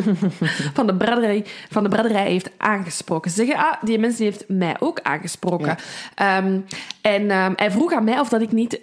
van, 0.74 0.88
de 0.88 0.96
braderij, 0.96 1.46
van 1.70 1.84
de 1.84 1.90
braderij 1.90 2.30
heeft 2.30 2.50
aangesproken. 2.58 3.32
Ze 3.32 3.46
zeggen, 3.46 3.66
ah, 3.66 3.84
die 3.84 4.00
mens 4.00 4.16
die 4.18 4.26
heeft 4.26 4.46
mij 4.48 4.76
ook 4.80 5.00
aangesproken. 5.02 5.78
Ja. 6.16 6.38
Um, 6.38 6.66
en 7.02 7.22
um, 7.22 7.54
hij 7.56 7.72
vroeg 7.72 7.94
aan 7.94 8.04
mij 8.04 8.20
of 8.20 8.30
dat 8.30 8.42
ik 8.42 8.52
niet, 8.52 8.80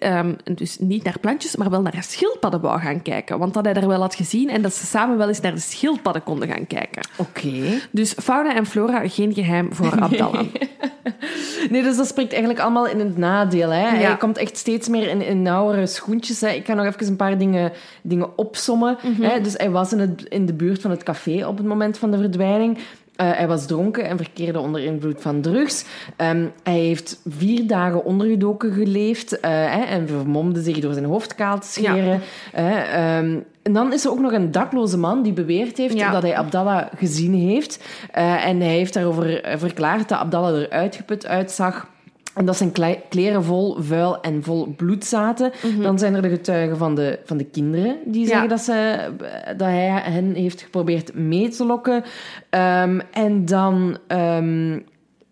dus 0.55 0.79
niet 0.79 1.05
naar 1.05 1.19
plantjes, 1.21 1.57
maar 1.57 1.71
wel 1.71 1.83
naar 1.83 1.97
schildpadden 2.01 2.61
wou 2.61 2.81
gaan 2.81 3.03
kijken. 3.03 3.39
Want 3.39 3.55
dat 3.55 3.65
hij 3.65 3.75
er 3.75 3.89
wel 3.89 4.01
had 4.01 4.15
gezien 4.15 4.51
en 4.51 4.63
dat 4.63 4.75
ze 4.75 4.87
samen 4.87 5.17
wel 5.17 5.29
eens 5.29 5.41
naar 5.41 5.55
de 5.55 5.61
schildpadden 5.61 6.23
konden 6.23 6.49
gaan 6.49 6.67
kijken. 6.67 7.03
Oké. 7.17 7.47
Okay. 7.47 7.81
Dus 7.91 8.13
fauna 8.13 8.55
en 8.55 8.67
flora, 8.67 9.09
geen 9.09 9.35
geheim 9.35 9.75
voor 9.75 10.01
Abdallah. 10.01 10.41
Nee, 10.53 10.71
dus 11.71 11.97
dat 11.97 12.07
spreekt 12.07 12.31
eigenlijk 12.31 12.61
allemaal 12.63 12.87
in 12.87 12.99
het 12.99 13.19
nadeel. 13.19 13.71
Hè. 13.71 14.01
Ja. 14.01 14.15
Komt 14.15 14.39
echt 14.39 14.57
steeds 14.57 14.89
meer 14.89 15.09
in, 15.09 15.23
in 15.23 15.43
nauwere 15.43 15.87
schoentjes. 15.87 16.41
Hè. 16.41 16.49
Ik 16.49 16.67
ga 16.67 16.75
nog 16.75 16.87
even 16.87 17.07
een 17.07 17.17
paar 17.17 17.39
dingen, 17.39 17.73
dingen 18.03 18.39
opsommen. 18.39 18.99
Mm 19.03 19.15
-hmm. 19.15 19.25
hè. 19.25 19.41
Dus 19.41 19.53
hij 19.57 19.71
was 19.71 19.93
in, 19.93 19.99
het, 19.99 20.23
in 20.29 20.47
de 20.47 20.53
buurt 20.53 20.81
van 20.81 20.91
het 20.91 21.03
café 21.03 21.47
op 21.47 21.57
het 21.57 21.67
moment 21.67 21.99
van 21.99 22.11
de 22.11 22.19
verdwijning. 22.19 22.79
Uh, 23.23 23.31
hij 23.31 23.49
was 23.49 23.67
dronken 23.67 24.09
en 24.09 24.17
verkeerde 24.17 24.59
onder 24.59 24.85
invloed 24.85 25.21
van 25.21 25.41
drugs. 25.41 25.85
Um, 26.17 26.53
hij 26.63 26.79
heeft 26.79 27.21
vier 27.29 27.67
dagen 27.67 28.05
ondergedoken 28.05 28.73
geleefd 28.73 29.33
uh, 29.33 29.41
hè, 29.51 29.83
en 29.83 30.09
vermomde 30.09 30.63
zich 30.63 30.79
door 30.79 30.93
zijn 30.93 31.05
hoofd 31.05 31.35
kaal 31.35 31.59
te 31.59 31.67
scheren. 31.67 32.21
Ja. 32.55 33.17
Uh, 33.17 33.19
um, 33.19 33.45
en 33.63 33.73
dan 33.73 33.93
is 33.93 34.05
er 34.05 34.11
ook 34.11 34.21
nog 34.21 34.33
een 34.33 34.51
dakloze 34.51 34.99
man 34.99 35.23
die 35.23 35.33
beweerd 35.33 35.77
heeft 35.77 35.99
ja. 35.99 36.11
dat 36.11 36.23
hij 36.23 36.37
Abdallah 36.37 36.87
gezien 36.97 37.35
heeft. 37.35 37.85
En 38.13 38.61
hij 38.61 38.71
heeft 38.71 38.95
daarover 38.95 39.41
verklaard 39.57 40.09
dat 40.09 40.19
Abdallah 40.19 40.61
er 40.61 40.71
uitgeput 40.71 41.27
uitzag. 41.27 41.87
En 42.35 42.45
dat 42.45 42.57
zijn 42.57 42.73
kleren 43.09 43.45
vol 43.45 43.77
vuil 43.81 44.21
en 44.21 44.43
vol 44.43 44.75
bloed 44.77 45.05
zaten. 45.05 45.53
Mm 45.63 45.71
-hmm. 45.71 45.83
Dan 45.83 45.99
zijn 45.99 46.15
er 46.15 46.23
de 46.23 46.29
getuigen 46.29 46.77
van 46.77 46.95
de, 46.95 47.19
van 47.25 47.37
de 47.37 47.45
kinderen 47.45 47.97
die 48.05 48.27
zeggen 48.27 48.43
ja. 48.43 48.49
dat, 48.49 48.61
ze, 48.61 49.11
dat 49.47 49.69
hij 49.69 49.87
hen 49.89 50.35
heeft 50.35 50.63
geprobeerd 50.63 51.15
mee 51.15 51.49
te 51.49 51.65
lokken. 51.65 52.05
Um, 52.51 53.01
en 53.11 53.45
dan, 53.45 53.99
um, 54.09 54.85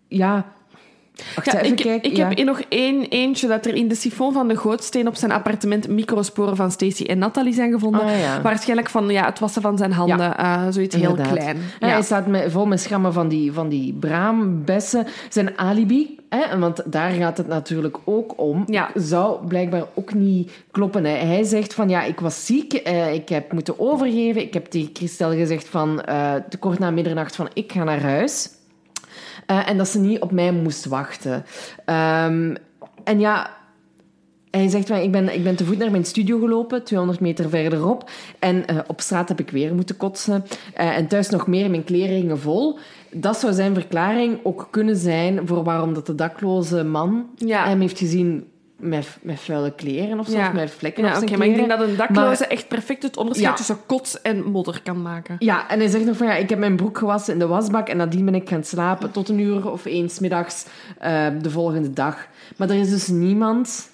ja, 0.07 0.53
Wacht, 1.35 1.51
Ja, 1.51 1.59
even 1.59 1.71
ik 1.71 1.75
kijken. 1.75 2.11
ik 2.11 2.17
ja. 2.17 2.27
heb 2.27 2.43
nog 2.43 2.61
één 2.69 3.05
eentje 3.09 3.47
dat 3.47 3.65
er 3.65 3.75
in 3.75 3.87
de 3.87 3.95
sifon 3.95 4.33
van 4.33 4.47
de 4.47 4.57
gootsteen 4.57 5.07
op 5.07 5.15
zijn 5.15 5.31
appartement 5.31 5.87
microsporen 5.87 6.55
van 6.55 6.71
Stacy 6.71 7.03
en 7.03 7.17
Natalie 7.17 7.53
zijn 7.53 7.71
gevonden. 7.71 8.01
Ah, 8.01 8.19
ja. 8.19 8.41
Waarschijnlijk 8.41 8.89
van 8.89 9.09
ja, 9.09 9.25
het 9.25 9.39
wassen 9.39 9.61
van 9.61 9.77
zijn 9.77 9.91
handen. 9.91 10.37
eh, 10.37 10.63
zoiets 10.69 10.95
heel 10.95 11.13
klein. 11.15 11.57
Hij 11.79 12.01
staat 12.01 12.27
met, 12.27 12.51
vol 12.51 12.65
met 12.65 12.79
schrammen 12.81 13.13
van 13.13 13.27
die, 13.27 13.51
van 13.51 13.69
die 13.69 13.93
braambessen. 13.93 15.07
Zijn 15.29 15.57
alibi, 15.57 16.17
hè, 16.29 16.59
want 16.59 16.81
daar 16.85 17.11
gaat 17.11 17.37
het 17.37 17.47
natuurlijk 17.47 17.97
ook 18.03 18.33
om, 18.35 18.65
zou 18.95 19.47
blijkbaar 19.47 19.83
ook 19.93 20.13
niet 20.13 20.51
kloppen. 20.71 21.05
Hè. 21.05 21.15
Hij 21.15 21.43
zegt 21.43 21.73
van, 21.73 21.89
ja, 21.89 22.03
ik 22.03 22.19
was 22.19 22.45
ziek, 22.45 22.73
eh, 22.73 23.13
ik 23.13 23.29
heb 23.29 23.51
moeten 23.51 23.79
overgeven. 23.79 24.41
Ik 24.41 24.53
heb 24.53 24.65
tegen 24.65 24.89
Christel 24.93 25.31
gezegd 25.31 25.67
van, 25.69 26.01
eh, 26.01 26.33
te 26.49 26.57
kort 26.57 26.79
na 26.79 26.91
middernacht 26.91 27.35
van, 27.35 27.49
ik 27.53 27.71
ga 27.71 27.83
naar 27.83 28.01
huis. 28.01 28.49
Eh, 29.45 29.69
en 29.69 29.77
dat 29.77 29.87
ze 29.87 29.99
niet 29.99 30.19
op 30.21 30.31
mij 30.31 30.51
moest 30.51 30.85
wachten. 30.85 31.45
Ehm, 31.85 32.55
en 33.03 33.19
ja, 33.19 33.49
hij 34.51 34.69
zegt, 34.69 34.87
van, 34.87 34.97
ik, 34.97 35.11
ben, 35.11 35.33
ik 35.33 35.43
ben 35.43 35.55
te 35.55 35.65
voet 35.65 35.77
naar 35.77 35.91
mijn 35.91 36.05
studio 36.05 36.39
gelopen, 36.39 36.83
200 36.83 37.19
meter 37.19 37.49
verderop. 37.49 38.09
En 38.39 38.67
eh, 38.67 38.77
op 38.87 39.01
straat 39.01 39.29
heb 39.29 39.39
ik 39.39 39.49
weer 39.49 39.75
moeten 39.75 39.97
kotsen. 39.97 40.43
Eh, 40.73 40.97
en 40.97 41.07
thuis 41.07 41.29
nog 41.29 41.47
meer, 41.47 41.69
mijn 41.69 41.83
kleren 41.83 42.15
hingen 42.15 42.39
vol. 42.39 42.79
Dat 43.11 43.37
zou 43.37 43.53
zijn 43.53 43.73
verklaring 43.73 44.39
ook 44.43 44.67
kunnen 44.71 44.95
zijn 44.95 45.47
voor 45.47 45.63
waarom 45.63 45.93
dat 45.93 46.05
de 46.05 46.15
dakloze 46.15 46.83
man 46.83 47.29
Ja. 47.35 47.67
hem 47.67 47.79
heeft 47.79 47.97
gezien 47.97 48.45
met, 48.81 49.17
met 49.21 49.39
vuile 49.39 49.71
kleren 49.75 50.19
of 50.19 50.27
zo, 50.27 50.37
Ja. 50.37 50.47
of 50.47 50.53
met 50.53 50.71
vlekken 50.71 51.03
Ja, 51.03 51.09
op 51.09 51.27
zijn 51.27 51.37
maar 51.39 51.47
ik 51.47 51.55
denk 51.55 51.69
dat 51.69 51.79
een 51.81 51.95
dakloze 51.95 52.39
Maar- 52.39 52.49
echt 52.49 52.67
perfect 52.67 53.03
het 53.03 53.17
onderscheid 53.17 53.49
Ja. 53.49 53.55
tussen 53.55 53.77
kots 53.85 54.21
en 54.21 54.43
modder 54.43 54.81
kan 54.83 55.01
maken. 55.01 55.35
Ja, 55.39 55.69
en 55.69 55.79
hij 55.79 55.87
zegt 55.87 56.05
nog 56.05 56.17
van 56.17 56.27
ja, 56.27 56.33
ik 56.35 56.49
heb 56.49 56.59
mijn 56.59 56.75
broek 56.75 56.97
gewassen 56.97 57.33
in 57.33 57.39
de 57.39 57.47
wasbak 57.47 57.87
en 57.89 57.97
nadien 57.97 58.25
ben 58.25 58.35
ik 58.35 58.49
gaan 58.49 58.63
slapen 58.63 59.11
tot 59.11 59.29
een 59.29 59.39
uur 59.39 59.71
of 59.71 59.85
eens 59.85 60.19
middags 60.19 60.65
eh, 60.99 61.27
de 61.41 61.49
volgende 61.49 61.93
dag. 61.93 62.27
Maar 62.57 62.69
er 62.69 62.75
is 62.79 62.89
dus 62.89 63.07
niemand 63.07 63.89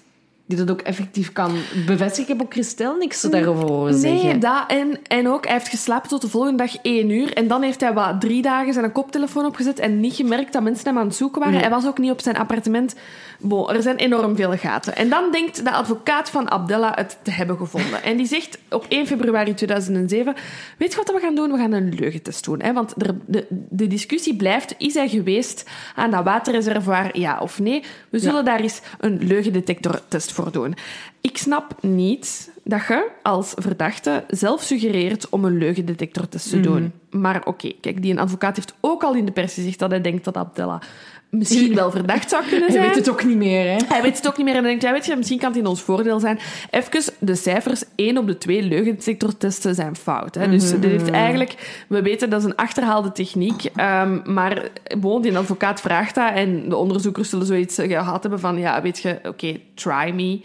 die 0.48 0.56
dat 0.56 0.70
ook 0.70 0.80
effectief 0.80 1.32
kan 1.32 1.52
bevestigen. 1.86 2.22
Ik 2.22 2.38
heb 2.38 2.46
ook 2.46 2.52
Christel 2.52 2.96
niks 2.96 3.20
daarover 3.20 3.68
horen 3.68 3.94
zeggen. 3.94 4.28
Nee, 4.28 4.38
dat 4.38 4.64
en, 4.68 4.98
en 5.06 5.28
ook, 5.28 5.44
hij 5.44 5.54
heeft 5.54 5.68
geslapen 5.68 6.08
tot 6.08 6.20
de 6.20 6.28
volgende 6.28 6.56
dag 6.56 6.76
één 6.82 7.10
uur. 7.10 7.32
En 7.32 7.48
dan 7.48 7.62
heeft 7.62 7.80
hij 7.80 7.92
wat 7.92 8.20
drie 8.20 8.42
dagen 8.42 8.72
zijn 8.72 8.92
koptelefoon 8.92 9.46
opgezet 9.46 9.78
en 9.78 10.00
niet 10.00 10.14
gemerkt 10.14 10.52
dat 10.52 10.62
mensen 10.62 10.86
hem 10.86 10.98
aan 10.98 11.06
het 11.06 11.14
zoeken 11.16 11.38
waren. 11.38 11.54
Nee. 11.54 11.62
Hij 11.62 11.72
was 11.74 11.86
ook 11.86 11.98
niet 11.98 12.10
op 12.10 12.20
zijn 12.20 12.36
appartement. 12.36 12.94
Bon, 13.40 13.70
er 13.70 13.82
zijn 13.82 13.96
enorm 13.96 14.36
veel 14.36 14.56
gaten. 14.56 14.96
En 14.96 15.08
dan 15.08 15.32
denkt 15.32 15.64
de 15.64 15.70
advocaat 15.70 16.30
van 16.30 16.50
Abdella 16.50 16.92
het 16.94 17.18
te 17.22 17.30
hebben 17.30 17.56
gevonden. 17.56 18.02
En 18.02 18.16
die 18.16 18.26
zegt 18.26 18.58
op 18.70 18.86
1 18.88 19.06
februari 19.06 19.54
2007... 19.54 20.34
Weet 20.78 20.90
je 20.90 20.96
wat 20.96 21.12
we 21.12 21.20
gaan 21.20 21.34
doen? 21.34 21.52
We 21.52 21.58
gaan 21.58 21.72
een 21.72 21.94
leugentest 21.98 22.44
doen. 22.44 22.62
Hè? 22.62 22.72
Want 22.72 23.02
er, 23.02 23.14
de, 23.26 23.46
de 23.50 23.86
discussie 23.86 24.36
blijft... 24.36 24.74
Is 24.78 24.94
hij 24.94 25.08
geweest 25.08 25.64
aan 25.94 26.10
dat 26.10 26.24
waterreservoir, 26.24 27.18
ja 27.18 27.38
of 27.38 27.58
nee? 27.58 27.82
We 28.10 28.18
zullen 28.18 28.44
daar 28.44 28.60
eens 28.60 28.80
een 28.98 29.18
leugendetectortest 29.22 30.32
voor 30.32 30.37
doen. 30.44 30.74
Ik 31.20 31.38
snap 31.38 31.82
niet 31.82 32.50
dat 32.64 32.86
je 32.88 33.10
als 33.22 33.52
verdachte 33.56 34.24
zelf 34.28 34.62
suggereert 34.62 35.28
om 35.28 35.44
een 35.44 35.58
leugendetectortest 35.58 36.50
te 36.50 36.60
doen. 36.60 36.92
Maar 37.10 37.46
oké, 37.46 37.72
kijk, 37.80 38.02
die 38.02 38.12
een 38.12 38.18
advocaat 38.18 38.56
heeft 38.56 38.74
ook 38.80 39.02
al 39.02 39.14
in 39.14 39.24
de 39.24 39.32
pers 39.32 39.54
gezegd 39.54 39.78
dat 39.78 39.90
hij 39.90 40.00
denkt 40.00 40.24
dat 40.24 40.36
Abdella 40.36 40.82
misschien 41.30 41.74
wel 41.74 41.90
verdacht 41.90 42.30
zou 42.30 42.42
kunnen 42.44 42.62
Hij 42.68 42.70
zijn. 42.70 42.86
weet 42.86 42.94
het 42.96 43.10
ook 43.10 43.24
niet 43.24 43.36
meer, 43.36 43.70
hè? 43.70 43.76
Hij 43.88 44.02
weet 44.02 44.16
het 44.16 44.28
ook 44.28 44.36
niet 44.36 44.46
meer 44.46 44.54
en 44.54 44.60
dan 44.60 44.70
denkt 44.70 44.84
hij, 44.84 44.92
weet 44.92 45.06
je, 45.06 45.16
misschien 45.16 45.38
kan 45.38 45.48
het 45.48 45.58
in 45.58 45.66
ons 45.66 45.82
voordeel 45.82 46.20
zijn. 46.20 46.38
Even, 46.70 47.12
de 47.18 47.34
cijfers, 47.34 47.82
één 47.94 48.18
op 48.18 48.26
de 48.26 48.38
twee 48.38 48.62
leugendetectortesten 48.62 49.74
zijn 49.74 49.96
fout. 49.96 50.34
Hè. 50.34 50.48
Dus 50.48 50.70
dit 50.70 50.84
heeft 50.84 51.10
eigenlijk, 51.10 51.84
we 51.88 52.02
weten 52.02 52.30
dat 52.30 52.40
is 52.40 52.46
een 52.46 52.56
achterhaalde 52.56 53.12
techniek, 53.12 53.64
ehm, 53.64 54.32
maar 54.32 54.68
bon, 54.98 55.22
die 55.22 55.38
advocaat 55.38 55.80
vraagt 55.80 56.14
dat 56.14 56.32
en 56.32 56.68
de 56.68 56.76
onderzoekers 56.76 57.28
zullen 57.28 57.46
zoiets 57.46 57.74
gehad 57.74 58.22
hebben 58.22 58.40
van, 58.40 58.58
ja, 58.58 58.82
weet 58.82 58.98
je, 58.98 59.18
oké, 59.22 59.60
try 59.74 60.10
me. 60.14 60.40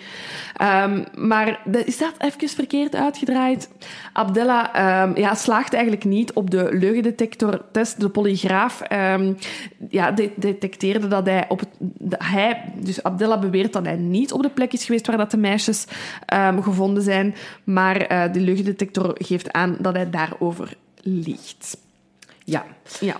Ehm, 0.56 1.04
maar 1.16 1.62
is 1.86 1.98
dat 1.98 2.14
even 2.18 2.50
verkeerd 2.50 2.96
uitgedraaid? 2.96 3.70
Abdella 4.14 4.74
ehm, 4.74 5.18
ja, 5.20 5.36
slaagt 5.36 5.74
eigenlijk 5.74 6.04
niet 6.06 6.34
op 6.34 6.50
de 6.50 6.70
leugendetectortest. 6.72 8.00
De 8.00 8.10
polygraaf 8.10 8.82
ehm, 8.82 9.34
ja, 9.90 10.12
de- 10.12 10.32
detecteerde 10.36 11.08
dat 11.08 11.26
hij 11.26 11.46
op 11.48 11.60
het... 11.60 11.70
de- 11.80 12.16
hij, 12.24 12.64
dus 12.76 13.04
Abdella 13.04 13.40
beweert 13.40 13.74
dat 13.74 13.86
hij 13.86 13.96
niet 13.96 14.32
op 14.32 14.42
de 14.42 14.50
plek 14.50 14.74
is 14.74 14.86
geweest 14.86 15.08
waar 15.08 15.18
dat 15.18 15.32
de 15.32 15.38
meisjes 15.38 15.86
ehm, 16.26 16.62
gevonden 16.62 17.04
zijn. 17.04 17.36
Maar 17.64 17.96
eh, 17.98 18.34
de 18.34 18.40
leugendetector 18.40 19.12
geeft 19.18 19.52
aan 19.52 19.76
dat 19.80 19.94
hij 19.96 20.10
daarover 20.10 20.76
liegt. 21.02 21.78
Ja. 22.44 22.66
Ja. 23.00 23.16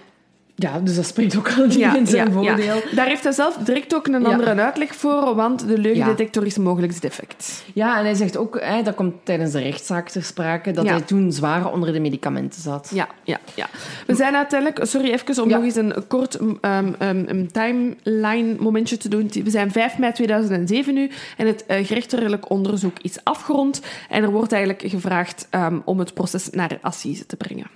Ja, 0.56 0.80
dus 0.80 0.96
dat 0.96 1.06
spreekt 1.06 1.38
ook 1.38 1.52
al 1.58 1.66
niet 1.66 1.96
in 1.96 2.08
zijn 2.08 2.32
voordeel. 2.32 2.82
Daar 2.96 3.08
heeft 3.08 3.24
hij 3.24 3.32
zelf 3.32 3.58
direct 3.58 3.96
ook 3.96 4.08
een 4.08 4.22
Ja. 4.22 4.28
andere 4.30 4.62
uitleg 4.62 4.96
voor, 4.96 5.36
want 5.36 5.68
de 5.68 5.78
leugendetector 5.78 6.46
is 6.46 6.58
mogelijk 6.58 7.02
defect. 7.02 7.64
Ja, 7.74 7.98
en 7.98 8.04
hij 8.04 8.14
zegt 8.14 8.38
ook, 8.38 8.60
hè, 8.62 8.82
dat 8.82 8.96
komt 8.96 9.14
tijdens 9.24 9.52
de 9.52 9.60
rechtszaak 9.60 10.10
ter 10.10 10.24
sprake, 10.24 10.72
dat 10.72 10.86
Ja. 10.86 10.92
hij 10.92 11.02
toen 11.02 11.32
zwaar 11.32 11.72
onder 11.72 11.94
de 11.94 12.00
medicamenten 12.00 12.62
zat. 12.62 12.92
Ja, 12.94 13.08
ja, 13.24 13.40
ja. 13.56 13.68
We 14.08 14.16
zijn 14.16 14.36
uiteindelijk... 14.36 14.86
Sorry, 14.86 15.12
even 15.12 15.44
om 15.44 15.50
Ja. 15.50 15.56
nog 15.56 15.66
eens 15.66 15.76
een 15.76 15.94
kort 16.08 16.40
um, 16.42 16.58
um, 17.02 17.26
um, 17.30 17.52
timeline 17.52 18.56
momentje 18.60 18.98
te 18.98 19.10
doen. 19.10 19.30
We 19.44 19.50
zijn 19.50 19.72
5 19.72 19.98
mei 19.98 20.12
2007 20.14 20.94
nu 20.94 21.10
en 21.38 21.48
het 21.48 21.64
uh, 21.68 21.86
gerechtelijk 21.86 22.50
onderzoek 22.50 23.00
is 23.02 23.18
afgerond. 23.24 23.82
En 24.10 24.24
er 24.24 24.32
wordt 24.32 24.52
eigenlijk 24.52 24.84
gevraagd 24.88 25.48
um, 25.52 25.82
om 25.86 26.00
het 26.00 26.14
proces 26.14 26.50
naar 26.50 26.78
assise 26.82 27.26
te 27.26 27.36
brengen. 27.36 27.68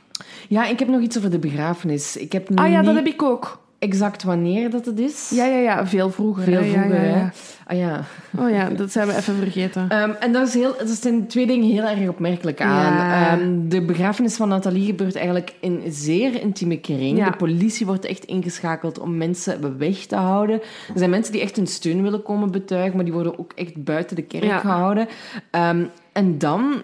Ja, 0.47 0.65
ik 0.65 0.79
heb 0.79 0.87
nog 0.87 1.01
iets 1.01 1.17
over 1.17 1.31
de 1.31 1.39
begrafenis. 1.39 2.17
Ik 2.17 2.31
heb 2.31 2.49
Ah 2.55 2.69
ja, 2.69 2.81
dat 2.81 2.95
heb 2.95 3.07
ik 3.07 3.23
ook. 3.23 3.65
exact 3.79 4.23
wanneer 4.23 4.69
dat 4.69 4.85
het 4.85 4.99
is. 4.99 5.31
Ja, 5.33 5.45
ja, 5.45 5.57
ja. 5.57 5.87
Veel 5.87 6.09
vroeger. 6.11 6.43
Veel 6.43 6.61
hè. 6.61 6.71
vroeger, 6.71 6.95
ja, 6.95 7.01
ja, 7.03 7.09
hè. 7.09 7.19
ja. 7.19 7.31
Ah 7.67 7.77
ja. 7.77 8.03
Oh 8.39 8.49
ja, 8.49 8.69
dat 8.69 8.91
zijn 8.91 9.07
we 9.07 9.15
even 9.15 9.35
vergeten. 9.35 9.89
Ehm, 9.89 10.11
en 10.19 10.31
dat, 10.31 10.47
is 10.47 10.53
heel, 10.53 10.75
dat 10.77 10.87
zijn 10.89 11.27
twee 11.27 11.47
dingen 11.47 11.69
heel 11.71 11.83
erg 11.83 12.09
opmerkelijk 12.09 12.61
aan. 12.61 13.11
Ehm, 13.11 13.69
de 13.69 13.81
begrafenis 13.81 14.35
van 14.35 14.49
Nathalie 14.49 14.85
gebeurt 14.85 15.15
eigenlijk 15.15 15.53
in 15.59 15.81
een 15.85 15.91
zeer 15.91 16.41
intieme 16.41 16.79
kring. 16.79 17.23
De 17.23 17.37
politie 17.37 17.85
wordt 17.85 18.05
echt 18.05 18.25
ingeschakeld 18.25 18.99
om 18.99 19.17
mensen 19.17 19.77
weg 19.77 20.05
te 20.05 20.15
houden. 20.15 20.61
Er 20.61 20.97
zijn 20.97 21.09
mensen 21.09 21.33
die 21.33 21.41
echt 21.41 21.55
hun 21.55 21.67
steun 21.67 22.01
willen 22.01 22.23
komen 22.23 22.51
betuigen, 22.51 22.95
maar 22.95 23.05
die 23.05 23.13
worden 23.13 23.39
ook 23.39 23.51
echt 23.55 23.83
buiten 23.83 24.15
de 24.15 24.21
kerk 24.21 24.59
gehouden. 24.59 25.07
Ehm, 25.51 25.83
en 26.13 26.37
dan... 26.37 26.83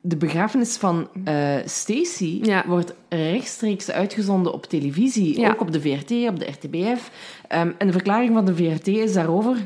de 0.00 0.16
begrafenis 0.16 0.76
van 0.76 1.08
eh 1.24 1.56
Stacy 1.64 2.38
Ja. 2.42 2.64
wordt 2.66 2.94
rechtstreeks 3.08 3.90
uitgezonden 3.90 4.52
op 4.52 4.66
televisie, 4.66 5.40
Ja. 5.40 5.50
ook 5.50 5.60
op 5.60 5.72
de 5.72 5.80
VRT, 5.80 6.10
op 6.28 6.38
de 6.38 6.46
RTBF. 6.50 7.10
Ehm, 7.48 7.70
en 7.78 7.86
de 7.86 7.92
verklaring 7.92 8.34
van 8.34 8.44
de 8.44 8.54
VRT 8.56 8.86
is 8.86 9.12
daarover 9.12 9.56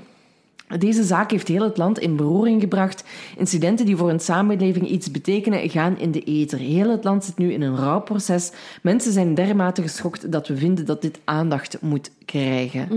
deze 0.78 1.02
zaak 1.02 1.30
heeft 1.30 1.48
heel 1.48 1.62
het 1.62 1.76
land 1.76 1.98
in 1.98 2.16
beroering 2.16 2.60
gebracht. 2.60 3.04
Incidenten 3.36 3.86
die 3.86 3.96
voor 3.96 4.10
een 4.10 4.20
samenleving 4.20 4.88
iets 4.88 5.10
betekenen, 5.10 5.70
gaan 5.70 5.98
in 5.98 6.10
de 6.10 6.22
ether. 6.22 6.58
Heel 6.58 6.90
het 6.90 7.04
land 7.04 7.24
zit 7.24 7.38
nu 7.38 7.52
in 7.52 7.62
een 7.62 7.76
rouwproces. 7.76 8.52
Mensen 8.82 9.12
zijn 9.12 9.34
dermate 9.34 9.82
geschokt 9.82 10.32
dat 10.32 10.48
we 10.48 10.56
vinden 10.56 10.86
dat 10.86 11.02
dit 11.02 11.18
aandacht 11.24 11.76
moet 11.80 12.10
krijgen. 12.24 12.88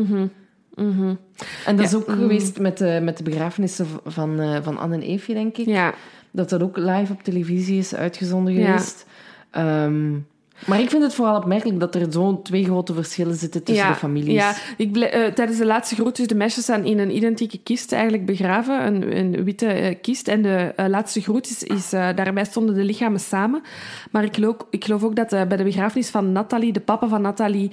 En 1.66 1.76
dat 1.76 1.86
is 1.86 1.96
ook 1.96 2.10
geweest 2.12 2.60
met 2.60 2.78
de, 2.78 3.00
met 3.04 3.18
de 3.18 3.24
begrafenissen 3.24 3.88
van, 4.06 4.40
eh, 4.40 4.58
van 4.64 4.78
Anne 4.78 4.96
en 4.96 5.02
Eefje, 5.02 5.34
denk 5.34 5.58
ik. 5.58 5.66
Ja. 5.66 5.94
Dat 6.36 6.50
dat 6.50 6.62
ook 6.62 6.78
live 6.78 7.14
op 7.14 7.24
televisie 7.24 7.78
is 7.78 7.96
uitgezonden 7.96 8.54
geweest. 8.54 9.06
Ehm, 9.52 10.14
maar 10.68 10.80
ik 10.80 10.90
vind 10.90 11.04
het 11.04 11.14
vooral 11.14 11.36
opmerkelijk 11.36 11.80
dat 11.80 11.96
er 11.96 12.06
zo'n 12.10 12.42
twee 12.42 12.64
grote 12.64 12.94
verschillen 12.94 13.36
zitten 13.36 13.64
tussen 13.64 13.86
ja, 13.86 13.92
de 13.92 13.98
families. 13.98 14.34
Ja, 14.34 14.54
ik 14.78 14.98
eh, 14.98 15.34
tijdens 15.34 15.58
de 15.58 15.66
laatste 15.66 15.96
groet, 15.96 16.16
dus 16.16 16.28
de 16.28 16.36
meisjes 16.36 16.64
staan 16.64 16.86
in 16.86 17.00
een 17.00 17.16
identieke 17.16 17.58
kist 17.64 17.92
eigenlijk 17.92 18.26
begraven, 18.26 18.86
een, 18.86 19.18
een 19.18 19.44
witte 19.44 19.68
eh, 19.68 19.96
kist. 20.02 20.28
En 20.28 20.42
de 20.42 20.74
eh, 20.76 20.88
laatste 20.88 21.22
groet 21.22 21.50
is, 21.50 21.64
is 21.64 21.90
daarbij 21.90 22.46
stonden 22.46 22.76
de 22.76 22.84
lichamen 22.84 23.20
samen. 23.20 23.62
Maar 24.12 24.24
ik 24.24 24.36
geloof, 24.36 24.56
ik 24.70 24.84
geloof 24.86 25.04
ook 25.04 25.16
dat 25.16 25.30
bij 25.30 25.58
de 25.58 25.64
begrafenis 25.64 26.10
van 26.10 26.32
Nathalie, 26.32 26.74
de 26.74 26.80
papa 26.80 27.08
van 27.08 27.22
Nathalie, 27.22 27.72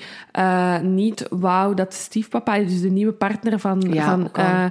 niet 0.83 1.27
wou 1.31 1.75
dat 1.75 1.91
de 1.91 1.97
stiefpapa, 1.97 2.59
dus 2.59 2.81
de 2.81 2.91
nieuwe 2.91 3.13
partner 3.13 3.59
van, 3.59 3.81
Ja, 3.81 4.05
van 4.05 4.31
eh, 4.33 4.65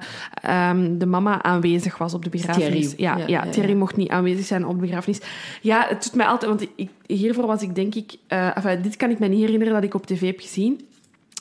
ehm, 0.70 0.97
de 0.97 1.05
mama, 1.05 1.43
aanwezig 1.43 1.97
was 1.97 2.14
op 2.14 2.24
de 2.24 2.30
begrafenis. 2.30 2.95
Thierry. 2.95 3.03
Ja, 3.03 3.28
Ja, 3.28 3.49
Thierry 3.49 3.74
mocht 3.74 3.95
niet 3.95 4.09
aanwezig 4.09 4.45
zijn 4.45 4.66
op 4.66 4.74
de 4.74 4.82
begrafenis. 4.82 5.20
Ja, 5.62 5.86
het 5.88 6.03
doet 6.03 6.16
mij 6.16 6.26
altijd, 6.26 6.51
want 6.51 6.68
ik, 6.76 6.89
hiervoor 7.05 7.45
was 7.47 7.62
ik 7.62 7.76
denk 7.76 7.95
ik, 7.95 8.01
eh, 8.28 8.58
enfin, 8.58 8.82
dit 8.82 8.95
kan 8.95 9.10
ik 9.10 9.20
me 9.20 9.28
niet 9.28 9.39
herinneren 9.39 9.74
dat 9.74 9.84
ik 9.84 9.93
op 9.93 10.06
tv 10.06 10.22
heb 10.26 10.39
gezien. 10.39 10.88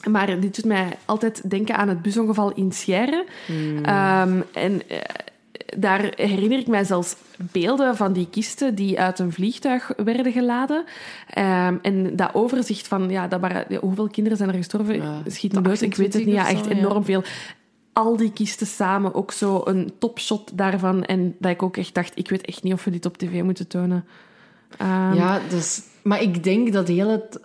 Maar 0.09 0.41
dit 0.41 0.57
doet 0.57 0.65
mij 0.65 0.89
altijd 1.05 1.51
denken 1.51 1.77
aan 1.77 1.89
het 1.89 2.03
busongeval 2.03 2.53
in 2.53 2.73
Scherre. 2.73 3.27
Ehm, 3.83 4.41
en 4.53 4.89
eh, 4.89 4.99
daar 5.77 6.13
herinner 6.17 6.59
ik 6.59 6.67
mij 6.67 6.85
zelfs 6.85 7.17
beelden 7.37 7.97
van 7.97 8.13
die 8.13 8.29
kisten 8.31 8.75
die 8.75 9.01
uit 9.01 9.19
een 9.19 9.33
vliegtuig 9.33 9.93
werden 9.97 10.33
geladen. 10.33 10.85
Ehm, 11.29 11.77
en 11.83 12.17
dat 12.17 12.35
overzicht 12.35 12.89
van, 12.89 13.11
ja, 13.11 13.29
dat 13.29 13.41
waren, 13.41 13.77
hoeveel 13.81 14.09
kinderen 14.09 14.39
zijn 14.39 14.51
er 14.51 14.57
gestorven? 14.57 14.97
Ja, 14.97 15.23
Schiet 15.27 15.53
me 15.53 15.61
dood, 15.61 15.81
ik 15.81 15.95
weet 15.95 16.13
het 16.13 16.25
niet. 16.25 16.35
Ja, 16.35 16.43
28 16.43 16.57
of 16.57 16.69
echt 16.69 16.77
zo, 16.77 16.81
ja. 16.81 16.87
enorm 16.87 17.05
veel. 17.05 17.23
Al 17.93 18.17
die 18.17 18.33
kisten 18.33 18.67
samen, 18.67 19.15
ook 19.15 19.33
zo 19.33 19.61
een 19.65 19.93
topshot 19.99 20.51
daarvan. 20.55 21.05
En 21.05 21.35
dat 21.39 21.51
ik 21.51 21.63
ook 21.63 21.77
echt 21.77 21.95
dacht, 21.95 22.13
ik 22.15 22.31
weet 22.31 22.45
echt 22.45 22.63
niet 22.63 22.73
of 22.73 22.85
we 22.85 22.91
dit 22.91 23.07
op 23.07 23.19
tv 23.19 23.43
moeten 23.43 23.67
tonen. 23.67 24.05
Ehm, 24.77 25.15
Ja, 25.15 25.41
dus, 25.49 25.83
maar 26.03 26.23
ik 26.23 26.45
denk 26.45 26.73
dat 26.73 26.89
heel 26.89 27.09
het, 27.09 27.41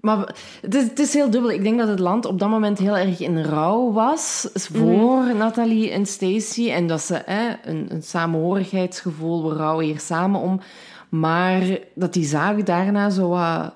Maar 0.00 0.34
het 0.60 0.74
is, 0.74 0.82
het 0.82 0.98
is 0.98 1.14
heel 1.14 1.30
dubbel. 1.30 1.50
Ik 1.50 1.62
denk 1.62 1.78
dat 1.78 1.88
het 1.88 1.98
land 1.98 2.26
op 2.26 2.38
dat 2.38 2.48
moment 2.48 2.78
heel 2.78 2.96
erg 2.96 3.20
in 3.20 3.42
rouw 3.44 3.92
was 3.92 4.48
voor 4.52 5.22
mm. 5.22 5.36
Nathalie 5.36 5.90
en 5.90 6.06
Stacey. 6.06 6.72
En 6.72 6.86
dat 6.86 7.00
ze 7.00 7.22
hè, 7.24 7.54
een, 7.64 7.86
een 7.88 8.02
samenhorigheidsgevoel, 8.02 9.48
we 9.48 9.54
rouwen 9.54 9.84
hier 9.84 10.00
samen 10.00 10.40
om. 10.40 10.60
Maar 11.08 11.62
dat 11.94 12.12
die 12.12 12.24
zaak 12.24 12.66
daarna 12.66 13.10
zo 13.10 13.28
wat 13.28 13.72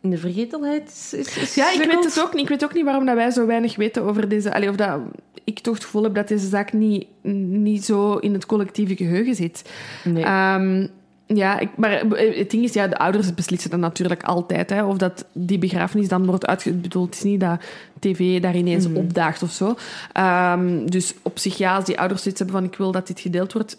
in 0.00 0.10
de 0.10 0.18
vergetelheid 0.18 1.14
is, 1.16 1.54
Ja, 1.54 1.72
ik 1.72 1.90
weet 1.90 2.04
het 2.04 2.20
ook 2.20 2.32
niet. 2.32 2.42
Ik 2.42 2.48
weet 2.48 2.64
ook 2.64 2.74
niet 2.74 2.84
waarom 2.84 3.06
dat 3.06 3.14
wij 3.14 3.30
zo 3.30 3.46
weinig 3.46 3.76
weten 3.76 4.02
over 4.02 4.28
deze... 4.28 4.54
Allee, 4.54 4.68
of 4.68 4.76
dat 4.76 5.00
ik 5.44 5.58
toch 5.58 5.74
het 5.74 5.84
gevoel 5.84 6.02
heb 6.02 6.14
dat 6.14 6.28
deze 6.28 6.48
zaak 6.48 6.72
niet, 6.72 7.06
niet 7.62 7.84
zo 7.84 8.16
in 8.16 8.32
het 8.32 8.46
collectieve 8.46 8.96
geheugen 8.96 9.34
zit. 9.34 9.70
Nee. 10.04 10.24
Ehm, 10.24 10.86
ja, 11.36 11.58
ik, 11.58 11.68
maar 11.76 11.90
het 12.10 12.50
ding 12.50 12.64
is, 12.64 12.72
ja, 12.72 12.86
de 12.86 12.98
ouders 12.98 13.34
beslissen 13.34 13.70
dan 13.70 13.80
natuurlijk 13.80 14.22
altijd. 14.22 14.70
Hè, 14.70 14.84
of 14.84 14.96
dat 14.96 15.24
die 15.32 15.58
begrafenis 15.58 16.08
dan 16.08 16.26
wordt 16.26 16.46
uitgebedoeld. 16.46 17.06
Het 17.06 17.24
is 17.24 17.30
niet 17.30 17.40
dat 17.40 17.60
tv 17.98 18.40
daar 18.40 18.56
ineens 18.56 18.88
mm. 18.88 18.96
opdaagt 18.96 19.42
of 19.42 19.50
zo. 19.50 19.76
Um, 20.18 20.90
dus 20.90 21.14
op 21.22 21.38
zich, 21.38 21.58
ja, 21.58 21.76
als 21.76 21.84
die 21.84 21.98
ouders 21.98 22.22
zoiets 22.22 22.40
hebben 22.40 22.60
van 22.60 22.68
ik 22.68 22.76
wil 22.76 22.92
dat 22.92 23.06
dit 23.06 23.20
gedeeld 23.20 23.52
wordt, 23.52 23.78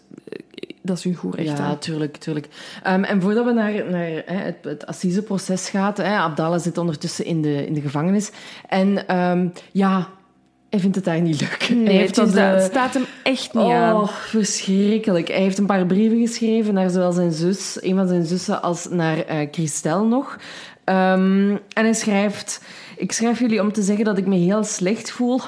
dat 0.81 0.97
is 0.97 1.03
hun 1.03 1.15
goed 1.15 1.35
recht. 1.35 1.57
Ja, 1.57 1.75
tuurlijk, 1.75 2.17
tuurlijk. 2.17 2.47
Um, 2.87 3.03
en 3.03 3.21
voordat 3.21 3.45
we 3.45 3.51
naar, 3.51 3.71
naar 3.89 4.23
hè, 4.25 4.35
het, 4.35 4.57
het 4.61 4.85
assiseproces 4.85 5.69
gaan, 5.69 5.93
hè, 5.95 6.17
Abdallah 6.17 6.59
zit 6.59 6.77
ondertussen 6.77 7.25
in 7.25 7.41
de, 7.41 7.65
in 7.65 7.73
de 7.73 7.81
gevangenis. 7.81 8.31
En 8.67 9.17
um, 9.17 9.51
ja, 9.71 10.07
hij 10.73 10.81
vindt 10.81 10.95
het 10.95 11.05
daar 11.05 11.21
niet 11.21 11.41
leuk. 11.41 11.69
Nee, 11.69 11.97
heeft 11.97 12.15
dat, 12.15 12.35
uh, 12.35 12.51
het 12.51 12.63
staat 12.63 12.93
hem 12.93 13.05
echt 13.23 13.53
niet 13.53 13.63
oh, 13.63 13.73
aan. 13.73 14.07
verschrikkelijk. 14.09 15.27
Hij 15.27 15.41
heeft 15.41 15.57
een 15.57 15.65
paar 15.65 15.85
brieven 15.85 16.19
geschreven 16.19 16.73
naar 16.73 16.89
zowel 16.89 17.11
zijn 17.11 17.31
zus, 17.31 17.77
een 17.81 17.95
van 17.95 18.07
zijn 18.07 18.25
zussen, 18.25 18.61
als 18.61 18.87
naar 18.89 19.17
uh, 19.17 19.47
Christel 19.51 20.05
nog. 20.05 20.37
Um, 20.85 21.51
en 21.51 21.83
hij 21.83 21.93
schrijft... 21.93 22.61
Ik 22.97 23.11
schrijf 23.11 23.39
jullie 23.39 23.61
om 23.61 23.71
te 23.71 23.81
zeggen 23.81 24.05
dat 24.05 24.17
ik 24.17 24.25
me 24.25 24.35
heel 24.35 24.63
slecht 24.63 25.11
voel 25.11 25.41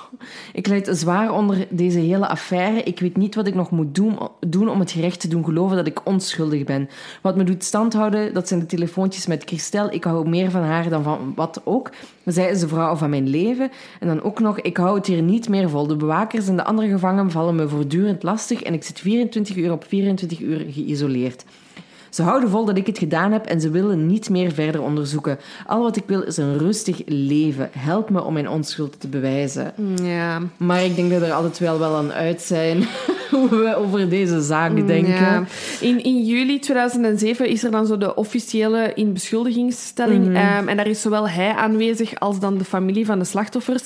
ik 0.52 0.66
leid 0.66 0.88
zwaar 0.92 1.32
onder 1.32 1.66
deze 1.70 1.98
hele 1.98 2.28
affaire. 2.28 2.82
Ik 2.82 3.00
weet 3.00 3.16
niet 3.16 3.34
wat 3.34 3.46
ik 3.46 3.54
nog 3.54 3.70
moet 3.70 3.94
doen, 4.40 4.68
om 4.68 4.80
het 4.80 4.90
gerecht 4.90 5.20
te 5.20 5.28
doen 5.28 5.44
geloven 5.44 5.76
dat 5.76 5.86
ik 5.86 6.06
onschuldig 6.06 6.64
ben. 6.64 6.88
Wat 7.22 7.36
me 7.36 7.44
doet 7.44 7.64
standhouden, 7.64 8.34
dat 8.34 8.48
zijn 8.48 8.60
de 8.60 8.66
telefoontjes 8.66 9.26
met 9.26 9.42
Christel. 9.44 9.92
Ik 9.92 10.04
hou 10.04 10.28
meer 10.28 10.50
van 10.50 10.62
haar 10.62 10.88
dan 10.88 11.02
van 11.02 11.32
wat 11.34 11.60
ook. 11.64 11.90
Zij 12.24 12.50
is 12.50 12.60
de 12.60 12.68
vrouw 12.68 12.96
van 12.96 13.10
mijn 13.10 13.28
leven. 13.28 13.70
En 14.00 14.06
dan 14.06 14.22
ook 14.22 14.40
nog, 14.40 14.60
ik 14.60 14.76
hou 14.76 14.96
het 14.96 15.06
hier 15.06 15.22
niet 15.22 15.48
meer 15.48 15.70
vol. 15.70 15.86
De 15.86 15.96
bewakers 15.96 16.48
en 16.48 16.56
de 16.56 16.64
andere 16.64 16.88
gevangenen 16.88 17.30
vallen 17.30 17.54
me 17.54 17.68
voortdurend 17.68 18.22
lastig 18.22 18.62
en 18.62 18.74
ik 18.74 18.84
zit 18.84 19.00
24 19.00 19.56
uur 19.56 19.72
op 19.72 19.84
24 19.84 20.40
uur 20.40 20.64
geïsoleerd. 20.68 21.44
Ze 22.12 22.22
houden 22.22 22.50
vol 22.50 22.64
dat 22.64 22.76
ik 22.76 22.86
het 22.86 22.98
gedaan 22.98 23.32
heb 23.32 23.46
en 23.46 23.60
ze 23.60 23.70
willen 23.70 24.06
niet 24.06 24.30
meer 24.30 24.52
verder 24.52 24.82
onderzoeken. 24.82 25.38
Al 25.66 25.82
wat 25.82 25.96
ik 25.96 26.04
wil 26.06 26.22
is 26.22 26.36
een 26.36 26.58
rustig 26.58 27.02
leven. 27.06 27.68
Help 27.72 28.10
me 28.10 28.22
om 28.22 28.32
mijn 28.32 28.48
onschuld 28.48 29.00
te 29.00 29.08
bewijzen. 29.08 29.72
Ja. 30.02 30.40
Maar 30.56 30.84
ik 30.84 30.96
denk 30.96 31.10
dat 31.10 31.22
er 31.22 31.32
altijd 31.32 31.58
wel 31.58 31.78
wel 31.78 31.96
aan 31.96 32.12
uit 32.12 32.40
zijn 32.40 32.84
hoe 33.30 33.48
we 33.48 33.76
over 33.76 34.08
deze 34.08 34.40
zaak 34.40 34.86
denken. 34.86 35.12
Ja. 35.12 35.44
In, 35.80 36.04
in 36.04 36.24
juli 36.24 36.58
2007 36.58 37.48
is 37.48 37.64
er 37.64 37.70
dan 37.70 37.86
zo 37.86 37.98
de 37.98 38.14
officiële 38.14 38.92
inbeschuldigingsstelling. 38.94 40.26
Mm 40.26 40.40
en 40.68 40.76
daar 40.76 40.86
is 40.86 41.00
zowel 41.00 41.28
hij 41.28 41.54
aanwezig 41.54 42.20
als 42.20 42.40
dan 42.40 42.58
de 42.58 42.64
familie 42.64 43.06
van 43.06 43.18
de 43.18 43.24
slachtoffers. 43.24 43.82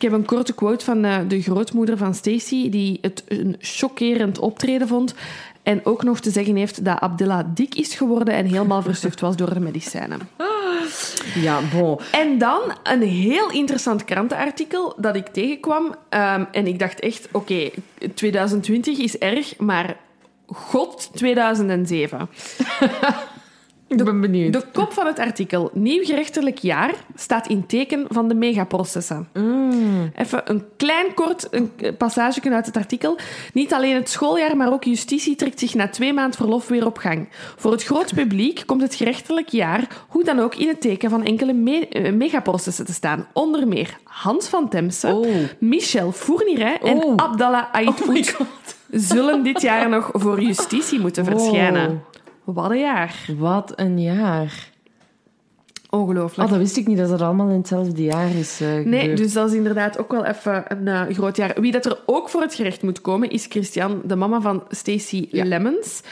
Ik 0.00 0.10
heb 0.10 0.18
een 0.18 0.24
korte 0.24 0.54
quote 0.54 0.84
van 0.84 1.04
uh, 1.04 1.18
de 1.28 1.42
grootmoeder 1.42 1.96
van 1.96 2.14
Stacy, 2.14 2.70
die 2.70 2.98
het 3.00 3.24
een 3.28 3.56
chockerend 3.58 4.38
optreden 4.38 4.88
vond. 4.88 5.14
En 5.62 5.86
ook 5.86 6.02
nog 6.02 6.20
te 6.20 6.30
zeggen 6.30 6.56
heeft 6.56 6.84
dat 6.84 7.00
Abdullah 7.00 7.44
dik 7.54 7.74
is 7.74 7.94
geworden 7.94 8.34
en 8.34 8.46
helemaal 8.46 8.82
versuft 8.82 9.20
was 9.20 9.36
door 9.36 9.54
de 9.54 9.60
medicijnen. 9.60 10.20
Ja, 11.34 11.60
bon. 11.72 11.98
En 12.12 12.38
dan 12.38 12.60
een 12.82 13.02
heel 13.02 13.50
interessant 13.50 14.04
krantenartikel 14.04 14.94
dat 14.96 15.16
ik 15.16 15.26
tegenkwam. 15.26 15.84
Um, 15.84 16.46
en 16.52 16.66
ik 16.66 16.78
dacht 16.78 17.00
echt, 17.00 17.28
oké, 17.32 17.70
2020 18.14 18.98
is 18.98 19.18
erg, 19.18 19.58
maar 19.58 19.96
god 20.46 21.10
2007. 21.14 22.28
Ik 23.90 24.04
ben 24.04 24.20
benieuwd. 24.20 24.52
De 24.52 24.64
kop 24.72 24.92
van 24.92 25.06
het 25.06 25.18
artikel, 25.18 25.70
nieuw 25.72 26.04
gerechtelijk 26.04 26.58
jaar, 26.58 26.94
staat 27.14 27.46
in 27.46 27.66
teken 27.66 28.04
van 28.08 28.28
de 28.28 28.34
megaprocessen. 28.34 29.28
Mm. 29.32 30.12
Even 30.16 30.50
een 30.50 30.64
klein 30.76 31.14
kort 31.14 31.48
een 31.50 31.72
passage 31.98 32.50
uit 32.50 32.66
het 32.66 32.76
artikel. 32.76 33.18
Niet 33.52 33.72
alleen 33.72 33.94
het 33.94 34.08
schooljaar, 34.08 34.56
maar 34.56 34.72
ook 34.72 34.84
justitie 34.84 35.36
trekt 35.36 35.58
zich 35.58 35.74
na 35.74 35.88
twee 35.88 36.12
maanden 36.12 36.36
verlof 36.36 36.68
weer 36.68 36.86
op 36.86 36.98
gang. 36.98 37.28
Voor 37.56 37.72
het 37.72 37.84
groot 37.84 38.14
publiek 38.14 38.62
komt 38.66 38.82
het 38.82 38.94
gerechtelijk 38.94 39.48
jaar 39.48 40.04
hoe 40.08 40.24
dan 40.24 40.38
ook 40.38 40.54
in 40.54 40.68
het 40.68 40.80
teken 40.80 41.10
van 41.10 41.24
enkele 41.24 41.52
me 41.52 41.86
uh, 41.90 42.12
megaprocessen 42.12 42.84
te 42.84 42.92
staan. 42.92 43.26
Onder 43.32 43.68
meer 43.68 43.98
Hans 44.04 44.48
van 44.48 44.68
Temse, 44.68 45.14
oh. 45.14 45.26
Michel 45.58 46.12
Fourniret 46.12 46.82
en 46.82 47.04
oh. 47.04 47.16
Abdallah 47.16 47.64
oh 47.72 47.96
zullen 48.90 49.42
dit 49.42 49.60
jaar 49.60 49.88
nog 49.96 50.10
voor 50.12 50.40
justitie 50.40 51.00
moeten 51.00 51.24
verschijnen. 51.24 52.02
Wat 52.52 52.70
een 52.70 52.78
jaar. 52.78 53.14
Wat 53.38 53.72
een 53.76 54.00
jaar. 54.00 54.70
Ongelooflijk. 55.90 56.48
Oh, 56.48 56.54
dat 56.54 56.62
wist 56.62 56.76
ik 56.76 56.86
niet, 56.86 56.98
dat 56.98 57.08
dat 57.08 57.20
allemaal 57.20 57.48
in 57.48 57.56
hetzelfde 57.56 58.02
jaar 58.02 58.34
is 58.34 58.60
uh, 58.60 58.84
Nee, 58.84 59.14
dus 59.14 59.32
dat 59.32 59.48
is 59.50 59.56
inderdaad 59.56 59.98
ook 59.98 60.12
wel 60.12 60.24
even 60.24 60.64
een 60.68 60.86
uh, 60.86 61.02
groot 61.16 61.36
jaar. 61.36 61.60
Wie 61.60 61.72
dat 61.72 61.84
er 61.84 61.98
ook 62.06 62.28
voor 62.28 62.40
het 62.40 62.54
gerecht 62.54 62.82
moet 62.82 63.00
komen, 63.00 63.30
is 63.30 63.46
Christian, 63.46 64.00
de 64.04 64.16
mama 64.16 64.40
van 64.40 64.62
Stacey 64.68 65.28
ja. 65.30 65.44
Lemmens. 65.44 66.02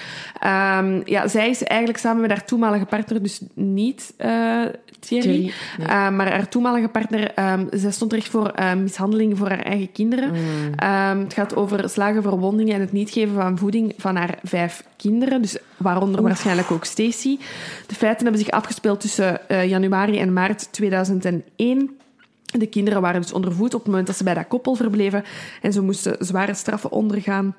Um, 0.44 1.02
ja, 1.04 1.28
zij 1.28 1.48
is 1.48 1.64
eigenlijk 1.64 2.00
samen 2.00 2.20
met 2.20 2.30
haar 2.30 2.44
toenmalige 2.44 2.84
partner, 2.84 3.22
dus 3.22 3.40
niet 3.54 4.14
uh, 4.18 4.64
Thierry, 4.98 5.22
Thierry 5.22 5.52
nee. 5.78 6.10
maar 6.10 6.30
haar 6.30 6.48
toenmalige 6.48 6.88
partner, 6.88 7.52
um, 7.52 7.68
zij 7.70 7.90
stond 7.90 8.12
recht 8.12 8.28
voor 8.28 8.54
mishandeling 8.76 9.38
voor 9.38 9.48
haar 9.48 9.62
eigen 9.62 9.92
kinderen. 9.92 10.30
Mm. 10.30 10.38
Um, 10.88 11.24
het 11.24 11.34
gaat 11.34 11.56
over 11.56 11.88
slagen, 11.88 12.22
verwondingen 12.22 12.74
en 12.74 12.80
het 12.80 12.92
niet 12.92 13.10
geven 13.10 13.34
van 13.34 13.58
voeding 13.58 13.94
van 13.96 14.16
haar 14.16 14.38
vijf 14.42 14.84
kinderen, 14.96 15.42
dus 15.42 15.58
waaronder 15.76 16.20
Oef. 16.20 16.26
waarschijnlijk 16.26 16.70
ook 16.70 16.84
Stacey. 16.84 17.38
De 17.86 17.94
feiten 17.94 18.22
hebben 18.22 18.42
zich 18.44 18.50
afgespeeld 18.50 19.00
tussen 19.00 19.40
januari 19.48 20.18
en 20.18 20.32
maart 20.32 20.72
2001. 20.72 21.98
De 22.44 22.66
kinderen 22.66 23.00
waren 23.00 23.20
dus 23.20 23.32
ondervoed 23.32 23.74
op 23.74 23.80
het 23.80 23.88
moment 23.88 24.06
dat 24.06 24.16
ze 24.16 24.24
bij 24.24 24.34
dat 24.34 24.48
koppel 24.48 24.74
verbleven 24.74 25.24
en 25.62 25.72
ze 25.72 25.80
moesten 25.80 26.16
zware 26.18 26.54
straffen 26.54 26.90
ondergaan. 26.90 27.54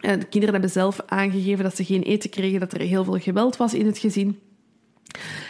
De 0.00 0.26
kinderen 0.28 0.54
hebben 0.54 0.70
zelf 0.70 1.00
aangegeven 1.06 1.64
dat 1.64 1.76
ze 1.76 1.84
geen 1.84 2.02
eten 2.02 2.30
kregen, 2.30 2.60
dat 2.60 2.72
er 2.72 2.80
heel 2.80 3.04
veel 3.04 3.18
geweld 3.18 3.56
was 3.56 3.74
in 3.74 3.86
het 3.86 3.98
gezin. 3.98 4.38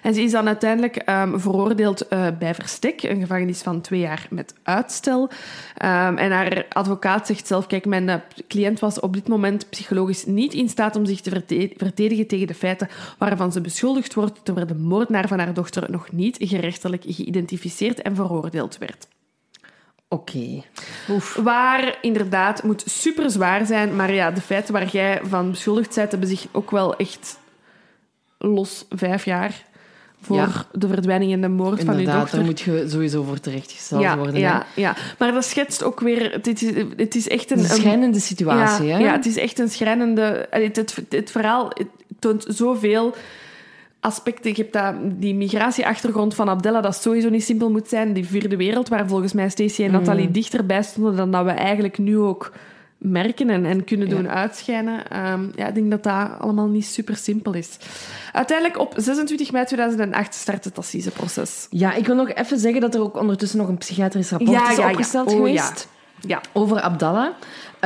En 0.03 0.15
ze 0.15 0.23
is 0.23 0.31
dan 0.31 0.47
uiteindelijk 0.47 1.03
um, 1.11 1.41
veroordeeld 1.41 2.13
uh, 2.13 2.27
bij 2.39 2.55
verstek, 2.55 3.03
een 3.03 3.21
gevangenis 3.21 3.61
van 3.61 3.81
twee 3.81 4.01
jaar 4.01 4.27
met 4.31 4.55
uitstel. 4.63 5.23
Um, 5.23 6.17
en 6.17 6.31
haar 6.31 6.67
advocaat 6.69 7.27
zegt 7.27 7.47
zelf, 7.47 7.67
kijk, 7.67 7.87
mijn 7.87 8.09
uh, 8.09 8.15
cliënt 8.49 8.81
was 8.81 9.01
op 9.01 9.13
dit 9.13 9.29
moment 9.29 9.69
psychologisch 9.71 10.25
niet 10.27 10.55
in 10.55 10.69
staat 10.69 10.97
om 10.97 11.07
zich 11.07 11.21
te 11.21 11.43
verdedigen 11.77 12.27
tegen 12.27 12.47
de 12.47 12.55
feiten 12.55 12.89
waarvan 13.19 13.53
ze 13.53 13.61
beschuldigd 13.61 14.15
wordt, 14.15 14.45
terwijl 14.45 14.67
de 14.67 14.75
moordenaar 14.75 15.29
van 15.29 15.39
haar 15.39 15.55
dochter 15.55 15.91
nog 15.91 16.13
niet 16.13 16.37
gerechtelijk 16.41 17.03
geïdentificeerd 17.07 18.03
en 18.03 18.15
veroordeeld 18.15 18.79
werd. 18.79 19.09
Oké. 20.09 20.63
Okay. 21.09 21.45
Waar 21.45 21.99
inderdaad 22.01 22.63
moet 22.63 22.83
super 22.87 23.31
zwaar 23.31 23.67
zijn, 23.67 23.97
maar 23.97 24.13
ja, 24.13 24.31
de 24.31 24.41
feiten 24.41 24.73
waar 24.73 24.89
jij 24.89 25.21
van 25.23 25.51
beschuldigd 25.51 25.95
bent, 25.95 26.11
hebben 26.11 26.29
zich 26.29 26.47
ook 26.53 26.71
wel 26.71 26.97
echt 26.97 27.39
los 28.39 28.87
vijf 28.91 29.25
jaar 29.25 29.65
voor 30.21 30.37
ja. 30.37 30.67
de 30.73 30.89
verdwijning 30.89 31.33
en 31.33 31.41
de 31.41 31.49
moord 31.49 31.79
Inderdaad, 31.79 32.05
van 32.05 32.15
uw 32.15 32.21
dochter. 32.21 32.39
daar 32.39 32.47
moet 32.47 32.61
je 32.61 32.87
sowieso 32.89 33.23
voor 33.23 33.41
terechtgesteld 33.41 34.03
ja, 34.03 34.17
worden. 34.17 34.41
Ja, 34.41 34.67
ja, 34.75 34.97
maar 35.19 35.33
dat 35.33 35.45
schetst 35.45 35.83
ook 35.83 36.01
weer... 36.01 36.33
Het 36.33 36.47
is, 36.47 36.61
het 36.97 37.15
is 37.15 37.29
echt 37.29 37.51
een... 37.51 37.59
Een 37.59 37.65
schrijnende 37.65 38.21
situatie, 38.21 38.87
ja, 38.87 38.97
hè? 38.97 39.05
Ja, 39.05 39.13
het 39.13 39.27
is 39.27 39.37
echt 39.37 39.59
een 39.59 39.71
schrijnende... 39.71 40.47
Het, 40.51 40.77
het, 40.77 41.03
het 41.09 41.31
verhaal 41.31 41.71
het 41.75 41.89
toont 42.19 42.45
zoveel 42.49 43.15
aspecten. 44.07 44.51
Je 44.51 44.57
hebt 44.57 44.73
dat, 44.73 44.95
die 45.21 45.35
migratieachtergrond 45.35 46.35
van 46.35 46.49
Abdella, 46.49 46.81
dat 46.81 46.97
sowieso 46.97 47.29
niet 47.29 47.45
simpel 47.45 47.71
moet 47.71 47.89
zijn. 47.89 48.13
Die 48.13 48.27
vierde 48.27 48.57
wereld, 48.57 48.89
waar 48.89 49.09
volgens 49.09 49.33
mij 49.33 49.49
Stacey 49.49 49.85
en 49.85 49.93
Nathalie 49.93 50.27
mm. 50.27 50.33
dichterbij 50.33 50.83
stonden 50.83 51.17
dan 51.17 51.31
dat 51.31 51.45
we 51.45 51.51
eigenlijk 51.51 51.99
nu 51.99 52.19
ook 52.19 52.53
merken 52.99 53.51
en, 53.51 53.65
en 53.65 53.85
kunnen 53.85 54.09
doen 54.09 54.23
ja. 54.23 54.29
uitschijnen. 54.29 55.29
Um, 55.33 55.53
ja, 55.55 55.67
ik 55.69 55.75
denk 55.75 55.91
dat 55.91 56.03
dat 56.03 56.29
allemaal 56.39 56.67
niet 56.67 56.87
super 56.87 57.17
simpel 57.17 57.53
is. 57.53 57.79
Uiteindelijk 58.33 58.79
op 58.79 58.93
26 58.97 59.53
mei 59.53 59.65
2008 59.65 60.35
start 60.35 60.65
het 60.65 60.79
assiseproces. 60.79 61.67
Ja, 61.71 61.95
ik 61.95 62.07
wil 62.07 62.15
nog 62.15 62.33
even 62.33 62.59
zeggen 62.59 62.81
dat 62.81 62.95
er 62.95 63.01
ook 63.01 63.17
ondertussen 63.17 63.59
nog 63.59 63.69
een 63.69 63.79
psychiatrisch 63.79 64.31
rapport 64.31 64.51
ja, 64.51 64.71
is 64.71 64.77
ja, 64.77 64.91
opgesteld. 64.91 65.29
Oh, 65.29 65.37
geweest. 65.37 65.89
Ja. 66.21 66.41
Over 66.53 66.81
Abdallah. 66.81 67.29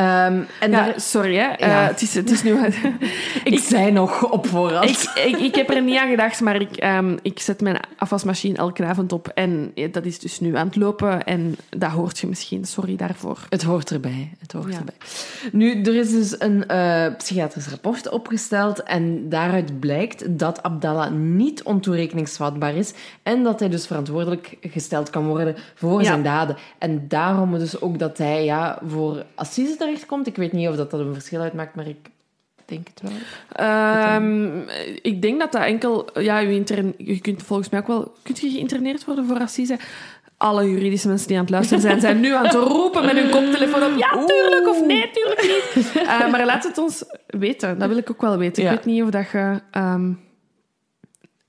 Ehm, 0.01 0.43
en 0.61 0.71
Ja, 0.71 0.93
sorry, 0.97 1.37
hè. 1.37 1.47
Eh, 1.49 1.87
het, 1.87 2.03
is, 2.03 2.15
het 2.15 2.31
is 2.31 2.43
nu... 2.43 2.59
ik, 3.45 3.59
zei 3.59 3.91
nog 3.91 4.31
op 4.31 4.47
voorhand. 4.47 4.91
ik, 4.91 5.25
ik, 5.25 5.39
ik 5.39 5.55
heb 5.55 5.71
er 5.71 5.83
niet 5.83 5.99
aan 5.99 6.09
gedacht, 6.09 6.41
maar 6.41 6.61
ik, 6.61 6.77
ehm, 6.77 7.17
ik 7.23 7.41
zet 7.41 7.61
mijn 7.61 7.81
afwasmachine 7.97 8.57
elke 8.57 8.85
avond 8.85 9.13
op. 9.13 9.29
En 9.29 9.73
dat 9.91 10.05
is 10.05 10.19
dus 10.19 10.41
nu 10.41 10.57
aan 10.57 10.67
het 10.67 10.77
lopen. 10.77 11.25
En 11.25 11.57
dat 11.69 11.91
hoort 11.91 12.19
je 12.19 12.27
misschien. 12.27 12.65
Sorry 12.65 12.97
daarvoor. 12.97 13.39
Het 13.49 13.63
hoort 13.63 13.91
erbij. 13.91 14.33
Het 14.39 14.53
hoort 14.53 14.73
Ja. 14.73 14.79
erbij. 14.79 14.95
Nu, 15.53 15.83
er 15.83 15.95
is 15.95 16.11
dus 16.11 16.41
een 16.41 16.67
eh, 16.67 17.07
psychiatrisch 17.17 17.69
rapport 17.69 18.09
opgesteld 18.09 18.83
en 18.83 19.29
daaruit 19.29 19.81
blijkt 19.81 20.39
dat 20.39 20.63
Abdallah 20.63 21.11
niet 21.13 21.63
ontoerekeningsvatbaar 21.63 22.75
is 22.75 22.93
en 23.23 23.43
dat 23.43 23.61
hij 23.61 23.69
dus 23.69 23.87
verantwoordelijk 23.87 24.57
gesteld 24.61 25.11
kan 25.11 25.27
worden 25.27 25.57
voor 25.75 26.05
zijn 26.05 26.23
daden. 26.23 26.57
En 26.79 27.05
daarom 27.09 27.59
dus 27.59 27.81
ook 27.81 27.99
dat 27.99 28.19
hij 28.19 28.45
ja, 28.45 28.79
voor 28.87 29.25
assise 29.35 29.77
terechtkomt. 29.91 30.27
Ik 30.27 30.37
weet 30.37 30.53
niet 30.53 30.69
of 30.69 30.77
dat, 30.77 30.91
dat 30.91 31.01
een 31.01 31.15
verschil 31.15 31.41
uitmaakt, 31.41 31.75
maar 31.75 31.87
ik 31.87 32.09
denk 32.65 32.89
het 32.89 33.03
wel. 33.03 33.13
Ehm, 33.53 34.59
ik 35.03 35.23
denk 35.23 35.41
dat 35.41 35.53
dat 35.53 35.63
enkel... 35.63 36.09
Ja, 36.21 36.39
je, 36.39 36.55
intern, 36.55 36.95
je 36.99 37.21
kunt 37.21 37.43
volgens 37.43 37.69
mij 37.69 37.81
ook 37.81 37.87
wel... 37.87 38.15
Kunt 38.23 38.39
je 38.39 38.51
geïnterneerd 38.51 39.05
worden 39.05 39.27
voor 39.27 39.39
assise? 39.39 39.79
Alle 40.37 40.71
juridische 40.71 41.09
mensen 41.09 41.29
die 41.29 41.37
aan 41.37 41.43
het 41.43 41.53
luisteren 41.53 41.83
zijn, 41.83 42.01
zijn 42.01 42.21
nu 42.21 42.35
aan 42.35 42.45
het 42.45 42.55
roepen 42.55 43.05
met 43.05 43.17
hun 43.17 43.31
koptelefoon 43.31 43.83
op. 43.93 43.99
Ja, 43.99 44.25
tuurlijk 44.25 44.69
of 44.69 44.87
nee, 44.87 45.11
tuurlijk 45.11 45.43
niet. 45.75 45.93
Eh, 46.07 46.31
maar 46.31 46.45
laat 46.45 46.65
het 46.65 46.79
ons 46.79 47.05
weten. 47.27 47.79
Dat 47.79 47.89
wil 47.89 47.97
ik 47.97 48.11
ook 48.11 48.21
wel 48.21 48.39
weten. 48.39 48.63
Ja. 48.63 48.71
Ik 48.71 48.77
weet 48.77 48.85
niet 48.85 49.03
of 49.03 49.11
dat 49.11 49.31
je... 49.31 49.61
ehm, 49.71 50.13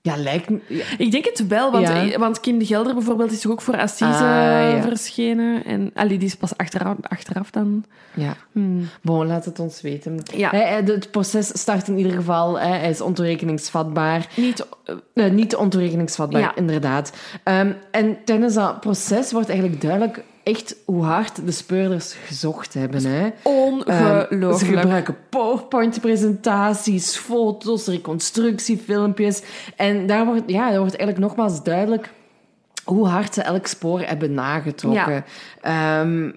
Ja, 0.03 0.15
lijkt 0.17 0.49
me... 0.49 0.59
ja. 0.67 0.83
Ik 0.97 1.11
denk 1.11 1.25
het 1.25 1.47
wel, 1.47 1.71
want, 1.71 1.87
Ja. 1.87 2.17
want 2.19 2.39
Kim 2.39 2.57
de 2.59 2.65
Gelder 2.65 2.93
bijvoorbeeld 2.93 3.31
is 3.31 3.39
toch 3.41 3.51
ook 3.51 3.61
voor 3.61 3.77
Assise 3.77 4.05
Ah, 4.23 4.71
ja. 4.71 4.81
verschenen. 4.81 5.65
En 5.65 5.91
allee, 5.93 6.17
die 6.17 6.27
is 6.27 6.35
pas 6.35 6.57
achteraf, 6.57 6.95
achteraf 7.01 7.49
dan. 7.51 7.83
ja. 8.13 8.35
Hmm. 8.51 8.89
Bon, 9.01 9.27
laat 9.27 9.45
het 9.45 9.59
ons 9.59 9.81
weten. 9.81 10.19
Ja. 10.35 10.49
Hij- 10.49 10.67
hij- 10.67 10.81
het 10.85 11.11
proces 11.11 11.47
start 11.59 11.87
in 11.87 11.97
ieder 11.97 12.11
geval. 12.11 12.59
hè. 12.59 12.67
Hij 12.67 12.89
is 12.89 13.01
ontoerekeningsvatbaar. 13.01 14.27
Niet, 14.35 14.67
eh, 14.85 14.95
Eh, 15.13 15.31
niet 15.31 15.55
ontoerekeningsvatbaar, 15.55 16.41
Ja. 16.41 16.55
inderdaad. 16.55 17.13
Ehm, 17.43 17.71
en 17.91 18.17
tijdens 18.25 18.53
dat 18.53 18.79
proces 18.79 19.31
wordt 19.31 19.49
eigenlijk 19.49 19.81
duidelijk 19.81 20.23
echt 20.43 20.75
hoe 20.85 21.03
hard 21.03 21.45
de 21.45 21.51
speurders 21.51 22.13
gezocht 22.13 22.73
hebben. 22.73 23.05
Hè. 23.05 23.21
Ehm, 23.23 23.31
ongelooflijk. 23.43 24.59
ze 24.59 24.65
gebruiken 24.65 25.17
PowerPoint-presentaties, 25.29 27.17
foto's, 27.17 27.87
reconstructiefilmpjes. 27.87 29.43
En 29.75 30.07
daar 30.07 30.25
wordt, 30.25 30.43
ja, 30.45 30.69
daar 30.69 30.79
wordt 30.79 30.95
eigenlijk 30.95 31.27
nogmaals 31.27 31.63
duidelijk 31.63 32.09
hoe 32.83 33.07
hard 33.07 33.33
ze 33.33 33.41
elk 33.41 33.67
spoor 33.67 34.01
hebben 34.01 34.33
nagetrokken. 34.33 35.25
Ehm, 35.61 36.31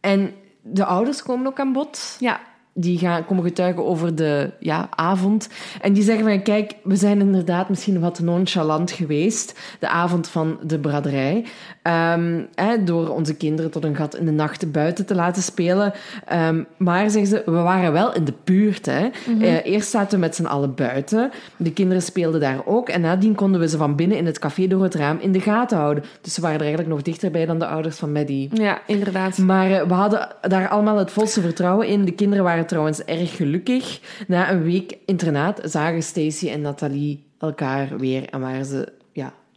en 0.00 0.32
de 0.62 0.84
ouders 0.84 1.22
komen 1.22 1.46
ook 1.46 1.60
aan 1.60 1.72
bod 1.72 2.16
ja, 2.18 2.40
die 2.80 2.98
gaan, 2.98 3.24
komen 3.24 3.44
getuigen 3.44 3.84
over 3.84 4.14
de 4.14 4.50
ja, 4.60 4.88
avond. 4.90 5.48
En 5.80 5.92
die 5.92 6.02
zeggen 6.02 6.24
van, 6.24 6.42
kijk, 6.42 6.74
we 6.82 6.96
zijn 6.96 7.20
inderdaad 7.20 7.68
misschien 7.68 8.00
wat 8.00 8.20
nonchalant 8.20 8.90
geweest. 8.90 9.58
De 9.78 9.88
avond 9.88 10.28
van 10.28 10.58
de 10.62 10.78
braderij. 10.78 11.44
Ehm, 11.88 12.42
hè, 12.54 12.84
door 12.84 13.08
onze 13.08 13.34
kinderen 13.34 13.70
tot 13.70 13.84
een 13.84 13.96
gat 13.96 14.16
in 14.16 14.24
de 14.24 14.30
nacht 14.30 14.72
buiten 14.72 15.06
te 15.06 15.14
laten 15.14 15.42
spelen. 15.42 15.92
Ehm, 16.26 16.62
maar, 16.76 17.10
zeggen 17.10 17.30
ze, 17.30 17.42
we 17.44 17.50
waren 17.50 17.92
wel 17.92 18.14
in 18.14 18.24
de 18.24 18.34
buurt. 18.44 18.86
Hè. 18.86 19.08
Eh, 19.40 19.66
eerst 19.66 19.90
zaten 19.90 20.10
we 20.10 20.24
met 20.24 20.34
z'n 20.34 20.44
allen 20.44 20.74
buiten. 20.74 21.30
De 21.56 21.72
kinderen 21.72 22.02
speelden 22.02 22.40
daar 22.40 22.60
ook. 22.64 22.88
En 22.88 23.00
nadien 23.00 23.34
konden 23.34 23.60
we 23.60 23.68
ze 23.68 23.76
van 23.76 23.96
binnen 23.96 24.16
in 24.16 24.26
het 24.26 24.38
café 24.38 24.66
door 24.66 24.82
het 24.82 24.94
raam 24.94 25.18
in 25.20 25.32
de 25.32 25.40
gaten 25.40 25.78
houden. 25.78 26.04
Dus 26.20 26.34
ze 26.34 26.40
waren 26.40 26.56
er 26.56 26.64
eigenlijk 26.64 26.94
nog 26.94 27.02
dichterbij 27.02 27.46
dan 27.46 27.58
de 27.58 27.66
ouders 27.66 27.96
van 27.96 28.12
Maddie. 28.12 28.48
ja, 28.52 28.78
inderdaad. 28.86 29.38
Maar 29.38 29.70
eh, 29.70 29.86
we 29.86 29.94
hadden 29.94 30.28
daar 30.40 30.68
allemaal 30.68 30.96
het 30.96 31.10
volste 31.10 31.40
vertrouwen 31.40 31.86
in. 31.86 32.04
De 32.04 32.12
kinderen 32.12 32.44
waren 32.44 32.66
trouwens 32.66 33.04
erg 33.04 33.36
gelukkig. 33.36 34.00
Na 34.26 34.50
een 34.50 34.62
week 34.62 34.96
internaat 35.06 35.60
zagen 35.64 36.02
Stacy 36.02 36.48
en 36.48 36.60
Nathalie 36.60 37.26
elkaar 37.38 37.98
weer 37.98 38.28
en 38.30 38.40
waren 38.40 38.64
ze 38.64 38.92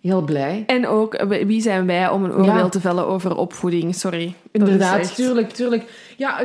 heel 0.01 0.21
blij. 0.21 0.63
En 0.67 0.87
ook, 0.87 1.23
wie 1.45 1.61
zijn 1.61 1.85
wij 1.85 2.09
om 2.09 2.23
een 2.23 2.31
oordeel 2.33 2.55
Ja. 2.55 2.69
te 2.69 2.79
vellen 2.81 3.07
over 3.07 3.35
opvoeding? 3.35 3.95
Sorry. 3.95 4.33
Inderdaad, 4.51 4.99
echt- 4.99 5.15
tuurlijk, 5.15 5.51
tuurlijk. 5.51 6.13
Ja, 6.17 6.41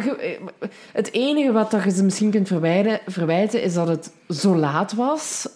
het 0.92 1.12
enige 1.12 1.52
wat 1.52 1.70
dat 1.70 1.82
je 1.84 1.90
ze 1.90 2.04
misschien 2.04 2.30
kunt 2.30 2.48
verwijden, 2.48 3.00
verwijten 3.06 3.62
is 3.62 3.74
dat 3.74 3.88
het 3.88 4.10
zo 4.28 4.56
laat 4.56 4.92
was. 4.94 5.48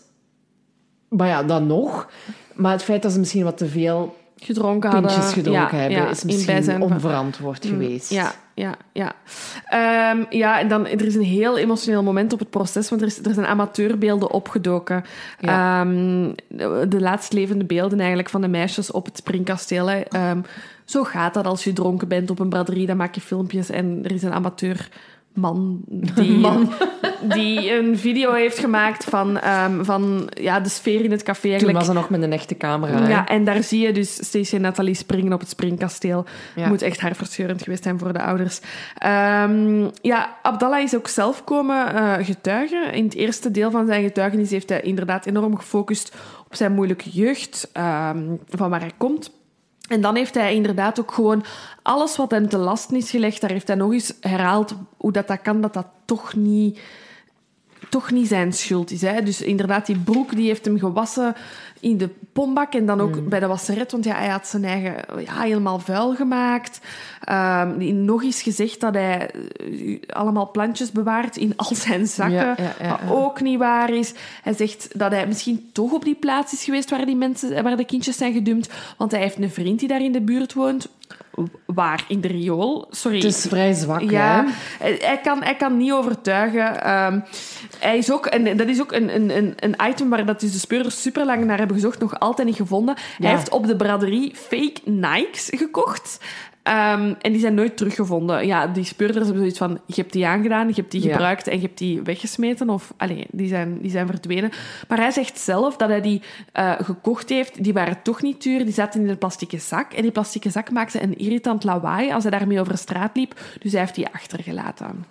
Maar 1.08 1.28
ja, 1.28 1.42
dan 1.42 1.66
nog. 1.66 2.10
Maar 2.54 2.72
het 2.72 2.82
feit 2.82 3.02
dat 3.02 3.12
ze 3.12 3.18
misschien 3.18 3.44
wat 3.44 3.58
te 3.58 3.66
veel 3.68 4.16
Gedronken 4.36 4.90
hadden. 4.90 5.10
pintjes 5.10 5.32
gedronken 5.32 5.76
ja, 5.76 5.82
hebben, 5.82 5.98
ja, 6.02 6.08
is 6.10 6.24
misschien 6.24 6.82
onverantwoord 6.82 7.66
geweest. 7.66 8.10
Ja, 8.10 8.32
ja, 8.60 8.76
ja. 8.92 9.12
Ehm, 9.64 10.24
ja, 10.30 10.60
en 10.60 10.68
dan, 10.68 10.86
er 10.86 11.06
is 11.06 11.14
een 11.14 11.22
heel 11.22 11.58
emotioneel 11.58 12.02
moment 12.02 12.32
op 12.32 12.38
het 12.38 12.50
proces, 12.50 12.88
want 12.88 13.00
er, 13.00 13.06
is, 13.06 13.18
er 13.18 13.34
zijn 13.34 13.46
amateurbeelden 13.46 14.30
opgedoken. 14.30 15.04
Ja. 15.38 15.80
Ehm, 15.80 16.32
de, 16.48 16.86
de 16.88 17.00
laatst 17.00 17.32
levende 17.32 17.64
beelden 17.64 17.98
eigenlijk 17.98 18.28
van 18.28 18.40
de 18.40 18.48
meisjes 18.48 18.90
op 18.90 19.04
het 19.04 19.16
springkasteel. 19.16 19.88
Ehm, 19.88 20.40
zo 20.84 21.04
gaat 21.04 21.34
dat 21.34 21.46
als 21.46 21.64
je 21.64 21.72
dronken 21.72 22.08
bent 22.08 22.30
op 22.30 22.38
een 22.38 22.48
braderie, 22.48 22.86
dan 22.86 22.96
maak 22.96 23.14
je 23.14 23.20
filmpjes 23.20 23.70
en 23.70 24.00
er 24.04 24.12
is 24.12 24.22
een 24.22 24.32
amateur 24.32 24.88
man 25.34 25.80
die, 25.86 26.38
Man. 26.46 26.72
die 27.22 27.72
een 27.74 27.98
video 27.98 28.32
heeft 28.32 28.58
gemaakt 28.58 29.04
van, 29.04 29.38
ehm, 29.38 29.84
van 29.84 30.30
ja, 30.40 30.60
de 30.60 30.68
sfeer 30.68 31.04
in 31.04 31.10
het 31.10 31.22
café 31.22 31.58
Toen 31.58 31.72
was 31.72 31.88
er 31.88 31.94
nog 31.94 32.10
met 32.10 32.22
een 32.22 32.32
echte 32.32 32.56
camera. 32.56 33.02
hè. 33.02 33.08
Ja, 33.08 33.26
en 33.26 33.44
daar 33.44 33.62
zie 33.62 33.86
je 33.86 33.92
dus 33.92 34.14
Stacey 34.14 34.58
en 34.58 34.64
Nathalie 34.64 34.94
springen 34.94 35.32
op 35.32 35.40
het 35.40 35.48
springkasteel. 35.48 36.24
Ja. 36.56 36.68
Moet 36.68 36.82
echt 36.82 37.00
hartverscheurend 37.00 37.62
geweest 37.62 37.82
zijn 37.82 37.98
voor 37.98 38.12
de 38.12 38.22
ouders. 38.22 38.60
Ehm, 38.98 39.88
ja, 40.02 40.36
Abdallah 40.42 40.82
is 40.82 40.96
ook 40.96 41.08
zelf 41.08 41.44
komen 41.44 41.94
eh, 41.94 42.14
getuigen. 42.26 42.92
In 42.92 43.04
het 43.04 43.14
eerste 43.14 43.50
deel 43.50 43.70
van 43.70 43.86
zijn 43.86 44.02
getuigenis 44.02 44.50
heeft 44.50 44.68
hij 44.68 44.80
inderdaad 44.80 45.26
enorm 45.26 45.56
gefocust 45.56 46.16
op 46.46 46.54
zijn 46.54 46.72
moeilijke 46.72 47.10
jeugd, 47.10 47.70
ehm, 47.72 48.24
van 48.48 48.70
waar 48.70 48.80
hij 48.80 48.92
komt. 48.96 49.38
En 49.90 50.00
dan 50.00 50.16
heeft 50.16 50.34
hij 50.34 50.54
inderdaad 50.54 51.00
ook 51.00 51.12
gewoon 51.12 51.44
alles 51.82 52.16
wat 52.16 52.30
hem 52.30 52.48
te 52.48 52.58
lasten 52.58 52.96
is 52.96 53.10
gelegd, 53.10 53.40
daar 53.40 53.50
heeft 53.50 53.66
hij 53.66 53.76
nog 53.76 53.92
eens 53.92 54.14
herhaald 54.20 54.74
hoe 54.96 55.12
dat, 55.12 55.28
dat 55.28 55.42
kan, 55.42 55.60
dat 55.60 55.74
dat 55.74 55.86
toch 56.04 56.34
niet 56.34 56.80
toch 57.90 58.10
niet 58.10 58.28
zijn 58.28 58.52
schuld 58.52 58.90
is. 58.90 59.00
Hè? 59.02 59.22
Dus 59.22 59.42
inderdaad, 59.42 59.86
die 59.86 59.98
broek 59.98 60.36
die 60.36 60.46
heeft 60.46 60.64
hem 60.64 60.78
gewassen 60.78 61.34
in 61.80 61.98
de 61.98 62.08
pombak 62.32 62.72
en 62.74 62.86
dan 62.86 63.00
ook 63.00 63.14
Mm. 63.20 63.28
bij 63.28 63.40
de 63.40 63.46
wasseret, 63.46 63.92
want 63.92 64.04
ja, 64.04 64.14
hij 64.16 64.28
had 64.28 64.46
zijn 64.46 64.64
eigen 64.64 64.94
ja, 65.24 65.40
helemaal 65.40 65.78
vuil 65.78 66.14
gemaakt. 66.14 66.80
Die- 67.78 67.92
nog 67.92 68.22
eens 68.22 68.42
gezegd 68.42 68.80
dat 68.80 68.94
hij 68.94 69.30
eh, 69.30 69.98
allemaal 70.06 70.50
plantjes 70.50 70.92
bewaart 70.92 71.36
in 71.36 71.52
al 71.56 71.74
zijn 71.74 72.06
zakken, 72.06 72.34
Ja, 72.36 72.54
ja, 72.58 72.74
ja, 72.80 72.98
wat 73.06 73.16
ook 73.16 73.40
niet 73.40 73.58
waar 73.58 73.90
is. 73.90 74.12
Hij 74.42 74.52
zegt 74.54 74.98
dat 74.98 75.10
hij 75.10 75.26
misschien 75.26 75.68
toch 75.72 75.92
op 75.92 76.04
die 76.04 76.14
plaats 76.14 76.52
is 76.52 76.64
geweest 76.64 76.90
waar, 76.90 77.06
die 77.06 77.16
mensen, 77.16 77.62
waar 77.62 77.76
de 77.76 77.84
kindjes 77.84 78.16
zijn 78.16 78.32
gedumpt, 78.32 78.72
want 78.96 79.10
hij 79.10 79.20
heeft 79.20 79.36
een 79.38 79.50
vriend 79.50 79.78
die 79.78 79.88
daar 79.88 80.02
in 80.02 80.12
de 80.12 80.20
buurt 80.20 80.52
woont. 80.54 80.88
Waar? 81.66 82.04
In 82.08 82.20
de 82.20 82.28
riool? 82.28 82.86
Sorry. 82.90 83.16
Het 83.16 83.26
is 83.26 83.46
vrij 83.48 83.72
zwak, 83.72 84.00
Ja, 84.00 84.44
hè? 84.78 84.90
hij, 85.06 85.20
kan, 85.22 85.42
hij 85.42 85.56
kan 85.56 85.76
niet 85.76 85.92
overtuigen. 85.92 86.82
Ehm, 86.82 87.20
hij 87.78 87.98
is 87.98 88.12
ook, 88.12 88.26
en 88.26 88.56
dat 88.56 88.66
is 88.68 88.80
ook 88.80 88.92
een, 88.92 89.14
een, 89.14 89.36
een, 89.36 89.54
een 89.56 89.76
item 89.88 90.08
waar 90.08 90.26
dat 90.26 90.40
dus 90.40 90.52
de 90.52 90.58
speurders 90.58 91.02
super 91.02 91.24
lang 91.24 91.44
naar 91.44 91.58
hebben 91.58 91.76
gezocht, 91.76 92.00
nog 92.00 92.18
altijd 92.20 92.48
niet 92.48 92.56
gevonden. 92.56 92.94
Ja. 92.96 93.26
Hij 93.26 93.36
heeft 93.36 93.50
op 93.50 93.66
de 93.66 93.76
braderie 93.76 94.34
fake 94.34 94.80
Nikes 94.84 95.52
gekocht. 95.56 96.18
Ehm, 96.62 97.14
en 97.20 97.32
die 97.32 97.40
zijn 97.40 97.54
nooit 97.54 97.76
teruggevonden. 97.76 98.46
Ja, 98.46 98.66
die 98.66 98.84
speurders 98.84 99.24
hebben 99.24 99.38
zoiets 99.42 99.58
van: 99.58 99.80
je 99.86 99.94
hebt 99.94 100.12
die 100.12 100.26
aangedaan, 100.26 100.68
je 100.68 100.74
hebt 100.74 100.90
die 100.90 101.02
Ja. 101.02 101.12
gebruikt 101.12 101.46
en 101.48 101.56
je 101.56 101.62
hebt 101.66 101.78
die 101.78 102.02
weggesmeten. 102.02 102.70
Of, 102.70 102.92
allee, 102.96 103.26
die 103.30 103.48
zijn, 103.48 103.78
die 103.80 103.90
zijn 103.90 104.06
verdwenen. 104.06 104.50
Maar 104.88 104.98
hij 104.98 105.10
zegt 105.10 105.38
zelf 105.38 105.76
dat 105.76 105.88
hij 105.88 106.00
die 106.00 106.22
eh, 106.52 106.72
gekocht 106.80 107.28
heeft. 107.28 107.64
Die 107.64 107.72
waren 107.72 108.02
toch 108.02 108.22
niet 108.22 108.42
duur. 108.42 108.64
Die 108.64 108.74
zaten 108.74 109.00
in 109.00 109.08
een 109.08 109.18
plastieke 109.18 109.58
zak. 109.58 109.92
En 109.92 110.02
die 110.02 110.10
plastieke 110.10 110.50
zak 110.50 110.70
maakte 110.70 111.02
een 111.02 111.18
irritant 111.18 111.64
lawaai 111.64 112.12
als 112.12 112.22
hij 112.22 112.38
daarmee 112.38 112.60
over 112.60 112.78
straat 112.78 113.16
liep. 113.16 113.40
Dus 113.60 113.72
hij 113.72 113.80
heeft 113.80 113.94
die 113.94 114.08
achtergelaten. 114.08 115.04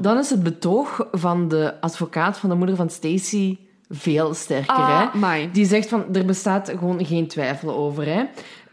Dan 0.00 0.18
is 0.18 0.30
het 0.30 0.42
betoog 0.42 1.08
van 1.12 1.48
de 1.48 1.80
advocaat 1.80 2.38
van 2.38 2.48
de 2.48 2.54
moeder 2.54 2.76
van 2.76 2.90
Stacy 2.90 3.58
veel 3.88 4.34
sterker. 4.34 4.74
Ah, 4.74 5.12
hè? 5.20 5.50
Die 5.52 5.66
zegt 5.66 5.88
van, 5.88 6.04
er 6.14 6.24
bestaat 6.24 6.68
gewoon 6.78 7.04
geen 7.04 7.28
twijfel 7.28 7.74
over. 7.74 8.06
Hè? 8.06 8.24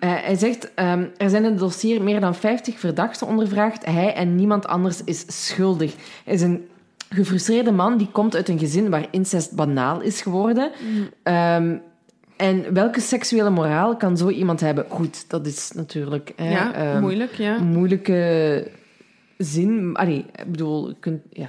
Eh, 0.02 0.10
hij 0.14 0.36
zegt, 0.36 0.74
ehm, 0.74 1.06
er 1.18 1.30
zijn 1.30 1.43
in 1.43 1.49
het 1.49 1.60
dossier 1.60 2.02
meer 2.02 2.20
dan 2.20 2.36
50 2.36 2.80
verdachten 2.80 3.28
ondervraagd. 3.28 3.86
Hij 3.86 4.14
en 4.14 4.36
niemand 4.36 4.68
anders 4.68 5.04
is 5.04 5.24
schuldig. 5.28 5.95
Hij 6.26 6.34
is 6.34 6.41
een 6.41 6.68
gefrustreerde 7.10 7.72
man 7.72 7.97
die 7.97 8.08
komt 8.12 8.36
uit 8.36 8.49
een 8.49 8.60
gezin 8.60 8.89
waar 8.89 9.08
incest 9.12 9.52
banaal 9.52 10.02
is 10.02 10.22
geworden. 10.22 10.72
Ehm, 11.24 11.76
en 12.38 12.74
welke 12.74 13.02
seksuele 13.02 13.49
moraal 13.49 13.97
kan 13.97 14.18
zo 14.18 14.30
iemand 14.30 14.60
hebben? 14.60 14.86
Goed, 14.89 15.30
dat 15.30 15.45
is 15.45 15.72
natuurlijk... 15.72 16.34
Hè, 16.36 16.52
ja, 16.52 16.74
ehm, 16.74 17.02
moeilijk, 17.02 17.34
ja. 17.34 17.58
moeilijke 17.58 18.68
zin. 19.43 19.89
Allee, 19.93 20.25
ik 20.35 20.51
bedoel, 20.51 20.87
je 20.87 20.95
kunt, 20.99 21.21
ja. 21.29 21.47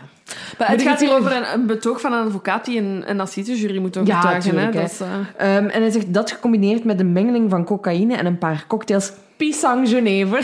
Maar 0.59 0.68
het 0.68 0.82
gaat 0.82 1.01
hier 1.01 1.12
over 1.18 1.36
een, 1.36 1.53
een 1.53 1.66
betoog 1.66 2.01
van 2.01 2.12
een 2.12 2.24
advocaat 2.26 2.64
die 2.64 2.78
een, 2.78 3.03
een 3.07 3.20
assisejury 3.20 3.78
moet 3.78 3.97
overtuigen. 3.97 4.59
hè. 4.59 4.70
Dat 4.70 4.90
is, 4.90 5.01
eh, 5.01 5.56
Ehm, 5.56 5.66
en 5.69 5.81
hij 5.81 5.90
zegt 5.90 6.14
dat 6.14 6.31
gecombineerd 6.31 6.85
met 6.85 7.01
een 7.01 7.12
mengeling 7.12 7.51
van 7.51 7.64
cocaïne 7.64 8.16
en 8.16 8.27
een 8.27 8.39
paar 8.39 8.64
cocktails 8.69 9.12
Pisang 9.36 9.89
Genever. 9.89 10.40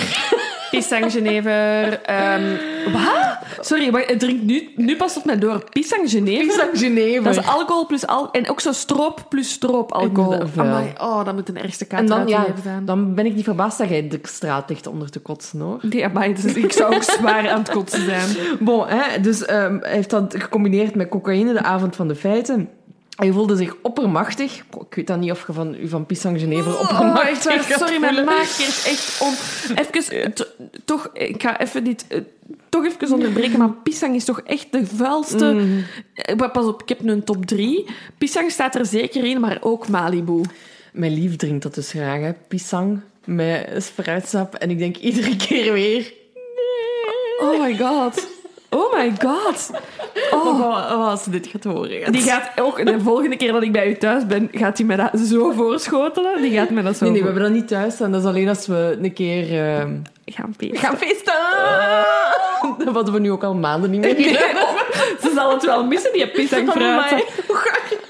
Pisangjenever. 0.70 1.92
Um, 1.92 2.58
wat? 2.92 3.38
Sorry, 3.60 3.90
maar 3.90 4.02
het 4.06 4.18
drinkt 4.18 4.42
nu, 4.42 4.68
nu 4.76 4.96
pas 4.96 5.16
op 5.16 5.24
mij 5.24 5.38
door. 5.38 5.64
Pisangjenever? 5.70 6.46
Pisangjenever. 6.46 7.22
Dat 7.22 7.36
is 7.36 7.46
alcohol 7.46 7.86
plus 7.86 8.06
alcohol. 8.06 8.32
En 8.32 8.50
ook 8.50 8.60
zo 8.60 8.72
stroop 8.72 9.24
plus 9.28 9.50
stroop 9.50 9.92
alcohol. 9.92 10.42
Amai, 10.56 10.92
oh, 10.98 11.24
dat 11.24 11.34
moet 11.34 11.48
een 11.48 11.58
ergste 11.58 11.84
kaart 11.84 12.02
en 12.02 12.08
dan, 12.08 12.28
ja. 12.28 12.46
Dan 12.82 13.14
ben 13.14 13.26
ik 13.26 13.34
niet 13.34 13.44
verbaasd 13.44 13.78
dat 13.78 13.88
jij 13.88 14.08
de 14.08 14.18
straat 14.22 14.68
ligt 14.68 14.86
onder 14.86 15.10
te 15.10 15.20
kotsen, 15.20 15.60
hoor. 15.60 15.78
Nee, 15.82 16.04
amai, 16.04 16.34
dus 16.34 16.54
ik 16.54 16.72
zou 16.72 16.94
ook 16.94 17.02
zwaar 17.02 17.50
aan 17.50 17.58
het 17.58 17.70
kotsen 17.70 18.04
zijn. 18.04 18.28
Bon, 18.60 18.86
hè, 18.86 19.20
dus 19.20 19.40
um, 19.50 19.78
hij 19.80 19.92
heeft 19.92 20.10
dat 20.10 20.34
gecombineerd 20.38 20.94
met 20.94 21.08
cocaïne 21.08 21.52
de 21.52 21.62
avond 21.62 21.96
van 21.96 22.08
de 22.08 22.14
feiten. 22.14 22.68
Hij 23.18 23.32
voelde 23.32 23.56
zich 23.56 23.76
oppermachtig. 23.82 24.64
ik 24.88 24.94
weet 24.94 25.06
dan 25.06 25.20
niet 25.20 25.30
of 25.30 25.46
je 25.46 25.52
van 25.52 25.74
u 25.74 25.88
van 25.88 26.06
Pisang 26.06 26.40
Genever 26.40 26.74
oh, 26.74 26.80
oppermachtig 26.80 27.70
oh, 27.70 27.76
Sorry, 27.76 28.00
mijn 28.00 28.24
maag 28.24 28.58
is 28.58 28.84
echt 28.86 29.20
om... 29.20 29.34
Even, 29.76 30.32
toch, 30.84 31.10
ik 31.12 31.42
ga 31.42 31.60
even 31.60 31.84
dit... 31.84 32.04
Uh, 32.08 32.20
toch 32.68 32.84
even 32.84 33.12
onderbreken, 33.12 33.58
maar 33.58 33.72
Pisang 33.72 34.14
is 34.14 34.24
toch 34.24 34.40
echt 34.40 34.72
de 34.72 34.86
vuilste... 34.86 35.44
Mm. 35.44 35.84
Uh, 36.30 36.52
pas 36.52 36.66
op, 36.66 36.82
ik 36.82 36.88
heb 36.88 37.00
nu 37.00 37.12
een 37.12 37.24
top 37.24 37.46
3. 37.46 37.86
Pisang 38.18 38.50
staat 38.50 38.74
er 38.74 38.86
zeker 38.86 39.24
in, 39.24 39.40
maar 39.40 39.58
ook 39.60 39.88
Malibu. 39.88 40.42
Mijn 40.92 41.12
lief 41.12 41.36
drinkt 41.36 41.62
dat 41.62 41.74
dus 41.74 41.90
graag, 41.90 42.20
hè. 42.20 42.32
Pisang 42.32 43.00
met 43.24 43.84
fruitsap. 43.94 44.54
En 44.54 44.70
ik 44.70 44.78
denk 44.78 44.96
iedere 44.96 45.36
keer 45.36 45.72
weer... 45.72 46.12
Nee. 46.34 47.50
Oh 47.50 47.60
my 47.60 47.76
god. 47.76 48.26
Oh 48.70 48.94
my 48.94 49.12
god. 49.18 49.70
Oh. 50.30 50.60
oh. 50.60 51.08
als 51.08 51.22
ze 51.22 51.30
dit 51.30 51.46
gaat 51.46 51.64
horen. 51.64 52.12
Die 52.12 52.22
gaat 52.22 52.50
ook, 52.60 52.86
de 52.86 53.00
volgende 53.00 53.36
keer 53.36 53.52
dat 53.52 53.62
ik 53.62 53.72
bij 53.72 53.88
u 53.88 53.96
thuis 53.96 54.26
ben, 54.26 54.48
gaat 54.52 54.78
hij 54.78 54.86
me 54.86 54.96
dat 54.96 55.20
zo 55.20 55.50
voorschotelen. 55.50 56.42
Die 56.42 56.52
gaat 56.52 56.70
me 56.70 56.82
dat 56.82 56.96
zo 56.96 57.04
Nee, 57.04 57.12
nee, 57.12 57.20
we 57.20 57.26
hebben 57.26 57.44
dat 57.44 57.52
niet 57.52 57.68
thuis 57.68 57.94
staan. 57.94 58.12
Dat 58.12 58.20
is 58.20 58.26
alleen 58.26 58.48
als 58.48 58.66
we 58.66 58.98
een 59.02 59.12
keer... 59.12 59.52
Uh... 59.78 59.84
Gaan 60.24 60.54
feesten. 60.58 60.78
Gaan 60.78 60.96
feesten! 60.96 61.34
Dat 62.84 62.94
hadden 62.94 63.14
we 63.14 63.20
nu 63.20 63.30
ook 63.30 63.44
al 63.44 63.54
maanden 63.54 63.90
niet 63.90 64.00
meer 64.00 64.14
nee, 64.18 64.34
Ze 65.20 65.32
zal 65.34 65.50
het 65.50 65.64
wel 65.64 65.84
missen, 65.84 66.12
die 66.12 66.28
pisang 66.28 66.70
fruit. 66.70 67.12
Oh 67.12 67.56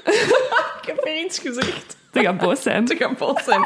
ik 0.81 0.87
heb 0.87 1.05
er 1.05 1.19
iets 1.25 1.39
gezegd. 1.39 1.97
Te 2.11 2.21
gaan 2.21 2.37
boos 2.37 2.63
zijn. 2.63 2.85
Te 2.85 2.97
gaan 2.97 3.15
boos 3.19 3.45
zijn. 3.45 3.63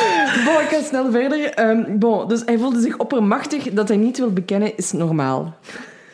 Bon, 0.44 0.60
ik 0.60 0.68
ga 0.70 0.82
snel 0.82 1.10
verder. 1.10 1.68
Um, 1.68 1.98
bon, 1.98 2.28
dus 2.28 2.42
hij 2.44 2.58
voelde 2.58 2.80
zich 2.80 2.96
oppermachtig. 2.96 3.70
Dat 3.70 3.88
hij 3.88 3.96
niet 3.96 4.18
wil 4.18 4.32
bekennen 4.32 4.76
is 4.76 4.92
normaal. 4.92 5.54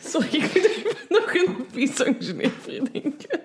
Sorry, 0.05 0.29
ik 0.31 0.55
moet 0.55 0.97
nog 1.19 1.35
een 1.35 1.67
pisang 1.73 2.17
denken. 2.93 3.41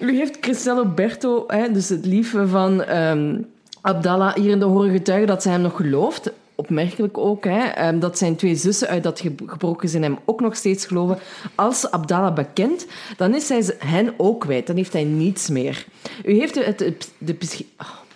U 0.00 0.16
heeft 0.16 0.40
Cristiano 0.40 0.84
Berto, 0.84 1.44
hè, 1.46 1.72
dus 1.72 1.88
het 1.88 2.06
liefde 2.06 2.48
van 2.48 2.96
um, 2.96 3.46
Abdallah, 3.80 4.34
hier 4.34 4.50
in 4.50 4.58
de 4.58 4.64
horen 4.64 4.90
getuigen 4.90 5.26
dat 5.26 5.42
ze 5.42 5.48
hem 5.48 5.60
nog 5.60 5.76
gelooft. 5.76 6.32
Opmerkelijk 6.54 7.18
ook, 7.18 7.44
hè, 7.44 7.88
um, 7.88 8.00
dat 8.00 8.18
zijn 8.18 8.36
twee 8.36 8.54
zussen 8.54 8.88
uit 8.88 9.02
dat 9.02 9.22
gebroken 9.46 9.88
zijn 9.88 10.02
hem 10.02 10.18
ook 10.24 10.40
nog 10.40 10.56
steeds 10.56 10.86
geloven. 10.86 11.18
Als 11.54 11.90
Abdallah 11.90 12.34
bekent, 12.34 12.86
dan 13.16 13.34
is 13.34 13.48
hij 13.48 13.74
hen 13.78 14.14
ook 14.16 14.40
kwijt. 14.40 14.66
Dan 14.66 14.76
heeft 14.76 14.92
hij 14.92 15.04
niets 15.04 15.48
meer. 15.48 15.86
U 16.24 16.32
heeft 16.32 16.54
het, 16.54 16.78
de, 16.78 16.96
de, 17.18 17.36
de 17.38 17.66
oh. 17.78 18.06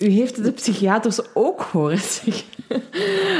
U 0.00 0.08
heeft 0.08 0.44
de 0.44 0.52
psychiaters 0.52 1.34
ook 1.34 1.70
zeggen. 1.72 2.44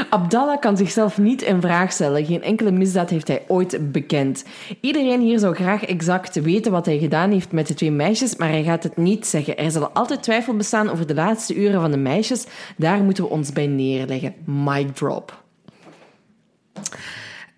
Abdallah 0.09 0.59
kan 0.59 0.77
zichzelf 0.77 1.17
niet 1.17 1.41
in 1.41 1.61
vraag 1.61 1.91
stellen. 1.91 2.25
Geen 2.25 2.43
enkele 2.43 2.71
misdaad 2.71 3.09
heeft 3.09 3.27
hij 3.27 3.43
ooit 3.47 3.91
bekend. 3.91 4.43
Iedereen 4.81 5.21
hier 5.21 5.39
zou 5.39 5.55
graag 5.55 5.85
exact 5.85 6.41
weten 6.41 6.71
wat 6.71 6.85
hij 6.85 6.99
gedaan 6.99 7.31
heeft 7.31 7.51
met 7.51 7.67
de 7.67 7.73
twee 7.73 7.91
meisjes, 7.91 8.35
maar 8.35 8.49
hij 8.49 8.63
gaat 8.63 8.83
het 8.83 8.97
niet 8.97 9.27
zeggen. 9.27 9.57
Er 9.57 9.71
zal 9.71 9.89
altijd 9.89 10.23
twijfel 10.23 10.55
bestaan 10.55 10.89
over 10.89 11.07
de 11.07 11.13
laatste 11.13 11.55
uren 11.55 11.81
van 11.81 11.91
de 11.91 11.97
meisjes. 11.97 12.45
Daar 12.77 13.03
moeten 13.03 13.23
we 13.23 13.29
ons 13.29 13.53
bij 13.53 13.67
neerleggen. 13.67 14.33
Mic 14.45 14.95
drop. 14.95 15.43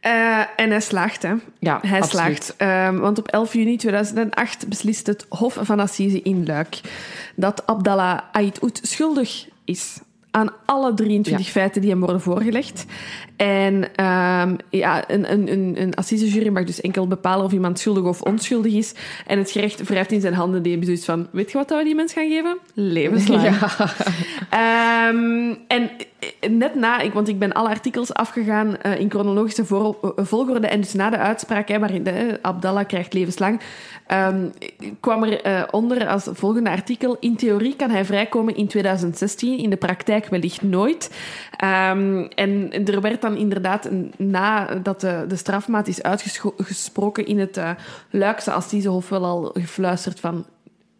Uh, 0.05 0.39
en 0.55 0.69
hij 0.69 0.81
slaagt, 0.81 1.21
hè? 1.21 1.33
Ja, 1.59 1.79
hij 1.81 2.01
absoluut. 2.01 2.53
slaagt. 2.57 2.93
Uh, 2.95 2.99
want 2.99 3.17
op 3.19 3.27
11 3.27 3.53
juni 3.53 3.77
2008 3.77 4.67
beslist 4.67 5.07
het 5.07 5.25
Hof 5.29 5.57
van 5.61 5.79
Assise 5.79 6.21
in 6.21 6.45
Luik 6.45 6.79
dat 7.35 7.67
Abdallah 7.67 8.19
Ait 8.31 8.59
schuldig 8.81 9.47
is 9.65 9.99
aan 10.33 10.49
alle 10.65 10.93
23 10.93 11.49
feiten 11.49 11.81
die 11.81 11.89
hem 11.89 11.99
worden 11.99 12.21
voorgelegd. 12.21 12.85
En 13.35 13.73
um, 14.05 14.57
ja, 14.69 15.09
een, 15.09 15.31
een, 15.31 15.51
een, 15.51 15.81
een 15.81 15.95
assisejury 15.95 16.49
mag 16.49 16.63
dus 16.63 16.81
enkel 16.81 17.07
bepalen 17.07 17.45
of 17.45 17.51
iemand 17.51 17.79
schuldig 17.79 18.03
of 18.03 18.21
onschuldig 18.21 18.73
is. 18.73 18.93
En 19.27 19.37
het 19.37 19.51
gerecht 19.51 19.87
wrijft 19.87 20.11
in 20.11 20.21
zijn 20.21 20.33
handen. 20.33 20.61
Die 20.61 20.71
hebben 20.71 20.89
zoiets 20.89 21.05
van, 21.05 21.27
weet 21.31 21.51
je 21.51 21.57
wat 21.57 21.69
we 21.69 21.83
die 21.83 21.95
mens 21.95 22.13
gaan 22.13 22.29
geven? 22.29 22.57
Levenslang. 22.73 23.41
Ja. 24.51 25.09
Um, 25.09 25.57
en 25.67 25.89
net 26.49 26.75
na, 26.75 26.99
ik, 26.99 27.13
want 27.13 27.27
ik 27.27 27.39
ben 27.39 27.53
alle 27.53 27.69
artikels 27.69 28.13
afgegaan 28.13 28.75
uh, 28.85 28.99
in 28.99 29.09
chronologische 29.09 29.65
volgorde. 30.15 30.67
En 30.67 30.81
dus 30.81 30.93
na 30.93 31.09
de 31.09 31.17
uitspraak, 31.17 31.67
hè, 31.67 31.79
waarin 31.79 32.03
de, 32.03 32.39
Abdallah 32.41 32.87
krijgt 32.87 33.13
levenslang, 33.13 33.61
um, 34.11 34.51
kwam 34.99 35.23
er 35.23 35.47
uh, 35.47 35.63
onder 35.71 36.07
als 36.07 36.27
volgende 36.31 36.69
artikel. 36.69 37.17
In 37.19 37.35
theorie 37.35 37.75
kan 37.75 37.89
hij 37.89 38.05
vrijkomen 38.05 38.55
in 38.55 38.67
2016, 38.67 39.57
in 39.57 39.69
de 39.69 39.75
praktijk 39.75 40.25
wellicht 40.25 40.61
nooit. 40.61 41.11
Um, 41.63 42.27
en 42.27 42.71
er 42.85 43.01
werd 43.01 43.21
dan 43.21 43.37
inderdaad, 43.37 43.89
nadat 44.17 45.01
de, 45.01 45.25
de 45.27 45.35
strafmaat 45.35 45.87
is 45.87 46.03
uitgesproken 46.03 47.25
in 47.25 47.39
het 47.39 47.61
Luikse 48.09 48.51
Assisehof, 48.51 49.09
wel 49.09 49.25
al 49.25 49.51
gefluisterd 49.53 50.19
van 50.19 50.45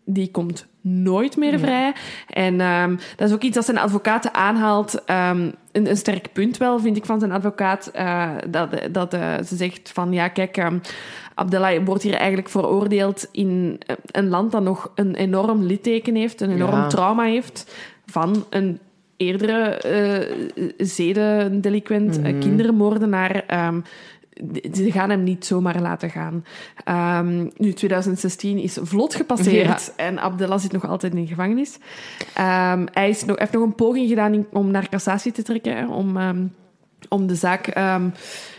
die 0.05 0.31
komt 0.31 0.67
nooit 0.81 1.37
meer 1.37 1.59
vrij. 1.59 1.93
En 2.27 2.61
um, 2.61 2.97
dat 3.15 3.27
is 3.27 3.33
ook 3.33 3.41
iets 3.41 3.55
dat 3.55 3.65
zijn 3.65 3.77
advocaat 3.77 4.33
aanhaalt. 4.33 4.93
Um, 4.95 5.53
een, 5.71 5.89
een, 5.89 5.97
sterk 5.97 6.33
punt 6.33 6.57
wel, 6.57 6.79
vind 6.79 6.97
ik, 6.97 7.05
van 7.05 7.19
zijn 7.19 7.31
advocaat. 7.31 7.91
Uh, 7.95 8.29
dat 8.49 8.69
dat 8.91 9.13
uh, 9.13 9.33
ze 9.45 9.55
zegt 9.55 9.91
van, 9.93 10.13
ja, 10.13 10.27
kijk... 10.27 10.57
Um, 10.57 10.81
wordt 11.85 12.03
hier 12.03 12.13
eigenlijk 12.13 12.49
veroordeeld 12.49 13.27
in 13.31 13.79
een 14.11 14.29
land 14.29 14.51
dat 14.51 14.63
nog 14.63 14.91
een 14.95 15.15
enorm 15.15 15.63
litteken 15.63 16.15
heeft, 16.15 16.41
een 16.41 16.51
enorm 16.51 16.75
ja. 16.75 16.87
trauma 16.87 17.23
heeft 17.23 17.75
van 18.05 18.45
een 18.49 18.79
eerdere 19.17 19.81
uh, 20.47 20.63
zedendelinquent, 20.77 22.17
mm. 22.17 22.39
kindermoordenaar. 22.39 23.65
Um, 23.67 23.83
ze 24.73 24.91
gaan 24.91 25.09
hem 25.09 25.23
niet 25.23 25.45
zomaar 25.45 25.81
laten 25.81 26.09
gaan. 26.09 26.45
Um, 27.19 27.51
nu, 27.57 27.73
2016 27.73 28.57
is 28.57 28.77
vlot 28.81 29.15
gepasseerd 29.15 29.93
en 29.95 30.19
Abdullah 30.19 30.59
zit 30.59 30.71
nog 30.71 30.87
altijd 30.87 31.13
in 31.13 31.21
de 31.21 31.27
gevangenis. 31.27 31.77
Um, 32.37 32.85
hij 32.91 33.09
is 33.09 33.25
nog, 33.25 33.39
heeft 33.39 33.51
nog 33.51 33.63
een 33.63 33.75
poging 33.75 34.09
gedaan 34.09 34.45
om 34.51 34.71
naar 34.71 34.89
cassatie 34.89 35.31
te 35.31 35.43
trekken, 35.43 35.87
om, 35.87 36.17
um, 36.17 36.53
om 37.09 37.27
de 37.27 37.35
zaak 37.35 37.67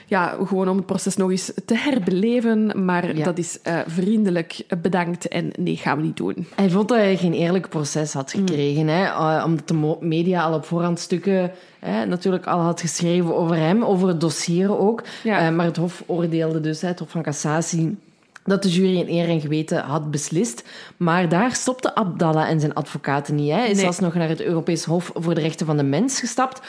ja, 0.07 0.37
gewoon 0.45 0.69
om 0.69 0.77
het 0.77 0.87
proces 0.87 1.17
nog 1.17 1.31
eens 1.31 1.53
te 1.65 1.77
herbeleven. 1.77 2.85
Maar 2.85 3.15
dat 3.15 3.39
is 3.39 3.59
uh, 3.67 3.79
vriendelijk 3.87 4.65
bedankt 4.83 5.29
en 5.29 5.53
nee, 5.59 5.77
gaan 5.77 5.97
we 5.97 6.03
niet 6.03 6.17
doen. 6.17 6.47
Hij 6.55 6.71
vond 6.71 6.89
dat 6.89 6.99
hij 6.99 7.17
geen 7.17 7.33
eerlijk 7.33 7.69
proces 7.69 8.13
had 8.13 8.35
mm. 8.35 8.47
gekregen. 8.47 8.89
Hè? 8.89 9.05
Uh, 9.05 9.43
omdat 9.47 9.69
de 9.69 9.97
media 10.01 10.43
al 10.43 10.55
op 10.55 10.65
voorhand 10.65 10.99
stukken 10.99 11.51
hè, 11.79 12.07
natuurlijk 12.07 12.47
al 12.47 12.61
had 12.61 12.81
geschreven 12.81 13.37
over 13.37 13.57
hem, 13.57 13.85
over 13.85 14.09
het 14.09 14.21
dossier 14.21 14.79
ook. 14.79 15.03
Ja. 15.23 15.49
Uh, 15.49 15.57
maar 15.57 15.67
het 15.67 15.77
Hof 15.77 16.03
oordeelde 16.07 16.61
dus, 16.61 16.81
hè, 16.81 16.89
het 16.89 16.99
Hof 16.99 17.11
van 17.11 17.23
Cassatie 17.23 17.97
dat 18.45 18.63
de 18.63 18.69
jury 18.69 18.99
in 18.99 19.09
eer 19.09 19.29
en 19.29 19.41
geweten 19.41 19.83
had 19.83 20.11
beslist. 20.11 20.65
Maar 20.97 21.29
daar 21.29 21.55
stopte 21.55 21.95
Abdallah 21.95 22.49
en 22.49 22.61
zijn 22.61 22.75
advocaten 22.75 23.35
niet. 23.35 23.51
Hij 23.51 23.63
is 23.63 23.73
nee. 23.73 23.81
zelfs 23.81 23.99
nog 23.99 24.15
naar 24.15 24.29
het 24.29 24.43
Europees 24.43 24.85
Hof 24.85 25.11
voor 25.15 25.35
de 25.35 25.41
Rechten 25.41 25.67
van 25.67 25.77
de 25.77 25.83
Mens 25.83 26.21
gestapt 26.21 26.61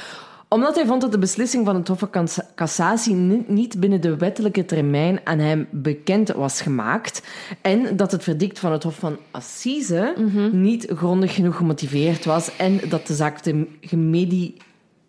omdat 0.47 0.76
hij 0.76 0.85
vond 0.85 1.01
dat 1.01 1.11
de 1.11 1.19
beslissing 1.19 1.65
van 1.65 1.76
het 1.76 1.88
Hof 1.88 1.99
van 1.99 2.27
Cassatie 2.55 3.15
niet 3.47 3.80
binnen 3.80 4.01
de 4.01 4.17
wettelijke 4.17 4.65
termijn 4.65 5.19
aan 5.23 5.39
hem 5.39 5.67
bekend 5.72 6.31
was 6.31 6.61
gemaakt. 6.61 7.22
En 7.61 7.95
dat 7.97 8.11
het 8.11 8.23
verdict 8.23 8.59
van 8.59 8.72
het 8.72 8.84
Hof 8.84 8.95
van 8.95 9.17
Assise 9.31 10.13
mhm. 10.17 10.61
niet 10.61 10.88
grondig 10.95 11.34
genoeg 11.34 11.55
gemotiveerd 11.55 12.26
was. 12.26 12.55
En 12.55 12.80
dat 12.89 13.07
de 13.07 13.13
zaak 13.13 13.39
te 13.39 13.67
gemedi... 13.81 14.57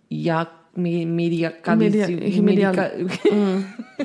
Ja, 0.09 0.51
media... 0.75 1.09
media, 1.13 1.53
media 2.43 2.71
mm. 3.33 3.65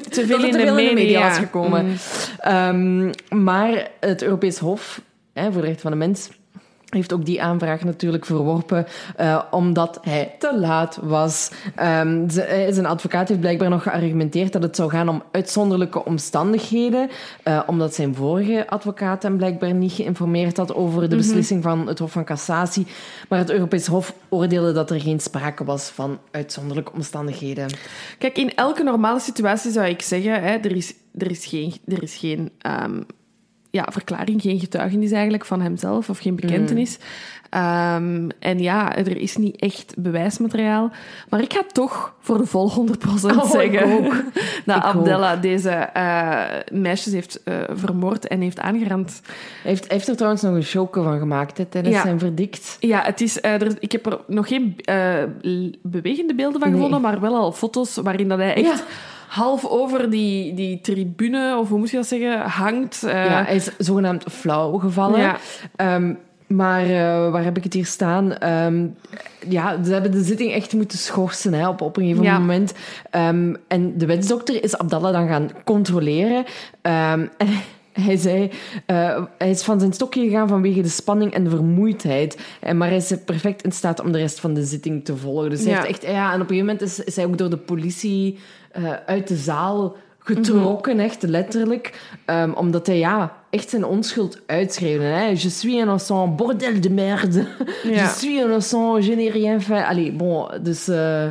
te 0.10 0.26
veel 0.26 0.44
in, 0.44 0.52
de 0.52 0.92
media. 0.94 1.28
was 1.28 1.38
gekomen. 1.38 1.86
Mm. 1.86 3.10
Um, 3.30 3.42
maar 3.44 3.92
het 4.00 4.22
Europees 4.22 4.58
Hof 4.58 5.02
hè, 5.34 5.52
voor 5.52 5.62
de 5.62 5.68
Rechten 5.68 5.82
van 5.82 5.92
de 5.92 5.98
Mens 5.98 6.30
heeft 6.94 7.14
ook 7.14 7.26
die 7.26 7.42
aanvraag 7.42 7.84
natuurlijk 7.84 8.26
verworpen, 8.26 8.88
uh, 9.20 9.44
omdat 9.52 10.00
hij 10.02 10.36
te 10.40 10.60
laat 10.60 11.00
was. 11.02 11.52
Um, 11.80 12.30
zijn 12.30 12.86
advocaat 12.86 13.28
heeft 13.28 13.40
blijkbaar 13.40 13.70
nog 13.70 13.84
geargumenteerd 13.84 14.54
dat 14.54 14.64
het 14.64 14.76
zou 14.76 14.90
gaan 14.90 15.10
om 15.10 15.24
uitzonderlijke 15.32 16.06
omstandigheden, 16.06 17.10
uh, 17.44 17.62
omdat 17.66 17.96
zijn 17.96 18.16
vorige 18.16 18.68
advocaat 18.70 19.24
hem 19.24 19.38
blijkbaar 19.38 19.74
niet 19.74 19.92
geïnformeerd 19.92 20.58
had 20.58 20.74
over 20.76 21.02
de 21.02 21.08
mhm. 21.08 21.18
beslissing 21.18 21.64
van 21.64 21.88
het 21.88 22.00
Hof 22.00 22.12
van 22.12 22.26
Cassatie. 22.26 22.88
Maar 23.30 23.40
het 23.40 23.50
Europees 23.50 23.88
Hof 23.88 24.14
oordeelde 24.30 24.72
dat 24.72 24.92
er 24.92 25.02
geen 25.02 25.20
sprake 25.20 25.64
was 25.64 25.90
van 25.90 26.20
uitzonderlijke 26.32 26.94
omstandigheden. 26.94 27.70
Kijk, 28.18 28.38
in 28.38 28.56
elke 28.56 28.84
normale 28.84 29.20
situatie 29.20 29.72
zou 29.72 29.88
ik 29.88 30.02
zeggen, 30.02 30.44
hè, 30.44 30.58
er, 30.58 30.76
is, 30.76 30.94
er 31.18 31.32
is 31.32 31.46
geen... 31.46 31.74
Er 31.86 32.04
is 32.04 32.16
geen 32.16 32.52
um 32.88 33.06
ja, 33.72 33.88
verklaring, 33.92 34.42
geen 34.42 34.60
getuigenis 34.60 35.12
eigenlijk 35.12 35.46
van 35.46 35.62
hemzelf 35.62 36.10
of 36.10 36.18
geen 36.18 36.36
bekentenis. 36.36 36.98
Ehm, 37.50 38.30
en 38.40 38.60
ja, 38.60 38.96
er 38.96 39.18
is 39.18 39.38
niet 39.38 39.56
echt 39.60 39.94
bewijsmateriaal. 39.98 40.92
Maar 41.30 41.42
ik 41.42 41.54
ga 41.54 41.62
toch 41.72 42.16
voor 42.20 42.38
de 42.38 42.46
vol 42.46 42.70
100% 42.72 43.38
Oh, 43.38 43.44
ik 43.46 43.52
zeggen 43.52 43.84
ook. 43.98 44.14
dat 44.66 44.76
Ik 44.78 44.84
Abdella 44.84 45.36
deze 45.36 45.70
eh, 45.70 46.42
meisjes 46.72 47.14
heeft 47.14 47.44
eh, 47.44 47.56
vermoord 47.70 48.28
en 48.28 48.42
heeft 48.42 48.60
aangerand. 48.60 49.22
Hij 49.62 49.72
heeft, 49.72 49.92
heeft 49.92 50.08
er 50.08 50.16
trouwens 50.16 50.42
nog 50.42 50.54
een 50.54 50.64
showke 50.64 51.02
van 51.04 51.20
gemaakt 51.20 51.58
hè, 51.58 51.66
tijdens 51.66 51.96
Ja. 51.96 52.02
zijn 52.02 52.20
verdict. 52.20 52.78
Ja, 52.80 53.02
het 53.04 53.22
is, 53.22 53.40
eh, 53.42 53.62
er, 53.62 53.76
ik 53.80 53.92
heb 53.92 54.06
er 54.06 54.20
nog 54.28 54.48
geen 54.48 54.76
bewegende 55.82 56.36
beelden 56.36 56.60
van 56.60 56.70
Nee. 56.70 56.78
gevonden, 56.78 57.02
maar 57.02 57.20
wel 57.20 57.36
al 57.36 57.52
foto's 57.52 57.96
waarin 57.96 58.28
dat 58.28 58.38
hij 58.38 58.54
echt 58.54 58.66
Ja. 58.66 58.84
Half 59.32 59.66
over 59.66 60.10
die, 60.10 60.54
die 60.54 60.82
tribune, 60.82 61.58
of 61.60 61.70
hoe 61.70 61.80
moet 61.80 61.90
je 61.90 61.96
dat 61.98 62.08
zeggen, 62.08 62.40
hangt. 62.42 63.04
eh, 63.04 63.12
ja, 63.26 63.44
hij 63.44 63.56
is 63.56 63.70
zogenaamd 63.78 64.24
flauw 64.32 64.72
gevallen. 64.78 65.20
Ja. 65.20 65.38
Ehm, 65.76 66.14
maar 66.48 66.82
eh, 66.84 67.32
waar 67.32 67.44
heb 67.44 67.58
ik 67.58 67.64
het 67.64 67.74
hier 67.74 67.86
staan? 67.86 68.38
Ehm, 68.38 68.88
ja, 69.50 69.84
ze 69.84 69.92
hebben 69.94 70.12
de 70.12 70.24
zitting 70.24 70.52
echt 70.54 70.74
moeten 70.74 70.98
schorsen 70.98 71.54
hè, 71.54 71.68
op, 71.68 71.82
op 71.82 71.98
een 71.98 72.04
gegeven 72.04 72.24
Ja. 72.24 72.40
moment. 72.40 72.74
Ehm, 73.10 73.54
en 73.68 73.98
de 73.98 74.06
wetsdokter 74.06 74.64
is 74.64 74.78
Abdallah 74.78 75.14
dan 75.14 75.28
gaan 75.28 75.50
controleren. 75.66 76.44
En 76.82 77.32
hij 78.06 78.18
zei, 78.18 78.52
eh, 78.86 79.24
hij 79.38 79.50
is 79.50 79.64
van 79.64 79.80
zijn 79.80 79.94
stokje 79.94 80.22
gegaan 80.24 80.48
vanwege 80.48 80.82
de 80.82 80.90
spanning 80.90 81.34
en 81.34 81.44
de 81.44 81.50
vermoeidheid. 81.50 82.38
En, 82.60 82.78
maar 82.78 82.88
hij 82.88 82.98
is 82.98 83.14
perfect 83.26 83.62
in 83.64 83.72
staat 83.72 84.00
om 84.02 84.12
de 84.12 84.18
rest 84.18 84.40
van 84.40 84.54
de 84.54 84.64
zitting 84.64 85.06
te 85.06 85.18
volgen. 85.18 85.50
Dus 85.50 85.64
hij 85.64 85.70
Ja. 85.72 85.78
heeft 85.82 85.90
echt, 85.90 86.12
ja, 86.14 86.28
en 86.34 86.42
op 86.42 86.50
een 86.50 86.56
gegeven 86.56 86.66
moment 86.66 86.82
is, 86.82 87.00
is 87.04 87.16
hij 87.16 87.26
ook 87.26 87.38
door 87.38 87.50
de 87.50 87.58
politie 87.58 88.40
eh, 88.74 88.94
uit 89.06 89.28
de 89.28 89.36
zaal 89.36 89.96
getrokken, 90.20 91.00
echt 91.00 91.24
letterlijk. 91.24 92.02
Ehm, 92.26 92.52
omdat 92.52 92.88
hij 92.88 92.98
ja, 92.98 93.38
echt 93.50 93.70
zijn 93.70 93.86
onschuld 93.86 94.42
uitschreeuwde. 94.46 95.04
Hè. 95.04 95.26
Je 95.26 95.36
suis 95.36 95.64
innocent, 95.64 96.36
bordel 96.36 96.82
de 96.82 96.90
merde. 96.90 97.46
Ja. 97.84 98.04
Je 98.04 98.08
suis 98.18 98.44
innocent, 98.44 99.06
je 99.06 99.16
n'ai 99.16 99.30
rien 99.30 99.62
fait. 99.62 99.86
Allee, 99.86 100.12
bon, 100.12 100.48
dus 100.62 100.88
eh, 100.88 101.28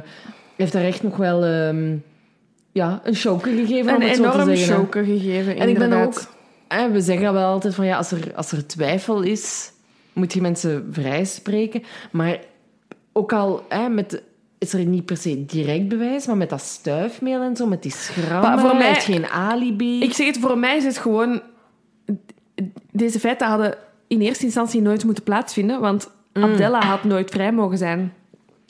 heeft 0.56 0.72
daar 0.72 0.84
echt 0.84 1.02
nog 1.02 1.16
wel 1.16 1.44
ehm, 1.44 1.96
ja, 2.72 3.00
een 3.04 3.14
choker 3.14 3.52
gegeven, 3.52 3.94
om 3.94 4.02
een 4.02 4.08
enorm 4.08 4.56
choker 4.56 5.04
gegeven, 5.04 5.56
En 5.56 5.68
ik 5.68 5.74
ben 5.78 5.84
inderdaad. 5.84 6.28
ook... 6.68 6.92
We 6.92 7.00
zeggen 7.00 7.32
wel 7.32 7.52
altijd 7.52 7.74
van, 7.74 7.86
ja, 7.86 7.96
als 7.96 8.10
er, 8.10 8.32
als 8.34 8.52
er 8.52 8.66
twijfel 8.66 9.22
is, 9.22 9.72
moet 10.12 10.32
je 10.32 10.40
mensen 10.40 10.88
vrijspreken. 10.90 11.82
Maar 12.10 12.38
ook 13.12 13.32
al 13.32 13.64
hè, 13.68 13.88
met... 13.88 14.22
Is 14.60 14.72
er 14.72 14.84
niet 14.84 15.04
per 15.04 15.16
se 15.16 15.44
direct 15.46 15.88
bewijs, 15.88 16.26
maar 16.26 16.36
met 16.36 16.50
dat 16.50 16.60
stuifmeel 16.60 17.40
en 17.42 17.56
zo, 17.56 17.66
met 17.66 17.82
die 17.82 17.92
schrammen, 17.92 18.40
Maar 18.50 18.58
voor 18.60 18.76
mij- 18.76 18.86
heeft 18.88 19.04
geen 19.04 19.26
alibi. 19.26 20.00
Ik 20.02 20.12
zeg 20.12 20.26
het, 20.26 20.38
voor 20.38 20.58
mij 20.58 20.76
is 20.76 20.84
het 20.84 20.98
gewoon... 20.98 21.42
Deze 22.92 23.20
feiten 23.20 23.46
hadden 23.48 23.74
in 24.06 24.20
eerste 24.20 24.44
instantie 24.44 24.80
nooit 24.80 25.04
moeten 25.04 25.24
plaatsvinden, 25.24 25.80
want 25.80 26.10
Mm. 26.32 26.42
Abdella 26.44 26.80
had 26.84 27.04
nooit 27.04 27.30
vrij 27.30 27.52
mogen 27.52 27.78
zijn. 27.78 28.12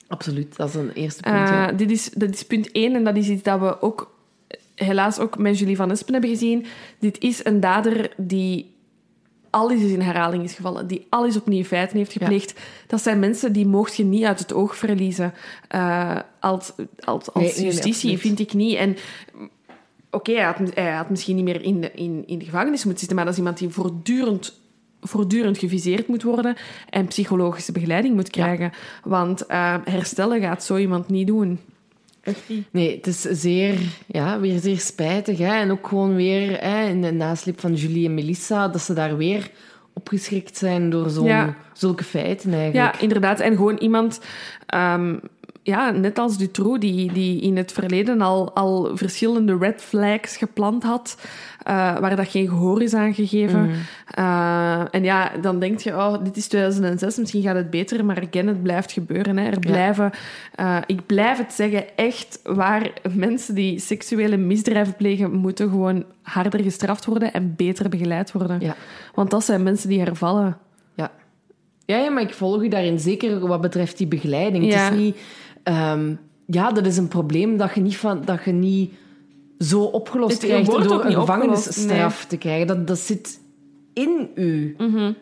Absoluut, 0.09 0.57
dat 0.57 0.69
is 0.69 0.75
een 0.75 0.91
eerste 0.93 1.23
punt. 1.23 1.35
Eh, 1.35 1.43
ja. 1.49 1.73
dit, 1.73 1.91
is, 1.91 2.11
dat 2.11 2.31
is 2.31 2.45
punt 2.45 2.73
één 2.73 2.95
en 2.95 3.05
dat 3.05 3.17
is 3.17 3.29
iets 3.29 3.43
dat 3.43 3.61
we 3.61 3.83
ook 3.83 4.15
helaas 4.75 5.19
ook 5.19 5.39
met 5.39 5.59
Julie 5.59 5.77
van 5.77 5.91
Espen 5.91 6.13
hebben 6.13 6.31
gezien. 6.31 6.67
Dit 6.99 7.19
is 7.19 7.45
een 7.45 7.61
dader 7.61 8.11
die 8.17 8.75
alles 9.51 9.81
in 9.81 10.01
herhaling 10.01 10.45
is 10.45 10.55
gevallen, 10.55 10.87
die 10.87 11.07
alles 11.09 11.37
opnieuw 11.37 11.65
feiten 11.65 11.97
heeft 11.97 12.13
gepleegd. 12.13 12.61
Dat 12.87 13.03
zijn 13.03 13.19
mensen 13.19 13.53
die 13.53 13.67
mocht 13.67 13.97
je 13.97 14.05
niet 14.05 14.25
uit 14.25 14.39
het 14.39 14.53
oog 14.53 14.77
verliezen. 14.77 15.33
Eh, 15.69 16.19
als 16.41 16.73
als, 17.05 17.33
als 17.33 17.45
Nee, 17.45 17.45
nee, 17.45 17.55
nee, 17.55 17.65
justitie 17.65 18.19
vind 18.19 18.39
ik 18.39 18.53
niet. 18.53 18.77
En 18.77 18.97
oké, 20.11 20.33
hij, 20.33 20.45
had, 20.45 20.75
hij 20.75 20.93
had 20.93 21.11
misschien 21.11 21.37
niet 21.37 21.45
meer 21.45 21.63
in 21.63 21.81
de, 21.81 21.93
in, 21.93 22.23
in 22.27 22.39
de 22.39 22.45
gevangenis 22.45 22.85
moeten 22.85 22.99
zitten, 22.99 23.17
maar 23.17 23.25
dat 23.25 23.35
is 23.35 23.41
iemand 23.41 23.59
die 23.59 23.69
voortdurend 23.69 24.59
voortdurend 25.03 25.59
geviseerd 25.59 26.09
moet 26.09 26.23
worden 26.23 26.57
en 26.91 27.07
psychologische 27.07 27.73
begeleiding 27.73 28.15
moet 28.15 28.31
krijgen. 28.31 28.73
Want 29.05 29.47
eh, 29.47 29.75
herstellen 29.85 30.41
gaat 30.41 30.65
zo 30.65 30.77
iemand 30.77 31.09
niet 31.09 31.27
doen. 31.27 31.59
Echt 32.23 32.49
niet. 32.49 32.67
Nee, 32.71 32.97
het 32.97 33.07
is 33.07 33.21
zeer, 33.21 33.79
ja, 34.07 34.41
weer 34.41 34.59
zeer 34.59 34.79
spijtig. 34.81 35.39
Hè? 35.39 35.55
En 35.61 35.71
ook 35.71 35.87
gewoon 35.89 36.15
weer 36.15 36.61
hè, 36.61 36.89
in 36.89 37.03
de 37.03 37.13
nasleep 37.13 37.61
van 37.61 37.75
Julie 37.75 38.07
en 38.07 38.15
Melissa, 38.15 38.69
dat 38.69 38.81
ze 38.81 38.93
daar 38.95 39.17
weer 39.17 39.51
opgeschrikt 39.93 40.57
zijn 40.57 40.91
door 40.91 41.11
zo'n, 41.11 41.27
Ja. 41.27 41.57
zulke 41.73 42.05
feiten 42.05 42.53
eigenlijk. 42.55 42.95
Ja, 42.95 43.01
inderdaad. 43.01 43.41
En 43.41 43.57
gewoon 43.57 43.77
iemand, 43.77 44.21
ehm, 44.67 45.17
ja, 45.63 45.91
net 45.91 46.19
als 46.19 46.39
Dutroux, 46.39 46.81
die, 46.81 47.13
die 47.13 47.41
in 47.41 47.57
het 47.57 47.73
verleden 47.73 48.21
al, 48.21 48.55
al 48.55 48.91
verschillende 48.97 49.57
red 49.59 49.83
flags 49.83 50.37
geplant 50.37 50.83
had, 50.83 51.17
eh, 51.63 51.99
waar 51.99 52.17
dat 52.17 52.29
geen 52.29 52.49
gehoor 52.49 52.83
is 52.83 52.95
aangegeven. 52.95 53.61
Mhm. 53.61 53.75
Eh, 54.07 54.95
en 54.95 55.05
ja, 55.05 55.31
dan 55.41 55.59
denk 55.59 55.81
je, 55.81 55.97
oh, 55.97 56.25
dit 56.25 56.37
is 56.37 56.47
2006, 56.47 57.17
misschien 57.17 57.43
gaat 57.43 57.57
het 57.57 57.71
beter, 57.71 58.05
maar 58.05 58.27
again, 58.29 58.47
het 58.47 58.63
blijft 58.63 58.93
gebeuren. 58.93 59.37
Hè. 59.37 59.51
Er 59.51 59.59
blijven, 59.59 60.11
eh, 60.55 60.77
ik 60.87 61.07
blijf 61.07 61.39
het 61.39 61.53
zeggen, 61.53 61.97
echt 61.97 62.41
waar 62.43 62.93
mensen 63.15 63.55
die 63.55 63.79
seksuele 63.79 64.37
misdrijven 64.37 64.97
plegen, 64.97 65.33
moeten 65.33 65.71
gewoon 65.71 66.05
harder 66.23 66.63
gestraft 66.63 67.05
worden 67.05 67.33
en 67.33 67.55
beter 67.57 67.89
begeleid 67.89 68.33
worden. 68.33 68.61
Ja. 68.61 68.77
Want 69.15 69.31
dat 69.31 69.45
zijn 69.45 69.63
mensen 69.63 69.89
die 69.89 70.01
hervallen. 70.01 70.59
Ja. 70.95 71.11
Ja, 71.85 71.97
ja, 71.97 72.11
maar 72.11 72.23
ik 72.23 72.35
volg 72.35 72.63
u 72.63 72.69
daarin, 72.69 72.99
zeker 72.99 73.47
wat 73.47 73.61
betreft 73.61 73.99
die 73.99 74.07
begeleiding. 74.07 74.65
Ja. 74.65 74.85
Het 74.85 74.93
is 74.93 74.99
niet... 74.99 75.17
ehm, 75.63 76.15
ja, 76.47 76.73
dat 76.73 76.87
is 76.87 76.97
een 76.97 77.09
probleem 77.09 77.57
dat 77.57 77.75
je 77.75 77.81
niet, 77.81 77.97
van, 77.97 78.23
dat 78.25 78.45
je 78.45 78.53
niet 78.53 78.93
zo 79.59 79.83
opgelost 79.83 80.39
krijgt 80.39 80.67
door 80.71 80.93
ook 80.93 81.05
een 81.05 81.13
gevangenisstraf 81.13 82.25
te 82.25 82.37
krijgen. 82.37 82.67
Dat, 82.67 82.87
dat 82.87 82.99
zit 82.99 83.41
in 83.93 84.29
u. 84.35 84.75
Mhm. 84.79 85.13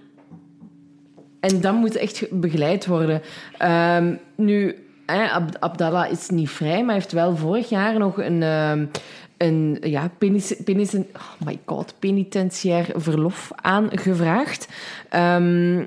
En 1.40 1.60
dat 1.60 1.74
moet 1.74 1.97
echt 1.97 2.16
ge- 2.19 2.28
begeleid 2.32 2.86
worden. 2.86 3.23
Ehm, 3.59 4.15
nu, 4.36 4.77
Ab- 5.06 5.56
Abdallah 5.59 6.10
is 6.10 6.28
niet 6.28 6.51
vrij, 6.51 6.85
maar 6.85 6.94
heeft 6.94 7.12
wel 7.12 7.36
vorig 7.36 7.69
jaar 7.69 7.98
nog 7.98 8.19
een, 8.19 8.43
ehm, 8.43 8.86
een 9.36 9.78
ja, 9.81 10.10
penis, 10.19 10.55
penis, 10.65 10.94
oh 10.94 11.47
my 11.47 11.59
god, 11.65 11.94
penitentiair 11.98 12.86
verlof 12.94 13.51
aangevraagd. 13.55 14.69
Ehm, 15.09 15.85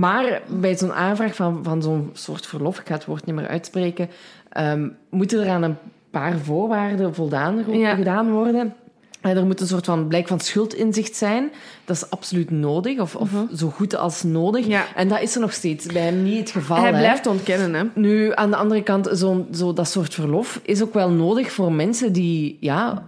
maar 0.00 0.42
bij 0.48 0.76
zo'n 0.76 0.92
aanvraag 0.92 1.34
van, 1.34 1.60
van 1.62 1.82
zo'n 1.82 2.10
soort 2.12 2.46
verlof, 2.46 2.78
ik 2.80 2.86
ga 2.86 2.94
het 2.94 3.04
woord 3.04 3.26
niet 3.26 3.34
meer 3.34 3.48
uitspreken, 3.48 4.08
ehm, 4.48 4.88
moeten 5.10 5.40
er 5.40 5.50
aan 5.50 5.62
een 5.62 5.76
paar 6.10 6.38
voorwaarden 6.38 7.14
voldaan 7.14 7.64
Ja. 7.78 7.94
gedaan 7.94 8.30
worden. 8.30 8.74
En 9.20 9.36
er 9.36 9.46
moet 9.46 9.60
een 9.60 9.66
soort 9.66 9.84
van 9.84 10.08
blijk 10.08 10.28
van 10.28 10.40
schuldinzicht 10.40 11.16
zijn. 11.16 11.50
Dat 11.84 11.96
is 11.96 12.10
absoluut 12.10 12.50
nodig, 12.50 13.00
of, 13.00 13.16
of 13.16 13.30
zo 13.56 13.68
goed 13.68 13.96
als 13.96 14.22
nodig. 14.22 14.60
Mhm. 14.60 14.70
Ja. 14.70 14.84
En 14.94 15.08
dat 15.08 15.20
is 15.20 15.34
er 15.34 15.40
nog 15.40 15.52
steeds 15.52 15.86
bij 15.86 16.02
hem 16.02 16.22
niet 16.22 16.38
het 16.38 16.50
geval. 16.50 16.76
Hij 16.76 16.92
hè. 16.92 16.98
blijft 16.98 17.26
ontkennen, 17.26 17.74
hè. 17.74 18.00
Nu, 18.00 18.34
aan 18.34 18.50
de 18.50 18.56
andere 18.56 18.82
kant, 18.82 19.08
zo'n 19.12 19.46
zo 19.54 19.72
dat 19.72 19.88
soort 19.88 20.14
verlof 20.14 20.60
is 20.62 20.82
ook 20.82 20.94
wel 20.94 21.10
nodig 21.10 21.52
voor 21.52 21.72
mensen 21.72 22.12
die 22.12 22.56
ja, 22.60 23.06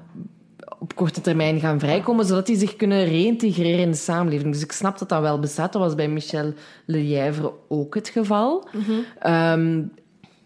op 0.85 0.95
korte 0.95 1.21
termijn 1.21 1.61
gaan 1.61 1.79
vrijkomen, 1.79 2.25
zodat 2.25 2.47
die 2.47 2.57
zich 2.57 2.77
kunnen 2.77 3.05
reïntegreren 3.05 3.81
in 3.81 3.91
de 3.91 3.97
samenleving. 3.97 4.53
Dus 4.53 4.63
ik 4.63 4.73
snap 4.73 4.99
dat 4.99 5.09
dat 5.09 5.21
wel 5.21 5.39
bestaat. 5.39 5.73
Dat 5.73 5.83
was 5.83 5.95
bij 5.95 6.09
Michel 6.09 6.53
Lelièvre 6.85 7.53
ook 7.69 7.95
het 7.95 8.09
geval. 8.09 8.69
Ehm, 9.19 9.83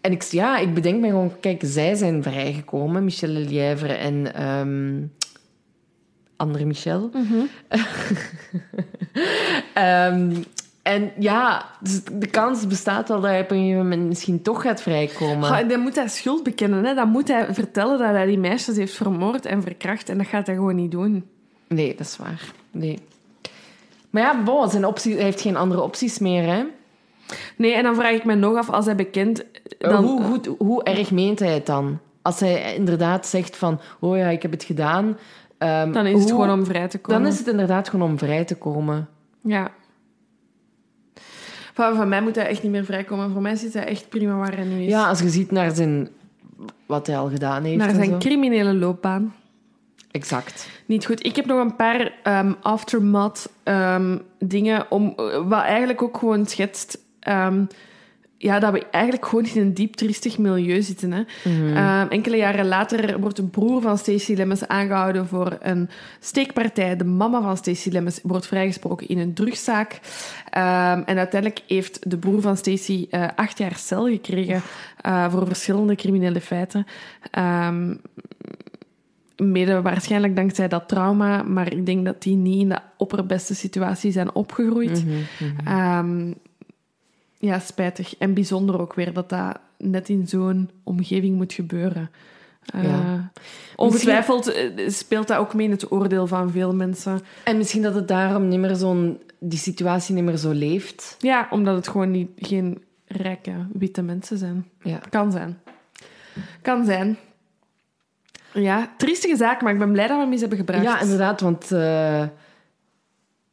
en 0.01 0.11
ik, 0.11 0.23
ja, 0.23 0.57
ik 0.57 0.73
bedenk 0.73 1.01
me 1.01 1.07
gewoon, 1.07 1.39
kijk, 1.39 1.61
zij 1.65 1.95
zijn 1.95 2.23
vrijgekomen, 2.23 3.03
Michel 3.03 3.29
Lelièvre 3.29 3.93
en 3.93 4.33
ehm, 4.33 5.01
andere 6.35 6.65
Michel. 6.65 7.09
Ehm, 9.73 10.31
en 10.89 11.11
ja, 11.19 11.65
dus 11.79 12.03
de 12.03 12.27
kans 12.27 12.67
bestaat 12.67 13.07
wel 13.07 13.19
dat 13.21 13.29
hij 13.29 13.41
op 13.41 13.51
een 13.51 13.57
gegeven 13.57 13.77
moment 13.81 14.07
misschien 14.07 14.41
toch 14.41 14.61
gaat 14.61 14.81
vrijkomen. 14.81 15.43
Ga- 15.43 15.63
Dan 15.63 15.79
moet 15.79 15.95
hij 15.95 16.07
schuld 16.07 16.43
bekennen. 16.43 16.83
Hè? 16.85 16.93
Dan 16.93 17.09
moet 17.09 17.27
hij 17.27 17.53
vertellen 17.53 17.97
dat 17.97 18.09
hij 18.09 18.25
die 18.25 18.37
meisjes 18.39 18.75
heeft 18.77 18.93
vermoord 18.95 19.45
en 19.45 19.61
verkracht. 19.61 20.09
En 20.09 20.17
dat 20.17 20.27
gaat 20.27 20.45
hij 20.47 20.55
gewoon 20.55 20.75
niet 20.75 20.91
doen. 20.91 21.25
Nee, 21.67 21.95
dat 21.95 22.05
is 22.05 22.17
waar. 22.17 22.51
Nee. 22.71 22.99
Maar 24.09 24.21
ja, 24.23 24.43
bon, 24.43 24.69
zijn 24.69 24.85
optie, 24.85 25.13
hij 25.15 25.23
heeft 25.23 25.41
geen 25.41 25.55
andere 25.55 25.81
opties 25.81 26.19
meer. 26.19 26.43
Hè? 26.43 26.63
Nee, 27.55 27.73
en 27.73 27.83
dan 27.83 27.95
vraag 27.95 28.11
ik 28.13 28.25
me 28.25 28.35
nog 28.35 28.57
af, 28.57 28.69
als 28.69 28.85
hij 28.85 28.95
bekend... 28.95 29.45
Dan, 29.77 30.03
hoe, 30.03 30.21
goed, 30.23 30.49
hoe 30.57 30.83
erg 30.83 31.11
meent 31.11 31.39
hij 31.39 31.53
het 31.53 31.65
dan? 31.65 31.99
Als 32.21 32.39
hij 32.39 32.75
inderdaad 32.75 33.27
zegt 33.27 33.57
van, 33.57 33.79
oh 33.99 34.17
ja, 34.17 34.27
ik 34.27 34.41
heb 34.41 34.51
het 34.51 34.63
gedaan. 34.63 35.17
ehm, 35.57 35.91
dan 35.91 36.05
is 36.05 36.11
het 36.13 36.21
hoe- 36.29 36.41
gewoon 36.41 36.59
om 36.59 36.65
vrij 36.65 36.87
te 36.87 36.97
komen. 36.99 37.21
Dan 37.21 37.31
is 37.31 37.37
het 37.37 37.47
inderdaad 37.47 37.89
gewoon 37.89 38.09
om 38.09 38.17
vrij 38.17 38.45
te 38.45 38.55
komen. 38.55 39.07
Ja. 39.41 39.71
Van, 41.79 41.95
van 41.95 42.09
mij 42.09 42.21
moet 42.21 42.35
hij 42.35 42.47
echt 42.47 42.63
niet 42.63 42.71
meer 42.71 42.85
vrijkomen. 42.85 43.31
Voor 43.31 43.41
mij 43.41 43.55
zit 43.55 43.73
hij 43.73 43.85
echt 43.85 44.09
prima 44.09 44.35
waar 44.35 44.55
hij 44.55 44.65
nu 44.65 44.81
is. 44.81 44.89
Ja, 44.89 45.07
als 45.07 45.19
je 45.19 45.29
ziet 45.29 45.51
naar 45.51 45.71
zijn, 45.75 46.09
wat 46.85 47.07
hij 47.07 47.17
al 47.17 47.29
gedaan 47.29 47.63
heeft. 47.63 47.77
Naar 47.77 47.93
zijn 47.93 48.19
criminele 48.19 48.73
loopbaan. 48.73 49.35
Exact. 50.11 50.69
Niet 50.85 51.05
goed. 51.05 51.25
Ik 51.25 51.35
heb 51.35 51.45
nog 51.45 51.59
een 51.59 51.75
paar 51.75 52.11
ehm, 52.23 52.53
aftermath 52.61 53.49
ehm, 53.63 54.17
dingen 54.39 54.91
om, 54.91 55.13
wat 55.47 55.61
eigenlijk 55.61 56.01
ook 56.01 56.17
gewoon 56.17 56.45
schetst. 56.45 56.99
ehm, 57.19 57.63
ja, 58.41 58.59
dat 58.59 58.71
we 58.71 58.85
eigenlijk 58.89 59.25
gewoon 59.25 59.45
in 59.45 59.61
een 59.61 59.73
diep 59.73 59.95
triestig 59.95 60.37
milieu 60.37 60.81
zitten. 60.81 61.11
Hè. 61.11 61.21
Mhm. 61.43 61.75
Ehm, 61.75 62.07
enkele 62.07 62.37
jaren 62.37 62.67
later 62.67 63.19
wordt 63.19 63.35
de 63.35 63.43
broer 63.43 63.81
van 63.81 63.97
Stacey 63.97 64.35
Lemmens 64.35 64.67
aangehouden 64.67 65.27
voor 65.27 65.57
een 65.61 65.89
steekpartij. 66.19 66.95
De 66.95 67.03
mama 67.03 67.41
van 67.41 67.57
Stacey 67.57 67.91
Lemmens 67.91 68.19
wordt 68.23 68.47
vrijgesproken 68.47 69.07
in 69.07 69.17
een 69.17 69.33
drugszaak. 69.33 69.99
Ehm, 70.49 71.01
en 71.05 71.17
uiteindelijk 71.17 71.61
heeft 71.67 72.09
de 72.09 72.17
broer 72.17 72.41
van 72.41 72.57
Stacey 72.57 73.07
eh, 73.09 73.27
acht 73.35 73.57
jaar 73.57 73.75
cel 73.75 74.07
gekregen 74.07 74.61
uh, 75.05 75.31
voor 75.31 75.47
verschillende 75.47 75.95
criminele 75.95 76.41
feiten. 76.41 76.85
Um, 77.37 78.01
mede 79.37 79.81
waarschijnlijk 79.81 80.35
dankzij 80.35 80.67
dat 80.67 80.87
trauma, 80.87 81.43
maar 81.43 81.71
ik 81.71 81.85
denk 81.85 82.05
dat 82.05 82.21
die 82.21 82.35
niet 82.35 82.61
in 82.61 82.69
de 82.69 82.79
opperbeste 82.97 83.55
situatie 83.55 84.11
zijn 84.11 84.35
opgegroeid. 84.35 85.05
Mm 85.05 85.13
-hmm, 85.37 86.35
ja, 87.39 87.59
spijtig. 87.59 88.17
En 88.17 88.33
bijzonder 88.33 88.81
ook 88.81 88.93
weer 88.93 89.13
dat 89.13 89.29
dat 89.29 89.59
net 89.77 90.09
in 90.09 90.27
zo'n 90.27 90.69
omgeving 90.83 91.35
moet 91.35 91.53
gebeuren. 91.53 92.09
Uh, 92.75 93.13
ongetwijfeld 93.75 94.45
misschien... 94.45 94.91
speelt 94.91 95.27
dat 95.27 95.37
ook 95.37 95.53
mee 95.53 95.65
in 95.65 95.71
het 95.71 95.91
oordeel 95.91 96.27
van 96.27 96.51
veel 96.51 96.75
mensen. 96.75 97.21
En 97.43 97.57
misschien 97.57 97.81
dat 97.81 97.95
het 97.95 98.07
daarom 98.07 98.47
niet 98.47 98.59
meer 98.59 98.75
zo'n... 98.75 99.21
Die 99.39 99.59
situatie 99.59 100.15
niet 100.15 100.23
meer 100.23 100.37
zo 100.37 100.51
leeft. 100.51 101.15
Ja, 101.19 101.47
omdat 101.49 101.75
het 101.75 101.87
gewoon 101.87 102.11
niet, 102.11 102.29
geen 102.35 102.83
rijke, 103.07 103.51
witte 103.73 104.01
mensen 104.01 104.37
zijn. 104.37 104.65
Ja. 104.81 104.99
Kan 105.09 105.31
zijn. 105.31 105.59
Kan 106.61 106.85
zijn. 106.85 107.17
Ja, 108.53 108.93
triestige 108.97 109.35
zaak, 109.35 109.61
maar 109.61 109.73
ik 109.73 109.79
ben 109.79 109.91
blij 109.91 110.07
dat 110.07 110.15
we 110.15 110.23
hem 110.23 110.31
eens 110.31 110.41
hebben 110.41 110.59
gebracht. 110.59 110.83
Ja, 110.83 111.01
inderdaad, 111.01 111.41
want... 111.41 111.71
Uh... 111.71 112.23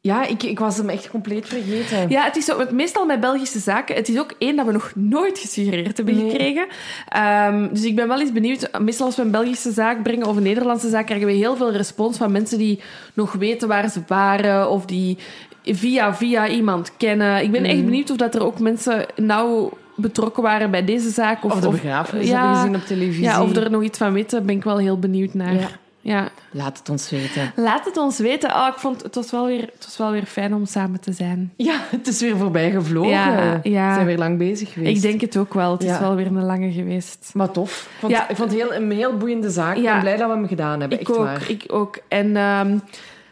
Ja, 0.06 0.26
ik, 0.26 0.42
ik 0.42 0.58
was 0.58 0.76
hem 0.76 0.88
echt 0.88 1.10
compleet 1.10 1.48
vergeten. 1.48 2.08
Ja, 2.08 2.24
het 2.24 2.36
is 2.36 2.44
zo, 2.44 2.66
meestal 2.70 3.06
met 3.06 3.20
Belgische 3.20 3.58
zaken. 3.58 3.94
Het 3.94 4.08
is 4.08 4.18
ook 4.18 4.34
één 4.38 4.56
dat 4.56 4.66
we 4.66 4.72
nog 4.72 4.92
nooit 4.94 5.38
gesuggereerd 5.38 5.96
hebben 5.96 6.16
nee. 6.16 6.30
gekregen. 6.30 6.66
Um, 7.52 7.68
dus 7.72 7.84
ik 7.84 7.96
ben 7.96 8.08
wel 8.08 8.20
eens 8.20 8.32
benieuwd. 8.32 8.80
Meestal 8.80 9.06
als 9.06 9.16
we 9.16 9.22
een 9.22 9.30
Belgische 9.30 9.70
zaak 9.70 10.02
brengen 10.02 10.26
of 10.26 10.36
een 10.36 10.42
Nederlandse 10.42 10.88
zaak, 10.88 11.06
krijgen 11.06 11.26
we 11.26 11.32
heel 11.32 11.56
veel 11.56 11.72
respons 11.72 12.16
van 12.16 12.32
mensen 12.32 12.58
die 12.58 12.80
nog 13.14 13.32
weten 13.32 13.68
waar 13.68 13.90
ze 13.90 14.00
waren 14.06 14.70
of 14.70 14.84
die 14.84 15.18
via 15.64 16.14
via 16.14 16.48
iemand 16.48 16.96
kennen. 16.96 17.42
Ik 17.42 17.50
ben 17.50 17.60
mm. 17.60 17.66
echt 17.66 17.84
benieuwd 17.84 18.10
of 18.10 18.16
dat 18.16 18.34
er 18.34 18.44
ook 18.44 18.58
mensen 18.58 19.06
nou 19.16 19.70
betrokken 19.96 20.42
waren 20.42 20.70
bij 20.70 20.84
deze 20.84 21.10
zaak. 21.10 21.44
Of, 21.44 21.52
of 21.52 21.60
de 21.60 21.68
begrafenis 21.68 22.28
ja, 22.28 22.40
hebben 22.40 22.56
gezien 22.56 22.76
op 22.76 22.86
televisie. 22.86 23.22
Ja, 23.22 23.42
of 23.42 23.56
er 23.56 23.70
nog 23.70 23.82
iets 23.82 23.98
van 23.98 24.12
weten, 24.12 24.46
ben 24.46 24.56
ik 24.56 24.64
wel 24.64 24.78
heel 24.78 24.98
benieuwd 24.98 25.34
naar. 25.34 25.54
Ja. 25.54 25.68
Ja. 26.06 26.28
Laat 26.50 26.78
het 26.78 26.88
ons 26.88 27.10
weten. 27.10 27.52
Laat 27.56 27.84
het 27.84 27.96
ons 27.96 28.18
weten. 28.18 28.50
Oh, 28.50 28.66
ik 28.70 28.78
vond 28.78 29.02
het 29.02 29.14
was 29.14 29.30
wel 29.30 29.46
weer, 29.46 29.60
het 29.60 29.84
was 29.84 29.96
wel 29.96 30.10
weer 30.10 30.24
fijn 30.24 30.54
om 30.54 30.66
samen 30.66 31.00
te 31.00 31.12
zijn. 31.12 31.52
Ja, 31.56 31.80
het 31.90 32.06
is 32.06 32.20
weer 32.20 32.36
voorbij 32.36 32.70
gevlogen. 32.70 33.10
Ja, 33.10 33.60
ja. 33.62 33.88
We 33.88 33.94
zijn 33.94 34.06
weer 34.06 34.18
lang 34.18 34.38
bezig 34.38 34.72
geweest. 34.72 34.96
Ik 34.96 35.10
denk 35.10 35.20
het 35.20 35.36
ook 35.36 35.54
wel. 35.54 35.72
Het 35.72 35.82
is 35.82 35.98
wel 35.98 36.14
weer 36.14 36.26
een 36.26 36.44
lange 36.44 36.72
geweest. 36.72 37.30
Maar 37.34 37.50
tof. 37.50 37.88
Ik 37.92 37.98
vond, 37.98 38.12
ja. 38.12 38.28
ik 38.28 38.36
vond 38.36 38.50
het 38.50 38.60
heel, 38.60 38.74
een 38.74 38.90
heel 38.90 39.16
boeiende 39.16 39.50
zaak. 39.50 39.76
Ik 39.76 39.82
ben 39.82 40.00
blij 40.00 40.16
dat 40.16 40.28
we 40.28 40.34
hem 40.34 40.48
gedaan 40.48 40.80
hebben. 40.80 41.00
Ik 41.00 41.08
echt 41.08 41.18
ook. 41.18 41.24
Waar. 41.24 41.50
Ik 41.50 41.64
ook. 41.68 41.98
En 42.08 42.36
um, 42.36 42.82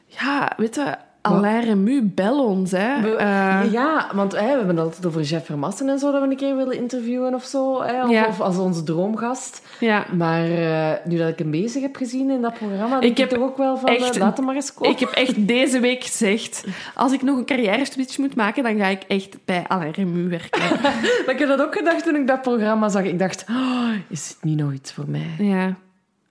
ja, 0.07 0.53
weet 0.57 0.75
je... 0.75 0.97
Alain 1.27 1.65
Remu, 1.65 2.03
bel 2.03 2.47
ons, 2.47 2.71
hè. 2.71 3.01
We, 3.01 3.09
uh, 3.09 3.73
ja, 3.73 4.07
want 4.15 4.33
hè, 4.33 4.41
we 4.41 4.47
hebben 4.47 4.77
het 4.77 4.85
altijd 4.85 5.07
over 5.07 5.23
Jeff 5.23 5.47
Vermassen 5.47 5.89
en 5.89 5.99
zo, 5.99 6.13
dat 6.13 6.23
we 6.23 6.29
een 6.29 6.37
keer 6.37 6.57
willen 6.57 6.77
interviewen 6.77 7.35
of 7.35 7.45
zo. 7.45 7.83
Hè, 7.83 8.05
of, 8.05 8.11
ja. 8.11 8.27
of 8.27 8.41
als 8.41 8.59
onze 8.59 8.83
droomgast. 8.83 9.63
Ja. 9.81 10.07
Maar 10.17 10.49
uh, 10.49 10.91
nu 11.05 11.17
dat 11.17 11.29
ik 11.29 11.39
hem 11.39 11.51
bezig 11.51 11.83
heb 11.83 11.97
gezien 11.97 12.31
in 12.31 12.41
dat 12.41 12.55
programma, 12.55 13.01
ik, 13.01 13.19
heb 13.19 13.31
ik 13.31 13.39
toch 13.39 13.49
ook 13.49 13.57
wel 13.57 13.77
van, 13.77 13.89
echt, 13.89 14.19
laat 14.19 14.37
hem 14.37 14.47
maar 14.47 14.55
eens 14.55 14.75
komen. 14.75 14.93
Ik 14.93 15.01
heb 15.01 15.11
echt 15.11 15.47
deze 15.47 15.81
week 15.81 16.05
gezegd, 16.05 16.65
als 16.95 17.13
ik 17.13 17.23
nog 17.23 17.39
een 17.39 17.47
carrière-switch 17.47 18.19
moet 18.19 18.35
maken, 18.35 18.63
dan 18.63 18.77
ga 18.77 18.87
ik 18.87 19.03
echt 19.03 19.39
bij 19.45 19.65
Alain 19.69 19.93
Remu 19.93 20.29
werken. 20.29 20.63
maar 20.81 21.29
ik 21.35 21.39
heb 21.39 21.49
dat 21.49 21.61
ook 21.61 21.77
gedacht 21.77 22.05
toen 22.05 22.17
ik 22.17 22.27
dat 22.27 22.43
programma 22.43 22.89
zag. 22.89 23.05
Ik 23.05 23.19
dacht, 23.19 23.45
oh, 23.51 23.91
is 24.09 24.29
het 24.29 24.45
niet 24.45 24.59
nog 24.59 24.73
iets 24.73 24.93
voor 24.93 25.09
mij? 25.09 25.35
Ja. 25.39 25.77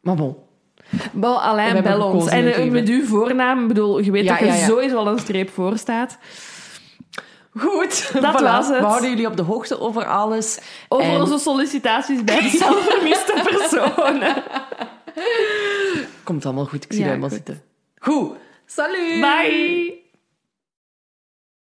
Maar 0.01 0.15
bon. 0.15 0.35
Bon, 1.11 1.37
Alain, 1.37 1.83
bel 1.83 2.01
ons. 2.01 2.27
En 2.27 2.65
uh, 2.65 2.71
met 2.71 2.87
uw 2.87 3.05
voornaam, 3.05 3.67
bedoel, 3.67 3.99
je 3.99 4.11
weet 4.11 4.23
ja, 4.23 4.31
dat 4.31 4.41
er 4.41 4.47
ja, 4.47 4.55
ja. 4.55 4.65
sowieso 4.65 4.95
al 4.95 5.07
een 5.07 5.19
streep 5.19 5.49
voor 5.49 5.77
staat. 5.77 6.17
Goed, 7.57 8.09
dat 8.21 8.41
voilà. 8.41 8.43
was 8.43 8.67
het. 8.67 8.79
We 8.79 8.85
houden 8.85 9.09
jullie 9.09 9.27
op 9.27 9.37
de 9.37 9.43
hoogte 9.43 9.79
over 9.79 10.05
alles. 10.05 10.59
Over 10.89 11.11
en... 11.11 11.21
onze 11.21 11.37
sollicitaties 11.37 12.23
bij 12.23 12.41
de 12.51 12.57
zelfvermiste 12.57 13.41
personen. 13.43 14.43
Komt 16.23 16.45
allemaal 16.45 16.65
goed, 16.65 16.83
ik 16.83 16.91
zie 16.91 17.01
ja, 17.01 17.07
helemaal 17.07 17.29
zitten. 17.29 17.61
Goed, 17.99 18.31
salut! 18.65 19.21
Bye! 19.21 20.02